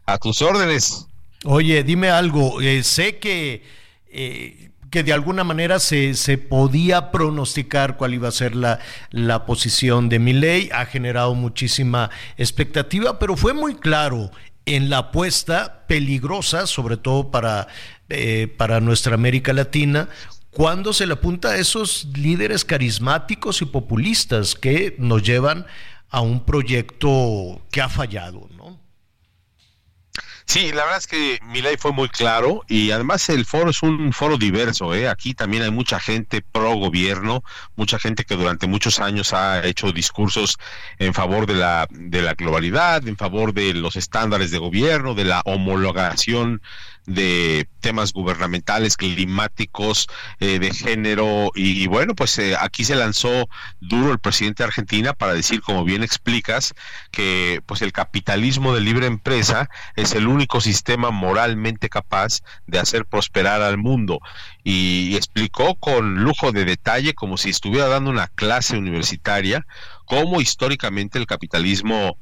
A 0.05 0.19
tus 0.19 0.43
órdenes. 0.43 1.07
Oye, 1.45 1.83
dime 1.83 2.09
algo, 2.09 2.59
eh, 2.59 2.83
sé 2.83 3.17
que 3.17 3.63
eh, 4.07 4.71
que 4.89 5.03
de 5.03 5.13
alguna 5.13 5.43
manera 5.43 5.79
se, 5.79 6.13
se, 6.13 6.37
podía 6.37 7.11
pronosticar 7.11 7.97
cuál 7.97 8.13
iba 8.13 8.29
a 8.29 8.31
ser 8.31 8.55
la, 8.55 8.79
la 9.11 9.45
posición 9.45 10.07
de 10.07 10.19
ley, 10.19 10.69
ha 10.73 10.85
generado 10.85 11.35
muchísima 11.35 12.09
expectativa, 12.37 13.19
pero 13.19 13.35
fue 13.35 13.53
muy 13.53 13.75
claro 13.75 14.31
en 14.65 14.89
la 14.89 14.99
apuesta 14.99 15.85
peligrosa, 15.87 16.65
sobre 16.65 16.95
todo 16.95 17.29
para, 17.29 17.67
eh, 18.07 18.47
para 18.57 18.79
nuestra 18.79 19.15
América 19.15 19.51
Latina, 19.51 20.07
cuando 20.49 20.93
se 20.93 21.05
le 21.05 21.13
apunta 21.13 21.49
a 21.49 21.57
esos 21.57 22.07
líderes 22.15 22.63
carismáticos 22.63 23.61
y 23.61 23.65
populistas 23.65 24.55
que 24.55 24.95
nos 24.97 25.23
llevan 25.23 25.65
a 26.09 26.21
un 26.21 26.45
proyecto 26.45 27.61
que 27.69 27.81
ha 27.81 27.89
fallado. 27.89 28.47
Sí, 30.47 30.71
la 30.71 30.83
verdad 30.83 30.99
es 30.99 31.07
que 31.07 31.39
mi 31.47 31.61
ley 31.61 31.75
fue 31.77 31.91
muy 31.91 32.07
claro 32.07 32.63
y 32.67 32.91
además 32.91 33.29
el 33.29 33.45
foro 33.45 33.71
es 33.71 33.81
un 33.81 34.13
foro 34.13 34.37
diverso. 34.37 34.93
¿eh? 34.93 35.09
Aquí 35.09 35.33
también 35.33 35.63
hay 35.63 35.71
mucha 35.71 35.99
gente 35.99 36.41
pro 36.41 36.75
gobierno, 36.75 37.43
mucha 37.75 37.97
gente 37.97 38.25
que 38.25 38.35
durante 38.35 38.67
muchos 38.67 38.99
años 38.99 39.33
ha 39.33 39.65
hecho 39.65 39.91
discursos 39.91 40.57
en 40.99 41.13
favor 41.13 41.47
de 41.47 41.55
la, 41.55 41.87
de 41.89 42.21
la 42.21 42.35
globalidad, 42.35 43.05
en 43.07 43.17
favor 43.17 43.53
de 43.53 43.73
los 43.73 43.95
estándares 43.95 44.51
de 44.51 44.59
gobierno, 44.59 45.15
de 45.15 45.25
la 45.25 45.41
homologación 45.45 46.61
de 47.05 47.67
temas 47.79 48.13
gubernamentales, 48.13 48.97
climáticos, 48.97 50.07
eh, 50.39 50.59
de 50.59 50.73
género 50.73 51.51
y, 51.53 51.85
bueno, 51.87 52.15
pues 52.15 52.37
eh, 52.39 52.55
aquí 52.59 52.83
se 52.83 52.95
lanzó 52.95 53.47
duro 53.79 54.11
el 54.11 54.19
presidente 54.19 54.63
de 54.63 54.67
Argentina 54.67 55.13
para 55.13 55.33
decir, 55.33 55.61
como 55.61 55.83
bien 55.83 56.03
explicas, 56.03 56.73
que 57.11 57.61
pues 57.65 57.81
el 57.81 57.91
capitalismo 57.91 58.73
de 58.73 58.81
libre 58.81 59.07
empresa 59.07 59.69
es 59.95 60.13
el 60.13 60.27
único 60.27 60.61
sistema 60.61 61.11
moralmente 61.11 61.89
capaz 61.89 62.41
de 62.65 62.79
hacer 62.79 63.05
prosperar 63.05 63.61
al 63.61 63.77
mundo. 63.77 64.19
Y 64.63 65.15
explicó 65.15 65.75
con 65.75 66.23
lujo 66.23 66.51
de 66.51 66.65
detalle 66.65 67.13
como 67.13 67.37
si 67.37 67.49
estuviera 67.49 67.87
dando 67.87 68.09
una 68.09 68.27
clase 68.27 68.77
universitaria 68.77 69.65
cómo 70.05 70.41
históricamente 70.41 71.19
el 71.19 71.25
capitalismo 71.25 72.17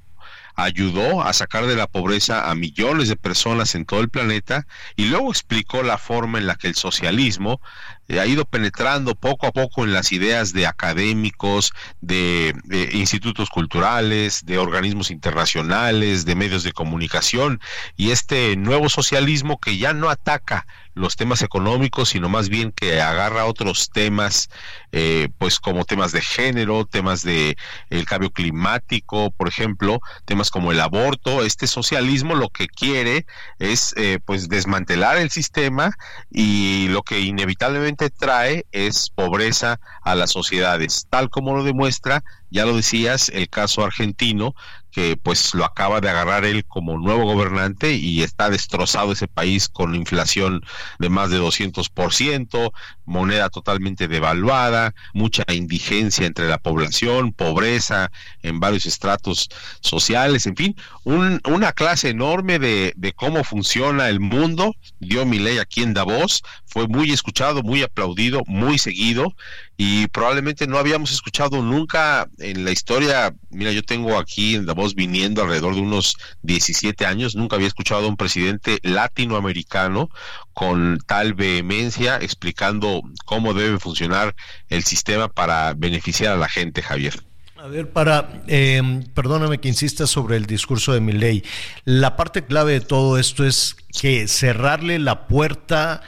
ayudó 0.56 1.24
a 1.24 1.34
sacar 1.34 1.66
de 1.66 1.76
la 1.76 1.88
pobreza 1.88 2.50
a 2.50 2.56
millones 2.56 3.10
de 3.10 3.16
personas 3.16 3.76
en 3.76 3.86
todo 3.86 4.02
el 4.02 4.10
planeta 4.10 4.68
y 4.96 5.06
luego 5.06 5.30
explicó 5.30 5.84
la 5.84 5.98
forma 5.98 6.40
en 6.40 6.48
la 6.48 6.56
que 6.56 6.68
el 6.68 6.76
socialismo 6.76 7.62
eh, 8.08 8.20
ha 8.20 8.26
ido 8.26 8.46
penetrando 8.46 9.16
poco 9.16 9.48
a 9.48 9.52
poco 9.52 9.84
en 9.84 9.94
las 9.94 10.12
ideas 10.12 10.52
de 10.52 10.68
académicos, 10.68 11.72
de, 12.02 12.54
institutos 12.94 13.50
culturales, 13.50 14.46
de 14.46 14.58
organismos 14.58 15.10
internacionales, 15.10 16.26
de 16.26 16.36
medios 16.36 16.64
de 16.64 16.74
comunicación 16.74 17.62
y 17.96 18.12
este 18.12 18.58
nuevo 18.58 18.90
socialismo 18.90 19.60
que 19.60 19.78
ya 19.78 19.94
no 19.94 20.10
ataca 20.10 20.68
los 20.94 21.16
temas 21.16 21.42
económicos, 21.42 22.10
sino 22.10 22.30
más 22.30 22.50
bien 22.50 22.72
que 22.72 23.02
agarra 23.02 23.46
otros 23.46 23.90
temas, 23.92 24.50
eh, 24.92 25.30
pues 25.38 25.60
como 25.60 25.86
temas 25.86 26.12
de 26.12 26.22
género, 26.22 26.86
temas 26.86 27.24
de 27.24 27.56
el 27.90 28.06
cambio 28.06 28.32
climático, 28.32 29.32
por 29.32 29.48
ejemplo, 29.48 30.00
temas 30.26 30.52
como 30.52 30.72
el 30.72 30.80
aborto. 30.80 31.44
Este 31.44 31.68
socialismo 31.68 32.36
lo 32.36 32.50
que 32.50 32.68
quiere 32.68 33.26
es, 33.60 33.94
eh, 33.98 34.20
pues, 34.24 34.50
desmantelar 34.50 35.18
el 35.18 35.30
sistema 35.30 35.92
y 36.30 36.88
lo 36.90 37.04
que 37.04 37.20
inevitablemente 37.20 38.10
trae 38.10 38.66
es 38.72 39.10
pobreza 39.10 39.80
a 40.04 40.16
las 40.16 40.32
sociedades, 40.32 41.08
tal 41.10 41.30
como 41.30 41.56
lo 41.56 41.64
demuestra 41.64 42.24
ya 42.54 42.66
lo 42.66 42.76
decías, 42.76 43.30
el 43.30 43.50
caso 43.50 43.84
argentino, 43.84 44.54
que 44.94 45.18
pues 45.18 45.56
lo 45.56 45.66
acaba 45.66 46.02
de 46.02 46.10
agarrar 46.10 46.46
él 46.46 46.66
como 46.66 47.00
nuevo 47.00 47.26
gobernante 47.26 47.94
y 47.94 48.22
está 48.22 48.50
destrozado 48.52 49.12
ese 49.12 49.28
país 49.28 49.68
con 49.68 49.96
inflación 49.96 50.64
de 51.00 51.10
más 51.10 51.32
de 51.32 51.40
200%, 51.40 52.72
moneda 53.06 53.50
totalmente 53.50 54.08
devaluada, 54.08 54.94
mucha 55.14 55.44
indigencia 55.52 56.28
entre 56.28 56.48
la 56.48 56.60
población, 56.60 57.34
pobreza 57.34 58.12
en 58.44 58.60
varios 58.60 58.86
estratos 58.86 59.50
sociales, 59.82 60.46
en 60.46 60.56
fin, 60.56 60.76
una 61.04 61.72
clase 61.72 62.10
enorme 62.10 62.60
de, 62.60 62.94
de 62.96 63.14
cómo 63.14 63.44
funciona 63.44 64.10
el 64.10 64.20
mundo, 64.20 64.76
dio 65.00 65.26
mi 65.26 65.40
ley 65.40 65.58
aquí 65.58 65.82
en 65.82 65.96
Davos, 65.96 66.44
fue 66.66 66.88
muy 66.88 67.12
escuchado, 67.12 67.64
muy 67.64 67.82
aplaudido, 67.82 68.44
muy 68.46 68.78
seguido 68.78 69.34
y 69.78 70.08
probablemente 70.08 70.68
no 70.68 70.78
habíamos 70.78 71.12
escuchado 71.12 71.62
nunca 71.62 72.28
en 72.40 72.64
la 72.64 72.72
historia, 72.72 73.34
mira, 73.50 73.72
yo 73.72 73.84
tengo 73.84 74.18
aquí 74.18 74.56
en 74.56 74.66
Davos 74.66 74.94
viniendo 74.94 75.42
alrededor 75.42 75.76
de 75.76 75.82
unos 75.82 76.16
17 76.44 77.06
años, 77.06 77.36
nunca 77.36 77.56
había 77.56 77.68
escuchado 77.68 78.06
a 78.06 78.10
un 78.10 78.18
presidente 78.18 78.80
latinoamericano 78.84 80.10
con 80.54 81.00
tal 81.08 81.34
vehemencia 81.34 82.18
explicando 82.18 83.02
cómo 83.26 83.54
debe 83.54 83.80
funcionar 83.80 84.36
el 84.70 84.84
sistema 84.84 85.28
para 85.28 85.74
beneficiar 85.74 86.34
a 86.34 86.38
la 86.38 86.50
gente, 86.50 86.82
Javier. 86.82 87.24
A 87.64 87.68
ver, 87.68 87.90
para, 87.92 88.44
eh, 88.48 89.06
perdóname 89.14 89.60
que 89.60 89.70
insista 89.70 90.06
sobre 90.06 90.36
el 90.36 90.46
discurso 90.46 90.92
de 90.92 91.00
mi 91.00 91.14
ley. 91.14 91.46
La 91.86 92.18
parte 92.18 92.46
clave 92.46 92.74
de 92.74 92.82
todo 92.82 93.18
esto 93.18 93.46
es 93.46 93.78
que 93.98 94.28
cerrarle 94.28 95.00
la 95.00 95.28
puerta 95.28 96.02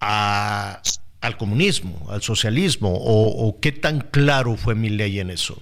a 0.00 0.80
al 1.20 1.36
comunismo, 1.36 2.06
al 2.10 2.22
socialismo, 2.22 2.94
o, 2.94 3.58
qué 3.60 3.72
tan 3.72 4.00
claro 4.00 4.56
fue 4.56 4.74
mi 4.74 4.88
ley 4.88 5.20
en 5.20 5.30
eso? 5.30 5.60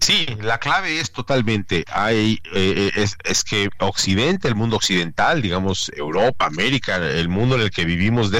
Sí, 0.00 0.26
la 0.40 0.58
clave 0.58 0.98
es 0.98 1.12
totalmente, 1.12 1.84
hay, 1.88 2.40
eh, 2.54 2.90
eh, 2.96 3.06
es, 3.24 3.44
que 3.44 3.68
Occidente, 3.78 4.48
el 4.48 4.54
mundo 4.54 4.76
occidental, 4.76 5.42
digamos 5.42 5.90
Europa, 5.94 6.46
América, 6.46 6.96
el 6.96 7.28
mundo 7.28 7.56
en 7.56 7.62
el 7.62 7.70
que 7.70 7.84
vivimos, 7.84 8.30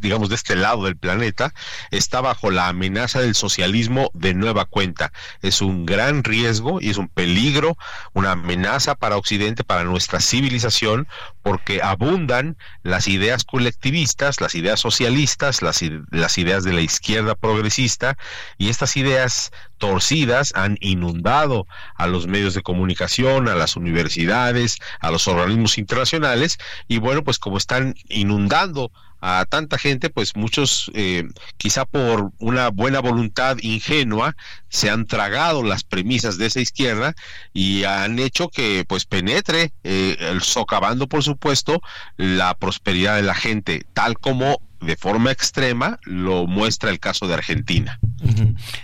digamos 0.00 0.28
de 0.30 0.34
este 0.34 0.56
lado 0.56 0.84
del 0.84 0.96
planeta, 0.96 1.52
está 1.90 2.20
bajo 2.20 2.50
la 2.50 2.68
amenaza 2.68 3.20
del 3.20 3.34
socialismo 3.34 4.10
de 4.14 4.34
nueva 4.34 4.64
cuenta. 4.64 5.12
Es 5.42 5.60
un 5.60 5.84
gran 5.84 6.24
riesgo 6.24 6.80
y 6.80 6.90
es 6.90 6.96
un 6.96 7.08
peligro, 7.08 7.76
una 8.12 8.32
amenaza 8.32 8.94
para 8.94 9.16
Occidente, 9.16 9.64
para 9.64 9.84
nuestra 9.84 10.20
civilización, 10.20 11.06
porque 11.42 11.80
abundan 11.82 12.56
las 12.82 13.08
ideas 13.08 13.44
colectivistas, 13.44 14.40
las 14.40 14.54
ideas 14.54 14.80
socialistas, 14.80 15.62
las, 15.62 15.80
las 16.10 16.38
ideas 16.38 16.64
de 16.64 16.72
la 16.72 16.80
izquierda 16.80 17.34
progresista, 17.34 18.16
y 18.58 18.68
estas 18.68 18.96
ideas 18.96 19.52
torcidas 19.78 20.52
han 20.54 20.76
inundado 20.80 21.66
a 21.96 22.06
los 22.06 22.26
medios 22.26 22.54
de 22.54 22.62
comunicación, 22.62 23.48
a 23.48 23.54
las 23.54 23.76
universidades, 23.76 24.78
a 25.00 25.10
los 25.10 25.26
organismos 25.28 25.78
internacionales, 25.78 26.58
y 26.88 26.98
bueno, 26.98 27.24
pues 27.24 27.38
como 27.38 27.56
están 27.56 27.94
inundando 28.08 28.92
a 29.20 29.44
tanta 29.48 29.78
gente, 29.78 30.10
pues 30.10 30.36
muchos, 30.36 30.90
eh, 30.94 31.24
quizá 31.56 31.84
por 31.84 32.32
una 32.38 32.68
buena 32.70 33.00
voluntad 33.00 33.58
ingenua, 33.60 34.36
se 34.68 34.90
han 34.90 35.06
tragado 35.06 35.62
las 35.62 35.84
premisas 35.84 36.38
de 36.38 36.46
esa 36.46 36.60
izquierda 36.60 37.14
y 37.52 37.84
han 37.84 38.18
hecho 38.18 38.48
que 38.48 38.84
pues 38.86 39.04
penetre, 39.04 39.72
eh, 39.84 40.16
socavando 40.40 41.08
por 41.08 41.22
supuesto, 41.22 41.80
la 42.16 42.54
prosperidad 42.54 43.16
de 43.16 43.22
la 43.22 43.34
gente, 43.34 43.84
tal 43.92 44.18
como 44.18 44.60
de 44.80 44.96
forma 44.96 45.30
extrema 45.30 45.98
lo 46.04 46.46
muestra 46.46 46.90
el 46.90 46.98
caso 46.98 47.26
de 47.26 47.34
Argentina. 47.34 47.98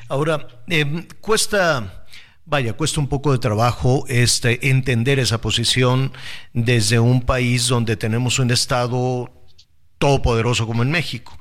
Ahora, 0.09 0.47
em, 0.69 1.07
cuesta... 1.21 2.03
Vaya, 2.49 2.75
cuesta 2.75 3.01
un 3.01 3.09
poco 3.09 3.33
de 3.33 3.41
trabajo 3.41 4.05
este, 4.07 4.71
entender 4.71 5.19
esa 5.19 5.41
posición 5.41 6.13
desde 6.53 7.01
un 7.01 7.23
país 7.23 7.67
donde 7.67 7.97
tenemos 7.97 8.39
un 8.39 8.53
Estado 8.53 9.33
todopoderoso 9.99 10.67
como 10.67 10.83
en 10.83 10.91
México 10.91 11.39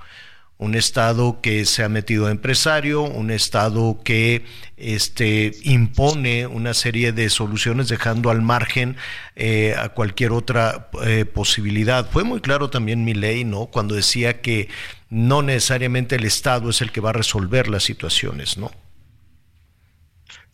un 0.57 0.75
Estado 0.75 1.39
que 1.41 1.65
se 1.65 1.83
ha 1.83 1.89
metido 1.89 2.27
a 2.27 2.31
empresario, 2.31 3.01
un 3.01 3.29
Estado 3.29 3.99
que 4.03 4.45
este, 4.77 5.51
impone 5.63 6.47
una 6.47 6.73
serie 6.73 7.11
de 7.11 7.29
soluciones 7.29 7.89
dejando 7.89 8.29
al 8.29 8.41
margen 8.41 8.95
eh, 9.35 9.75
a 9.77 9.89
cualquier 9.89 10.31
otra 10.31 10.89
eh, 11.03 11.25
posibilidad. 11.25 12.09
Fue 12.09 12.23
muy 12.23 12.39
claro 12.39 12.69
también 12.69 13.03
mi 13.03 13.13
ley, 13.13 13.43
¿no? 13.43 13.65
Cuando 13.65 13.95
decía 13.95 14.39
que 14.41 14.69
no 15.09 15.41
necesariamente 15.41 16.15
el 16.15 16.23
Estado 16.23 16.69
es 16.69 16.81
el 16.81 16.91
que 16.91 17.01
va 17.01 17.09
a 17.09 17.13
resolver 17.13 17.67
las 17.67 17.83
situaciones, 17.83 18.57
¿no? 18.57 18.71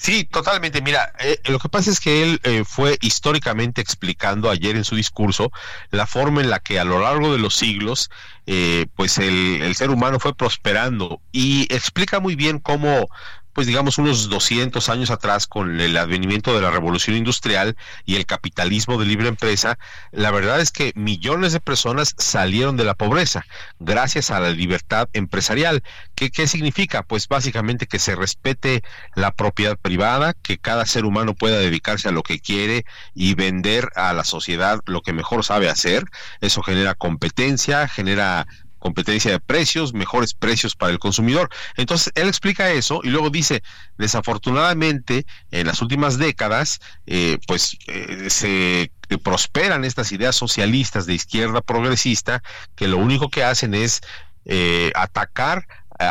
Sí, 0.02 0.24
totalmente. 0.26 0.82
Mira, 0.82 1.14
eh, 1.20 1.40
lo 1.46 1.60
que 1.60 1.70
pasa 1.70 1.92
es 1.92 2.00
que 2.00 2.24
él 2.24 2.40
eh, 2.42 2.64
fue 2.66 2.98
históricamente 3.02 3.82
explicando 3.82 4.50
ayer 4.50 4.76
en 4.76 4.84
su 4.84 4.96
discurso 4.96 5.52
la 5.92 6.08
forma 6.08 6.42
en 6.42 6.50
la 6.50 6.60
que 6.60 6.80
a 6.80 6.84
lo 6.84 7.02
largo 7.02 7.32
de 7.32 7.38
los 7.38 7.56
siglos, 7.56 8.10
eh, 8.48 8.88
pues 8.96 9.20
el, 9.20 9.62
el, 9.62 9.76
ser 9.76 9.92
humano 9.92 10.20
fue 10.20 10.34
prosperando 10.34 11.22
y 11.32 11.72
explica 11.72 12.20
muy 12.20 12.36
bien 12.36 12.58
cómo 12.58 13.10
pues 13.54 13.68
digamos 13.68 13.98
unos 13.98 14.30
200 14.30 14.90
años 14.90 15.12
atrás 15.12 15.48
con 15.48 15.80
el 15.80 15.98
advenimiento 15.98 16.54
de 16.54 16.62
la 16.62 16.72
revolución 16.72 17.16
industrial 17.18 17.76
y 18.06 18.16
el 18.16 18.26
capitalismo 18.26 18.98
de 18.98 19.06
libre 19.06 19.28
empresa, 19.28 19.78
la 20.12 20.32
verdad 20.32 20.62
es 20.62 20.72
que 20.72 20.94
millones 20.96 21.54
de 21.54 21.60
personas 21.60 22.14
salieron 22.18 22.78
de 22.78 22.86
la 22.86 22.96
pobreza 22.96 23.46
gracias 23.80 24.32
a 24.32 24.40
la 24.40 24.52
libertad 24.52 25.10
empresarial. 25.14 25.84
¿Qué, 26.16 26.30
qué 26.30 26.48
significa? 26.48 27.04
Pues 27.04 27.28
básicamente 27.28 27.88
que 27.88 28.00
se 28.00 28.16
respete 28.16 28.84
la 29.16 29.32
propiedad 29.32 29.78
privada, 29.78 30.34
que 30.34 30.58
cada 30.58 30.86
ser 30.86 31.06
humano 31.06 31.34
pueda 31.34 31.58
dedicarse 31.58 32.10
a 32.10 32.12
lo 32.12 32.24
que 32.24 32.40
quiere 32.40 32.86
y 33.14 33.36
vender 33.36 33.90
a 33.96 34.14
la 34.14 34.24
sociedad 34.24 34.80
lo 34.86 35.02
que 35.02 35.14
mejor 35.14 35.44
sabe 35.44 35.70
hacer. 35.70 36.06
Eso 36.40 36.62
genera 36.64 36.96
competencia, 36.96 37.88
genera 37.88 38.48
competencia 38.82 39.32
de 39.32 39.40
precios, 39.40 39.94
mejores 39.94 40.34
precios 40.34 40.76
para 40.76 40.92
el 40.92 41.00
consumidor. 41.00 41.50
Entonces, 41.78 42.12
él 42.16 42.28
explica 42.28 42.72
eso 42.72 43.00
y 43.04 43.10
luego 43.10 43.30
dice, 43.30 43.64
desafortunadamente, 43.98 45.26
en 45.52 45.68
las 45.68 45.82
últimas 45.82 46.18
décadas, 46.18 46.82
eh, 47.06 47.38
pues 47.48 47.78
eh, 47.88 48.30
se 48.30 48.92
prosperan 49.24 49.86
estas 49.86 50.12
ideas 50.12 50.36
socialistas 50.36 51.06
de 51.06 51.14
izquierda 51.14 51.62
progresista 51.62 52.42
que 52.76 52.88
lo 52.88 52.98
único 52.98 53.30
que 53.30 53.44
hacen 53.44 53.74
es 53.76 54.02
eh, 54.46 54.92
atacar 54.96 55.68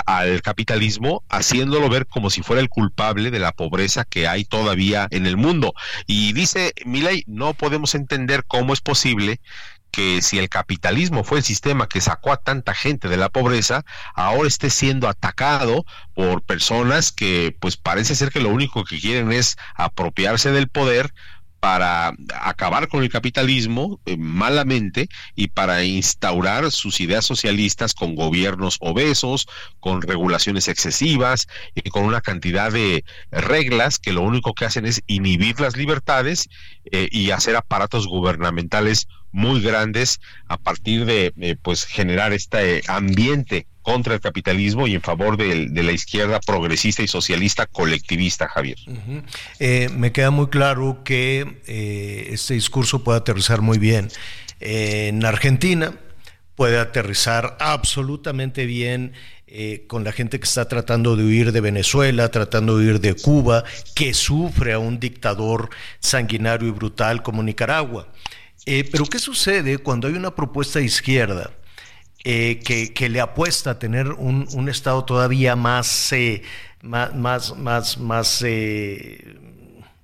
al 0.07 0.41
capitalismo 0.43 1.25
haciéndolo 1.29 1.89
ver 1.89 2.07
como 2.07 2.31
si 2.31 2.43
fuera 2.43 2.63
el 2.63 2.69
culpable 2.69 3.33
de 3.33 3.41
la 3.41 3.51
pobreza 3.51 4.05
que 4.05 4.29
hay 4.29 4.45
todavía 4.45 5.09
en 5.11 5.27
el 5.27 5.37
mundo. 5.37 5.75
Y 6.07 6.33
dice 6.33 6.73
Milei, 6.85 7.25
no 7.27 7.55
podemos 7.55 7.97
entender 7.97 8.45
cómo 8.47 8.73
es 8.73 8.81
posible 8.81 9.41
que 9.91 10.23
si 10.23 10.39
el 10.39 10.49
capitalismo 10.49 11.25
fue 11.25 11.39
el 11.39 11.45
sistema 11.45 11.89
que 11.89 12.01
sacó 12.01 12.33
a 12.33 12.39
tanta 12.39 12.75
gente 12.75 13.09
de 13.09 13.17
la 13.17 13.29
pobreza, 13.29 13.85
ahora 14.15 14.49
esté 14.49 14.71
siendo 14.71 15.09
atacado 15.09 15.85
por 16.15 16.43
personas 16.43 17.13
que 17.13 17.57
pues 17.61 17.77
parece 17.77 18.15
ser 18.15 18.31
que 18.31 18.41
lo 18.41 18.51
único 18.51 18.85
que 18.85 19.01
quieren 19.01 19.33
es 19.33 19.57
apropiarse 19.77 20.51
del 20.51 20.69
poder 20.69 21.13
para 21.61 22.15
acabar 22.41 22.89
con 22.89 23.03
el 23.03 23.11
capitalismo 23.11 24.01
eh, 24.07 24.17
malamente 24.17 25.09
y 25.37 25.49
para 25.49 25.85
instaurar 25.85 26.73
sus 26.73 27.01
ideas 27.01 27.27
socialistas 27.27 27.93
con 27.93 28.15
gobiernos 28.15 28.79
obesos, 28.81 29.47
con 29.79 30.01
regulaciones 30.01 30.69
excesivas 30.69 31.49
y 31.75 31.91
con 31.91 32.05
una 32.05 32.23
cantidad 32.23 32.73
de 32.73 33.05
reglas 33.31 33.99
que 33.99 34.15
lo 34.15 34.23
único 34.23 34.55
que 34.55 34.65
hacen 34.65 34.87
es 34.87 35.03
inhibir 35.07 35.61
las 35.61 35.77
libertades 35.77 36.49
eh, 36.91 37.09
y 37.13 37.31
hacer 37.31 37.57
aparatos 37.57 38.07
gubernamentales 38.07 39.07
muy 39.33 39.61
grandes 39.61 40.21
a 40.47 40.57
partir 40.57 41.05
de 41.05 41.59
pues 41.63 41.85
generar 41.85 42.33
este 42.33 42.83
ambiente 42.89 43.67
contra 43.83 44.15
el 44.15 44.21
capitalismo 44.21 44.87
y 44.87 44.95
en 44.95 45.03
favor 45.03 45.37
de, 45.37 45.69
la 45.83 45.93
izquierda 45.93 46.41
progresista 46.41 47.03
y 47.03 47.09
socialista 47.09 47.67
colectivista, 47.67 48.49
Javier. 48.49 48.77
Eh, 49.59 49.89
me 49.97 50.13
queda 50.13 50.31
muy 50.31 50.49
claro 50.49 51.03
que 51.05 51.61
eh, 51.67 52.29
este 52.31 52.55
discurso 52.55 53.03
puede 53.03 53.19
aterrizar 53.19 53.63
muy 53.63 53.79
bien 53.79 54.09
en 54.61 55.25
Argentina, 55.25 55.95
puede 56.55 56.79
aterrizar 56.79 57.57
absolutamente 57.59 58.67
bien 58.67 59.13
eh, 59.47 59.85
con 59.89 60.05
la 60.05 60.13
gente 60.13 60.39
que 60.39 60.45
está 60.45 60.69
tratando 60.69 61.17
de 61.17 61.25
huir 61.25 61.51
de 61.51 61.61
Venezuela, 61.61 62.31
tratando 62.31 62.77
de 62.77 62.87
huir 62.87 63.01
de 63.01 63.15
Cuba, 63.15 63.65
que 63.95 64.13
sufre 64.13 64.75
a 64.75 64.79
un 64.79 65.01
dictador 65.01 65.71
sanguinario 65.99 66.69
y 66.69 66.73
brutal 66.73 67.23
como 67.23 67.43
Nicaragua. 67.43 68.09
Eh, 68.73 68.89
pero 68.89 69.05
¿qué 69.05 69.19
sucede 69.19 69.79
cuando 69.79 70.07
hay 70.07 70.15
una 70.15 70.33
propuesta 70.33 70.79
de 70.79 70.85
izquierda 70.85 71.51
eh, 72.23 72.61
que, 72.61 73.09
le 73.09 73.21
apuesta 73.21 73.73
a 73.73 73.79
tener 73.81 74.13
un, 74.13 74.69
Estado 74.69 75.05
todavía 75.05 75.57
más, 75.57 76.15
más, 76.81 77.13
más, 77.17 77.57
más, 77.57 77.99
más 77.99 78.45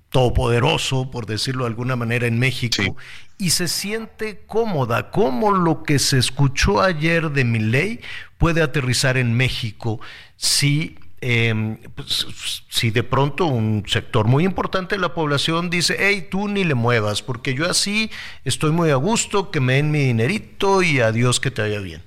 todopoderoso, 0.09 1.09
por 1.11 1.25
decirlo 1.27 1.63
de 1.63 1.69
alguna 1.69 1.95
manera, 1.95 2.27
en 2.27 2.39
México, 2.39 2.97
y 3.37 3.51
se 3.51 3.69
siente 3.69 4.43
cómoda, 4.45 5.11
como 5.11 5.51
lo 5.51 5.83
que 5.83 5.97
se 5.97 6.17
escuchó 6.17 6.81
ayer 6.81 7.31
de 7.31 7.45
ley 7.45 8.01
puede 8.37 8.61
aterrizar 8.61 9.15
en 9.15 9.33
México 9.33 10.01
si, 10.35 10.97
em, 11.21 11.77
pues, 11.95 12.27
si 12.69 12.91
de 12.91 13.03
pronto 13.03 13.45
un 13.45 13.83
sector 13.87 14.27
muy 14.27 14.43
importante 14.43 14.95
de 14.95 15.01
la 15.01 15.13
población 15.13 15.69
dice, 15.69 15.97
hey, 15.99 16.27
tú 16.29 16.47
ni 16.47 16.63
le 16.63 16.75
muevas, 16.75 17.21
porque 17.21 17.53
yo 17.53 17.69
así 17.69 18.11
estoy 18.45 18.71
muy 18.71 18.89
a 18.91 18.95
gusto, 18.95 19.51
que 19.51 19.59
me 19.59 19.73
den 19.73 19.91
mi 19.91 19.99
dinerito 19.99 20.81
y 20.81 20.99
adiós 20.99 21.39
que 21.39 21.51
te 21.51 21.61
vaya 21.61 21.79
bien. 21.79 22.03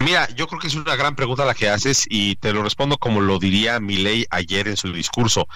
Mira, 0.00 0.28
yo 0.34 0.46
creo 0.46 0.60
que 0.60 0.66
es 0.66 0.74
una 0.74 0.96
gran 0.96 1.14
pregunta 1.14 1.44
la 1.44 1.54
que 1.54 1.68
haces 1.68 2.06
y 2.08 2.36
te 2.36 2.52
lo 2.52 2.62
respondo 2.62 2.96
como 2.96 3.20
lo 3.20 3.38
diría 3.38 3.78
Milei 3.80 4.26
ayer 4.30 4.66
en 4.66 4.76
su 4.76 4.92
discurso. 4.92 5.46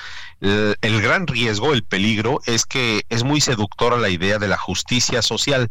El, 0.40 0.76
el, 0.82 1.00
gran 1.00 1.26
riesgo, 1.26 1.72
el 1.72 1.82
peligro, 1.82 2.40
es 2.46 2.66
que 2.66 3.04
es 3.08 3.24
muy 3.24 3.40
seductora 3.40 3.96
la 3.96 4.10
idea 4.10 4.38
de 4.38 4.48
la 4.48 4.58
justicia 4.58 5.22
social 5.22 5.70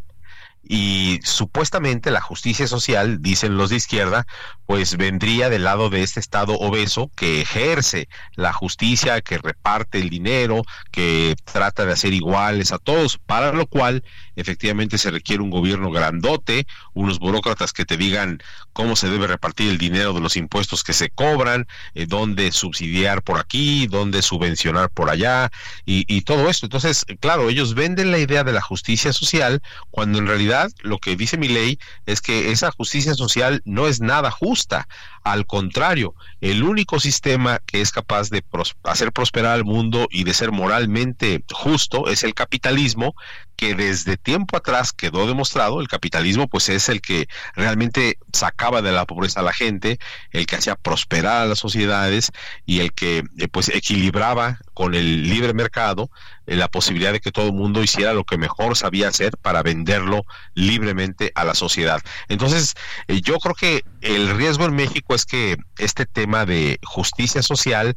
y 0.66 1.20
supuestamente 1.24 2.10
la 2.10 2.22
justicia 2.22 2.68
social, 2.68 3.22
dicen 3.22 3.58
los 3.58 3.70
de 3.70 3.76
izquierda, 3.76 4.26
pues 4.66 4.96
vendría 4.96 5.50
del 5.50 5.66
lado 5.66 5.90
de 5.90 6.04
este 6.04 6.22
Estado 6.22 6.54
obeso 6.54 7.12
que 7.18 7.42
ejerce 7.42 8.08
la 8.36 8.54
justicia, 8.54 9.20
que 9.20 9.38
reparte 9.38 10.00
el 10.00 10.10
dinero, 10.10 10.62
que 10.92 11.36
trata 11.44 11.86
de 11.86 11.92
hacer 11.92 12.14
iguales 12.14 12.72
a 12.72 12.78
todos, 12.78 13.18
para 13.18 13.52
lo 13.52 13.68
cual 13.68 14.04
efectivamente 14.38 14.98
se 14.98 15.12
requiere 15.12 15.44
un 15.44 15.50
gobierno 15.50 15.92
grandote, 15.92 16.66
unos 16.94 17.20
burócratas 17.20 17.74
que 17.74 17.86
te 17.86 17.98
digan 17.98 18.42
cómo 18.72 18.96
se 18.96 19.10
debe 19.10 19.28
repartir 19.28 19.70
el 19.70 19.78
dinero 19.78 20.14
de 20.14 20.22
los 20.22 20.38
impuestos 20.38 20.84
que 20.84 20.94
se 20.94 21.10
cobran, 21.10 21.68
eh, 21.94 22.06
dónde 22.08 22.52
subsidiar 22.54 23.22
por 23.22 23.38
aquí, 23.38 23.88
dónde 23.88 24.22
subvencionar 24.22 24.90
por 24.90 25.10
allá 25.10 25.52
y, 25.86 26.06
y 26.08 26.22
todo 26.22 26.50
esto. 26.50 26.66
Entonces, 26.68 27.06
claro, 27.20 27.50
ellos 27.50 27.76
venden 27.76 28.12
la 28.12 28.18
idea 28.18 28.44
de 28.46 28.54
la 28.54 28.62
justicia 28.62 29.12
social 29.12 29.62
cuando 29.92 30.20
en 30.20 30.28
realidad 30.28 30.53
lo 30.82 31.00
que 31.00 31.16
dice 31.16 31.38
mi 31.38 31.48
ley 31.48 31.80
es 32.06 32.22
que 32.22 32.52
esa 32.52 32.72
justicia 32.72 33.14
social 33.14 33.62
no 33.66 33.88
es 33.88 34.02
nada 34.02 34.32
justa. 34.32 34.88
Al 35.24 35.46
contrario, 35.46 36.16
el 36.42 36.64
único 36.64 37.00
sistema 37.00 37.60
que 37.66 37.82
es 37.82 37.92
capaz 37.92 38.30
de 38.30 38.44
hacer 38.84 39.12
prosperar 39.12 39.54
al 39.54 39.64
mundo 39.64 40.08
y 40.12 40.24
de 40.26 40.34
ser 40.34 40.52
moralmente 40.52 41.44
justo 41.52 42.10
es 42.10 42.24
el 42.24 42.34
capitalismo, 42.34 43.16
que 43.56 43.76
desde 43.76 44.18
tiempo 44.18 44.58
atrás 44.58 44.92
quedó 44.92 45.28
demostrado, 45.28 45.80
el 45.80 45.88
capitalismo 45.88 46.48
pues 46.48 46.70
es 46.70 46.90
el 46.90 47.02
que 47.02 47.28
realmente 47.56 48.18
sacaba 48.34 48.82
de 48.82 48.92
la 48.92 49.06
pobreza 49.06 49.40
a 49.40 49.44
la 49.44 49.54
gente, 49.54 50.00
el 50.32 50.46
que 50.46 50.56
hacía 50.56 50.76
prosperar 50.76 51.44
a 51.44 51.46
las 51.46 51.60
sociedades 51.60 52.32
y 52.66 52.80
el 52.80 52.94
que 52.94 53.24
eh, 53.38 53.48
pues 53.48 53.70
equilibraba 53.70 54.60
con 54.74 54.96
el 54.96 55.30
libre 55.30 55.54
mercado 55.54 56.10
eh, 56.46 56.56
la 56.56 56.68
posibilidad 56.68 57.14
de 57.14 57.22
que 57.22 57.32
todo 57.32 57.48
el 57.48 57.54
mundo 57.54 57.84
hiciera 57.84 58.14
lo 58.14 58.26
que 58.26 58.38
mejor 58.38 58.76
sabía 58.76 59.08
hacer 59.08 59.38
para 59.42 59.64
venderlo 59.64 60.26
libremente 60.56 61.32
a 61.36 61.46
la 61.46 61.56
sociedad. 61.56 62.02
Entonces, 62.28 62.74
eh, 63.08 63.22
yo 63.22 63.38
creo 63.40 63.56
que 63.56 63.84
el 64.02 64.36
riesgo 64.36 64.66
en 64.66 64.76
México 64.76 65.13
es 65.16 65.26
que 65.26 65.58
este 65.78 66.06
tema 66.06 66.46
de 66.46 66.80
justicia 66.84 67.42
social 67.42 67.96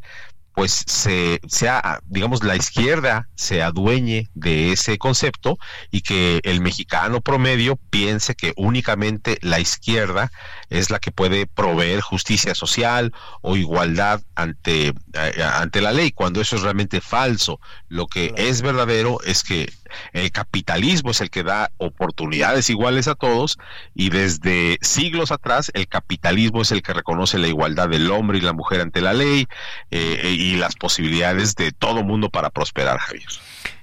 pues 0.57 0.85
se 0.87 1.39
sea 1.49 2.01
digamos 2.07 2.43
la 2.43 2.57
izquierda 2.57 3.29
se 3.35 3.63
adueñe 3.63 4.31
de 4.33 4.73
ese 4.73 4.97
concepto 4.97 5.59
y 5.91 6.01
que 6.01 6.41
el 6.45 6.63
mexicano 6.63 7.21
promedio 7.21 7.77
piense 7.77 8.35
que 8.35 8.55
únicamente 8.57 9.37
la 9.43 9.61
izquierda 9.61 10.33
es 10.71 10.91
la 10.91 10.99
que 10.99 11.13
puede 11.13 11.47
proveer 11.47 12.01
justicia 12.01 12.55
social 12.55 13.13
o 13.43 13.57
igualdad 13.57 14.21
ante 14.35 14.89
eh, 14.89 15.43
ante 15.43 15.81
la 15.81 15.93
ley 15.93 16.11
cuando 16.11 16.41
eso 16.41 16.57
es 16.57 16.63
realmente 16.63 17.01
falso 17.01 17.61
lo 17.89 18.07
que 18.07 18.35
es 18.37 18.63
verdadero 18.63 19.19
es 19.25 19.43
que 19.43 19.73
el 20.13 20.31
capitalismo 20.33 21.11
es 21.11 21.21
el 21.21 21.31
que 21.31 21.45
da 21.45 21.71
oportunidades 21.79 22.71
iguales 22.71 23.09
a 23.09 23.15
todos 23.15 23.59
y 23.95 24.11
desde 24.11 24.79
siglos 24.81 25.31
atrás 25.31 25.71
el 25.75 25.89
capitalismo 25.89 26.63
es 26.63 26.73
el 26.73 26.83
que 26.83 26.93
reconoce 26.93 27.39
la 27.39 27.49
igualdad 27.49 27.89
del 27.89 28.11
hombre 28.11 28.39
y 28.39 28.41
la 28.43 28.53
mujer 28.53 28.81
ante 28.81 29.01
la 29.01 29.13
ley 29.13 29.47
eh, 29.91 30.35
y 30.37 30.57
las 30.57 30.75
posibilidades 30.75 31.55
de 31.55 31.73
todo 31.73 32.03
mundo 32.03 32.31
para 32.31 32.51
prosperar, 32.51 32.99
Javier. 32.99 33.29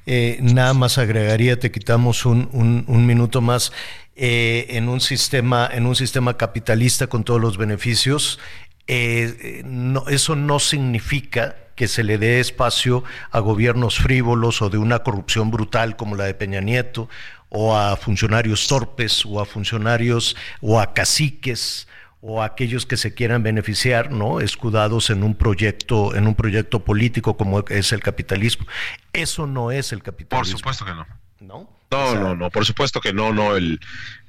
Eh, 0.06 0.40
nada 0.42 0.74
más 0.74 0.98
agregaría, 0.98 1.58
te 1.58 1.72
quitamos 1.72 2.26
un, 2.26 2.50
un, 2.52 3.06
minuto 3.06 3.40
más. 3.40 3.72
Eh, 4.16 4.68
en 4.70 4.90
un 4.90 5.02
sistema, 5.02 5.68
en 5.72 5.86
un 5.86 5.96
sistema 5.96 6.38
capitalista 6.38 7.08
con 7.08 7.24
todos 7.24 7.42
los 7.42 7.58
beneficios, 7.58 8.40
no, 9.66 10.08
eso 10.10 10.36
no 10.36 10.60
significa 10.60 11.56
que 11.76 11.88
se 11.88 12.04
le 12.04 12.18
dé 12.18 12.40
espacio 12.40 13.04
a 13.32 13.40
gobiernos 13.40 13.98
frívolos 13.98 14.62
o 14.62 14.70
de 14.70 14.78
una 14.78 15.00
corrupción 15.00 15.52
brutal 15.52 15.96
como 15.96 16.16
la 16.16 16.26
de 16.26 16.34
Peña 16.34 16.62
Nieto, 16.62 17.10
o 17.50 17.78
a 17.78 17.96
funcionarios 17.96 18.68
torpes, 18.68 19.26
o 19.26 19.40
a 19.40 19.46
funcionarios 19.46 20.36
o 20.62 20.80
a 20.80 20.94
caciques 20.94 21.88
o 22.26 22.42
a 22.42 22.46
aquellos 22.46 22.86
que 22.86 22.96
se 22.96 23.14
quieran 23.14 23.44
beneficiar, 23.44 24.10
¿no? 24.12 24.40
escudados 24.40 25.10
en 25.10 25.24
un 25.24 25.36
proyecto, 25.36 26.16
en 26.16 26.26
un 26.26 26.36
proyecto 26.36 26.86
político 26.86 27.36
como 27.36 27.60
es 27.68 27.92
el 27.92 28.00
capitalismo. 28.00 28.66
Eso 29.12 29.46
no 29.46 29.72
es 29.72 29.92
el 29.92 30.02
capitalismo. 30.02 30.40
Por 30.40 30.48
supuesto 30.48 30.86
que 30.86 30.94
no. 30.94 31.06
¿No? 31.44 31.70
No, 31.92 32.16
no, 32.16 32.36
no, 32.36 32.50
por 32.50 32.66
supuesto 32.66 33.00
que 33.00 33.14
no, 33.14 33.34
no, 33.34 33.56
el, 33.56 33.80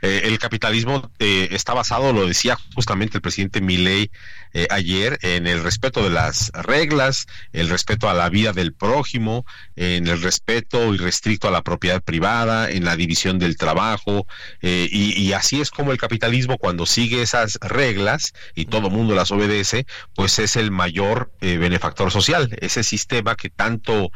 eh, 0.02 0.22
el 0.24 0.38
capitalismo 0.38 1.10
eh, 1.18 1.48
está 1.52 1.72
basado, 1.72 2.12
lo 2.12 2.26
decía 2.26 2.58
justamente 2.74 3.16
el 3.16 3.22
presidente 3.22 3.62
Milei 3.62 4.10
eh, 4.52 4.66
ayer, 4.68 5.18
en 5.22 5.46
el 5.46 5.62
respeto 5.62 6.04
de 6.04 6.10
las 6.10 6.50
reglas, 6.52 7.26
el 7.54 7.70
respeto 7.70 8.10
a 8.10 8.12
la 8.12 8.28
vida 8.28 8.52
del 8.52 8.74
prójimo, 8.74 9.46
en 9.76 10.06
el 10.08 10.20
respeto 10.20 10.92
irrestricto 10.92 11.48
a 11.48 11.50
la 11.50 11.62
propiedad 11.62 12.02
privada, 12.02 12.70
en 12.70 12.84
la 12.84 12.96
división 12.96 13.38
del 13.38 13.56
trabajo, 13.56 14.26
y, 14.60 15.18
y, 15.18 15.32
así 15.32 15.60
es 15.60 15.70
como 15.70 15.92
el 15.92 15.98
capitalismo 15.98 16.58
cuando 16.58 16.84
sigue 16.84 17.22
esas 17.22 17.58
reglas 17.62 18.34
y 18.54 18.66
todo 18.66 18.88
el 18.88 18.92
mundo 18.92 19.14
las 19.14 19.32
obedece, 19.32 19.86
pues 20.14 20.38
es 20.38 20.56
el 20.56 20.70
mayor 20.70 21.32
benefactor 21.40 22.10
social, 22.10 22.54
ese 22.60 22.84
sistema 22.84 23.36
que 23.36 23.50
tanto, 23.50 24.10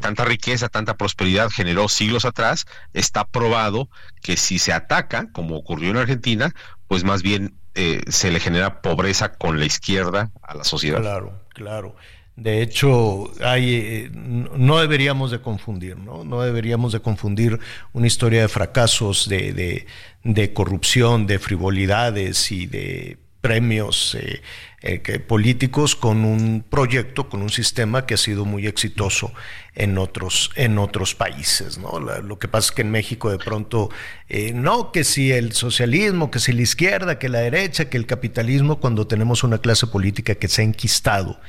tanta 0.00 0.24
riqueza, 0.24 0.68
tanta 0.68 0.96
prosperidad 0.96 1.48
generó 1.48 1.88
siglos 1.88 2.24
atrás, 2.24 2.66
está 2.92 3.24
probado 3.24 3.88
que 4.20 4.36
si 4.36 4.58
se 4.58 4.72
ataca, 4.72 5.30
como 5.32 5.56
ocurrió 5.56 5.90
en 5.90 5.96
Argentina, 5.96 6.54
pues 6.88 7.04
más 7.04 7.22
bien 7.22 7.54
eh, 7.76 8.00
se 8.08 8.32
le 8.32 8.40
genera 8.40 8.82
pobreza 8.82 9.32
con 9.32 9.60
la 9.60 9.64
izquierda 9.64 10.32
a 10.42 10.54
la 10.54 10.64
sociedad. 10.64 11.00
Claro, 11.00 11.40
claro. 11.50 11.94
De 12.34 12.62
hecho, 12.62 13.30
eh, 13.40 14.10
no 14.12 14.78
deberíamos 14.78 15.30
de 15.30 15.40
confundir, 15.40 15.96
¿no? 15.96 16.24
No 16.24 16.40
deberíamos 16.40 16.92
de 16.92 17.00
confundir 17.00 17.60
una 17.92 18.06
historia 18.06 18.40
de 18.40 18.48
fracasos, 18.48 19.28
de, 19.28 19.86
de 20.24 20.52
corrupción, 20.52 21.26
de 21.26 21.38
frivolidades 21.38 22.50
y 22.50 22.66
de 22.66 23.18
premios 23.40 24.14
eh, 24.14 24.42
eh, 24.82 25.18
políticos 25.20 25.96
con 25.96 26.24
un 26.24 26.64
proyecto, 26.68 27.28
con 27.28 27.42
un 27.42 27.50
sistema 27.50 28.06
que 28.06 28.14
ha 28.14 28.18
sido 28.18 28.44
muy 28.44 28.66
exitoso 28.66 29.32
en 29.74 29.98
otros, 29.98 30.50
en 30.56 30.78
otros 30.78 31.14
países. 31.14 31.78
¿no? 31.78 31.98
lo 32.00 32.38
que 32.38 32.48
pasa 32.48 32.68
es 32.68 32.72
que 32.72 32.82
en 32.82 32.90
México 32.90 33.30
de 33.30 33.38
pronto, 33.38 33.90
eh, 34.28 34.52
no 34.54 34.92
que 34.92 35.04
si 35.04 35.32
el 35.32 35.52
socialismo, 35.52 36.30
que 36.30 36.38
si 36.38 36.52
la 36.52 36.62
izquierda, 36.62 37.18
que 37.18 37.28
la 37.28 37.40
derecha, 37.40 37.88
que 37.88 37.96
el 37.96 38.06
capitalismo, 38.06 38.80
cuando 38.80 39.06
tenemos 39.06 39.42
una 39.42 39.58
clase 39.58 39.86
política 39.86 40.34
que 40.34 40.48
se 40.48 40.62
ha 40.62 40.64
enquistado 40.64 41.40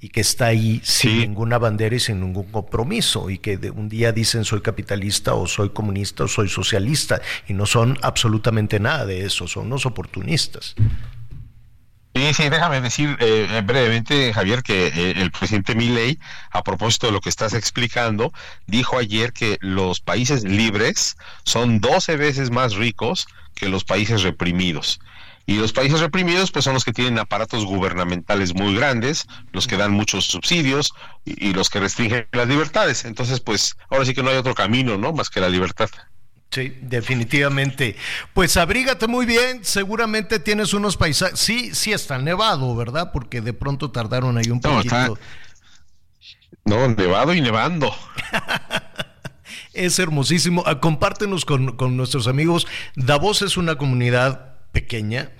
y 0.00 0.08
que 0.08 0.22
está 0.22 0.46
ahí 0.46 0.80
sin 0.82 1.18
ninguna 1.18 1.58
bandera 1.58 1.94
y 1.94 2.00
sin 2.00 2.20
ningún 2.20 2.50
compromiso 2.50 3.28
y 3.28 3.38
que 3.38 3.58
de 3.58 3.70
un 3.70 3.88
día 3.88 4.12
dicen 4.12 4.44
soy 4.44 4.62
capitalista 4.62 5.34
o 5.34 5.46
soy 5.46 5.70
comunista 5.70 6.24
o 6.24 6.28
soy 6.28 6.48
socialista 6.48 7.20
y 7.46 7.52
no 7.52 7.66
son 7.66 7.98
absolutamente 8.00 8.80
nada 8.80 9.04
de 9.04 9.26
eso, 9.26 9.46
son 9.46 9.66
unos 9.66 9.84
oportunistas. 9.84 10.74
Sí, 12.20 12.34
sí, 12.34 12.48
déjame 12.50 12.82
decir 12.82 13.16
eh, 13.18 13.62
brevemente, 13.64 14.34
Javier, 14.34 14.62
que 14.62 14.88
eh, 14.88 15.14
el 15.16 15.30
presidente 15.30 15.74
Milley, 15.74 16.18
a 16.50 16.62
propósito 16.62 17.06
de 17.06 17.14
lo 17.14 17.22
que 17.22 17.30
estás 17.30 17.54
explicando, 17.54 18.30
dijo 18.66 18.98
ayer 18.98 19.32
que 19.32 19.56
los 19.62 20.00
países 20.00 20.44
libres 20.44 21.16
son 21.44 21.80
12 21.80 22.18
veces 22.18 22.50
más 22.50 22.74
ricos 22.74 23.26
que 23.54 23.70
los 23.70 23.84
países 23.84 24.22
reprimidos. 24.22 25.00
Y 25.46 25.54
los 25.54 25.72
países 25.72 26.00
reprimidos, 26.00 26.52
pues 26.52 26.66
son 26.66 26.74
los 26.74 26.84
que 26.84 26.92
tienen 26.92 27.18
aparatos 27.18 27.64
gubernamentales 27.64 28.54
muy 28.54 28.74
grandes, 28.74 29.26
los 29.52 29.66
que 29.66 29.78
dan 29.78 29.92
muchos 29.92 30.26
subsidios 30.26 30.92
y, 31.24 31.54
los 31.54 31.70
que 31.70 31.80
restringen 31.80 32.28
las 32.32 32.48
libertades. 32.48 33.06
Entonces, 33.06 33.40
pues 33.40 33.78
ahora 33.88 34.04
sí 34.04 34.12
que 34.12 34.22
no 34.22 34.28
hay 34.28 34.36
otro 34.36 34.54
camino, 34.54 34.98
¿no? 34.98 35.14
Más 35.14 35.30
que 35.30 35.40
la 35.40 35.48
libertad. 35.48 35.88
Sí, 36.50 36.76
definitivamente. 36.80 37.94
Pues 38.34 38.56
abrígate 38.56 39.06
muy 39.06 39.24
bien, 39.24 39.60
seguramente 39.62 40.40
tienes 40.40 40.74
unos 40.74 40.96
paisajes. 40.96 41.38
Sí, 41.38 41.74
sí 41.74 41.92
está 41.92 42.18
nevado, 42.18 42.74
¿verdad? 42.74 43.12
Porque 43.12 43.40
de 43.40 43.52
pronto 43.52 43.92
tardaron 43.92 44.36
ahí 44.36 44.50
un 44.50 44.60
poquito. 44.60 45.16
No, 46.64 46.88
nevado 46.88 47.34
y 47.34 47.40
nevando. 47.40 47.94
es 49.74 49.98
hermosísimo. 50.00 50.64
Ah, 50.66 50.80
compártenos 50.80 51.44
con, 51.44 51.76
con 51.76 51.96
nuestros 51.96 52.26
amigos. 52.26 52.66
Davos 52.96 53.42
es 53.42 53.56
una 53.56 53.76
comunidad 53.76 54.56
pequeña, 54.72 55.30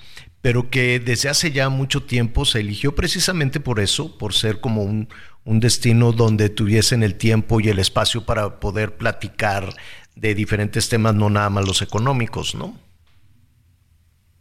pero 0.42 0.70
que 0.70 1.00
desde 1.00 1.28
hace 1.28 1.50
ya 1.50 1.68
mucho 1.70 2.04
tiempo 2.04 2.44
se 2.44 2.60
eligió 2.60 2.94
precisamente 2.94 3.58
por 3.58 3.80
eso, 3.80 4.16
por 4.16 4.32
ser 4.32 4.60
como 4.60 4.82
un, 4.82 5.08
un 5.44 5.60
destino 5.60 6.12
donde 6.12 6.48
tuviesen 6.48 7.02
el 7.02 7.14
tiempo 7.14 7.60
y 7.60 7.68
el 7.68 7.78
espacio 7.78 8.24
para 8.24 8.60
poder 8.60 8.96
platicar 8.96 9.74
de 10.14 10.34
diferentes 10.34 10.88
temas, 10.88 11.14
no 11.14 11.30
nada 11.30 11.50
más 11.50 11.66
los 11.66 11.82
económicos, 11.82 12.54
¿no? 12.54 12.78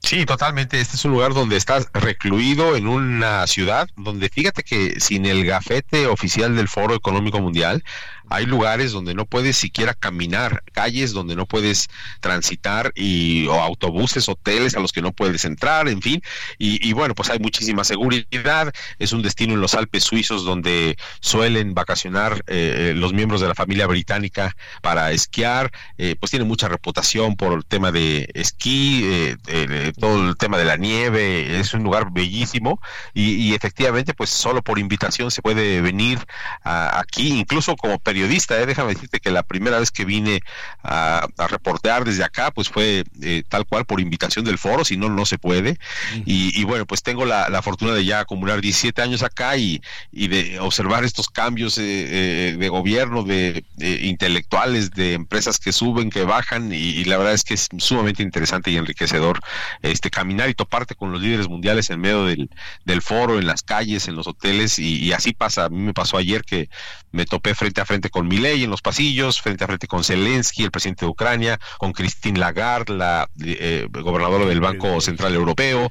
Sí, 0.02 0.26
totalmente. 0.26 0.80
Este 0.80 0.96
es 0.96 1.06
un 1.06 1.12
lugar 1.12 1.34
donde 1.34 1.58
estás 1.58 1.88
recluido 1.94 2.76
en 2.76 2.88
una 2.88 3.46
ciudad 3.48 3.88
donde 3.96 4.30
fíjate 4.30 4.64
que 4.64 5.00
sin 5.00 5.26
el 5.26 5.46
gafete 5.46 6.08
oficial 6.08 6.56
del 6.56 6.68
Foro 6.68 6.96
Económico 6.96 7.40
Mundial 7.40 7.84
hay 8.30 8.46
lugares 8.46 8.92
donde 8.92 9.14
no 9.14 9.26
puedes 9.26 9.58
siquiera 9.58 9.94
caminar, 9.94 10.64
calles 10.72 11.14
donde 11.14 11.36
no 11.36 11.46
puedes 11.46 11.88
transitar 12.20 12.92
y 12.96 13.48
o 13.48 13.54
autobuses, 13.54 14.30
hoteles 14.30 14.76
a 14.76 14.80
los 14.80 14.92
que 14.92 15.02
no 15.02 15.12
puedes 15.12 15.46
entrar, 15.46 15.88
en 15.88 16.02
fin. 16.02 16.22
Y, 16.58 16.94
bueno, 16.94 17.16
pues 17.16 17.30
hay 17.30 17.40
muchísima 17.40 17.84
seguridad. 17.84 18.72
Es 19.00 19.14
un 19.14 19.22
destino 19.22 19.54
en 19.54 19.62
los 19.62 19.74
Alpes 19.74 20.04
suizos 20.04 20.46
donde 20.46 20.98
suelen 21.22 21.74
vacacionar 21.74 22.44
eh, 22.48 22.94
los 22.96 23.14
miembros 23.14 23.42
de 23.42 23.48
la 23.48 23.56
familia 23.56 23.88
británica 23.88 24.56
para 24.82 25.12
esquiar. 25.12 25.72
Eh, 25.98 26.16
pues 26.20 26.30
tiene 26.30 26.46
mucha 26.46 26.68
reputación 26.68 27.36
por 27.36 27.54
el 27.54 27.66
tema 27.66 27.92
de 27.92 28.30
esquí, 28.34 29.02
eh, 29.06 29.92
todo 30.00 30.30
el 30.30 30.38
tema 30.38 30.58
de 30.58 30.66
la 30.66 30.78
nieve. 30.78 31.60
Es 31.60 31.74
un 31.74 31.84
lugar 31.84 32.12
bellísimo 32.12 32.80
y, 33.14 33.54
efectivamente, 33.54 34.14
pues 34.14 34.30
solo 34.30 34.62
por 34.62 34.78
invitación 34.78 35.32
se 35.32 35.42
puede 35.42 35.82
venir 35.82 36.20
aquí, 36.64 37.40
incluso 37.40 37.76
como 37.76 37.98
periodista 38.00 38.19
periodista, 38.20 38.60
¿eh? 38.60 38.66
déjame 38.66 38.96
decirte 38.96 39.22
que 39.22 39.32
la 39.32 39.44
primera 39.44 39.80
vez 39.80 39.92
que 39.92 40.04
vine 40.04 40.42
a, 40.84 41.26
reportear 41.48 42.04
desde 42.04 42.24
acá, 42.26 42.52
pues 42.52 42.68
fue 42.68 43.06
eh, 43.22 43.44
tal 43.48 43.66
cual 43.66 43.86
por 43.86 44.02
invitación 44.02 44.44
del 44.44 44.58
foro, 44.58 44.84
si 44.84 44.98
no, 44.98 45.08
no 45.10 45.26
se 45.26 45.38
puede. 45.38 45.80
y, 46.26 46.64
bueno, 46.66 46.86
pues 46.86 47.02
tengo 47.02 47.26
la, 47.26 47.62
fortuna 47.62 47.94
de 47.94 48.04
ya 48.04 48.20
acumular 48.20 48.60
17 48.60 49.02
años 49.02 49.24
acá 49.24 49.56
y, 49.56 49.82
de 50.12 50.60
observar 50.60 51.06
estos 51.06 51.30
cambios 51.30 51.78
eh, 51.78 52.56
de 52.60 52.70
gobierno, 52.70 53.24
de, 53.24 53.64
intelectuales, 54.02 54.92
de 54.92 55.14
empresas 55.14 55.60
que 55.60 55.72
suben, 55.72 56.10
que 56.10 56.24
bajan, 56.24 56.74
y, 56.74 57.06
la 57.06 57.18
verdad 57.18 57.34
es 57.34 57.46
que 57.46 57.54
es 57.54 57.70
sumamente 57.78 58.22
interesante 58.22 58.70
y 58.72 58.76
enriquecedor 58.76 59.40
este 59.82 60.10
caminar 60.10 60.50
y 60.50 60.56
toparte 60.56 60.96
con 60.96 61.12
los 61.12 61.22
líderes 61.22 61.48
mundiales 61.48 61.90
en 61.90 62.02
medio 62.02 62.26
del, 62.26 62.50
del 62.84 63.02
foro, 63.02 63.40
en 63.40 63.48
las 63.48 63.64
calles, 63.64 64.10
en 64.10 64.16
los 64.16 64.28
hoteles, 64.28 64.78
y, 64.78 64.98
y 64.98 65.14
así 65.14 65.32
pasa. 65.32 65.66
A 65.66 65.70
mí 65.70 65.78
me 65.78 65.94
pasó 65.94 66.18
ayer 66.18 66.44
que 66.44 66.70
me 67.12 67.26
topé 67.26 67.56
frente 67.56 67.82
a 67.82 67.86
frente 67.86 68.09
con 68.10 68.28
Milei 68.28 68.64
en 68.64 68.70
los 68.70 68.82
pasillos, 68.82 69.42
frente 69.42 69.64
a 69.64 69.68
frente 69.68 69.88
con 69.88 70.04
Zelensky, 70.04 70.64
el 70.64 70.72
presidente 70.72 71.06
de 71.06 71.12
Ucrania, 71.12 71.60
con 71.78 71.94
Christine 71.94 72.40
Lagarde, 72.40 72.94
la 72.94 73.30
eh, 73.44 73.88
gobernadora 73.90 74.46
del 74.46 74.62
Banco 74.62 75.02
Central 75.02 75.34
Europeo, 75.36 75.90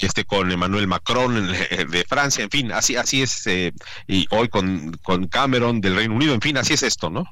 este 0.00 0.24
con 0.24 0.50
Emmanuel 0.50 0.86
Macron 0.86 1.52
eh, 1.70 1.86
de 1.88 2.04
Francia, 2.04 2.44
en 2.44 2.50
fin, 2.50 2.72
así 2.72 2.96
así 2.96 3.22
es 3.22 3.46
eh, 3.46 3.72
y 4.06 4.26
hoy 4.30 4.48
con, 4.48 4.96
con 5.02 5.26
Cameron 5.28 5.80
del 5.80 5.96
Reino 5.96 6.14
Unido, 6.14 6.34
en 6.34 6.40
fin, 6.40 6.56
así 6.56 6.74
es 6.74 6.82
esto, 6.82 7.10
¿no? 7.10 7.24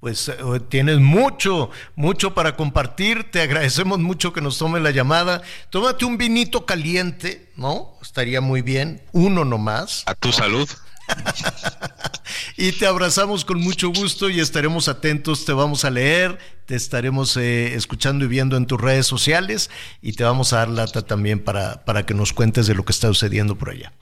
Pues 0.00 0.30
tienes 0.68 0.98
mucho, 0.98 1.70
mucho 1.96 2.34
para 2.34 2.56
compartir. 2.56 3.30
Te 3.30 3.40
agradecemos 3.40 4.00
mucho 4.00 4.34
que 4.34 4.42
nos 4.42 4.58
tome 4.58 4.78
la 4.78 4.90
llamada. 4.90 5.40
Tómate 5.70 6.04
un 6.04 6.18
vinito 6.18 6.66
caliente, 6.66 7.50
¿no? 7.56 7.94
Estaría 8.02 8.42
muy 8.42 8.60
bien. 8.60 9.00
Uno 9.12 9.46
nomás. 9.46 10.02
A 10.04 10.14
tu 10.14 10.30
salud. 10.30 10.68
Y 12.56 12.72
te 12.72 12.86
abrazamos 12.86 13.44
con 13.44 13.60
mucho 13.60 13.88
gusto 13.90 14.30
y 14.30 14.40
estaremos 14.40 14.88
atentos, 14.88 15.44
te 15.44 15.52
vamos 15.52 15.84
a 15.84 15.90
leer, 15.90 16.38
te 16.66 16.74
estaremos 16.74 17.36
eh, 17.36 17.74
escuchando 17.74 18.24
y 18.24 18.28
viendo 18.28 18.56
en 18.56 18.66
tus 18.66 18.80
redes 18.80 19.06
sociales 19.06 19.70
y 20.02 20.12
te 20.12 20.24
vamos 20.24 20.52
a 20.52 20.58
dar 20.58 20.68
lata 20.68 21.02
también 21.02 21.42
para, 21.42 21.84
para 21.84 22.06
que 22.06 22.14
nos 22.14 22.32
cuentes 22.32 22.66
de 22.66 22.74
lo 22.74 22.84
que 22.84 22.92
está 22.92 23.08
sucediendo 23.08 23.56
por 23.56 23.70
allá. 23.70 23.92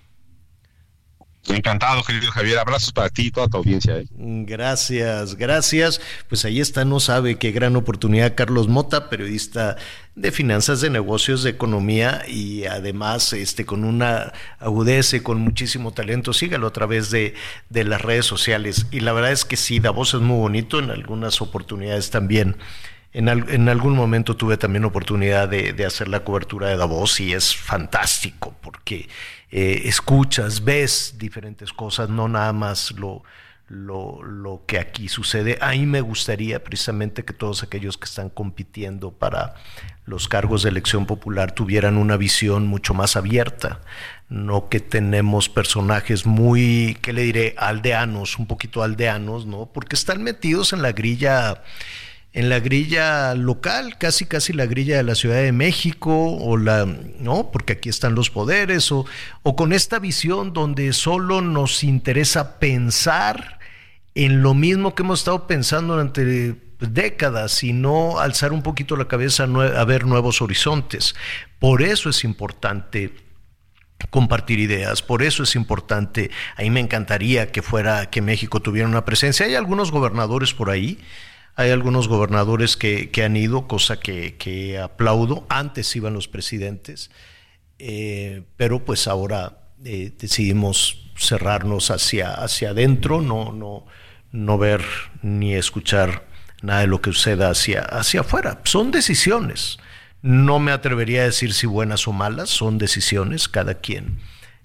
Encantado, 1.49 2.05
querido 2.05 2.31
Javier. 2.31 2.59
Abrazos 2.59 2.93
para 2.93 3.09
ti 3.09 3.27
y 3.27 3.31
toda 3.33 3.49
tu 3.49 3.57
audiencia. 3.57 3.99
¿eh? 3.99 4.07
Gracias, 4.17 5.35
gracias. 5.35 6.01
Pues 6.29 6.45
ahí 6.45 6.61
está, 6.61 6.85
no 6.85 7.01
sabe 7.01 7.37
qué 7.37 7.51
gran 7.51 7.75
oportunidad 7.75 8.35
Carlos 8.37 8.69
Mota, 8.69 9.11
periodista 9.11 9.77
de 10.15 10.31
finanzas, 10.31 10.81
de 10.81 10.91
negocios, 10.91 11.43
de 11.43 11.51
economía 11.51 12.23
y 12.29 12.65
además 12.67 13.33
este 13.33 13.67
con 13.67 13.85
una 13.85 14.33
agudeza 14.61 15.17
y 15.17 15.21
con 15.21 15.41
muchísimo 15.41 15.93
talento. 15.93 16.33
Sígalo 16.33 16.69
a 16.69 16.73
través 16.73 17.11
de, 17.11 17.35
de 17.71 17.85
las 17.85 18.03
redes 18.03 18.27
sociales. 18.27 18.87
Y 18.93 19.01
la 19.01 19.13
verdad 19.13 19.33
es 19.33 19.45
que 19.45 19.57
sí, 19.57 19.81
voz 19.81 20.15
es 20.15 20.21
muy 20.21 20.39
bonito, 20.39 20.79
en 20.79 20.91
algunas 20.91 21.43
oportunidades 21.43 22.11
también. 22.11 22.57
En, 23.15 23.29
en, 23.29 23.69
algún 23.69 23.95
momento 23.95 24.37
tuve 24.37 24.57
también 24.57 24.87
oportunidad 24.87 25.47
de, 25.47 25.75
de, 25.75 25.85
hacer 25.85 26.09
la 26.09 26.25
cobertura 26.25 26.69
de 26.69 26.79
Davos 26.79 27.21
y 27.21 27.35
es 27.35 27.55
fantástico 27.55 28.57
porque 28.63 29.07
eh, 29.53 29.83
escuchas, 29.85 30.65
ves 30.65 31.17
diferentes 31.19 31.75
cosas, 31.75 32.09
no 32.09 32.27
nada 32.27 32.55
más 32.55 32.93
lo, 32.93 33.23
lo, 33.69 34.23
lo, 34.23 34.65
que 34.67 34.79
aquí 34.79 35.09
sucede. 35.09 35.59
Ahí 35.61 35.85
me 35.85 36.01
gustaría 36.01 36.65
precisamente 36.65 37.25
que 37.27 37.35
todos 37.35 37.63
aquellos 37.63 37.99
que 37.99 38.07
están 38.07 38.31
compitiendo 38.31 39.13
para 39.13 39.55
los 40.07 40.27
cargos 40.27 40.63
de 40.63 40.71
elección 40.71 41.05
popular 41.05 41.53
tuvieran 41.53 41.99
una 41.99 42.17
visión 42.17 42.67
mucho 42.67 42.95
más 42.95 43.15
abierta, 43.15 43.83
no 44.31 44.71
que 44.71 44.81
tenemos 44.81 45.51
personajes 45.51 46.25
muy, 46.25 46.97
¿qué 47.03 47.13
le 47.13 47.23
diré?, 47.23 47.55
aldeanos, 47.59 48.39
un 48.39 48.47
poquito 48.47 48.83
aldeanos, 48.83 49.45
¿no? 49.45 49.67
Porque 49.67 49.97
están 49.97 50.23
metidos 50.23 50.73
en 50.73 50.81
la 50.81 50.93
grilla 50.93 51.63
en 52.35 52.49
la 52.49 52.61
grilla 52.61 53.35
local, 53.35 53.99
casi 53.99 54.25
casi 54.25 54.53
la 54.53 54.67
grilla 54.67 54.97
de 54.97 55.03
la 55.03 55.15
Ciudad 55.15 55.37
de 55.37 55.53
México, 55.53 56.37
o 56.37 56.57
la, 56.57 56.87
¿no? 56.87 57.51
Porque 57.51 57.75
aquí 57.75 57.89
están 57.89 58.15
los 58.15 58.31
poderes, 58.31 58.91
o, 58.91 59.05
o 59.43 59.57
con 59.57 59.73
esta 59.73 59.99
visión 59.99 60.53
donde 60.53 60.93
solo 60.93 61.43
nos 61.43 61.85
interesa 61.85 62.59
pensar 62.59 63.59
en 64.15 64.43
lo 64.43 64.55
mismo 64.55 64.95
que 64.95 65.03
hemos 65.03 65.21
estado 65.21 65.47
pensando 65.47 65.95
durante 65.95 66.57
décadas 66.79 67.63
y 67.63 67.73
no 67.73 68.19
alzar 68.19 68.53
un 68.53 68.63
poquito 68.63 68.97
la 68.97 69.09
cabeza 69.09 69.45
a 69.45 69.85
ver 69.85 70.07
nuevos 70.07 70.43
horizontes. 70.43 71.15
Por 71.59 71.83
eso 71.83 72.11
es 72.11 72.25
importante 72.25 73.13
compartir 74.11 74.59
ideas. 74.59 75.03
Por 75.03 75.23
eso 75.23 75.43
es 75.43 75.55
importante, 75.55 76.31
a 76.57 76.63
mí 76.63 76.71
me 76.71 76.81
encantaría 76.81 77.53
que 77.53 77.63
fuera 77.63 78.11
que 78.11 78.21
México 78.21 78.61
tuviera 78.61 78.89
una 78.89 79.05
presencia. 79.05 79.47
Hay 79.47 79.55
algunos 79.55 79.91
gobernadores 79.91 80.55
por 80.55 80.71
ahí 80.71 80.99
hay 81.55 81.71
algunos 81.71 82.09
gobernadores 82.09 82.77
que, 82.77 83.11
han 83.25 83.37
ido, 83.37 83.69
cosa 83.69 84.01
que, 84.01 84.81
aplaudo. 84.83 85.47
Antes 85.49 85.95
iban 85.97 86.15
los 86.15 86.29
presidentes, 86.29 87.11
eh, 87.79 88.43
pero 88.57 88.85
pues 88.85 89.07
ahora 89.07 89.59
eh, 89.85 90.13
decidimos 90.19 91.11
cerrarnos 91.17 91.91
hacia, 91.91 92.33
hacia 92.33 92.71
adentro, 92.71 93.21
no, 93.21 93.53
no, 93.53 93.85
no 94.31 94.59
ver 94.59 94.83
ni 95.21 95.55
escuchar 95.55 96.27
nada 96.63 96.81
de 96.81 96.87
lo 96.87 97.03
que 97.03 97.13
suceda 97.13 97.51
hacia, 97.51 97.83
hacia 97.83 98.21
afuera. 98.21 98.61
Son 98.65 98.91
decisiones. 98.91 99.79
No 100.23 100.59
me 100.59 100.73
atrevería 100.73 101.23
a 101.23 101.27
decir 101.27 101.53
si 101.53 101.67
buenas 101.67 102.07
o 102.09 102.13
malas, 102.13 102.49
son 102.49 102.79
decisiones, 102.79 103.49
cada 103.49 103.81
quien, 103.81 104.21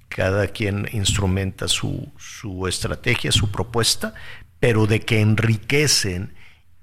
cada 0.08 0.48
quien 0.48 0.88
instrumenta 0.94 1.68
su, 1.68 2.12
su 2.18 2.68
estrategia, 2.68 3.32
su 3.32 3.52
propuesta, 3.52 4.14
pero 4.60 4.86
de 4.86 5.02
que 5.02 5.20
enriquecen 5.20 6.37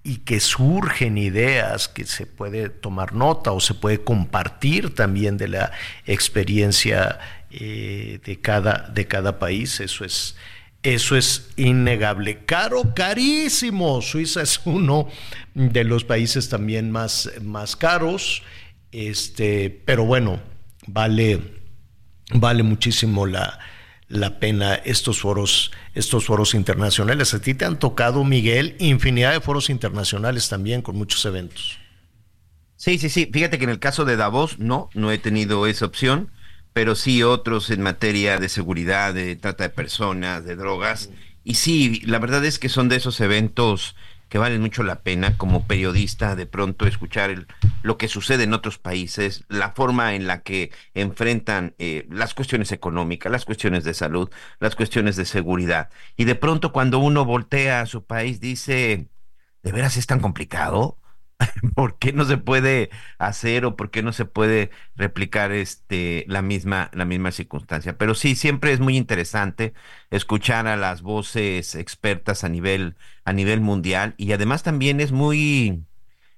y 0.07 0.19
que 0.19 0.39
surgen 0.39 1.17
ideas 1.17 1.89
que 1.89 2.05
se 2.05 2.27
puede 2.27 2.69
tomar 2.69 3.15
nota 3.15 3.53
o 3.53 3.61
se 3.61 3.73
puede 3.73 4.05
compartir 4.05 4.95
también 4.95 5.39
de 5.39 5.49
la 5.49 5.73
experiencia 6.05 7.19
eh, 7.51 8.21
de, 8.23 8.41
cada, 8.41 8.91
de 8.93 9.07
cada 9.07 9.39
país, 9.39 9.81
eso 9.81 10.05
es, 10.05 10.37
eso 10.83 11.17
es 11.17 11.49
innegable. 11.57 12.45
Caro, 12.45 12.93
carísimo. 12.95 14.03
Suiza 14.03 14.43
es 14.43 14.61
uno 14.67 15.09
de 15.55 15.85
los 15.85 16.05
países 16.05 16.51
también 16.51 16.91
más, 16.91 17.31
más 17.41 17.75
caros, 17.75 18.43
este, 18.93 19.71
pero 19.87 20.05
bueno, 20.05 20.39
vale, 20.87 21.41
vale 22.35 22.63
muchísimo 22.63 23.25
la, 23.25 23.59
la 24.15 24.39
pena 24.39 24.75
estos 24.75 25.21
foros, 25.21 25.73
estos 25.95 26.27
foros 26.27 26.55
internacionales. 26.55 27.35
A 27.35 27.41
ti 27.41 27.55
te 27.55 27.65
han 27.65 27.79
tocado, 27.79 28.25
Miguel, 28.25 28.77
infinidad 28.79 29.33
de 29.33 29.41
foros 29.41 29.71
internacionales 29.71 30.49
también 30.49 30.83
con 30.83 30.97
muchos 30.97 31.25
eventos. 31.25 31.79
Sí, 32.77 32.99
sí, 32.99 33.09
sí. 33.09 33.29
Fíjate 33.33 33.59
que 33.59 33.65
en 33.65 33.71
el 33.71 33.81
caso 33.81 34.05
de 34.05 34.17
Davos, 34.17 34.59
no, 34.59 34.89
no 34.95 35.11
he 35.11 35.19
tenido 35.19 35.67
esa 35.67 35.87
opción, 35.87 36.31
pero 36.73 36.95
sí 36.95 37.23
otros 37.23 37.71
en 37.71 37.83
materia 37.83 38.39
de 38.39 38.49
seguridad, 38.49 39.15
de 39.15 39.37
trata 39.37 39.65
de 39.65 39.71
personas, 39.71 40.45
de 40.45 40.55
drogas. 40.55 41.11
Y 41.43 41.55
sí, 41.55 42.01
la 42.05 42.19
verdad 42.19 42.45
es 42.45 42.59
que 42.59 42.69
son 42.69 42.89
de 42.89 42.97
esos 42.97 43.21
eventos 43.21 43.97
que 44.35 44.39
valen 44.39 44.63
mucho 44.63 44.83
la 44.83 45.03
pena 45.03 45.37
como 45.37 45.69
periodista 45.69 46.35
de 46.35 46.47
pronto 46.47 46.89
escuchar 46.89 47.31
el, 47.31 47.47
lo 47.85 47.97
que 47.97 48.09
sucede 48.09 48.43
en 48.43 48.53
otros 48.53 48.79
países, 48.79 49.45
la 49.47 49.71
forma 49.71 50.17
en 50.17 50.27
la 50.27 50.43
que 50.43 50.73
enfrentan 50.93 51.77
eh, 51.79 52.09
las 52.11 52.35
cuestiones 52.35 52.73
económicas, 52.73 53.31
las 53.31 53.45
cuestiones 53.45 53.85
de 53.85 53.95
salud, 53.95 54.29
las 54.59 54.75
cuestiones 54.75 55.15
de 55.15 55.25
seguridad. 55.25 55.89
Y 56.17 56.25
de 56.25 56.35
pronto 56.35 56.73
cuando 56.73 56.99
uno 56.99 57.25
voltea 57.25 57.81
a 57.81 57.87
su 57.87 58.07
país 58.07 58.41
dice, 58.41 59.07
¿de 59.63 59.71
veras 59.71 59.97
es 59.97 60.09
tan 60.09 60.19
complicado? 60.19 60.99
¿Por 61.75 61.99
qué 61.99 62.13
no 62.13 62.25
se 62.25 62.37
puede 62.37 62.91
hacer 63.19 63.65
o 63.65 63.77
por 63.77 63.91
qué 63.91 64.03
no 64.03 64.13
se 64.13 64.25
puede 64.25 64.71
replicar 64.97 65.53
este 65.53 66.25
la 66.29 66.43
misma 66.43 66.91
la 66.93 67.05
misma 67.05 67.33
circunstancia? 67.33 67.99
Pero 67.99 68.15
sí, 68.15 68.35
siempre 68.37 68.73
es 68.73 68.81
muy 68.81 68.97
interesante 68.97 69.75
escuchar 70.11 70.67
a 70.67 70.77
las 70.77 71.03
voces 71.03 71.75
expertas 71.75 72.45
a 72.45 72.49
nivel 72.49 72.97
a 73.25 73.33
nivel 73.33 73.61
mundial 73.61 74.15
y 74.17 74.33
además 74.33 74.63
también 74.63 75.01
es 75.01 75.13
muy 75.13 75.85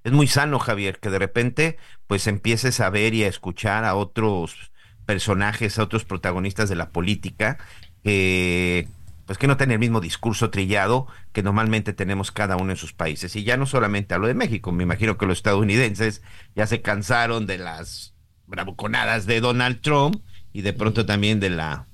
es 0.05 0.13
muy 0.13 0.27
sano, 0.29 0.59
Javier, 0.59 1.01
que 1.01 1.11
de 1.11 1.19
repente 1.19 1.79
pues 2.07 2.27
empieces 2.27 2.81
a 2.81 2.91
ver 2.91 3.15
y 3.15 3.25
a 3.25 3.29
escuchar 3.29 3.85
a 3.85 3.97
otros 3.97 4.73
personajes, 5.05 5.79
a 5.79 5.83
otros 5.85 6.05
protagonistas 6.05 6.69
de 6.69 6.77
la 6.77 6.91
política 6.91 7.59
que 8.03 8.89
pues 9.27 9.39
que 9.39 9.49
no 9.49 9.57
tiene 9.57 9.75
el 9.75 9.81
mismo 9.81 10.01
discurso 10.01 10.51
trillado 10.51 11.09
que 11.33 11.43
normalmente 11.43 11.93
tenemos 11.93 12.31
cada 12.31 12.57
uno 12.57 12.71
en 12.71 12.77
sus 12.77 12.93
países. 12.93 13.35
Y 13.37 13.43
ya 13.43 13.57
no 13.57 13.67
solamente 13.67 14.15
hablo 14.15 14.29
de 14.29 14.35
México, 14.35 14.73
me 14.73 14.85
imagino 14.85 15.19
que 15.19 15.27
los 15.27 15.39
estadounidenses 15.39 16.23
ya 16.55 16.67
se 16.67 16.81
cansaron 16.81 17.47
de 17.47 17.59
las 17.59 18.15
bravuconadas 18.47 19.27
de 19.27 19.41
Donald 19.41 19.81
Trump 19.81 20.23
y 20.53 20.63
de 20.63 20.73
pronto 20.73 21.05
también 21.05 21.41
de 21.41 21.51
la 21.51 21.89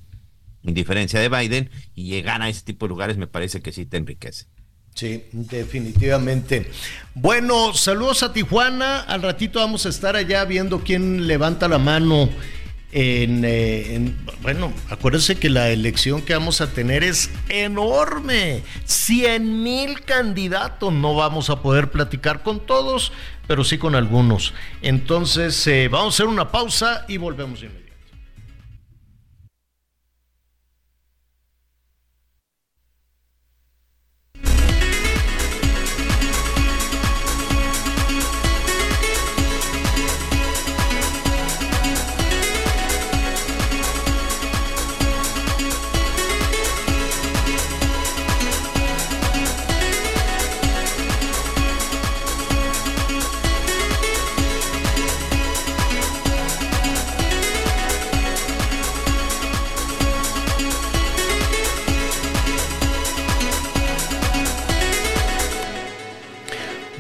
indiferencia 0.62 1.18
de 1.18 1.28
Biden 1.30 1.70
y 1.94 2.10
llegar 2.10 2.42
a 2.42 2.48
ese 2.48 2.62
tipo 2.62 2.86
de 2.86 2.90
lugares 2.90 3.16
me 3.16 3.26
parece 3.26 3.62
que 3.62 3.72
sí 3.72 3.86
te 3.86 3.96
enriquece. 3.96 4.46
Sí, 4.94 5.24
definitivamente. 5.32 6.70
Bueno, 7.14 7.72
saludos 7.72 8.22
a 8.22 8.34
Tijuana. 8.34 9.00
Al 9.00 9.22
ratito 9.22 9.58
vamos 9.58 9.86
a 9.86 9.88
estar 9.88 10.16
allá 10.16 10.44
viendo 10.44 10.80
quién 10.84 11.26
levanta 11.26 11.66
la 11.66 11.78
mano 11.78 12.28
eh, 12.94 13.94
en, 13.94 14.16
bueno, 14.42 14.70
acuérdense 14.90 15.36
que 15.36 15.48
la 15.48 15.70
elección 15.70 16.20
que 16.20 16.34
vamos 16.34 16.60
a 16.60 16.72
tener 16.72 17.02
es 17.02 17.30
enorme. 17.48 18.62
100 18.84 19.62
mil 19.62 20.02
candidatos. 20.02 20.92
No 20.92 21.14
vamos 21.14 21.48
a 21.48 21.62
poder 21.62 21.90
platicar 21.90 22.42
con 22.42 22.60
todos, 22.60 23.12
pero 23.46 23.64
sí 23.64 23.78
con 23.78 23.94
algunos. 23.94 24.52
Entonces, 24.82 25.66
eh, 25.66 25.88
vamos 25.90 26.14
a 26.14 26.16
hacer 26.16 26.26
una 26.26 26.50
pausa 26.50 27.06
y 27.08 27.16
volvemos 27.16 27.60
inmediatamente. 27.60 27.81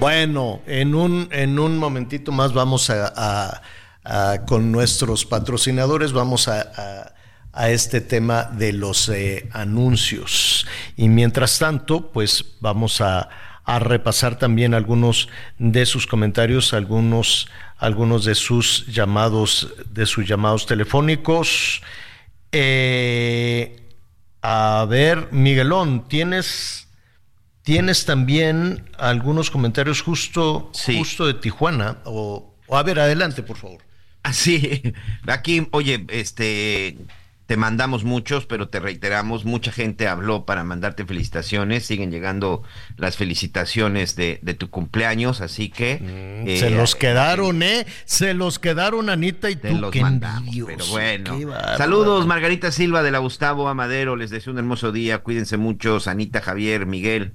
Bueno, 0.02 0.62
en 0.66 0.96
un, 0.96 1.28
en 1.30 1.60
un 1.60 1.78
momentito 1.78 2.32
más 2.32 2.52
vamos 2.52 2.90
a, 2.90 3.62
con 4.48 4.72
nuestros 4.72 5.24
patrocinadores, 5.24 6.12
vamos 6.12 6.48
a, 6.48 7.14
este 7.68 8.00
tema 8.00 8.42
de 8.42 8.72
los 8.72 9.08
eh, 9.10 9.48
anuncios. 9.52 10.66
Y 10.96 11.08
mientras 11.08 11.56
tanto, 11.60 12.10
pues 12.10 12.56
vamos 12.58 13.00
a, 13.00 13.28
repasar 13.78 14.40
también 14.40 14.74
algunos 14.74 15.28
de 15.60 15.86
sus 15.86 16.08
comentarios, 16.08 16.74
algunos, 16.74 17.48
algunos 17.78 18.24
de 18.24 18.34
sus 18.34 18.84
llamados, 18.88 19.72
de 19.88 20.06
sus 20.06 20.26
llamados 20.26 20.66
telefónicos. 20.66 21.80
Eh, 22.50 23.86
a 24.42 24.84
ver, 24.90 25.28
Miguelón, 25.30 26.08
¿tienes 26.08 26.88
Tienes 27.62 28.04
también 28.04 28.90
algunos 28.98 29.50
comentarios 29.50 30.02
justo, 30.02 30.72
justo 30.84 31.26
de 31.26 31.34
Tijuana. 31.34 31.98
O, 32.04 32.54
a 32.70 32.82
ver, 32.82 32.98
adelante, 32.98 33.42
por 33.42 33.56
favor. 33.56 33.80
Así, 34.24 34.94
ah, 35.26 35.34
aquí, 35.34 35.68
oye, 35.72 36.04
este, 36.08 36.96
te 37.46 37.56
mandamos 37.56 38.02
muchos, 38.02 38.46
pero 38.46 38.68
te 38.68 38.80
reiteramos, 38.80 39.44
mucha 39.44 39.70
gente 39.72 40.08
habló 40.08 40.44
para 40.44 40.64
mandarte 40.64 41.04
felicitaciones, 41.04 41.84
siguen 41.84 42.10
llegando 42.10 42.62
las 42.96 43.16
felicitaciones 43.16 44.16
de, 44.16 44.38
tu 44.58 44.70
cumpleaños, 44.70 45.40
así 45.40 45.68
que... 45.68 45.98
Mm, 46.00 46.48
eh, 46.48 46.56
se 46.58 46.70
los 46.70 46.96
quedaron, 46.96 47.62
¿eh? 47.62 47.86
Se 48.06 48.34
los 48.34 48.58
quedaron 48.58 49.10
Anita 49.10 49.50
y 49.50 49.56
tú, 49.56 49.76
los 49.76 49.94
mandamos, 49.96 50.54
pero 50.66 50.86
bueno. 50.86 51.38
Saludos, 51.76 52.26
Margarita 52.26 52.72
Silva 52.72 53.02
de 53.02 53.10
la 53.10 53.18
Gustavo 53.18 53.68
Amadero, 53.68 54.16
les 54.16 54.30
deseo 54.30 54.52
un 54.52 54.58
hermoso 54.58 54.90
día, 54.90 55.18
cuídense 55.18 55.56
mucho, 55.56 55.98
Anita, 56.06 56.40
Javier, 56.40 56.86
Miguel. 56.86 57.34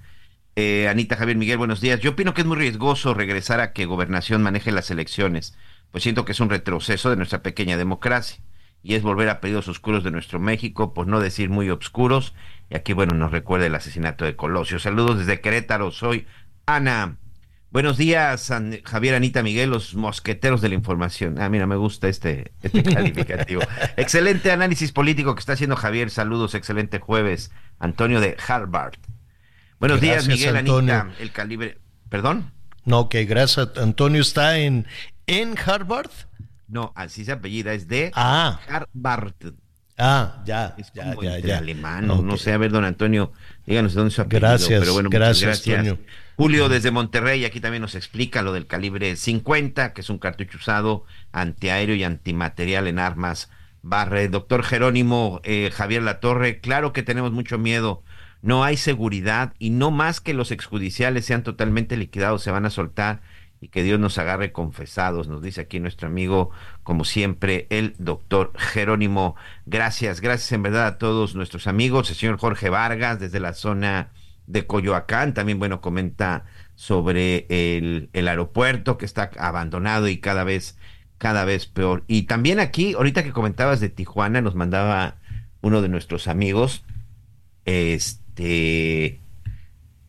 Eh, 0.60 0.88
Anita 0.88 1.16
Javier 1.16 1.38
Miguel, 1.38 1.60
buenos 1.60 1.82
días. 1.82 2.00
Yo 2.00 2.10
opino 2.10 2.34
que 2.34 2.42
es 2.42 2.48
muy 2.48 2.58
riesgoso 2.58 3.14
regresar 3.14 3.60
a 3.60 3.74
que 3.74 3.86
gobernación 3.86 4.42
maneje 4.42 4.72
las 4.72 4.90
elecciones, 4.90 5.56
pues 5.92 6.02
siento 6.02 6.26
que 6.26 6.32
es 6.32 6.40
un 6.40 6.50
retroceso 6.50 7.12
de 7.12 7.16
nuestra 7.16 7.44
pequeña 7.44 7.78
democracia 7.78 8.44
y 8.82 8.96
es 8.96 9.04
volver 9.04 9.30
a 9.30 9.40
periodos 9.40 9.68
oscuros 9.68 10.04
de 10.04 10.10
nuestro 10.10 10.40
México, 10.40 10.96
por 10.96 11.06
no 11.06 11.20
decir 11.20 11.52
muy 11.52 11.70
oscuros. 11.70 12.34
Y 12.72 12.76
aquí, 12.76 12.94
bueno, 12.94 13.14
nos 13.14 13.30
recuerda 13.30 13.68
el 13.68 13.76
asesinato 13.76 14.26
de 14.26 14.36
Colosio. 14.36 14.80
Saludos 14.80 15.20
desde 15.20 15.42
Querétaro, 15.42 15.92
soy 15.92 16.26
Ana. 16.66 17.18
Buenos 17.70 17.98
días, 17.98 18.52
Javier, 18.84 19.14
Anita, 19.14 19.44
Miguel, 19.44 19.70
los 19.70 19.94
mosqueteros 19.94 20.62
de 20.62 20.70
la 20.70 20.76
información. 20.76 21.40
Ah, 21.40 21.50
mira, 21.50 21.68
me 21.68 21.76
gusta 21.76 22.08
este, 22.08 22.54
este 22.64 22.82
calificativo. 22.96 23.62
excelente 23.96 24.52
análisis 24.52 24.92
político 24.92 25.36
que 25.36 25.40
está 25.40 25.54
haciendo 25.54 25.76
Javier. 25.76 26.10
Saludos, 26.10 26.56
excelente 26.56 26.98
jueves. 26.98 27.52
Antonio 27.78 28.20
de 28.20 28.36
Harvard. 28.48 28.96
Buenos 29.80 30.02
días, 30.02 30.28
Miguel 30.28 30.56
Anita, 30.56 31.12
el 31.20 31.32
calibre. 31.32 31.78
¿Perdón? 32.10 32.52
No, 32.86 33.10
que 33.10 33.26
gracias. 33.26 33.70
Antonio 33.78 34.22
está 34.22 34.58
en, 34.58 34.88
en 35.28 35.56
Harvard. 35.58 36.10
No, 36.68 36.94
así 36.96 37.26
se 37.26 37.34
apellida, 37.34 37.74
es 37.74 37.88
de 37.88 38.12
ah. 38.16 38.60
Harvard. 38.68 39.34
Ah, 40.00 40.44
ya, 40.46 40.76
es 40.78 40.92
ya, 40.94 41.14
como 41.14 41.24
ya, 41.24 41.58
alemán, 41.58 42.08
no 42.08 42.38
sé, 42.38 42.54
a 42.54 42.58
ver, 42.58 42.70
don 42.70 42.86
Antonio, 42.86 43.34
díganos 43.66 43.94
de 43.94 44.00
dónde 44.00 44.14
su 44.14 44.22
apellido. 44.22 44.48
Gracias, 44.48 44.80
pero 44.80 44.94
bueno, 44.94 45.10
gracias, 45.10 45.66
gracias. 45.66 45.98
Julio 46.36 46.70
desde 46.70 46.92
Monterrey, 46.92 47.46
aquí 47.46 47.60
también 47.60 47.82
nos 47.82 47.96
explica 47.96 48.44
lo 48.44 48.54
del 48.54 48.68
calibre 48.68 49.16
50, 49.16 49.94
que 49.94 50.02
es 50.02 50.10
un 50.12 50.20
cartucho 50.20 50.60
usado 50.60 51.06
antiaéreo 51.32 51.96
y 51.96 52.04
antimaterial 52.04 52.88
en 52.88 53.00
armas 53.00 53.50
barre. 53.82 54.28
Doctor 54.28 54.64
Jerónimo 54.64 55.42
eh, 55.44 55.72
Javier 55.74 56.04
Latorre, 56.04 56.60
claro 56.60 56.94
que 56.94 57.02
tenemos 57.02 57.32
mucho 57.32 57.58
miedo 57.58 58.04
no 58.48 58.64
hay 58.64 58.78
seguridad 58.78 59.54
y 59.60 59.72
no 59.72 59.92
más 59.92 60.22
que 60.22 60.34
los 60.34 60.52
exjudiciales 60.52 61.26
sean 61.26 61.44
totalmente 61.44 61.98
liquidados, 61.98 62.42
se 62.42 62.50
van 62.50 62.66
a 62.66 62.70
soltar 62.70 63.20
y 63.60 63.68
que 63.68 63.84
Dios 63.84 64.00
nos 64.00 64.18
agarre 64.20 64.54
confesados, 64.54 65.28
nos 65.28 65.42
dice 65.42 65.60
aquí 65.60 65.82
nuestro 65.82 66.08
amigo, 66.08 66.52
como 66.82 67.04
siempre, 67.04 67.68
el 67.70 67.94
doctor 67.98 68.54
Jerónimo. 68.56 69.36
Gracias, 69.66 70.22
gracias 70.22 70.54
en 70.54 70.64
verdad 70.64 70.88
a 70.88 70.98
todos 70.98 71.36
nuestros 71.36 71.68
amigos, 71.68 72.10
el 72.10 72.16
señor 72.16 72.38
Jorge 72.38 72.70
Vargas 72.70 73.20
desde 73.20 73.42
la 73.42 73.52
zona 73.52 74.12
de 74.46 74.66
Coyoacán, 74.66 75.34
también, 75.34 75.60
bueno, 75.60 75.82
comenta 75.82 76.46
sobre 76.76 77.48
el, 77.50 78.10
el 78.14 78.28
aeropuerto 78.30 78.98
que 78.98 79.06
está 79.06 79.30
abandonado 79.40 80.08
y 80.08 80.20
cada 80.20 80.46
vez, 80.46 80.78
cada 81.18 81.44
vez 81.44 81.66
peor. 81.66 82.06
Y 82.08 82.24
también 82.24 82.62
aquí, 82.62 82.94
ahorita 82.94 83.26
que 83.26 83.34
comentabas 83.34 83.82
de 83.82 83.90
Tijuana, 83.90 84.40
nos 84.40 84.56
mandaba 84.56 85.18
uno 85.60 85.82
de 85.82 85.90
nuestros 85.90 86.30
amigos, 86.30 86.86
este, 87.66 88.26
este, 88.38 89.20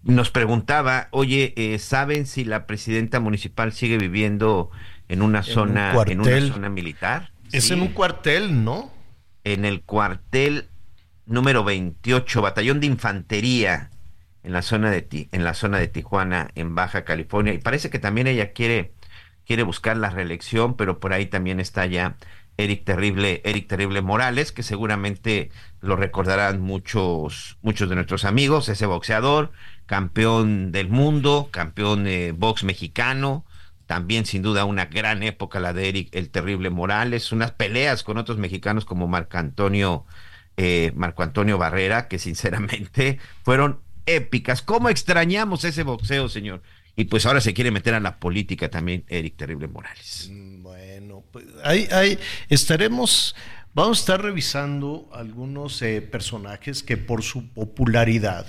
nos 0.03 0.31
preguntaba, 0.31 1.09
oye, 1.11 1.55
eh, 1.57 1.79
¿saben 1.79 2.27
si 2.27 2.45
la 2.45 2.67
presidenta 2.67 3.21
municipal 3.21 3.73
sigue 3.73 3.99
viviendo 3.99 4.71
en 5.09 5.23
una 5.23 5.43
zona, 5.43 5.95
en 6.07 6.21
una 6.21 6.41
zona 6.41 6.69
militar? 6.69 7.31
Es 7.53 7.71
en 7.71 7.81
un 7.81 7.89
cuartel, 7.89 8.65
¿no? 8.65 8.93
En 9.45 9.65
el 9.65 9.83
cuartel 9.83 10.69
número 11.27 11.65
28, 11.65 12.43
batallón 12.43 12.81
de 12.81 12.87
infantería 12.87 13.91
en 14.43 14.53
la 14.53 14.63
zona 14.63 14.91
de 14.91 15.29
en 15.33 15.45
la 15.45 15.55
zona 15.55 15.79
de 15.79 15.89
Tijuana, 15.89 16.51
en 16.55 16.75
Baja 16.75 17.05
California, 17.05 17.55
y 17.55 17.59
parece 17.59 17.91
que 17.91 17.99
también 17.99 18.27
ella 18.27 18.53
quiere 18.53 18.93
quiere 19.47 19.63
buscar 19.63 19.97
la 19.97 20.11
reelección, 20.11 20.77
pero 20.77 21.01
por 21.01 21.15
ahí 21.15 21.27
también 21.27 21.61
está 21.61 21.87
ya 21.87 22.17
Eric 22.59 22.85
Terrible, 22.85 23.41
Eric 23.45 23.69
Terrible 23.69 24.03
Morales, 24.03 24.53
que 24.53 24.63
seguramente 24.63 25.51
lo 25.81 25.97
recordarán 25.97 26.61
muchos, 26.61 27.57
muchos 27.63 27.89
de 27.89 27.95
nuestros 27.95 28.25
amigos, 28.25 28.69
ese 28.69 28.85
boxeador, 28.85 29.53
campeón 29.87 30.73
del 30.73 30.89
mundo, 30.89 31.49
campeón 31.53 32.05
de 32.05 32.33
box 32.37 32.65
mexicano, 32.65 33.47
también 33.87 34.27
sin 34.27 34.43
duda 34.43 34.65
una 34.65 34.87
gran 34.87 35.23
época 35.23 35.61
la 35.61 35.73
de 35.73 35.89
Eric 35.89 36.09
el 36.13 36.31
Terrible 36.31 36.69
Morales, 36.69 37.31
unas 37.31 37.53
peleas 37.53 38.03
con 38.03 38.19
otros 38.19 38.39
mexicanos 38.39 38.85
como 38.85 39.07
Marco 39.07 39.39
Antonio, 39.39 40.05
eh, 40.57 40.93
Marco 40.97 41.23
Antonio 41.23 41.59
Barrera, 41.59 42.09
que 42.09 42.19
sinceramente 42.19 43.21
fueron 43.45 43.81
épicas. 44.05 44.63
¿Cómo 44.63 44.89
extrañamos 44.89 45.65
ese 45.65 45.85
boxeo, 45.85 46.29
señor? 46.29 46.61
Y 46.97 47.05
pues 47.05 47.27
ahora 47.27 47.41
se 47.41 47.55
quiere 47.55 47.71
meter 47.71 47.95
a 47.95 48.01
la 48.01 48.19
política 48.19 48.69
también 48.69 49.05
Eric 49.07 49.37
Terrible 49.37 49.69
Morales. 49.69 50.29
Mm, 50.33 50.58
pues 51.31 51.45
ahí, 51.65 52.19
estaremos, 52.49 53.35
vamos 53.75 53.99
a 53.99 54.01
estar 54.01 54.23
revisando 54.23 55.09
algunos 55.13 55.81
eh, 55.83 56.03
personajes 56.03 56.83
que 56.83 56.97
por 56.97 57.23
su 57.23 57.49
popularidad 57.49 58.47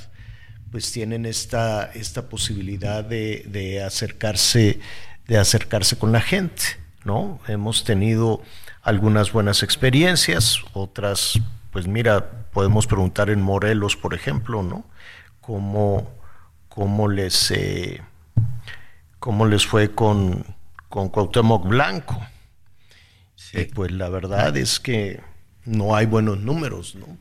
pues 0.71 0.91
tienen 0.91 1.26
esta, 1.26 1.91
esta 1.93 2.30
posibilidad 2.30 3.03
de, 3.03 3.84
acercarse, 3.85 4.80
de 5.27 5.38
acercarse 5.38 5.97
con 5.97 6.11
la 6.11 6.21
gente, 6.21 6.63
¿no? 7.03 7.39
Hemos 7.47 7.84
tenido 7.84 8.43
algunas 8.84 9.31
buenas 9.31 9.63
experiencias, 9.63 10.59
otras, 10.73 11.39
pues 11.71 11.88
mira, 11.88 12.45
podemos 12.53 12.85
preguntar 12.85 13.31
en 13.31 13.41
Morelos, 13.41 13.95
por 13.95 14.13
ejemplo, 14.13 14.61
¿no? 14.61 14.85
Cómo, 15.41 16.11
cómo 16.67 17.07
les... 17.07 17.49
Eh, 17.51 18.01
cómo 19.19 19.45
les 19.45 19.65
fue 19.65 19.91
con, 19.91 20.43
con 20.88 21.09
Cuauhtémoc 21.09 21.67
Blanco. 21.67 22.19
Pues 23.73 23.91
la 23.91 24.09
verdad 24.09 24.55
es 24.57 24.80
que 24.80 25.19
no 25.65 25.95
hay 25.95 26.05
buenos 26.05 26.39
números, 26.39 26.95
¿no? 26.95 27.17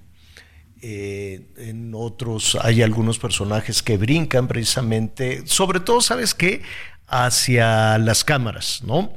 Eh, 0.80 1.48
en 1.56 1.92
otros 1.94 2.56
hay 2.62 2.82
algunos 2.82 3.18
personajes 3.18 3.82
que 3.82 3.96
brincan 3.96 4.46
precisamente, 4.46 5.46
sobre 5.46 5.80
todo, 5.80 6.00
¿sabes 6.00 6.34
qué? 6.34 6.62
Hacia 7.08 7.98
las 7.98 8.22
cámaras, 8.24 8.82
¿no? 8.84 9.12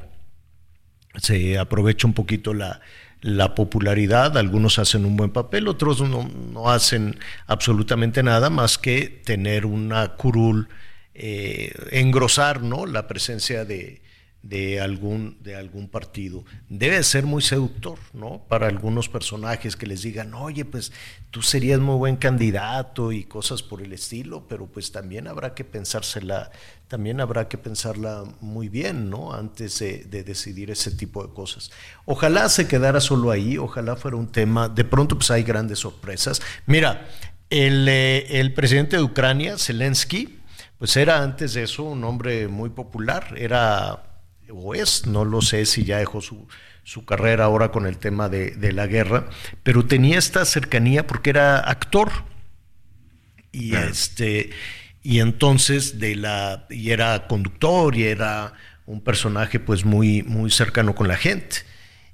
Se 1.16 1.58
aprovecha 1.58 2.06
un 2.06 2.14
poquito 2.14 2.52
la, 2.52 2.80
la 3.22 3.54
popularidad, 3.54 4.36
algunos 4.36 4.80
hacen 4.80 5.04
un 5.04 5.16
buen 5.16 5.30
papel, 5.30 5.68
otros 5.68 6.00
no, 6.00 6.28
no, 6.28 6.70
hacen 6.70 7.18
absolutamente 7.46 8.22
nada 8.22 8.50
más 8.50 8.78
que 8.78 9.22
tener 9.24 9.64
una 9.64 10.16
curul 10.16 10.68
eh, 11.14 11.72
engrosar 11.92 12.62
¿no? 12.62 12.84
la 12.84 13.06
presencia 13.06 13.64
de, 13.64 14.01
de, 14.42 14.80
algún, 14.80 15.36
de 15.40 15.54
algún 15.54 15.88
partido. 15.88 16.44
Debe 16.68 17.02
ser 17.04 17.24
muy 17.24 17.42
seductor 17.42 17.98
¿no? 18.12 18.42
para 18.48 18.66
algunos 18.66 19.08
personajes 19.08 19.76
que 19.76 19.86
les 19.86 20.02
digan, 20.02 20.34
oye, 20.34 20.64
pues 20.64 20.92
tú 21.30 21.42
serías 21.42 21.78
muy 21.80 21.96
buen 21.96 22.16
candidato 22.16 23.12
y 23.12 23.24
cosas 23.24 23.62
por 23.62 23.82
el 23.82 23.92
estilo, 23.92 24.46
pero 24.48 24.66
pues 24.66 24.90
también 24.90 25.28
habrá 25.28 25.54
que 25.54 25.64
pensársela, 25.64 26.50
también 26.88 27.20
habrá 27.20 27.48
que 27.48 27.56
pensarla 27.56 28.24
muy 28.40 28.68
bien, 28.68 29.10
¿no? 29.10 29.32
Antes 29.32 29.78
de, 29.78 30.04
decidir 30.24 30.70
ese 30.70 30.90
tipo 30.90 31.24
de 31.24 31.32
cosas. 31.32 31.70
Ojalá 32.04 32.48
se 32.48 32.66
quedara 32.66 33.00
solo 33.00 33.30
ahí, 33.30 33.58
ojalá 33.58 33.96
fuera 33.96 34.16
un 34.16 34.30
tema, 34.30 34.68
de 34.68 34.84
pronto 34.84 35.16
pues 35.16 35.30
hay 35.30 35.44
grandes 35.44 35.78
sorpresas. 35.78 36.42
Mira, 36.66 37.08
el, 37.48 37.86
eh, 37.88 38.40
el 38.40 38.52
presidente 38.54 38.96
de 38.96 39.02
Ucrania, 39.02 39.56
Zelensky, 39.56 40.40
pues 40.78 40.96
era 40.96 41.22
antes 41.22 41.54
de 41.54 41.62
eso 41.62 41.84
un 41.84 42.02
hombre 42.02 42.48
muy 42.48 42.70
popular, 42.70 43.34
era 43.36 44.11
o 44.52 44.74
es, 44.74 45.06
no 45.06 45.24
lo 45.24 45.42
sé 45.42 45.66
si 45.66 45.84
ya 45.84 45.98
dejó 45.98 46.20
su, 46.20 46.46
su 46.84 47.04
carrera 47.04 47.44
ahora 47.44 47.70
con 47.70 47.86
el 47.86 47.98
tema 47.98 48.28
de, 48.28 48.72
la 48.72 48.86
guerra, 48.86 49.28
pero 49.62 49.86
tenía 49.86 50.18
esta 50.18 50.44
cercanía 50.44 51.06
porque 51.06 51.30
era 51.30 51.58
actor. 51.58 52.10
Y 53.52 53.74
este, 53.74 54.50
y 55.02 55.20
entonces 55.20 55.98
de 55.98 56.16
la, 56.16 56.66
y 56.70 56.90
era 56.90 57.26
conductor, 57.28 57.94
y 57.96 58.04
era 58.04 58.54
un 58.86 59.02
personaje 59.02 59.60
pues 59.60 59.84
muy, 59.84 60.22
muy 60.22 60.50
cercano 60.50 60.94
con 60.94 61.08
la 61.08 61.16
gente. 61.16 61.58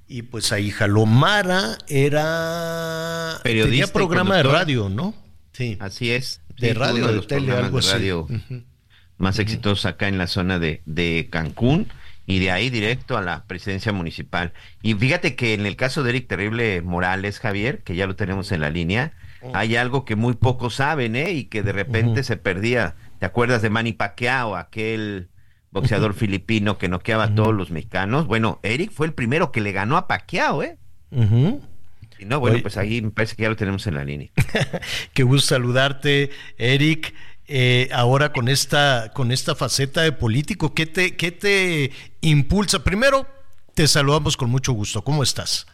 Y 0.08 0.22
pues 0.22 0.52
ahí 0.52 0.70
jaló 0.70 1.06
Mara, 1.06 1.76
era 1.86 3.40
periodista. 3.42 3.70
Tenía 3.70 3.92
programa 3.92 4.36
de 4.38 4.42
radio, 4.42 4.88
¿no? 4.88 5.14
Sí. 5.52 5.76
Así 5.80 6.10
es 6.10 6.40
de 6.58 6.74
radio, 6.74 7.06
de, 7.12 7.20
tele, 7.22 7.52
algo 7.52 7.78
así. 7.78 8.10
más 9.16 9.38
exitosos 9.38 9.86
acá 9.86 10.08
en 10.08 10.18
la 10.18 10.26
zona 10.26 10.58
de, 10.58 10.82
de 10.86 11.28
Cancún 11.30 11.88
y 12.28 12.40
de 12.40 12.50
ahí 12.50 12.68
directo 12.68 13.16
a 13.16 13.22
la 13.22 13.44
presidencia 13.46 13.90
municipal. 13.90 14.52
Y 14.82 14.94
fíjate 14.94 15.34
que 15.34 15.54
en 15.54 15.64
el 15.64 15.76
caso 15.76 16.02
de 16.02 16.10
Eric 16.10 16.28
Terrible 16.28 16.82
Morales, 16.82 17.40
Javier, 17.40 17.82
que 17.82 17.96
ya 17.96 18.06
lo 18.06 18.16
tenemos 18.16 18.52
en 18.52 18.60
la 18.60 18.68
línea, 18.68 19.14
hay 19.54 19.76
algo 19.76 20.04
que 20.04 20.14
muy 20.14 20.34
pocos 20.34 20.74
saben, 20.74 21.16
¿eh? 21.16 21.32
Y 21.32 21.44
que 21.44 21.62
de 21.62 21.72
repente 21.72 22.22
se 22.22 22.36
perdía. 22.36 22.96
¿Te 23.18 23.24
acuerdas 23.24 23.62
de 23.62 23.70
Manny 23.70 23.94
Pacquiao, 23.94 24.56
aquel 24.56 25.28
boxeador 25.70 26.12
filipino 26.12 26.76
que 26.76 26.88
noqueaba 26.88 27.24
a 27.24 27.34
todos 27.34 27.54
los 27.54 27.70
mexicanos? 27.70 28.26
Bueno, 28.26 28.60
Eric 28.62 28.92
fue 28.92 29.06
el 29.06 29.14
primero 29.14 29.50
que 29.50 29.62
le 29.62 29.72
ganó 29.72 29.96
a 29.96 30.06
Pacquiao, 30.06 30.62
¿eh? 30.62 30.76
Y 32.18 32.24
no, 32.26 32.40
bueno, 32.40 32.58
pues 32.60 32.76
ahí 32.76 33.00
me 33.00 33.10
parece 33.10 33.36
que 33.36 33.44
ya 33.44 33.48
lo 33.48 33.56
tenemos 33.56 33.86
en 33.86 33.94
la 33.94 34.04
línea. 34.04 34.28
Qué 35.14 35.22
gusto 35.22 35.54
saludarte, 35.54 36.30
Eric. 36.58 37.14
Eh, 37.50 37.88
ahora 37.92 38.30
con 38.30 38.48
esta, 38.48 39.10
con 39.14 39.32
esta 39.32 39.54
faceta 39.54 40.02
de 40.02 40.12
político, 40.12 40.74
¿qué 40.74 40.84
te, 40.84 41.16
¿qué 41.16 41.32
te 41.32 41.92
impulsa? 42.20 42.84
Primero, 42.84 43.26
te 43.74 43.88
saludamos 43.88 44.36
con 44.36 44.50
mucho 44.50 44.72
gusto. 44.72 45.02
¿Cómo 45.02 45.22
estás? 45.22 45.66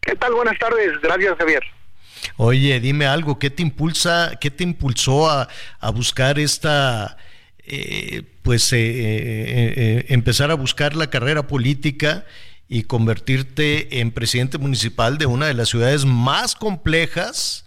¿Qué 0.00 0.16
tal? 0.16 0.34
Buenas 0.34 0.58
tardes. 0.58 1.00
Gracias, 1.00 1.38
Javier. 1.38 1.62
Oye, 2.36 2.80
dime 2.80 3.06
algo, 3.06 3.38
¿qué 3.38 3.48
te 3.48 3.62
impulsa, 3.62 4.32
qué 4.40 4.50
te 4.50 4.64
impulsó 4.64 5.30
a, 5.30 5.48
buscar 5.94 6.40
esta, 6.40 7.16
eh, 7.58 8.24
pues, 8.42 8.72
eh, 8.72 10.04
empezar 10.08 10.50
a 10.50 10.54
buscar 10.54 10.96
la 10.96 11.10
carrera 11.10 11.46
política 11.46 12.24
y 12.68 12.82
convertirte 12.82 14.00
en 14.00 14.10
presidente 14.10 14.58
municipal 14.58 15.16
de 15.16 15.26
una 15.26 15.46
de 15.46 15.54
las 15.54 15.68
ciudades 15.68 16.04
más 16.04 16.56
complejas, 16.56 17.64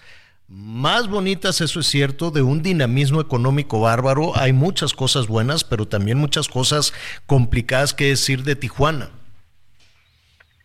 más 0.52 1.08
bonitas, 1.08 1.62
eso 1.62 1.80
es 1.80 1.88
cierto, 1.88 2.30
de 2.30 2.42
un 2.42 2.62
dinamismo 2.62 3.22
económico 3.22 3.80
bárbaro. 3.80 4.34
Hay 4.36 4.52
muchas 4.52 4.94
cosas 4.94 5.28
buenas, 5.28 5.64
pero 5.64 5.88
también 5.88 6.18
muchas 6.18 6.50
cosas 6.50 6.94
complicadas 7.26 7.94
que 7.94 8.08
decir 8.08 8.44
de 8.44 8.58
Tijuana. 8.58 9.10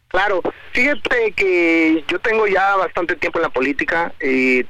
Claro, 0.08 0.42
fíjate 0.72 1.32
que 1.32 2.04
yo 2.08 2.18
tengo 2.18 2.48
ya 2.48 2.74
bastante 2.76 3.14
tiempo 3.14 3.38
en 3.38 3.42
la 3.44 3.48
política. 3.48 4.12
Eh, 4.18 4.64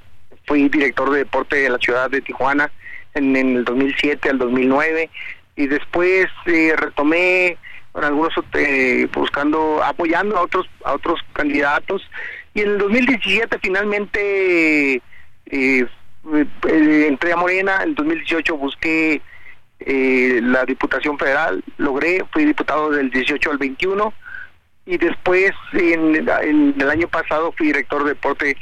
fui 0.46 0.68
director 0.68 1.10
de 1.10 1.18
deporte 1.18 1.56
de 1.56 1.70
la 1.70 1.78
ciudad 1.78 2.10
de 2.10 2.20
Tijuana 2.20 2.70
en, 3.14 3.36
el 3.36 3.64
2007 3.64 4.28
al 4.28 4.38
2009 4.38 5.08
y 5.56 5.66
después 5.66 6.26
eh, 6.44 6.74
retomé 6.76 7.56
algunos 8.04 8.32
eh, 8.54 9.08
buscando, 9.12 9.82
apoyando 9.82 10.36
a 10.36 10.42
otros, 10.42 10.66
a 10.84 10.94
otros 10.94 11.20
candidatos. 11.32 12.02
Y 12.54 12.62
en 12.62 12.70
el 12.70 12.78
2017 12.78 13.58
finalmente 13.60 15.02
eh, 15.46 15.86
eh, 16.32 17.06
entré 17.06 17.32
a 17.32 17.36
Morena, 17.36 17.82
en 17.82 17.90
el 17.90 17.94
2018 17.94 18.56
busqué 18.56 19.20
eh, 19.80 20.40
la 20.42 20.64
Diputación 20.64 21.18
Federal, 21.18 21.62
logré, 21.76 22.24
fui 22.32 22.44
diputado 22.44 22.90
del 22.90 23.10
18 23.10 23.50
al 23.50 23.58
21 23.58 24.12
y 24.86 24.98
después 24.98 25.52
en, 25.72 26.16
el 26.16 26.90
año 26.90 27.08
pasado 27.08 27.52
fui 27.56 27.68
director 27.68 28.02
de 28.04 28.10
deporte 28.10 28.56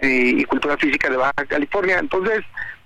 y 0.00 0.44
cultura 0.44 0.76
física 0.76 1.08
de 1.08 1.16
Baja 1.16 1.46
California. 1.48 1.98
Entonces, 1.98 2.40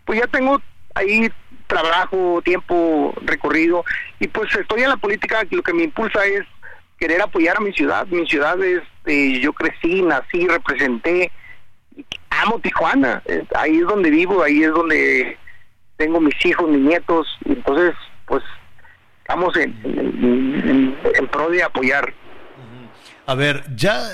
pues 0.05 0.21
ya 0.21 0.27
tengo 0.27 0.61
ahí 0.95 1.31
trabajo, 1.67 2.41
tiempo 2.45 3.15
recorrido 3.23 3.85
y 4.21 4.29
pues 4.29 4.55
estoy 4.55 4.83
en 4.83 4.91
la 4.91 4.97
política, 4.97 5.43
lo 5.51 5.63
que 5.63 5.73
me 5.73 5.85
impulsa 5.85 6.25
es 6.25 6.45
querer 6.99 7.21
apoyar 7.21 7.57
a 7.57 7.61
mi 7.61 7.73
ciudad. 7.73 8.07
Mi 8.07 8.27
ciudad 8.27 8.63
es, 8.63 8.83
eh, 9.05 9.41
yo 9.41 9.53
crecí, 9.53 10.03
nací, 10.03 10.47
representé, 10.47 11.31
amo 12.31 12.59
Tijuana, 12.61 13.23
eh, 13.27 13.45
ahí 13.55 13.79
es 13.79 13.87
donde 13.87 14.11
vivo, 14.11 14.43
ahí 14.43 14.63
es 14.63 14.71
donde 14.71 15.37
tengo 15.97 16.21
mis 16.21 16.45
hijos, 16.45 16.69
mis 16.69 16.81
nietos, 16.81 17.27
entonces 17.45 17.95
pues 18.27 18.43
estamos 19.21 19.57
en, 19.57 19.75
en, 19.85 20.99
en 21.15 21.27
pro 21.29 21.51
de 21.51 21.63
apoyar. 21.63 22.13
A 23.27 23.35
ver, 23.35 23.65
ya, 23.75 24.09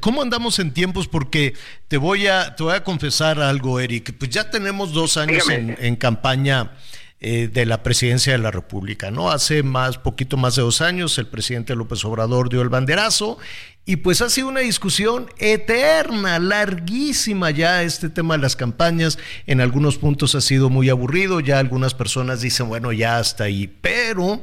¿cómo 0.00 0.20
andamos 0.20 0.58
en 0.58 0.72
tiempos? 0.72 1.06
Porque 1.06 1.54
te 1.86 1.96
voy 1.96 2.26
a, 2.26 2.56
te 2.56 2.64
voy 2.64 2.74
a 2.74 2.82
confesar 2.82 3.40
algo, 3.40 3.78
Eric. 3.78 4.16
Pues 4.18 4.32
ya 4.32 4.50
tenemos 4.50 4.92
dos 4.92 5.16
años 5.16 5.48
en, 5.48 5.94
campaña 5.94 6.72
eh, 7.20 7.48
de 7.52 7.66
la 7.66 7.84
presidencia 7.84 8.32
de 8.32 8.40
la 8.40 8.50
República, 8.50 9.12
¿no? 9.12 9.30
Hace 9.30 9.62
más, 9.62 9.96
poquito 9.96 10.36
más 10.36 10.56
de 10.56 10.62
dos 10.62 10.80
años, 10.80 11.18
el 11.18 11.28
presidente 11.28 11.76
López 11.76 12.04
Obrador 12.04 12.48
dio 12.48 12.62
el 12.62 12.68
banderazo 12.68 13.38
y 13.84 13.96
pues 13.96 14.20
ha 14.22 14.28
sido 14.28 14.48
una 14.48 14.60
discusión 14.60 15.30
eterna, 15.38 16.40
larguísima 16.40 17.52
ya 17.52 17.84
este 17.84 18.08
tema 18.08 18.34
de 18.34 18.42
las 18.42 18.56
campañas. 18.56 19.20
En 19.46 19.60
algunos 19.60 19.98
puntos 19.98 20.34
ha 20.34 20.40
sido 20.40 20.68
muy 20.68 20.88
aburrido, 20.88 21.38
ya 21.38 21.60
algunas 21.60 21.94
personas 21.94 22.40
dicen, 22.40 22.68
bueno, 22.68 22.90
ya 22.90 23.18
hasta 23.18 23.44
ahí, 23.44 23.68
pero 23.68 24.42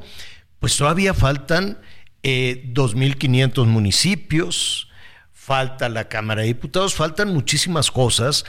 pues 0.61 0.77
todavía 0.77 1.13
faltan 1.13 1.77
eh, 2.23 2.71
2.500 2.73 3.65
municipios, 3.65 4.89
falta 5.31 5.89
la 5.89 6.09
Cámara 6.09 6.41
de 6.41 6.47
Diputados, 6.47 6.93
faltan 6.93 7.33
muchísimas 7.33 7.91
cosas, 7.91 8.45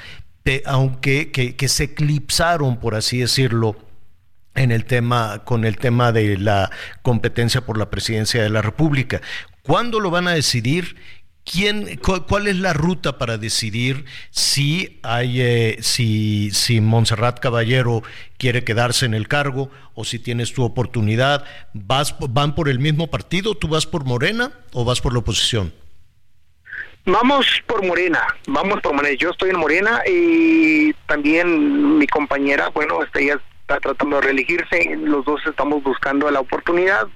aunque 0.64 1.30
que, 1.30 1.68
se 1.68 1.84
eclipsaron, 1.84 2.78
por 2.80 2.94
así 2.94 3.18
decirlo, 3.18 3.76
en 4.54 4.72
el 4.72 4.84
tema, 4.84 5.42
con 5.44 5.64
el 5.64 5.76
tema 5.76 6.12
de 6.12 6.36
la 6.36 6.70
competencia 7.02 7.60
por 7.60 7.78
la 7.78 7.90
presidencia 7.90 8.42
de 8.42 8.50
la 8.50 8.62
República. 8.62 9.20
¿Cuándo 9.62 10.00
lo 10.00 10.10
van 10.10 10.26
a 10.26 10.32
decidir? 10.32 10.96
¿Quién, 11.44 11.98
cuál, 11.98 12.46
es 12.46 12.56
la 12.56 12.72
ruta 12.72 13.18
para 13.18 13.38
decidir 13.38 14.04
si 14.30 15.00
hay 15.02 15.40
eh, 15.40 15.78
si, 15.80 16.50
si 16.52 16.80
Montserrat 16.80 17.40
Caballero 17.40 18.02
quiere 18.38 18.62
quedarse 18.62 19.06
en 19.06 19.14
el 19.14 19.26
cargo 19.26 19.70
o 19.94 20.04
si 20.04 20.18
tienes 20.18 20.52
tu 20.52 20.62
oportunidad? 20.62 21.44
¿Vas, 21.72 22.14
¿Van 22.20 22.54
por 22.54 22.68
el 22.68 22.78
mismo 22.78 23.08
partido? 23.08 23.54
¿Tú 23.54 23.68
vas 23.68 23.86
por 23.86 24.04
Morena 24.04 24.52
o 24.72 24.84
vas 24.84 25.00
por 25.00 25.12
la 25.12 25.20
oposición? 25.20 25.72
Vamos 27.06 27.46
por 27.66 27.84
Morena, 27.84 28.22
vamos 28.46 28.80
por 28.82 28.92
Morena. 28.94 29.16
Yo 29.18 29.30
estoy 29.30 29.50
en 29.50 29.58
Morena 29.58 30.02
y 30.06 30.92
también 31.06 31.98
mi 31.98 32.06
compañera, 32.06 32.68
bueno, 32.68 33.02
este, 33.02 33.24
ella 33.24 33.40
está 33.62 33.80
tratando 33.80 34.16
de 34.16 34.22
reelegirse. 34.22 34.96
Los 34.96 35.24
dos 35.24 35.40
estamos 35.46 35.82
buscando 35.82 36.30
la 36.30 36.40
oportunidad 36.40 37.08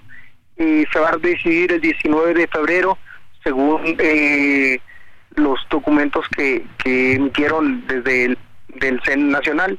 y 0.57 0.85
se 0.91 0.99
va 0.99 1.11
a 1.11 1.17
decidir 1.19 1.73
el 1.73 1.81
19 1.83 2.33
de 2.33 2.49
febrero 2.49 2.99
según 3.45 3.97
eh, 3.99 4.81
los 5.37 5.61
documentos 5.71 6.27
que, 6.37 6.65
que 6.83 7.15
emitieron 7.15 7.87
desde 7.87 8.25
el 8.25 8.39
del 8.75 9.01
CEN 9.05 9.31
nacional. 9.31 9.79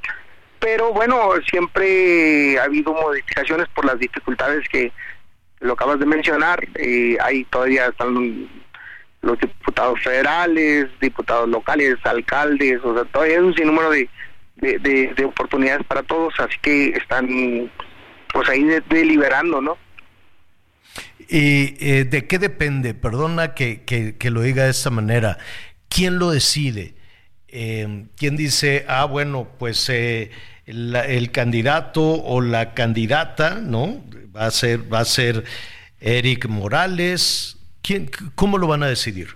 Pero 0.59 0.93
bueno, 0.93 1.29
siempre 1.49 2.59
ha 2.59 2.63
habido 2.63 2.93
modificaciones 2.93 3.67
por 3.69 3.85
las 3.85 3.99
dificultades 3.99 4.67
que 4.69 4.91
lo 5.59 5.73
acabas 5.73 5.99
de 5.99 6.05
mencionar. 6.05 6.65
Eh, 6.75 7.17
ahí 7.21 7.43
todavía 7.45 7.87
están 7.87 8.49
los 9.21 9.39
diputados 9.39 10.01
federales, 10.01 10.87
diputados 11.01 11.49
locales, 11.49 11.97
alcaldes, 12.03 12.79
o 12.83 12.93
sea, 12.93 13.05
todavía 13.05 13.37
hay 13.37 13.43
un 13.43 13.55
sinnúmero 13.55 13.89
de, 13.89 14.07
de, 14.57 15.25
oportunidades 15.25 15.85
para 15.87 16.03
todos, 16.03 16.33
así 16.39 16.57
que 16.61 16.89
están 16.89 17.71
pues 18.31 18.49
ahí 18.49 18.63
deliberando, 18.87 19.61
¿no? 19.61 19.77
¿Y 21.27 21.75
eh, 21.79 22.05
de 22.05 22.27
qué 22.27 22.39
depende? 22.39 22.93
Perdona 22.93 23.53
que, 23.53 23.83
que, 23.83 24.29
lo 24.29 24.41
diga 24.41 24.65
de 24.65 24.71
esta 24.71 24.89
manera. 24.89 25.37
¿Quién 25.89 26.19
lo 26.19 26.31
decide? 26.31 26.93
Eh, 27.47 28.05
¿Quién 28.17 28.37
dice, 28.37 28.85
ah, 28.87 29.05
bueno, 29.05 29.47
pues 29.57 29.89
eh, 29.89 30.31
el 30.65 31.31
candidato 31.31 32.01
o 32.01 32.41
la 32.41 32.73
candidata, 32.73 33.55
¿no? 33.61 34.03
Va 34.35 34.47
a 34.47 34.51
ser, 34.51 34.91
va 34.91 34.99
a 34.99 35.05
ser 35.05 35.43
Eric 35.99 36.47
Morales. 36.47 37.57
¿Quién, 37.81 38.09
¿Cómo 38.35 38.57
lo 38.57 38.67
van 38.67 38.83
a 38.83 38.87
decidir? 38.87 39.29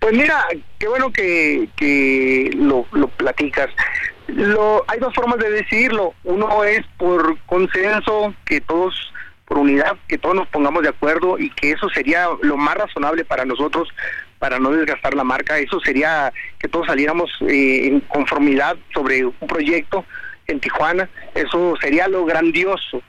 Pues 0.00 0.12
mira, 0.14 0.46
qué 0.78 0.88
bueno 0.88 1.12
que, 1.12 1.68
que 1.76 2.50
lo, 2.56 2.86
lo 2.92 3.08
platicas. 3.08 3.68
Lo, 4.28 4.84
hay 4.86 5.00
dos 5.00 5.14
formas 5.14 5.38
de 5.38 5.50
decidirlo. 5.50 6.14
Uno 6.24 6.62
es 6.62 6.84
por 6.98 7.38
consenso, 7.46 8.34
que 8.44 8.60
todos 8.60 8.94
por 9.48 9.58
unidad, 9.58 9.96
que 10.06 10.18
todos 10.18 10.36
nos 10.36 10.48
pongamos 10.48 10.82
de 10.82 10.90
acuerdo 10.90 11.38
y 11.38 11.48
que 11.50 11.72
eso 11.72 11.88
sería 11.88 12.28
lo 12.42 12.58
más 12.58 12.76
razonable 12.76 13.24
para 13.24 13.46
nosotros 13.46 13.88
para 14.38 14.58
no 14.58 14.70
desgastar 14.70 15.14
la 15.14 15.24
marca. 15.24 15.58
Eso 15.58 15.80
sería 15.80 16.32
que 16.58 16.68
todos 16.68 16.86
saliéramos 16.86 17.30
eh, 17.40 17.86
en 17.86 18.00
conformidad 18.00 18.76
sobre 18.92 19.24
un 19.24 19.48
proyecto 19.48 20.04
en 20.46 20.60
Tijuana. 20.60 21.08
Eso 21.34 21.74
sería 21.80 22.08
lo 22.08 22.26
grandioso. 22.26 23.02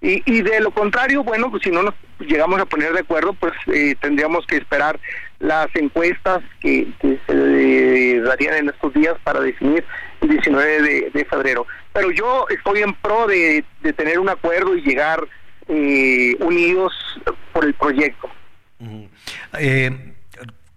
Y, 0.00 0.22
y 0.26 0.42
de 0.42 0.60
lo 0.60 0.70
contrario, 0.70 1.24
bueno, 1.24 1.50
pues 1.50 1.64
si 1.64 1.70
no 1.70 1.82
nos 1.82 1.94
llegamos 2.20 2.60
a 2.60 2.66
poner 2.66 2.92
de 2.92 3.00
acuerdo, 3.00 3.32
pues 3.32 3.52
eh, 3.72 3.96
tendríamos 4.00 4.46
que 4.46 4.58
esperar 4.58 5.00
las 5.40 5.68
encuestas 5.74 6.40
que, 6.60 6.86
se 7.00 8.20
darían 8.20 8.54
en 8.56 8.68
estos 8.68 8.92
días 8.92 9.14
para 9.24 9.40
definir 9.40 9.84
el 10.20 10.28
19 10.28 10.82
de, 10.82 11.10
de 11.12 11.24
febrero. 11.24 11.66
Pero 11.92 12.10
yo 12.12 12.46
estoy 12.50 12.82
en 12.82 12.94
pro 12.94 13.26
de, 13.26 13.64
de 13.80 13.92
tener 13.92 14.20
un 14.20 14.28
acuerdo 14.28 14.76
y 14.76 14.82
llegar 14.82 15.26
eh, 15.68 16.36
unidos 16.40 16.92
por 17.52 17.64
el 17.64 17.74
proyecto. 17.74 18.28
Eh, 19.58 20.14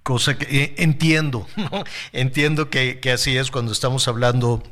cosa 0.04 0.38
que 0.38 0.64
eh, 0.64 0.76
entiendo, 0.78 1.48
entiendo 2.12 2.70
que, 2.70 3.00
que 3.00 3.12
así 3.12 3.38
es 3.38 3.52
cuando 3.52 3.72
estamos 3.72 4.08
hablando 4.08 4.64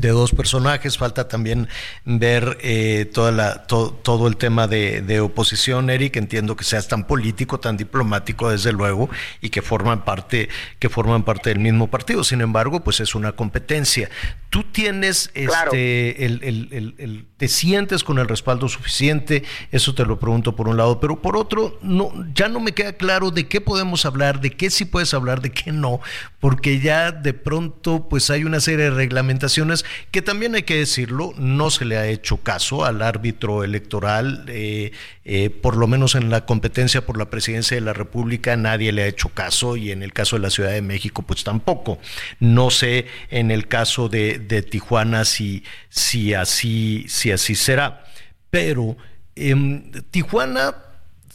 de 0.00 0.08
dos 0.08 0.32
personajes, 0.32 0.98
falta 0.98 1.28
también 1.28 1.68
ver 2.04 2.58
eh, 2.60 3.10
toda 3.12 3.32
la, 3.32 3.62
todo 3.64 4.28
el 4.28 4.36
tema 4.36 4.66
de, 4.66 5.02
de, 5.02 5.20
oposición, 5.20 5.90
Eric, 5.90 6.16
entiendo 6.16 6.56
que 6.56 6.64
seas 6.64 6.88
tan 6.88 7.06
político, 7.06 7.60
tan 7.60 7.76
diplomático, 7.76 8.50
desde 8.50 8.72
luego, 8.72 9.08
y 9.40 9.50
que 9.50 9.62
forman 9.62 10.04
parte, 10.04 10.48
que 10.78 10.88
forman 10.88 11.24
parte 11.24 11.50
del 11.50 11.60
mismo 11.60 11.88
partido. 11.88 12.24
Sin 12.24 12.40
embargo, 12.40 12.82
pues 12.82 13.00
es 13.00 13.14
una 13.14 13.32
competencia. 13.32 14.10
Tú 14.50 14.64
tienes 14.64 15.30
este 15.34 16.24
el, 16.24 16.40
el, 16.42 16.94
el, 16.98 17.26
te 17.36 17.48
sientes 17.48 18.04
con 18.04 18.18
el 18.18 18.28
respaldo 18.28 18.68
suficiente, 18.68 19.44
eso 19.72 19.94
te 19.94 20.04
lo 20.04 20.18
pregunto 20.18 20.54
por 20.54 20.68
un 20.68 20.76
lado, 20.76 21.00
pero 21.00 21.20
por 21.20 21.36
otro, 21.36 21.78
no, 21.82 22.12
ya 22.34 22.48
no 22.48 22.60
me 22.60 22.72
queda 22.72 22.94
claro 22.94 23.30
de 23.30 23.48
qué 23.48 23.60
podemos 23.60 24.06
hablar, 24.06 24.40
de 24.40 24.50
qué 24.50 24.70
sí 24.70 24.84
puedes 24.84 25.14
hablar, 25.14 25.40
de 25.40 25.50
qué 25.50 25.72
no, 25.72 26.00
porque 26.40 26.80
ya 26.80 27.12
de 27.12 27.34
pronto 27.34 28.08
pues 28.08 28.30
hay 28.30 28.44
una 28.44 28.60
serie 28.60 28.86
de 28.86 28.90
reglamentaciones 28.90 29.83
que 30.10 30.22
también 30.22 30.54
hay 30.54 30.62
que 30.62 30.76
decirlo, 30.76 31.32
no 31.36 31.70
se 31.70 31.84
le 31.84 31.96
ha 31.96 32.06
hecho 32.06 32.38
caso 32.38 32.84
al 32.84 33.02
árbitro 33.02 33.64
electoral, 33.64 34.44
eh, 34.48 34.92
eh, 35.24 35.50
por 35.50 35.76
lo 35.76 35.86
menos 35.86 36.14
en 36.14 36.30
la 36.30 36.46
competencia 36.46 37.06
por 37.06 37.18
la 37.18 37.30
presidencia 37.30 37.76
de 37.76 37.80
la 37.80 37.92
República 37.92 38.56
nadie 38.56 38.92
le 38.92 39.02
ha 39.02 39.06
hecho 39.06 39.30
caso 39.30 39.76
y 39.76 39.90
en 39.90 40.02
el 40.02 40.12
caso 40.12 40.36
de 40.36 40.42
la 40.42 40.50
Ciudad 40.50 40.72
de 40.72 40.82
México 40.82 41.22
pues 41.22 41.44
tampoco. 41.44 41.98
No 42.40 42.70
sé 42.70 43.06
en 43.30 43.50
el 43.50 43.68
caso 43.68 44.08
de, 44.08 44.38
Tijuana 44.70 45.24
si, 45.24 45.64
si, 45.88 46.34
así, 46.34 47.06
si 47.08 47.30
así 47.30 47.54
será, 47.54 48.04
pero 48.50 48.96
em, 49.34 49.90
Tijuana 50.10 50.74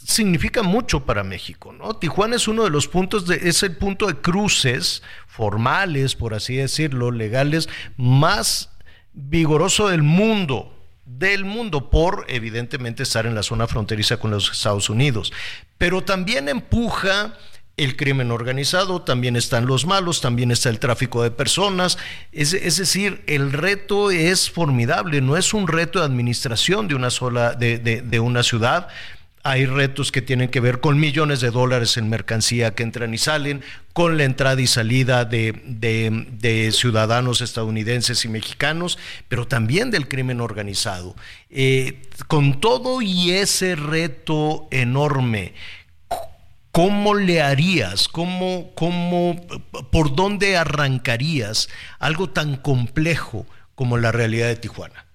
significa 0.04 0.62
mucho 0.62 1.04
para 1.04 1.24
México, 1.24 1.72
¿no? 1.72 1.94
Tijuana 1.94 2.36
es 2.36 2.48
uno 2.48 2.64
de 2.64 2.70
los 2.70 2.88
puntos 2.88 3.26
de, 3.26 3.48
es 3.48 3.62
el 3.62 3.76
punto 3.76 4.06
de 4.06 4.16
cruces 4.16 5.02
formales, 5.26 6.14
por 6.14 6.34
así 6.34 6.56
decirlo, 6.56 7.10
legales, 7.10 7.68
más 7.96 8.70
vigoroso 9.12 9.88
del 9.88 10.02
mundo, 10.02 10.74
del 11.04 11.44
mundo, 11.44 11.90
por 11.90 12.24
evidentemente 12.28 13.02
estar 13.02 13.26
en 13.26 13.34
la 13.34 13.42
zona 13.42 13.66
fronteriza 13.66 14.18
con 14.18 14.30
los 14.30 14.50
Estados 14.50 14.88
Unidos. 14.90 15.32
Pero 15.78 16.02
también 16.02 16.48
empuja 16.48 17.34
el 17.76 17.96
crimen 17.96 18.30
organizado, 18.30 19.02
también 19.02 19.36
están 19.36 19.66
los 19.66 19.86
malos, 19.86 20.20
también 20.20 20.50
está 20.50 20.68
el 20.68 20.78
tráfico 20.78 21.22
de 21.22 21.30
personas. 21.30 21.98
Es, 22.30 22.50
decir, 22.76 23.22
el 23.26 23.52
reto 23.52 24.10
es 24.10 24.50
formidable, 24.50 25.20
no 25.20 25.36
es 25.36 25.54
un 25.54 25.66
reto 25.66 25.98
de 25.98 26.04
administración 26.04 26.88
de 26.88 26.94
una 26.94 27.10
sola, 27.10 27.54
de, 27.54 27.78
de, 27.78 28.02
de 28.02 28.20
una 28.20 28.42
ciudad, 28.42 28.88
hay 29.42 29.64
retos 29.64 30.12
que 30.12 30.20
tienen 30.20 30.48
que 30.50 30.60
ver 30.60 30.80
con 30.80 31.00
millones 31.00 31.40
de 31.40 31.50
dólares 31.50 31.96
en 31.96 32.10
mercancía 32.10 32.74
que 32.74 32.82
entran 32.82 33.14
y 33.14 33.18
salen, 33.18 33.62
con 33.92 34.18
la 34.18 34.24
entrada 34.24 34.60
y 34.60 34.66
salida 34.66 35.24
de, 35.24 36.70
ciudadanos 36.72 37.40
estadounidenses 37.40 38.24
y 38.24 38.28
mexicanos, 38.28 38.98
pero 39.28 39.46
también 39.46 39.90
del 39.90 40.08
crimen 40.08 40.40
organizado. 40.40 41.16
Eh, 41.48 42.02
con 42.28 42.60
todo 42.60 43.00
y 43.00 43.32
ese 43.32 43.76
reto 43.76 44.68
enorme, 44.70 45.54
¿cómo 46.70 47.14
le 47.14 47.40
harías? 47.40 48.08
¿Cómo, 48.08 48.72
cómo, 48.74 49.36
¿Por 49.90 50.14
dónde 50.14 50.58
arrancarías 50.58 51.68
algo 51.98 52.28
tan 52.28 52.56
complejo 52.56 53.46
como 53.74 53.96
la 53.96 54.12
realidad 54.12 54.48
de 54.48 54.56
Tijuana? 54.56 55.09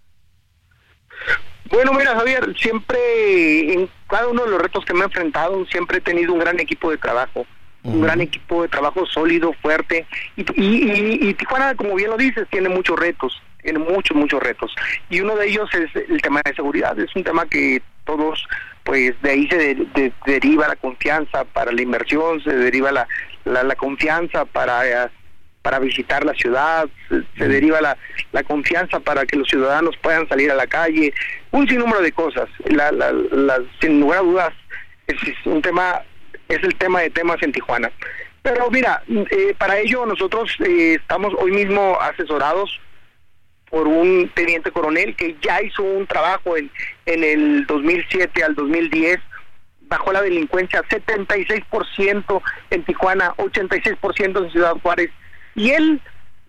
Bueno, 1.69 1.93
mira, 1.93 2.15
Javier, 2.15 2.55
siempre 2.57 3.73
en 3.73 3.89
cada 4.07 4.27
uno 4.27 4.43
de 4.43 4.51
los 4.51 4.61
retos 4.61 4.85
que 4.85 4.93
me 4.93 5.01
he 5.01 5.05
enfrentado, 5.05 5.65
siempre 5.65 5.97
he 5.97 6.01
tenido 6.01 6.33
un 6.33 6.39
gran 6.39 6.59
equipo 6.59 6.91
de 6.91 6.97
trabajo, 6.97 7.45
un 7.83 8.01
gran 8.01 8.21
equipo 8.21 8.61
de 8.61 8.67
trabajo 8.67 9.05
sólido, 9.05 9.53
fuerte. 9.61 10.05
Y, 10.35 11.33
Tijuana, 11.33 11.75
como 11.75 11.95
bien 11.95 12.11
lo 12.11 12.17
dices, 12.17 12.47
tiene 12.51 12.69
muchos 12.69 12.99
retos, 12.99 13.41
tiene 13.63 13.79
muchos, 13.79 14.15
muchos 14.15 14.41
retos. 14.41 14.75
Y 15.09 15.21
uno 15.21 15.35
de 15.35 15.47
ellos 15.47 15.69
es 15.73 15.89
el 16.09 16.21
tema 16.21 16.41
de 16.45 16.53
seguridad, 16.53 16.97
es 16.99 17.15
un 17.15 17.23
tema 17.23 17.45
que 17.47 17.81
todos, 18.05 18.45
pues 18.83 19.19
de 19.23 19.31
ahí 19.31 19.47
se 19.47 20.11
deriva 20.25 20.67
la 20.67 20.75
confianza 20.75 21.45
para 21.45 21.71
la 21.71 21.81
inversión, 21.81 22.43
se 22.43 22.53
deriva 22.53 22.91
la, 22.91 23.07
la 23.43 23.75
confianza 23.75 24.45
para 24.45 25.09
para 25.65 25.79
visitar 25.79 26.23
la 26.23 26.35
ciudad, 26.35 26.87
se, 27.09 27.47
deriva 27.47 27.81
la, 27.81 27.97
la, 28.33 28.43
confianza 28.43 28.99
para 28.99 29.25
que 29.25 29.35
los 29.35 29.47
ciudadanos 29.47 29.97
puedan 29.97 30.29
salir 30.29 30.51
a 30.51 30.53
la 30.53 30.67
calle, 30.67 31.11
un 31.55 31.67
sinnúmero 31.67 32.01
de 32.01 32.11
cosas. 32.11 32.49
La, 32.65 32.91
la, 32.91 33.61
sin 33.79 34.01
lugar 34.01 34.19
a 34.19 34.23
dudas, 34.23 34.53
es, 35.07 35.17
un 35.45 35.61
tema, 35.61 36.01
es 36.49 36.61
el 36.63 36.75
tema 36.75 37.01
de 37.01 37.09
temas 37.09 37.41
en 37.41 37.51
Tijuana. 37.51 37.91
Pero 38.41 38.69
mira, 38.69 39.01
eh, 39.07 39.55
para 39.57 39.79
ello 39.79 40.05
nosotros 40.05 40.51
eh, 40.59 40.97
estamos 40.99 41.33
hoy 41.39 41.51
mismo 41.51 41.97
asesorados 41.99 42.79
por 43.69 43.87
un 43.87 44.29
teniente 44.35 44.71
coronel 44.71 45.15
que 45.15 45.35
ya 45.41 45.61
hizo 45.61 45.81
un 45.81 46.05
trabajo 46.05 46.55
en, 46.55 46.69
en 47.05 47.23
el 47.23 47.65
2007 47.65 48.43
al 48.43 48.53
2010 48.55 49.19
bajó 49.87 50.11
la 50.11 50.21
delincuencia 50.21 50.81
76% 50.83 52.41
en 52.71 52.83
Tijuana, 52.85 53.33
86% 53.37 54.43
en 54.43 54.51
Ciudad 54.51 54.75
Juárez. 54.81 55.11
Y 55.53 55.69
él, 55.71 56.01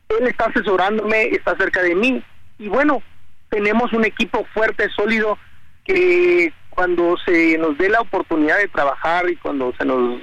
él 0.08 0.26
está 0.26 0.46
asesorándome, 0.46 1.28
está 1.28 1.54
cerca 1.56 1.82
de 1.82 1.94
mí. 1.94 2.22
Y 2.58 2.68
bueno, 2.68 3.02
tenemos 3.50 3.92
un 3.92 4.04
equipo 4.04 4.46
fuerte, 4.52 4.88
sólido, 4.90 5.38
que 5.84 6.52
cuando 6.70 7.16
se 7.24 7.56
nos 7.58 7.78
dé 7.78 7.88
la 7.88 8.00
oportunidad 8.00 8.58
de 8.58 8.68
trabajar 8.68 9.28
y 9.30 9.36
cuando 9.36 9.72
se 9.78 9.84
nos 9.84 10.20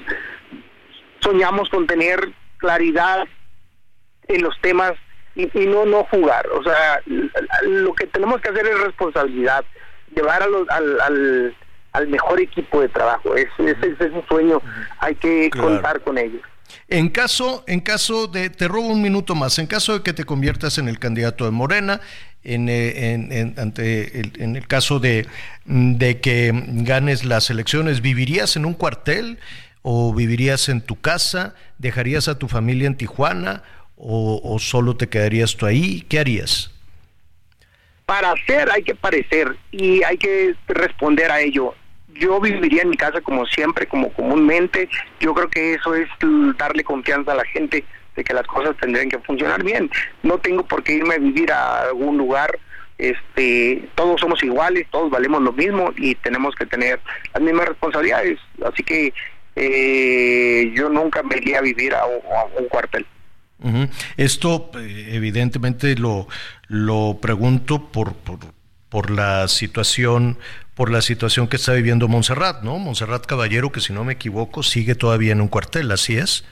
soñamos 1.21 1.69
con 1.69 1.87
tener 1.87 2.19
claridad 2.57 3.25
en 4.27 4.43
los 4.43 4.59
temas 4.61 4.93
y, 5.35 5.47
no 5.65 5.85
no 5.85 6.03
jugar. 6.05 6.47
O 6.49 6.63
sea, 6.63 7.01
lo 7.63 7.93
que 7.95 8.07
tenemos 8.07 8.39
que 8.41 8.49
hacer 8.49 8.67
es 8.67 8.79
responsabilidad, 8.79 9.65
llevar 10.15 10.43
a 10.43 10.47
los, 10.47 10.69
al, 10.69 11.01
al 11.01 11.55
al 11.93 12.07
mejor 12.07 12.41
equipo 12.41 12.81
de 12.81 12.89
trabajo. 12.89 13.35
Ese, 13.35 13.77
es 13.99 14.11
un 14.11 14.25
sueño, 14.27 14.61
hay 14.99 15.15
que 15.15 15.49
contar 15.51 16.01
con 16.01 16.17
ellos. 16.17 16.41
En 16.87 17.09
caso, 17.09 17.63
en 17.67 17.79
caso 17.79 18.27
de, 18.27 18.49
te 18.49 18.67
robo 18.67 18.87
un 18.87 19.01
minuto 19.01 19.35
más, 19.35 19.59
en 19.59 19.67
caso 19.67 19.93
de 19.93 20.03
que 20.03 20.11
te 20.11 20.25
conviertas 20.25 20.79
en 20.79 20.87
el 20.87 20.97
candidato 20.97 21.45
de 21.45 21.51
Morena, 21.51 22.01
en, 22.43 22.69
eh, 22.69 23.13
en, 23.13 23.53
ante 23.57 24.19
el, 24.19 24.33
en 24.39 24.55
el 24.55 24.67
caso 24.67 24.99
de, 24.99 25.27
de 25.65 26.19
que 26.19 26.51
ganes 26.53 27.25
las 27.25 27.49
elecciones, 27.49 28.01
¿vivirías 28.01 28.55
en 28.55 28.65
un 28.65 28.73
cuartel 28.73 29.39
o 29.81 30.13
vivirías 30.13 30.69
en 30.69 30.81
tu 30.81 30.99
casa? 30.99 31.55
¿Dejarías 31.77 32.27
a 32.27 32.37
tu 32.37 32.47
familia 32.47 32.87
en 32.87 32.95
Tijuana 32.95 33.63
o, 33.95 34.41
o 34.43 34.59
solo 34.59 34.95
te 34.95 35.09
quedarías 35.09 35.55
tú 35.55 35.65
ahí? 35.65 36.05
¿Qué 36.09 36.19
harías? 36.19 36.71
Para 38.05 38.31
hacer 38.31 38.69
hay 38.71 38.83
que 38.83 38.95
parecer 38.95 39.55
y 39.71 40.03
hay 40.03 40.17
que 40.17 40.55
responder 40.67 41.31
a 41.31 41.39
ello 41.39 41.73
yo 42.15 42.39
viviría 42.39 42.83
en 42.83 42.89
mi 42.89 42.97
casa 42.97 43.21
como 43.21 43.45
siempre, 43.45 43.87
como 43.87 44.11
comúnmente. 44.13 44.89
Yo 45.19 45.33
creo 45.33 45.49
que 45.49 45.73
eso 45.73 45.95
es 45.95 46.07
darle 46.57 46.83
confianza 46.83 47.31
a 47.31 47.35
la 47.35 47.45
gente 47.45 47.83
de 48.15 48.23
que 48.23 48.33
las 48.33 48.45
cosas 48.47 48.75
tendrían 48.79 49.09
que 49.09 49.19
funcionar 49.19 49.63
bien. 49.63 49.89
No 50.21 50.37
tengo 50.37 50.63
por 50.65 50.83
qué 50.83 50.93
irme 50.93 51.15
a 51.15 51.19
vivir 51.19 51.51
a 51.51 51.83
algún 51.83 52.17
lugar. 52.17 52.59
Este, 52.97 53.89
todos 53.95 54.21
somos 54.21 54.43
iguales, 54.43 54.85
todos 54.91 55.09
valemos 55.09 55.41
lo 55.41 55.51
mismo 55.51 55.91
y 55.97 56.15
tenemos 56.15 56.55
que 56.55 56.65
tener 56.65 56.99
las 57.33 57.41
mismas 57.41 57.67
responsabilidades. 57.67 58.39
Así 58.63 58.83
que 58.83 59.13
eh, 59.55 60.71
yo 60.75 60.89
nunca 60.89 61.23
me 61.23 61.37
iría 61.37 61.59
a 61.59 61.61
vivir 61.61 61.93
a, 61.95 62.05
un 62.05 62.67
cuartel. 62.69 63.05
Esto 64.17 64.71
eh, 64.75 65.11
evidentemente 65.13 65.95
lo, 65.95 66.27
lo 66.67 67.17
pregunto 67.21 67.91
por, 67.91 68.13
por, 68.13 68.39
por 68.89 69.09
la 69.09 69.47
situación 69.47 70.37
por 70.75 70.91
la 70.91 71.01
situación 71.01 71.47
que 71.47 71.57
está 71.57 71.73
viviendo 71.73 72.07
Montserrat, 72.07 72.63
¿no? 72.63 72.79
Montserrat 72.79 73.25
Caballero, 73.25 73.71
que 73.71 73.79
si 73.79 73.93
no 73.93 74.03
me 74.03 74.13
equivoco, 74.13 74.63
sigue 74.63 74.95
todavía 74.95 75.31
en 75.31 75.41
un 75.41 75.47
cuartel, 75.47 75.91
¿así 75.91 76.17
es? 76.17 76.45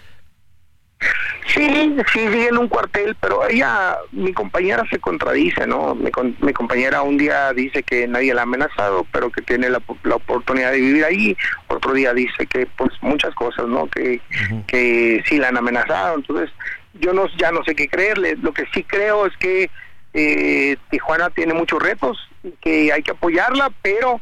Sí, 1.54 1.96
sí, 2.14 2.20
sigue 2.20 2.48
en 2.48 2.58
un 2.58 2.68
cuartel, 2.68 3.16
pero 3.20 3.48
ella, 3.48 3.98
mi 4.12 4.32
compañera 4.34 4.84
se 4.90 5.00
contradice, 5.00 5.68
¿no? 5.68 5.96
Mi, 5.96 6.10
mi 6.40 6.54
compañera 6.54 7.02
un 7.02 7.18
día 7.18 7.52
dice 7.54 7.84
que 7.84 8.08
nadie 8.08 8.34
la 8.34 8.42
ha 8.42 8.44
amenazado, 8.44 9.06
pero 9.12 9.30
que 9.30 9.42
tiene 9.42 9.70
la, 9.70 9.82
la, 10.04 10.16
oportunidad 10.16 10.72
de 10.72 10.80
vivir 10.80 11.04
ahí, 11.04 11.38
otro 11.68 11.94
día 11.94 12.14
dice 12.14 12.46
que, 12.48 12.68
pues, 12.78 12.92
muchas 13.02 13.36
cosas, 13.36 13.68
¿no? 13.68 13.88
Que, 13.88 14.22
que 14.68 15.24
sí 15.28 15.38
la 15.38 15.50
han 15.50 15.58
amenazado, 15.58 16.16
entonces 16.16 16.50
yo 16.94 17.14
no, 17.14 17.28
ya 17.38 17.52
no 17.52 17.64
sé 17.64 17.76
qué 17.76 17.88
creerle, 17.88 18.36
lo 18.42 18.54
que 18.54 18.66
sí 18.74 18.84
creo 18.84 19.26
es 19.26 19.36
que 19.38 19.70
eh, 20.14 20.78
Tijuana 20.90 21.30
tiene 21.30 21.54
muchos 21.54 21.82
retos, 21.82 22.18
que 22.62 22.92
hay 22.92 23.02
que 23.04 23.12
apoyarla, 23.12 23.72
pero 23.82 24.20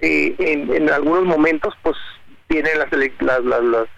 eh, 0.00 0.34
en, 0.38 0.88
algunos 0.90 1.24
momentos 1.24 1.74
pues 1.82 1.96
vienen 2.48 2.78
las, 2.78 2.90
las, 3.20 3.64
las, 3.64 3.88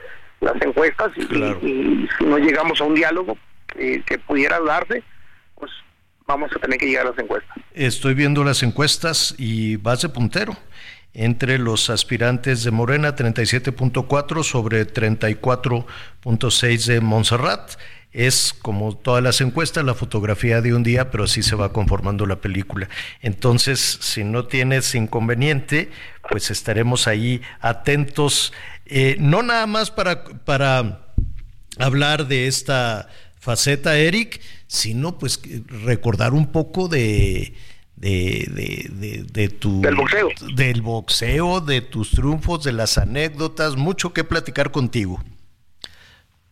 encuestas 0.60 1.12
y, 1.16 2.08
si 2.18 2.24
no 2.24 2.38
llegamos 2.38 2.80
a 2.80 2.84
un 2.84 2.94
diálogo 2.94 3.36
que 3.74 4.18
pudiera 4.26 4.60
darse, 4.60 5.02
pues 5.54 5.70
vamos 6.26 6.50
a 6.54 6.58
tener 6.58 6.78
que 6.78 6.86
llegar 6.86 7.06
a 7.06 7.10
las 7.10 7.18
encuestas. 7.18 7.56
Estoy 7.72 8.14
viendo 8.14 8.44
las 8.44 8.62
encuestas 8.62 9.34
y 9.38 9.76
vas 9.76 10.02
de 10.02 10.08
puntero 10.08 10.56
entre 11.14 11.58
los 11.58 11.90
aspirantes 11.90 12.64
de 12.64 12.70
Morena 12.70 13.14
37.4 13.14 14.42
sobre 14.42 14.86
34.6 14.86 16.86
de 16.86 17.00
Montserrat 17.00 17.72
es 18.12 18.52
como 18.52 18.94
todas 18.94 19.22
las 19.22 19.40
encuestas, 19.40 19.84
la 19.84 19.94
fotografía 19.94 20.60
de 20.60 20.74
un 20.74 20.82
día, 20.82 21.10
pero 21.10 21.24
así 21.24 21.42
se 21.42 21.56
va 21.56 21.72
conformando 21.72 22.26
la 22.26 22.36
película. 22.36 22.88
Entonces, 23.22 23.80
si 24.00 24.22
no 24.22 24.46
tienes 24.46 24.94
inconveniente, 24.94 25.90
pues 26.28 26.50
estaremos 26.50 27.08
ahí 27.08 27.40
atentos, 27.60 28.52
eh, 28.94 29.16
no 29.18 29.42
nada 29.42 29.66
más 29.66 29.90
para, 29.90 30.24
para 30.24 31.06
hablar 31.78 32.26
de 32.26 32.46
esta 32.46 33.08
faceta, 33.40 33.96
Eric, 33.96 34.40
sino 34.66 35.18
pues 35.18 35.40
recordar 35.84 36.34
un 36.34 36.52
poco 36.52 36.88
de, 36.88 37.54
de, 37.96 38.46
de, 38.90 39.24
de, 39.24 39.48
tu 39.48 39.80
del 39.80 39.94
boxeo. 39.94 40.28
del 40.54 40.82
boxeo, 40.82 41.60
de 41.60 41.80
tus 41.80 42.10
triunfos, 42.10 42.64
de 42.64 42.72
las 42.72 42.98
anécdotas, 42.98 43.76
mucho 43.76 44.12
que 44.12 44.24
platicar 44.24 44.70
contigo. 44.70 45.22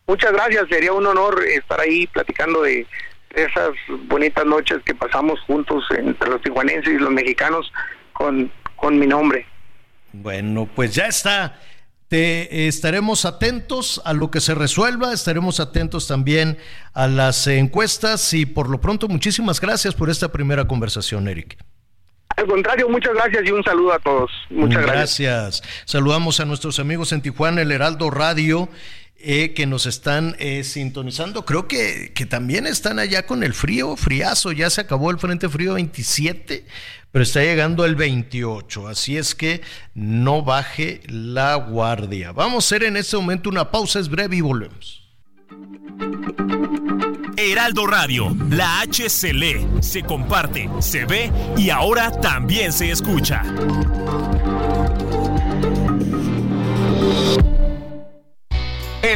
Muchas 0.06 0.32
gracias, 0.32 0.64
sería 0.68 0.92
un 0.92 1.06
honor 1.06 1.44
estar 1.44 1.78
ahí 1.78 2.06
platicando 2.06 2.62
de 2.62 2.86
esas 3.34 3.70
bonitas 4.08 4.44
noches 4.46 4.78
que 4.84 4.94
pasamos 4.94 5.38
juntos 5.40 5.84
entre 5.96 6.30
los 6.30 6.42
tijuanenses 6.42 6.94
y 6.94 6.98
los 6.98 7.10
mexicanos 7.10 7.70
con, 8.12 8.50
con 8.76 8.98
mi 8.98 9.06
nombre. 9.06 9.46
Bueno, 10.12 10.68
pues 10.74 10.94
ya 10.94 11.06
está. 11.06 11.60
Te 12.10 12.66
estaremos 12.66 13.24
atentos 13.24 14.02
a 14.04 14.12
lo 14.14 14.32
que 14.32 14.40
se 14.40 14.56
resuelva, 14.56 15.12
estaremos 15.12 15.60
atentos 15.60 16.08
también 16.08 16.58
a 16.92 17.06
las 17.06 17.46
encuestas 17.46 18.34
y 18.34 18.46
por 18.46 18.68
lo 18.68 18.80
pronto 18.80 19.06
muchísimas 19.06 19.60
gracias 19.60 19.94
por 19.94 20.10
esta 20.10 20.32
primera 20.32 20.66
conversación, 20.66 21.28
Eric. 21.28 21.56
Al 22.36 22.48
contrario, 22.48 22.88
muchas 22.88 23.14
gracias 23.14 23.44
y 23.46 23.52
un 23.52 23.62
saludo 23.62 23.92
a 23.92 24.00
todos. 24.00 24.28
Muchas 24.50 24.82
gracias. 24.82 25.20
gracias. 25.20 25.82
Saludamos 25.84 26.40
a 26.40 26.46
nuestros 26.46 26.80
amigos 26.80 27.12
en 27.12 27.22
Tijuana, 27.22 27.62
el 27.62 27.70
Heraldo 27.70 28.10
Radio 28.10 28.68
eh, 29.22 29.52
que 29.52 29.66
nos 29.66 29.86
están 29.86 30.34
eh, 30.38 30.64
sintonizando. 30.64 31.44
Creo 31.44 31.68
que, 31.68 32.12
que 32.14 32.26
también 32.26 32.66
están 32.66 32.98
allá 32.98 33.26
con 33.26 33.42
el 33.42 33.54
frío, 33.54 33.96
friazo. 33.96 34.52
Ya 34.52 34.70
se 34.70 34.80
acabó 34.80 35.10
el 35.10 35.18
Frente 35.18 35.48
Frío 35.48 35.74
27, 35.74 36.64
pero 37.12 37.22
está 37.22 37.40
llegando 37.40 37.84
el 37.84 37.96
28. 37.96 38.88
Así 38.88 39.16
es 39.16 39.34
que 39.34 39.60
no 39.94 40.42
baje 40.42 41.02
la 41.06 41.54
guardia. 41.56 42.32
Vamos 42.32 42.64
a 42.64 42.66
hacer 42.66 42.84
en 42.84 42.96
este 42.96 43.16
momento 43.16 43.50
una 43.50 43.70
pausa, 43.70 44.00
es 44.00 44.08
breve 44.08 44.36
y 44.36 44.40
volvemos. 44.40 45.00
Heraldo 47.36 47.86
Radio, 47.86 48.36
la 48.50 48.80
H 48.80 49.08
se 49.08 49.32
lee, 49.32 49.66
se 49.80 50.02
comparte, 50.02 50.68
se 50.80 51.04
ve 51.04 51.30
y 51.56 51.70
ahora 51.70 52.10
también 52.10 52.72
se 52.72 52.90
escucha. 52.90 53.42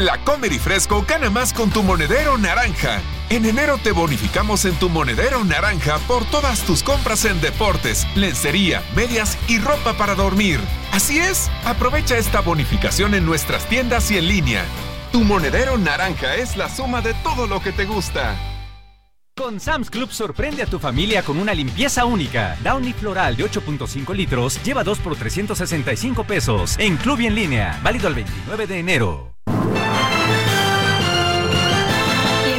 La 0.04 0.18
Comer 0.18 0.52
y 0.52 0.58
Fresco 0.58 1.02
gana 1.08 1.30
más 1.30 1.54
con 1.54 1.70
tu 1.70 1.82
monedero 1.82 2.36
naranja. 2.36 3.00
En 3.30 3.46
enero 3.46 3.78
te 3.78 3.90
bonificamos 3.90 4.66
en 4.66 4.74
tu 4.74 4.90
monedero 4.90 5.42
naranja 5.44 5.98
por 6.00 6.26
todas 6.26 6.60
tus 6.60 6.82
compras 6.82 7.24
en 7.24 7.40
deportes, 7.40 8.06
lencería, 8.14 8.82
medias 8.94 9.38
y 9.48 9.58
ropa 9.58 9.94
para 9.94 10.14
dormir. 10.14 10.60
Así 10.92 11.20
es, 11.20 11.50
aprovecha 11.64 12.18
esta 12.18 12.40
bonificación 12.40 13.14
en 13.14 13.24
nuestras 13.24 13.66
tiendas 13.66 14.10
y 14.10 14.18
en 14.18 14.28
línea. 14.28 14.66
Tu 15.10 15.24
monedero 15.24 15.78
naranja 15.78 16.34
es 16.34 16.58
la 16.58 16.68
suma 16.68 17.00
de 17.00 17.14
todo 17.22 17.46
lo 17.46 17.62
que 17.62 17.72
te 17.72 17.86
gusta. 17.86 18.36
Con 19.34 19.58
Sam's 19.58 19.88
Club 19.88 20.12
sorprende 20.12 20.64
a 20.64 20.66
tu 20.66 20.78
familia 20.78 21.22
con 21.22 21.38
una 21.38 21.54
limpieza 21.54 22.04
única. 22.04 22.58
Downy 22.62 22.92
Floral 22.92 23.36
de 23.36 23.50
8.5 23.50 24.14
litros 24.14 24.62
lleva 24.62 24.84
2 24.84 24.98
por 24.98 25.16
365 25.16 26.24
pesos. 26.24 26.76
En 26.78 26.98
Club 26.98 27.20
y 27.20 27.26
en 27.26 27.34
línea, 27.34 27.80
válido 27.82 28.08
el 28.08 28.14
29 28.16 28.66
de 28.66 28.78
enero. 28.78 29.34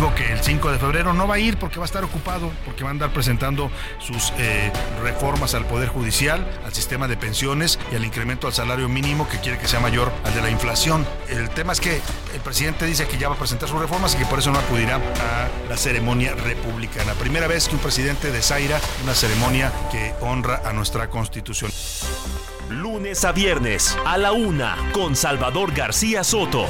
Digo 0.00 0.14
que 0.14 0.32
el 0.32 0.40
5 0.40 0.72
de 0.72 0.78
febrero 0.78 1.12
no 1.12 1.28
va 1.28 1.34
a 1.34 1.38
ir 1.38 1.58
porque 1.58 1.76
va 1.76 1.84
a 1.84 1.84
estar 1.84 2.02
ocupado, 2.02 2.50
porque 2.64 2.84
va 2.84 2.88
a 2.88 2.92
andar 2.92 3.12
presentando 3.12 3.70
sus 3.98 4.32
eh, 4.38 4.72
reformas 5.02 5.54
al 5.54 5.66
Poder 5.66 5.90
Judicial, 5.90 6.50
al 6.64 6.72
sistema 6.72 7.06
de 7.06 7.18
pensiones 7.18 7.78
y 7.92 7.96
al 7.96 8.04
incremento 8.06 8.46
al 8.46 8.54
salario 8.54 8.88
mínimo 8.88 9.28
que 9.28 9.36
quiere 9.40 9.58
que 9.58 9.68
sea 9.68 9.78
mayor 9.78 10.10
al 10.24 10.32
de 10.32 10.40
la 10.40 10.48
inflación. 10.48 11.06
El 11.28 11.50
tema 11.50 11.74
es 11.74 11.80
que 11.80 12.00
el 12.32 12.40
presidente 12.40 12.86
dice 12.86 13.06
que 13.08 13.18
ya 13.18 13.28
va 13.28 13.34
a 13.34 13.38
presentar 13.38 13.68
sus 13.68 13.78
reformas 13.78 14.14
y 14.14 14.16
que 14.16 14.24
por 14.24 14.38
eso 14.38 14.50
no 14.50 14.58
acudirá 14.58 14.96
a 14.96 15.68
la 15.68 15.76
ceremonia 15.76 16.34
republicana. 16.34 17.12
Primera 17.12 17.46
vez 17.46 17.68
que 17.68 17.74
un 17.74 17.82
presidente 17.82 18.32
desaira 18.32 18.80
una 19.04 19.12
ceremonia 19.14 19.70
que 19.92 20.14
honra 20.22 20.62
a 20.64 20.72
nuestra 20.72 21.10
constitución. 21.10 21.70
Lunes 22.70 23.26
a 23.26 23.32
viernes, 23.32 23.98
a 24.06 24.16
la 24.16 24.32
una, 24.32 24.78
con 24.94 25.14
Salvador 25.14 25.74
García 25.74 26.24
Soto. 26.24 26.64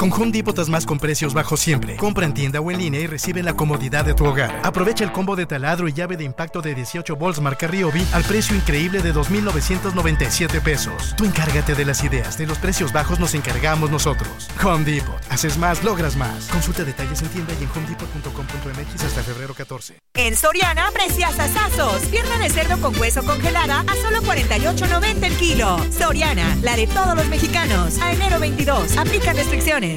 Con 0.00 0.12
Home 0.12 0.30
Depot 0.30 0.56
más 0.68 0.86
con 0.86 1.00
precios 1.00 1.34
bajos 1.34 1.58
siempre. 1.58 1.96
Compra 1.96 2.24
en 2.24 2.32
tienda 2.32 2.60
o 2.60 2.70
en 2.70 2.78
línea 2.78 3.00
y 3.00 3.08
recibe 3.08 3.42
la 3.42 3.54
comodidad 3.54 4.04
de 4.04 4.14
tu 4.14 4.26
hogar. 4.26 4.60
Aprovecha 4.62 5.02
el 5.02 5.10
combo 5.10 5.34
de 5.34 5.44
taladro 5.44 5.88
y 5.88 5.92
llave 5.92 6.16
de 6.16 6.22
impacto 6.22 6.62
de 6.62 6.72
18 6.76 7.16
volts 7.16 7.40
marca 7.40 7.66
Ryobi 7.66 8.06
al 8.12 8.22
precio 8.22 8.54
increíble 8.54 9.02
de 9.02 9.12
2.997 9.12 10.62
pesos. 10.62 11.16
Tú 11.16 11.24
encárgate 11.24 11.74
de 11.74 11.84
las 11.84 12.04
ideas, 12.04 12.38
de 12.38 12.46
los 12.46 12.58
precios 12.58 12.92
bajos 12.92 13.18
nos 13.18 13.34
encargamos 13.34 13.90
nosotros. 13.90 14.48
Home 14.62 14.84
Depot. 14.84 15.20
Haces 15.30 15.58
más, 15.58 15.82
logras 15.82 16.14
más. 16.14 16.46
Consulta 16.46 16.84
detalles 16.84 17.20
en 17.20 17.28
tienda 17.30 17.52
y 17.60 17.64
en 17.64 17.70
homedepot.com.mx 17.70 19.02
hasta 19.02 19.24
febrero 19.24 19.52
14. 19.52 19.98
En 20.14 20.36
Soriana, 20.36 20.92
precios 20.92 21.36
asazos. 21.36 22.02
Pierna 22.02 22.38
de 22.38 22.50
cerdo 22.50 22.80
con 22.80 22.96
hueso 23.00 23.24
congelada 23.24 23.80
a 23.80 23.96
solo 23.96 24.22
48.90 24.22 25.24
el 25.24 25.36
kilo. 25.38 25.76
Soriana, 25.90 26.56
la 26.62 26.76
de 26.76 26.86
todos 26.86 27.16
los 27.16 27.26
mexicanos. 27.26 27.98
A 27.98 28.12
enero 28.12 28.38
22. 28.38 28.96
Aplica 28.96 29.32
restricciones. 29.32 29.87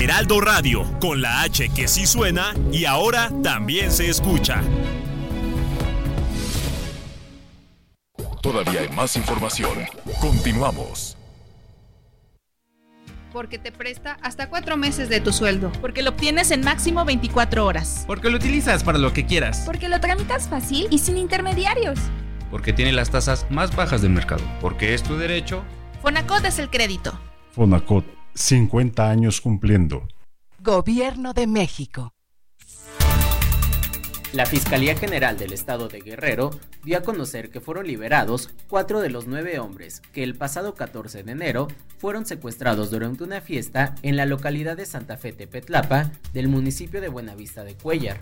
Heraldo 0.00 0.40
Radio, 0.40 0.84
con 1.00 1.20
la 1.20 1.42
H 1.42 1.68
que 1.70 1.88
sí 1.88 2.06
suena 2.06 2.54
y 2.72 2.84
ahora 2.84 3.30
también 3.42 3.90
se 3.90 4.08
escucha. 4.08 4.62
Todavía 8.42 8.80
hay 8.80 8.88
más 8.88 9.16
información. 9.16 9.70
Continuamos. 10.20 11.16
Porque 13.32 13.58
te 13.58 13.70
presta 13.70 14.18
hasta 14.22 14.48
cuatro 14.48 14.76
meses 14.76 15.08
de 15.08 15.20
tu 15.20 15.32
sueldo. 15.32 15.70
Porque 15.80 16.02
lo 16.02 16.10
obtienes 16.10 16.50
en 16.50 16.62
máximo 16.62 17.04
24 17.04 17.64
horas. 17.64 18.04
Porque 18.06 18.30
lo 18.30 18.36
utilizas 18.36 18.82
para 18.82 18.98
lo 18.98 19.12
que 19.12 19.26
quieras. 19.26 19.62
Porque 19.66 19.88
lo 19.88 20.00
tramitas 20.00 20.48
fácil 20.48 20.88
y 20.90 20.98
sin 20.98 21.16
intermediarios. 21.16 21.98
Porque 22.50 22.72
tiene 22.72 22.92
las 22.92 23.10
tasas 23.10 23.46
más 23.50 23.76
bajas 23.76 24.02
del 24.02 24.10
mercado. 24.10 24.42
Porque 24.60 24.94
es 24.94 25.02
tu 25.02 25.16
derecho. 25.16 25.62
Fonacot 26.02 26.44
es 26.46 26.58
el 26.58 26.70
crédito. 26.70 27.20
Fonacot 27.52 28.19
50 28.34 29.10
años 29.10 29.40
cumpliendo. 29.40 30.08
Gobierno 30.62 31.32
de 31.32 31.46
México. 31.46 32.12
La 34.32 34.46
Fiscalía 34.46 34.96
General 34.96 35.36
del 35.36 35.52
Estado 35.52 35.88
de 35.88 36.00
Guerrero 36.00 36.50
dio 36.84 36.98
a 36.98 37.02
conocer 37.02 37.50
que 37.50 37.60
fueron 37.60 37.88
liberados 37.88 38.50
cuatro 38.68 39.00
de 39.00 39.10
los 39.10 39.26
nueve 39.26 39.58
hombres 39.58 40.02
que 40.12 40.22
el 40.22 40.36
pasado 40.36 40.74
14 40.74 41.24
de 41.24 41.32
enero 41.32 41.66
fueron 41.98 42.24
secuestrados 42.26 42.92
durante 42.92 43.24
una 43.24 43.40
fiesta 43.40 43.96
en 44.02 44.16
la 44.16 44.26
localidad 44.26 44.76
de 44.76 44.86
Santa 44.86 45.16
Fe 45.16 45.32
Tepetlapa 45.32 46.12
del 46.32 46.46
municipio 46.46 47.00
de 47.00 47.08
Buenavista 47.08 47.64
de 47.64 47.74
Cuellar. 47.74 48.20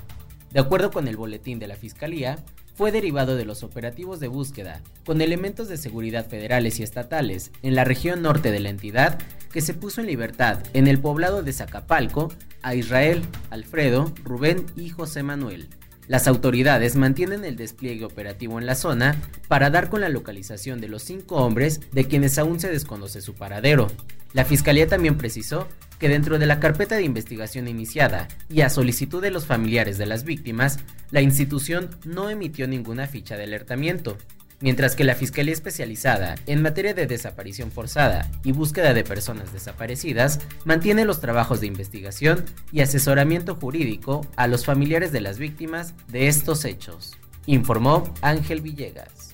De 0.50 0.60
acuerdo 0.60 0.90
con 0.90 1.08
el 1.08 1.18
boletín 1.18 1.58
de 1.58 1.66
la 1.66 1.76
Fiscalía, 1.76 2.42
fue 2.78 2.92
derivado 2.92 3.34
de 3.34 3.44
los 3.44 3.64
operativos 3.64 4.20
de 4.20 4.28
búsqueda 4.28 4.82
con 5.04 5.20
elementos 5.20 5.66
de 5.66 5.76
seguridad 5.76 6.28
federales 6.28 6.78
y 6.78 6.84
estatales 6.84 7.50
en 7.62 7.74
la 7.74 7.82
región 7.82 8.22
norte 8.22 8.52
de 8.52 8.60
la 8.60 8.68
entidad 8.68 9.18
que 9.52 9.62
se 9.62 9.74
puso 9.74 10.00
en 10.00 10.06
libertad 10.06 10.60
en 10.74 10.86
el 10.86 11.00
poblado 11.00 11.42
de 11.42 11.52
Zacapalco 11.52 12.32
a 12.62 12.76
Israel, 12.76 13.22
Alfredo, 13.50 14.14
Rubén 14.22 14.64
y 14.76 14.90
José 14.90 15.24
Manuel. 15.24 15.68
Las 16.08 16.26
autoridades 16.26 16.96
mantienen 16.96 17.44
el 17.44 17.56
despliegue 17.56 18.06
operativo 18.06 18.58
en 18.58 18.64
la 18.64 18.74
zona 18.74 19.20
para 19.46 19.68
dar 19.68 19.90
con 19.90 20.00
la 20.00 20.08
localización 20.08 20.80
de 20.80 20.88
los 20.88 21.02
cinco 21.02 21.36
hombres 21.36 21.80
de 21.92 22.06
quienes 22.06 22.38
aún 22.38 22.58
se 22.58 22.70
desconoce 22.70 23.20
su 23.20 23.34
paradero. 23.34 23.88
La 24.32 24.46
Fiscalía 24.46 24.86
también 24.86 25.18
precisó 25.18 25.68
que 25.98 26.08
dentro 26.08 26.38
de 26.38 26.46
la 26.46 26.60
carpeta 26.60 26.96
de 26.96 27.02
investigación 27.02 27.68
iniciada 27.68 28.26
y 28.48 28.62
a 28.62 28.70
solicitud 28.70 29.20
de 29.20 29.30
los 29.30 29.44
familiares 29.44 29.98
de 29.98 30.06
las 30.06 30.24
víctimas, 30.24 30.78
la 31.10 31.20
institución 31.20 31.90
no 32.04 32.30
emitió 32.30 32.66
ninguna 32.66 33.06
ficha 33.06 33.36
de 33.36 33.44
alertamiento, 33.44 34.16
mientras 34.60 34.96
que 34.96 35.04
la 35.04 35.14
Fiscalía 35.14 35.52
Especializada 35.52 36.34
en 36.46 36.62
materia 36.62 36.94
de 36.94 37.06
desaparición 37.06 37.70
forzada 37.70 38.30
y 38.44 38.52
búsqueda 38.52 38.94
de 38.94 39.04
personas 39.04 39.52
desaparecidas 39.52 40.40
mantiene 40.64 41.04
los 41.04 41.20
trabajos 41.20 41.60
de 41.60 41.66
investigación 41.66 42.44
y 42.72 42.80
asesoramiento 42.80 43.56
jurídico 43.56 44.26
a 44.36 44.46
los 44.46 44.64
familiares 44.64 45.12
de 45.12 45.20
las 45.20 45.38
víctimas 45.38 45.94
de 46.08 46.28
estos 46.28 46.64
hechos, 46.64 47.16
informó 47.46 48.12
Ángel 48.22 48.60
Villegas. 48.60 49.27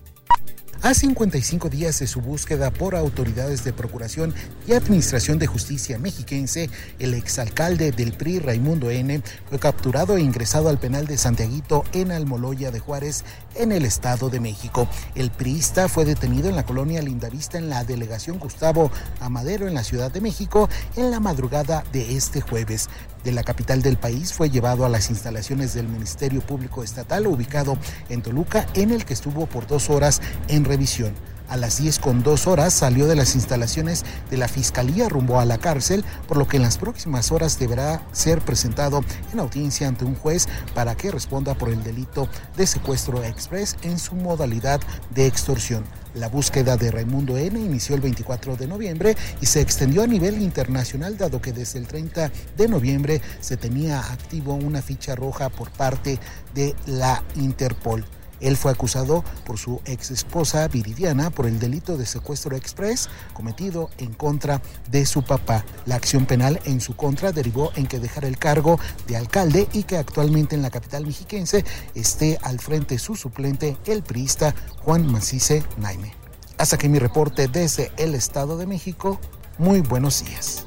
A 0.84 0.92
55 0.92 1.70
días 1.70 1.98
de 2.00 2.06
su 2.06 2.20
búsqueda 2.20 2.70
por 2.70 2.94
autoridades 2.94 3.64
de 3.64 3.72
Procuración 3.72 4.34
y 4.66 4.74
Administración 4.74 5.38
de 5.38 5.46
Justicia 5.46 5.98
mexiquense, 5.98 6.68
el 6.98 7.14
exalcalde 7.14 7.90
del 7.90 8.12
PRI, 8.12 8.38
Raimundo 8.38 8.90
N., 8.90 9.22
fue 9.48 9.58
capturado 9.58 10.18
e 10.18 10.20
ingresado 10.20 10.68
al 10.68 10.78
penal 10.78 11.06
de 11.06 11.16
Santiaguito 11.16 11.84
en 11.94 12.12
Almoloya 12.12 12.70
de 12.70 12.80
Juárez, 12.80 13.24
en 13.54 13.72
el 13.72 13.86
Estado 13.86 14.28
de 14.28 14.40
México. 14.40 14.86
El 15.14 15.30
priista 15.30 15.88
fue 15.88 16.04
detenido 16.04 16.50
en 16.50 16.56
la 16.56 16.66
colonia 16.66 17.00
Lindavista 17.00 17.56
en 17.56 17.70
la 17.70 17.82
delegación 17.84 18.38
Gustavo 18.38 18.90
Amadero 19.20 19.66
en 19.66 19.72
la 19.72 19.84
Ciudad 19.84 20.12
de 20.12 20.20
México 20.20 20.68
en 20.96 21.10
la 21.10 21.18
madrugada 21.18 21.82
de 21.94 22.14
este 22.14 22.42
jueves 22.42 22.90
de 23.24 23.32
la 23.32 23.42
capital 23.42 23.82
del 23.82 23.96
país 23.96 24.32
fue 24.32 24.50
llevado 24.50 24.84
a 24.84 24.88
las 24.88 25.10
instalaciones 25.10 25.74
del 25.74 25.88
Ministerio 25.88 26.40
Público 26.40 26.82
Estatal 26.84 27.26
ubicado 27.26 27.76
en 28.08 28.22
Toluca, 28.22 28.66
en 28.74 28.90
el 28.90 29.04
que 29.04 29.14
estuvo 29.14 29.46
por 29.46 29.66
dos 29.66 29.90
horas 29.90 30.20
en 30.48 30.64
revisión. 30.64 31.14
A 31.48 31.58
las 31.58 31.78
10 31.78 31.98
con 31.98 32.22
dos 32.22 32.46
horas 32.46 32.72
salió 32.72 33.06
de 33.06 33.16
las 33.16 33.34
instalaciones 33.34 34.04
de 34.30 34.38
la 34.38 34.48
Fiscalía 34.48 35.08
rumbo 35.08 35.40
a 35.40 35.44
la 35.44 35.58
cárcel, 35.58 36.04
por 36.26 36.38
lo 36.38 36.48
que 36.48 36.56
en 36.56 36.62
las 36.62 36.78
próximas 36.78 37.30
horas 37.32 37.58
deberá 37.58 38.02
ser 38.12 38.40
presentado 38.40 39.04
en 39.32 39.40
audiencia 39.40 39.86
ante 39.86 40.06
un 40.06 40.14
juez 40.14 40.48
para 40.74 40.94
que 40.94 41.10
responda 41.10 41.54
por 41.54 41.68
el 41.68 41.84
delito 41.84 42.28
de 42.56 42.66
secuestro 42.66 43.22
express 43.22 43.76
en 43.82 43.98
su 43.98 44.14
modalidad 44.14 44.80
de 45.14 45.26
extorsión. 45.26 45.84
La 46.14 46.28
búsqueda 46.28 46.76
de 46.76 46.90
Raimundo 46.90 47.36
N 47.36 47.58
inició 47.58 47.94
el 47.96 48.00
24 48.00 48.56
de 48.56 48.66
noviembre 48.66 49.16
y 49.40 49.46
se 49.46 49.60
extendió 49.60 50.02
a 50.02 50.06
nivel 50.06 50.40
internacional 50.40 51.18
dado 51.18 51.42
que 51.42 51.52
desde 51.52 51.78
el 51.78 51.86
30 51.86 52.30
de 52.56 52.68
noviembre 52.68 53.20
se 53.40 53.56
tenía 53.56 54.00
activo 54.00 54.54
una 54.54 54.80
ficha 54.80 55.14
roja 55.14 55.50
por 55.50 55.70
parte 55.70 56.18
de 56.54 56.74
la 56.86 57.22
Interpol. 57.34 58.04
Él 58.44 58.58
fue 58.58 58.70
acusado 58.70 59.24
por 59.46 59.58
su 59.58 59.80
ex 59.86 60.10
esposa 60.10 60.68
Viridiana 60.68 61.30
por 61.30 61.46
el 61.46 61.58
delito 61.58 61.96
de 61.96 62.04
secuestro 62.04 62.54
express 62.54 63.08
cometido 63.32 63.88
en 63.96 64.12
contra 64.12 64.60
de 64.90 65.06
su 65.06 65.22
papá. 65.22 65.64
La 65.86 65.96
acción 65.96 66.26
penal 66.26 66.60
en 66.66 66.82
su 66.82 66.94
contra 66.94 67.32
derivó 67.32 67.72
en 67.74 67.86
que 67.86 67.98
dejara 67.98 68.28
el 68.28 68.36
cargo 68.36 68.78
de 69.06 69.16
alcalde 69.16 69.66
y 69.72 69.84
que 69.84 69.96
actualmente 69.96 70.54
en 70.54 70.60
la 70.60 70.70
capital 70.70 71.06
mexiquense 71.06 71.64
esté 71.94 72.38
al 72.42 72.60
frente 72.60 72.98
su 72.98 73.16
suplente, 73.16 73.78
el 73.86 74.02
priista 74.02 74.54
Juan 74.84 75.10
Macice 75.10 75.64
Naime. 75.78 76.14
Hasta 76.58 76.76
aquí 76.76 76.90
mi 76.90 76.98
reporte 76.98 77.48
desde 77.48 77.92
el 77.96 78.14
Estado 78.14 78.58
de 78.58 78.66
México. 78.66 79.18
Muy 79.56 79.80
buenos 79.80 80.22
días. 80.22 80.62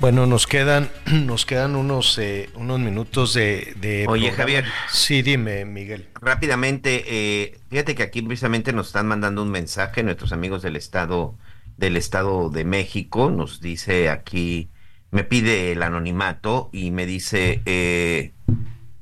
Bueno, 0.00 0.26
nos 0.26 0.46
quedan, 0.46 0.90
nos 1.26 1.44
quedan 1.44 1.74
unos, 1.74 2.18
eh, 2.18 2.50
unos 2.54 2.78
minutos 2.78 3.34
de, 3.34 3.74
de 3.80 4.06
Oye, 4.08 4.28
programa. 4.28 4.36
Javier. 4.36 4.64
Sí, 4.90 5.22
dime, 5.22 5.64
Miguel. 5.64 6.08
Rápidamente, 6.20 7.04
eh, 7.06 7.58
fíjate 7.68 7.96
que 7.96 8.04
aquí 8.04 8.22
precisamente 8.22 8.72
nos 8.72 8.88
están 8.88 9.08
mandando 9.08 9.42
un 9.42 9.50
mensaje 9.50 10.04
nuestros 10.04 10.32
amigos 10.32 10.62
del 10.62 10.76
estado 10.76 11.34
del 11.76 11.96
estado 11.96 12.48
de 12.48 12.64
México. 12.64 13.30
Nos 13.30 13.60
dice 13.60 14.08
aquí, 14.08 14.70
me 15.10 15.24
pide 15.24 15.72
el 15.72 15.82
anonimato 15.82 16.70
y 16.72 16.90
me 16.92 17.04
dice, 17.04 17.62
eh, 17.66 18.32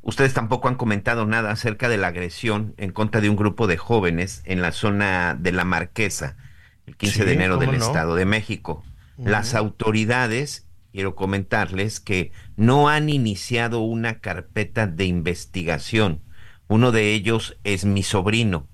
ustedes 0.02 0.32
tampoco 0.32 0.68
han 0.68 0.76
comentado 0.76 1.26
nada 1.26 1.50
acerca 1.50 1.88
de 1.88 1.98
la 1.98 2.08
agresión 2.08 2.74
en 2.78 2.92
contra 2.92 3.20
de 3.20 3.28
un 3.28 3.36
grupo 3.36 3.66
de 3.66 3.76
jóvenes 3.76 4.42
en 4.44 4.62
la 4.62 4.72
zona 4.72 5.36
de 5.38 5.52
la 5.52 5.64
Marquesa, 5.64 6.36
el 6.86 6.96
15 6.96 7.24
de 7.26 7.32
enero 7.34 7.58
del 7.58 7.74
estado 7.74 8.14
de 8.14 8.24
México. 8.24 8.82
Las 9.18 9.54
autoridades 9.54 10.65
quiero 10.96 11.14
comentarles 11.14 12.00
que 12.00 12.32
no 12.56 12.88
han 12.88 13.10
iniciado 13.10 13.80
una 13.80 14.20
carpeta 14.20 14.86
de 14.86 15.04
investigación. 15.04 16.22
Uno 16.68 16.90
de 16.90 17.12
ellos 17.12 17.58
es 17.64 17.84
mi 17.84 18.02
sobrino. 18.02 18.66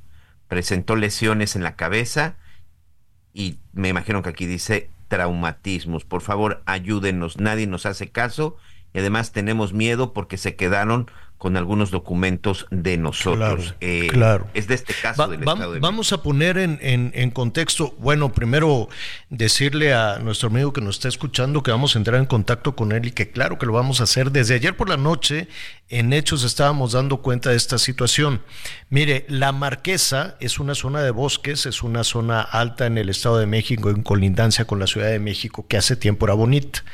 Presentó 0.47 0.95
lesiones 0.95 1.57
en 1.57 1.65
la 1.65 1.75
cabeza 1.75 2.37
y 3.33 3.59
me 3.73 3.89
imagino 3.89 4.23
que 4.23 4.29
aquí 4.29 4.47
dice 4.47 4.89
traumatismos. 5.09 6.05
Por 6.05 6.21
favor, 6.21 6.63
ayúdenos. 6.65 7.39
Nadie 7.39 7.67
nos 7.67 7.87
hace 7.87 8.13
caso 8.13 8.57
y 8.95 9.01
además 9.01 9.33
tenemos 9.33 9.73
miedo 9.73 10.13
porque 10.13 10.37
se 10.37 10.55
quedaron 10.55 11.11
con 11.43 11.57
algunos 11.57 11.91
documentos 11.91 12.67
de 12.71 12.97
nosotros. 12.99 13.37
Claro, 13.37 13.75
Eh, 13.81 14.07
claro. 14.13 14.47
Es 14.55 14.69
de 14.69 14.77
este 14.77 14.95
caso 14.95 15.21
Va- 15.21 15.27
del 15.27 15.41
Estado 15.41 15.73
de 15.73 15.81
vamos 15.81 16.13
a 16.13 16.23
poner 16.23 16.57
en, 16.57 16.79
en- 16.81 17.11
en 17.17 17.33
contexto, 17.33 17.97
bueno, 17.99 18.33
primero 18.33 18.89
decirle 19.29 19.93
a 19.93 20.21
nuestro 20.21 20.51
amigo 20.51 20.73
que 20.73 20.81
nos 20.81 20.95
está 20.95 21.09
escuchando 21.09 21.65
que 21.65 21.73
vamos 21.73 21.97
a 21.97 21.99
entrar 21.99 22.21
en 22.21 22.27
contacto 22.27 22.77
con 22.77 22.93
él 22.93 23.07
y 23.07 23.11
que 23.11 23.33
claro 23.33 23.59
que 23.59 23.67
lo 23.67 23.73
vamos 23.73 24.01
a 24.01 24.05
hacer. 24.05 24.31
Desde 24.31 24.55
ayer 24.55 24.77
por 24.77 24.89
la 24.89 24.97
noche, 24.97 25.49
en 25.89 26.13
Hechos 26.13 26.45
estábamos 26.45 26.93
dando 26.93 27.23
cuenta 27.23 27.51
de 27.51 27.57
esta 27.57 27.77
situación. 27.77 28.41
Mire, 28.89 29.27
la 29.29 29.51
Marquesa 29.51 30.37
es 30.39 30.61
una 30.61 30.77
zona 30.77 31.03
de 31.03 31.11
bosques, 31.11 31.67
es 31.67 31.83
una 31.83 32.05
zona 32.05 32.41
alta 32.41 32.87
en 32.87 32.99
el 32.99 33.09
Estado 33.09 33.39
de 33.39 33.47
México, 33.47 33.91
en 33.91 34.05
colindancia 34.05 34.65
con 34.65 34.79
la 34.79 34.87
Ciudad 34.87 35.09
de 35.09 35.19
México, 35.19 35.67
que 35.67 35.77
hace 35.77 35.97
tiempo 35.97 36.25
era 36.27 36.35
bonita. 36.35 36.85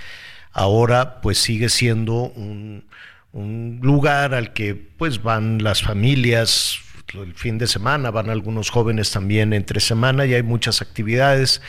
Ahora, 0.52 1.20
pues 1.20 1.36
sigue 1.36 1.68
siendo 1.68 2.14
un, 2.14 2.84
un 3.32 3.80
lugar 3.82 4.34
al 4.34 4.52
que 4.52 4.74
pues 4.74 5.22
van 5.22 5.62
las 5.62 5.82
familias 5.82 6.78
el 7.14 7.34
fin 7.34 7.56
de 7.58 7.66
semana, 7.66 8.10
van 8.10 8.28
algunos 8.28 8.68
jóvenes 8.70 9.10
también 9.10 9.52
entre 9.54 9.80
semana 9.80 10.26
y 10.26 10.34
hay 10.34 10.42
muchas 10.42 10.82
actividades, 10.82 11.62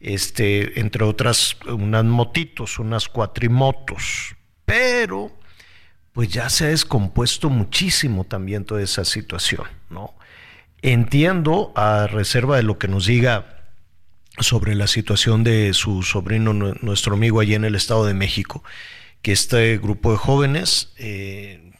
este, 0.00 0.78
entre 0.78 1.02
otras 1.04 1.56
unas 1.66 2.04
motitos, 2.04 2.78
unas 2.78 3.08
cuatrimotos, 3.08 4.36
pero 4.64 5.36
pues 6.12 6.28
ya 6.28 6.48
se 6.48 6.66
ha 6.66 6.68
descompuesto 6.68 7.50
muchísimo 7.50 8.22
también 8.24 8.64
toda 8.64 8.82
esa 8.82 9.04
situación, 9.04 9.66
¿no? 9.90 10.14
Entiendo, 10.80 11.72
a 11.74 12.06
reserva 12.06 12.56
de 12.56 12.62
lo 12.62 12.78
que 12.78 12.86
nos 12.88 13.06
diga 13.06 13.64
sobre 14.38 14.74
la 14.76 14.86
situación 14.86 15.42
de 15.42 15.72
su 15.74 16.02
sobrino, 16.02 16.52
nu- 16.52 16.74
nuestro 16.82 17.14
amigo 17.14 17.40
allí 17.40 17.54
en 17.54 17.64
el 17.64 17.74
Estado 17.74 18.04
de 18.06 18.14
México, 18.14 18.62
que 19.24 19.32
este 19.32 19.78
grupo 19.78 20.12
de 20.12 20.18
jóvenes, 20.18 20.92
eh, 20.98 21.72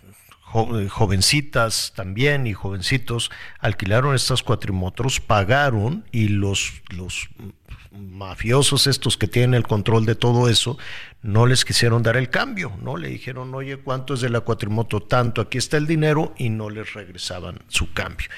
eh, 0.55 0.89
jovencitas 0.89 1.93
también 1.95 2.47
y 2.47 2.55
jovencitos, 2.55 3.31
alquilaron 3.61 4.15
estas 4.15 4.43
cuatrimotros, 4.43 5.21
pagaron 5.21 6.07
y 6.11 6.29
los, 6.29 6.73
los 6.89 7.29
mafiosos 7.93 8.87
estos 8.87 9.19
que 9.19 9.29
tienen 9.29 9.53
el 9.53 9.67
control 9.67 10.07
de 10.07 10.15
todo 10.15 10.49
eso, 10.49 10.79
no 11.21 11.45
les 11.45 11.67
quisieron 11.67 12.03
dar 12.03 12.17
el 12.17 12.31
cambio, 12.31 12.73
¿no? 12.81 12.97
Le 12.97 13.09
dijeron, 13.09 13.55
oye, 13.55 13.77
¿cuánto 13.77 14.15
es 14.15 14.23
de 14.23 14.31
la 14.31 14.41
cuatrimoto? 14.41 15.03
Tanto, 15.03 15.43
aquí 15.43 15.59
está 15.59 15.77
el 15.77 15.87
dinero 15.87 16.33
y 16.39 16.49
no 16.49 16.71
les 16.71 16.95
regresaban 16.95 17.59
su 17.69 17.93
cambio. 17.93 18.29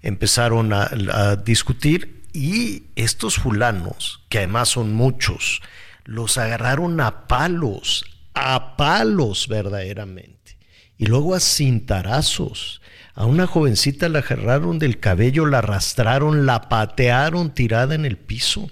Empezaron 0.00 0.72
a, 0.72 0.88
a 1.12 1.36
discutir 1.36 2.22
y 2.32 2.84
estos 2.96 3.36
fulanos, 3.36 4.22
que 4.30 4.38
además 4.38 4.70
son 4.70 4.94
muchos, 4.94 5.60
los 6.04 6.38
agarraron 6.38 6.98
a 7.02 7.26
palos, 7.26 8.06
a 8.34 8.76
palos 8.76 9.48
verdaderamente. 9.48 10.58
Y 10.96 11.06
luego 11.06 11.34
a 11.34 11.40
cintarazos. 11.40 12.80
A 13.14 13.26
una 13.26 13.46
jovencita 13.46 14.08
la 14.08 14.20
agarraron 14.20 14.78
del 14.78 14.98
cabello, 14.98 15.46
la 15.46 15.58
arrastraron, 15.58 16.46
la 16.46 16.68
patearon 16.68 17.54
tirada 17.54 17.94
en 17.94 18.04
el 18.04 18.16
piso. 18.16 18.70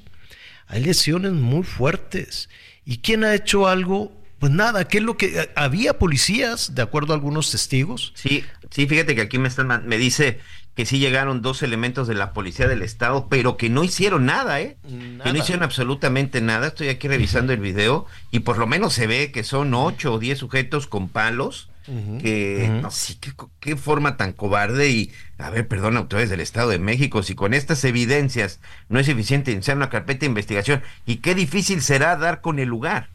Hay 0.67 0.83
lesiones 0.83 1.33
muy 1.33 1.63
fuertes. 1.63 2.49
¿Y 2.85 2.99
quién 2.99 3.25
ha 3.25 3.35
hecho 3.35 3.69
algo? 3.69 4.21
Pues 4.41 4.51
nada, 4.51 4.89
¿qué 4.89 4.99
es 4.99 5.05
lo 5.05 5.17
que 5.17 5.51
había 5.55 5.99
policías, 5.99 6.75
de 6.75 6.83
acuerdo 6.83 7.13
a 7.13 7.17
algunos 7.17 7.53
testigos? 7.53 8.13
Sí, 8.17 8.45
sí, 8.71 8.89
fíjate 8.89 9.15
que 9.15 9.21
aquí 9.21 9.39
me 9.39 9.47
están 9.47 9.87
me 9.87 9.99
dice 9.99 10.41
que 10.75 10.87
sí 10.87 10.99
llegaron 10.99 11.43
dos 11.43 11.63
elementos 11.63 12.09
de 12.09 12.15
la 12.15 12.33
policía 12.33 12.67
del 12.67 12.83
estado, 12.83 13.27
pero 13.29 13.57
que 13.57 13.69
no 13.69 13.85
hicieron 13.85 14.25
nada, 14.25 14.61
¿eh? 14.61 14.79
Que 15.23 15.33
no 15.33 15.39
hicieron 15.39 15.63
absolutamente 15.63 16.41
nada. 16.41 16.69
Estoy 16.69 16.89
aquí 16.89 17.09
revisando 17.09 17.53
el 17.53 17.61
video 17.61 18.07
y 18.31 18.41
por 18.41 18.59
lo 18.59 18.67
menos 18.67 18.95
se 18.95 19.07
ve 19.07 19.33
que 19.33 19.45
son 19.45 19.75
ocho 19.75 20.15
o 20.15 20.19
diez 20.19 20.39
sujetos 20.39 20.87
con 20.87 21.09
palos. 21.09 21.69
Que 21.85 22.71
no 22.81 22.93
sé 22.93 23.17
qué, 23.59 23.77
forma 23.77 24.17
tan 24.17 24.33
cobarde 24.33 24.89
y 24.91 25.13
a 25.39 25.51
ver, 25.51 25.67
perdón, 25.67 25.97
autoridades 25.97 26.31
del 26.31 26.39
Estado 26.39 26.71
de 26.71 26.79
México, 26.79 27.25
si 27.25 27.35
con 27.35 27.55
estas 27.55 27.85
evidencias 27.85 28.61
no 28.89 29.01
es 29.01 29.07
suficiente 29.07 29.51
iniciar 29.51 29.77
una 29.77 29.91
carpeta 29.91 30.21
de 30.21 30.27
investigación 30.27 30.83
y 31.07 31.17
qué 31.17 31.35
difícil 31.35 31.83
será 31.83 32.17
dar 32.17 32.41
con 32.41 32.61
el 32.61 32.69
lugar. 32.69 33.09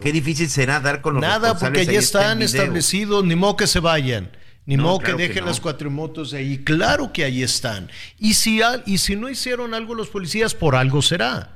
Qué 0.00 0.12
difícil 0.12 0.48
será 0.48 0.80
dar 0.80 1.00
con 1.00 1.14
los 1.14 1.22
Nada, 1.22 1.58
porque 1.58 1.86
ya 1.86 1.98
está 1.98 2.20
están 2.20 2.42
establecidos, 2.42 3.24
ni 3.24 3.34
modo 3.34 3.56
que 3.56 3.66
se 3.66 3.80
vayan. 3.80 4.30
Ni 4.66 4.76
No, 4.76 4.82
modo 4.82 4.98
claro 4.98 5.16
que 5.16 5.22
que 5.22 5.28
dejen 5.28 5.44
no. 5.44 5.50
las 5.50 5.60
cuatrimotos 5.60 6.32
ahí. 6.32 6.58
Claro 6.58 7.12
que 7.12 7.24
ahí 7.24 7.42
están. 7.42 7.90
Y 8.18 8.34
si, 8.34 8.60
y 8.84 8.98
si 8.98 9.16
no 9.16 9.28
hicieron 9.28 9.74
algo 9.74 9.94
los 9.94 10.08
policías, 10.08 10.54
por 10.54 10.74
algo 10.76 11.02
será. 11.02 11.54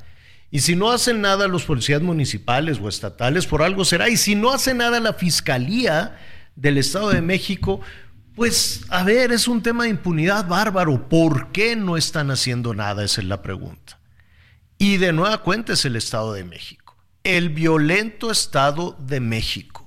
Y 0.52 0.60
si 0.60 0.74
no 0.74 0.90
hacen 0.90 1.20
nada 1.20 1.46
los 1.46 1.64
policías 1.64 2.02
municipales 2.02 2.78
o 2.80 2.88
estatales, 2.88 3.46
por 3.46 3.62
algo 3.62 3.84
será. 3.84 4.08
Y 4.08 4.16
si 4.16 4.34
no 4.34 4.50
hace 4.52 4.74
nada 4.74 4.98
la 5.00 5.12
Fiscalía 5.12 6.18
del 6.56 6.78
Estado 6.78 7.10
de 7.10 7.20
México, 7.20 7.80
pues 8.34 8.82
a 8.88 9.04
ver, 9.04 9.32
es 9.32 9.46
un 9.48 9.62
tema 9.62 9.84
de 9.84 9.90
impunidad 9.90 10.48
bárbaro. 10.48 11.08
¿Por 11.08 11.52
qué 11.52 11.76
no 11.76 11.96
están 11.96 12.30
haciendo 12.30 12.74
nada? 12.74 13.04
Esa 13.04 13.20
es 13.20 13.26
la 13.26 13.42
pregunta. 13.42 13.98
Y 14.78 14.96
de 14.96 15.12
nueva 15.12 15.38
cuenta 15.42 15.74
es 15.74 15.84
el 15.84 15.94
Estado 15.94 16.32
de 16.32 16.44
México. 16.44 16.96
El 17.22 17.50
violento 17.50 18.30
Estado 18.30 18.96
de 18.98 19.20
México. 19.20 19.80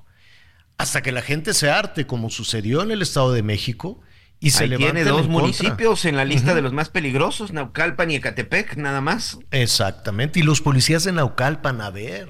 Hasta 0.83 1.01
que 1.01 1.13
la 1.13 1.21
gente 1.21 1.53
se 1.53 1.69
arte, 1.69 2.05
como 2.05 2.29
sucedió 2.29 2.81
en 2.81 2.91
el 2.91 3.01
Estado 3.01 3.31
de 3.31 3.41
México, 3.41 4.01
y 4.41 4.49
se 4.49 4.65
Ahí 4.65 4.75
tiene 4.75 5.05
dos 5.05 5.27
en 5.27 5.31
municipios 5.31 6.03
en 6.03 6.17
la 6.17 6.25
lista 6.25 6.53
de 6.53 6.61
los 6.61 6.73
más 6.73 6.89
peligrosos, 6.89 7.53
Naucalpan 7.53 8.11
y 8.11 8.15
Ecatepec, 8.17 8.75
nada 8.75 8.99
más. 8.99 9.39
Exactamente. 9.51 10.41
Y 10.41 10.43
los 10.43 10.59
policías 10.59 11.05
de 11.05 11.13
Naucalpan, 11.13 11.79
a 11.79 11.89
ver. 11.89 12.27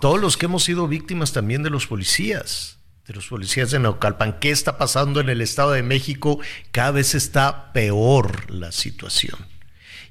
Todos 0.00 0.18
los 0.18 0.38
que 0.38 0.46
hemos 0.46 0.64
sido 0.64 0.88
víctimas 0.88 1.34
también 1.34 1.62
de 1.62 1.68
los 1.68 1.86
policías, 1.86 2.78
de 3.06 3.12
los 3.12 3.26
policías 3.26 3.70
de 3.70 3.78
Naucalpan. 3.78 4.38
¿Qué 4.40 4.50
está 4.50 4.78
pasando 4.78 5.20
en 5.20 5.28
el 5.28 5.42
Estado 5.42 5.72
de 5.72 5.82
México? 5.82 6.40
Cada 6.70 6.92
vez 6.92 7.14
está 7.14 7.74
peor 7.74 8.50
la 8.50 8.72
situación. 8.72 9.38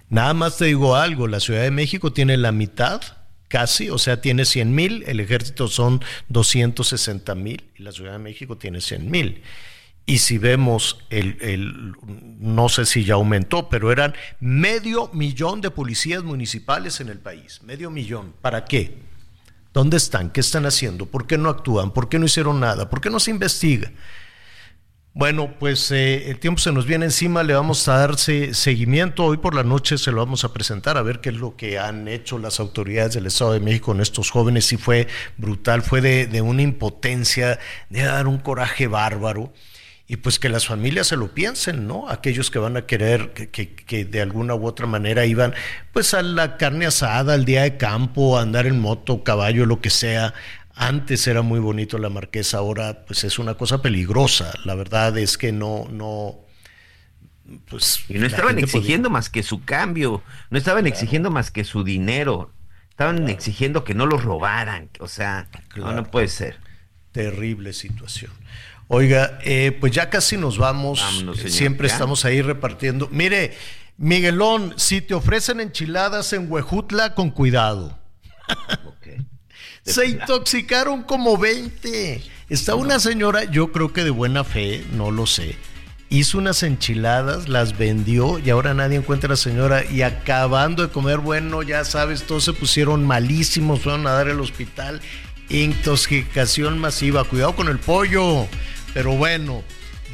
Nada 0.10 0.34
más 0.34 0.58
te 0.58 0.64
digo 0.66 0.96
algo, 0.96 1.28
la 1.28 1.42
Ciudad 1.42 1.64
de 1.64 1.72
México 1.72 2.14
tiene 2.14 2.38
la 2.38 2.54
mitad, 2.54 3.02
casi, 3.50 3.90
o 3.90 3.98
sea, 3.98 4.22
tiene 4.22 4.46
100 4.46 4.74
mil, 4.74 5.04
el 5.08 5.20
ejército 5.20 5.68
son 5.68 6.02
260 6.30 7.36
mil 7.36 7.66
y 7.78 7.84
la 7.84 7.92
Ciudad 7.92 8.14
de 8.14 8.20
México 8.20 8.58
tiene 8.58 8.80
100 8.80 9.12
mil. 9.12 9.44
Y 10.06 10.20
si 10.20 10.38
vemos 10.38 11.04
el, 11.10 11.38
el, 11.42 11.96
no 12.40 12.70
sé 12.70 12.86
si 12.86 13.04
ya 13.04 13.16
aumentó, 13.16 13.68
pero 13.68 13.92
eran 13.92 14.16
medio 14.40 15.10
millón 15.12 15.60
de 15.60 15.70
policías 15.72 16.24
municipales 16.24 17.02
en 17.02 17.10
el 17.10 17.20
país, 17.20 17.62
medio 17.62 17.92
millón. 17.92 18.34
¿Para 18.42 18.64
qué? 18.64 19.15
¿Dónde 19.76 19.98
están? 19.98 20.30
¿Qué 20.30 20.40
están 20.40 20.66
haciendo? 20.66 21.06
¿Por 21.06 21.28
qué 21.28 21.38
no 21.38 21.50
actúan? 21.50 21.92
¿Por 21.92 22.08
qué 22.08 22.18
no 22.18 22.24
hicieron 22.24 22.62
nada? 22.62 22.90
¿Por 22.90 23.02
qué 23.02 23.10
no 23.10 23.20
se 23.20 23.30
investiga? 23.30 23.92
Bueno, 25.14 25.56
pues 25.60 25.92
eh, 25.92 26.30
el 26.30 26.40
tiempo 26.40 26.62
se 26.62 26.72
nos 26.72 26.86
viene 26.86 27.04
encima, 27.04 27.44
le 27.44 27.54
vamos 27.56 27.86
a 27.90 27.98
dar 27.98 28.18
seguimiento. 28.18 29.26
Hoy 29.26 29.36
por 29.36 29.54
la 29.54 29.66
noche 29.66 29.98
se 29.98 30.14
lo 30.14 30.20
vamos 30.20 30.46
a 30.46 30.54
presentar 30.54 30.98
a 30.98 31.02
ver 31.02 31.20
qué 31.20 31.28
es 31.28 31.36
lo 31.36 31.58
que 31.58 31.78
han 31.78 32.08
hecho 32.08 32.40
las 32.40 32.62
autoridades 32.62 33.16
del 33.16 33.26
Estado 33.26 33.52
de 33.52 33.60
México 33.60 33.88
con 33.88 34.00
estos 34.00 34.30
jóvenes. 34.30 34.66
Sí 34.66 34.78
fue 34.78 35.10
brutal, 35.36 35.82
fue 35.82 36.00
de, 36.00 36.26
de 36.28 36.42
una 36.42 36.62
impotencia, 36.62 37.60
de 37.90 38.02
dar 38.04 38.28
un 38.28 38.38
coraje 38.38 38.88
bárbaro 38.88 39.52
y 40.08 40.18
pues 40.18 40.38
que 40.38 40.50
las 40.50 40.68
familias 40.68 41.08
se 41.08 41.18
lo 41.18 41.34
piensen, 41.34 41.88
¿no? 41.88 42.10
Aquellos 42.10 42.52
que 42.52 42.60
van 42.60 42.78
a 42.78 42.86
querer, 42.86 43.32
que, 43.34 43.50
que, 43.50 44.06
de 44.06 44.22
alguna 44.22 44.54
u 44.54 44.66
otra 44.68 44.86
manera 44.86 45.26
iban 45.26 45.54
pues 45.94 46.14
a 46.14 46.22
la 46.22 46.58
carne 46.58 46.86
asada, 46.86 47.34
al 47.34 47.46
día 47.46 47.64
de 47.64 47.78
campo, 47.78 48.38
a 48.38 48.44
andar 48.44 48.68
en 48.68 48.80
moto, 48.80 49.24
caballo, 49.24 49.66
lo 49.66 49.82
que 49.82 49.90
sea, 49.90 50.36
antes 50.76 51.26
era 51.28 51.42
muy 51.42 51.60
bonito 51.60 51.98
la 51.98 52.10
marquesa, 52.10 52.58
ahora 52.58 53.06
pues 53.06 53.24
es 53.24 53.40
una 53.40 53.56
cosa 53.56 53.82
peligrosa. 53.82 54.54
La 54.66 54.76
verdad 54.76 55.18
es 55.18 55.38
que 55.38 55.52
no, 55.52 55.88
no, 55.90 56.46
pues. 57.68 58.04
Y 58.10 58.16
no 58.16 58.28
estaban 58.28 58.60
exigiendo 58.60 59.10
más 59.10 59.30
que 59.30 59.42
su 59.42 59.64
cambio, 59.64 60.22
no 60.50 60.58
estaban 60.58 60.86
exigiendo 60.86 61.32
más 61.32 61.50
que 61.50 61.64
su 61.64 61.84
dinero, 61.84 62.52
estaban 62.90 63.30
exigiendo 63.30 63.84
que 63.84 63.94
no 63.94 64.06
los 64.06 64.24
robaran. 64.24 64.90
O 65.00 65.08
sea, 65.08 65.48
no, 65.76 66.04
puede 66.12 66.28
ser. 66.28 66.60
Terrible 67.12 67.72
situación. 67.72 68.32
Oiga, 68.88 69.40
eh, 69.44 69.76
pues 69.80 69.94
ya 69.94 70.10
casi 70.10 70.38
nos 70.38 70.58
vamos. 70.58 71.04
Siempre 71.48 71.88
estamos 71.88 72.26
ahí 72.26 72.42
repartiendo. 72.42 73.08
Mire, 73.12 73.56
Miguelón, 73.98 74.74
si 74.78 75.02
te 75.02 75.14
ofrecen 75.14 75.60
enchiladas 75.60 76.34
en 76.34 76.52
Huejutla, 76.52 77.16
con 77.16 77.32
cuidado. 77.32 77.98
Se 79.84 80.08
intoxicaron 80.08 81.04
como 81.04 81.38
20. 81.38 82.22
Está 82.50 82.76
una 82.76 83.00
señora, 83.00 83.44
yo 83.46 83.72
creo 83.72 83.94
que 83.94 84.04
de 84.04 84.10
buena 84.10 84.44
fe, 84.44 84.84
no 84.94 85.12
lo 85.12 85.26
sé. 85.26 85.56
Hizo 86.10 86.38
unas 86.38 86.62
enchiladas, 86.64 87.50
las 87.50 87.78
vendió 87.78 88.38
y 88.40 88.50
ahora 88.50 88.74
nadie 88.74 88.98
encuentra 88.98 89.28
a 89.28 89.32
la 89.32 89.38
señora. 89.38 89.84
Y 89.86 90.02
acabando 90.02 90.84
de 90.84 90.92
comer, 90.92 91.20
bueno, 91.20 91.64
ya 91.64 91.84
sabes, 91.86 92.24
todos 92.24 92.44
se 92.44 92.54
pusieron 92.54 93.06
malísimos, 93.06 93.82
fueron 93.82 94.06
a 94.06 94.12
dar 94.12 94.28
al 94.28 94.40
hospital. 94.40 95.02
Intoxicación 95.50 96.80
masiva. 96.80 97.24
Cuidado 97.24 97.56
con 97.56 97.68
el 97.68 97.80
pollo. 97.80 98.48
Pero 98.96 99.12
bueno, 99.12 99.62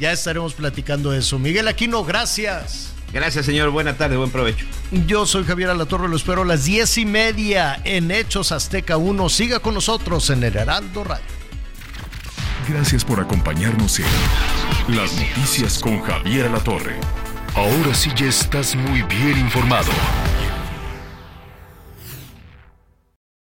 ya 0.00 0.10
estaremos 0.10 0.54
platicando 0.54 1.12
de 1.12 1.20
eso. 1.20 1.38
Miguel 1.38 1.68
Aquino, 1.68 2.04
gracias. 2.04 2.92
Gracias, 3.12 3.46
señor. 3.46 3.70
Buena 3.70 3.96
tarde, 3.96 4.16
buen 4.16 4.32
provecho. 4.32 4.66
Yo 5.06 5.24
soy 5.24 5.44
Javier 5.44 5.70
Alatorre, 5.70 6.08
lo 6.08 6.16
espero 6.16 6.42
a 6.42 6.44
las 6.44 6.64
diez 6.64 6.98
y 6.98 7.06
media 7.06 7.80
en 7.84 8.10
Hechos 8.10 8.50
Azteca 8.50 8.96
1. 8.96 9.28
Siga 9.28 9.60
con 9.60 9.74
nosotros 9.74 10.30
en 10.30 10.42
el 10.42 10.56
Heraldo 10.56 11.04
Radio. 11.04 11.24
Gracias 12.68 13.04
por 13.04 13.20
acompañarnos 13.20 14.00
en 14.00 14.96
Las 14.96 15.12
Noticias 15.12 15.78
con 15.78 16.00
Javier 16.00 16.46
Alatorre. 16.46 16.96
Ahora 17.54 17.94
sí 17.94 18.10
ya 18.16 18.26
estás 18.26 18.74
muy 18.74 19.02
bien 19.02 19.38
informado. 19.38 19.92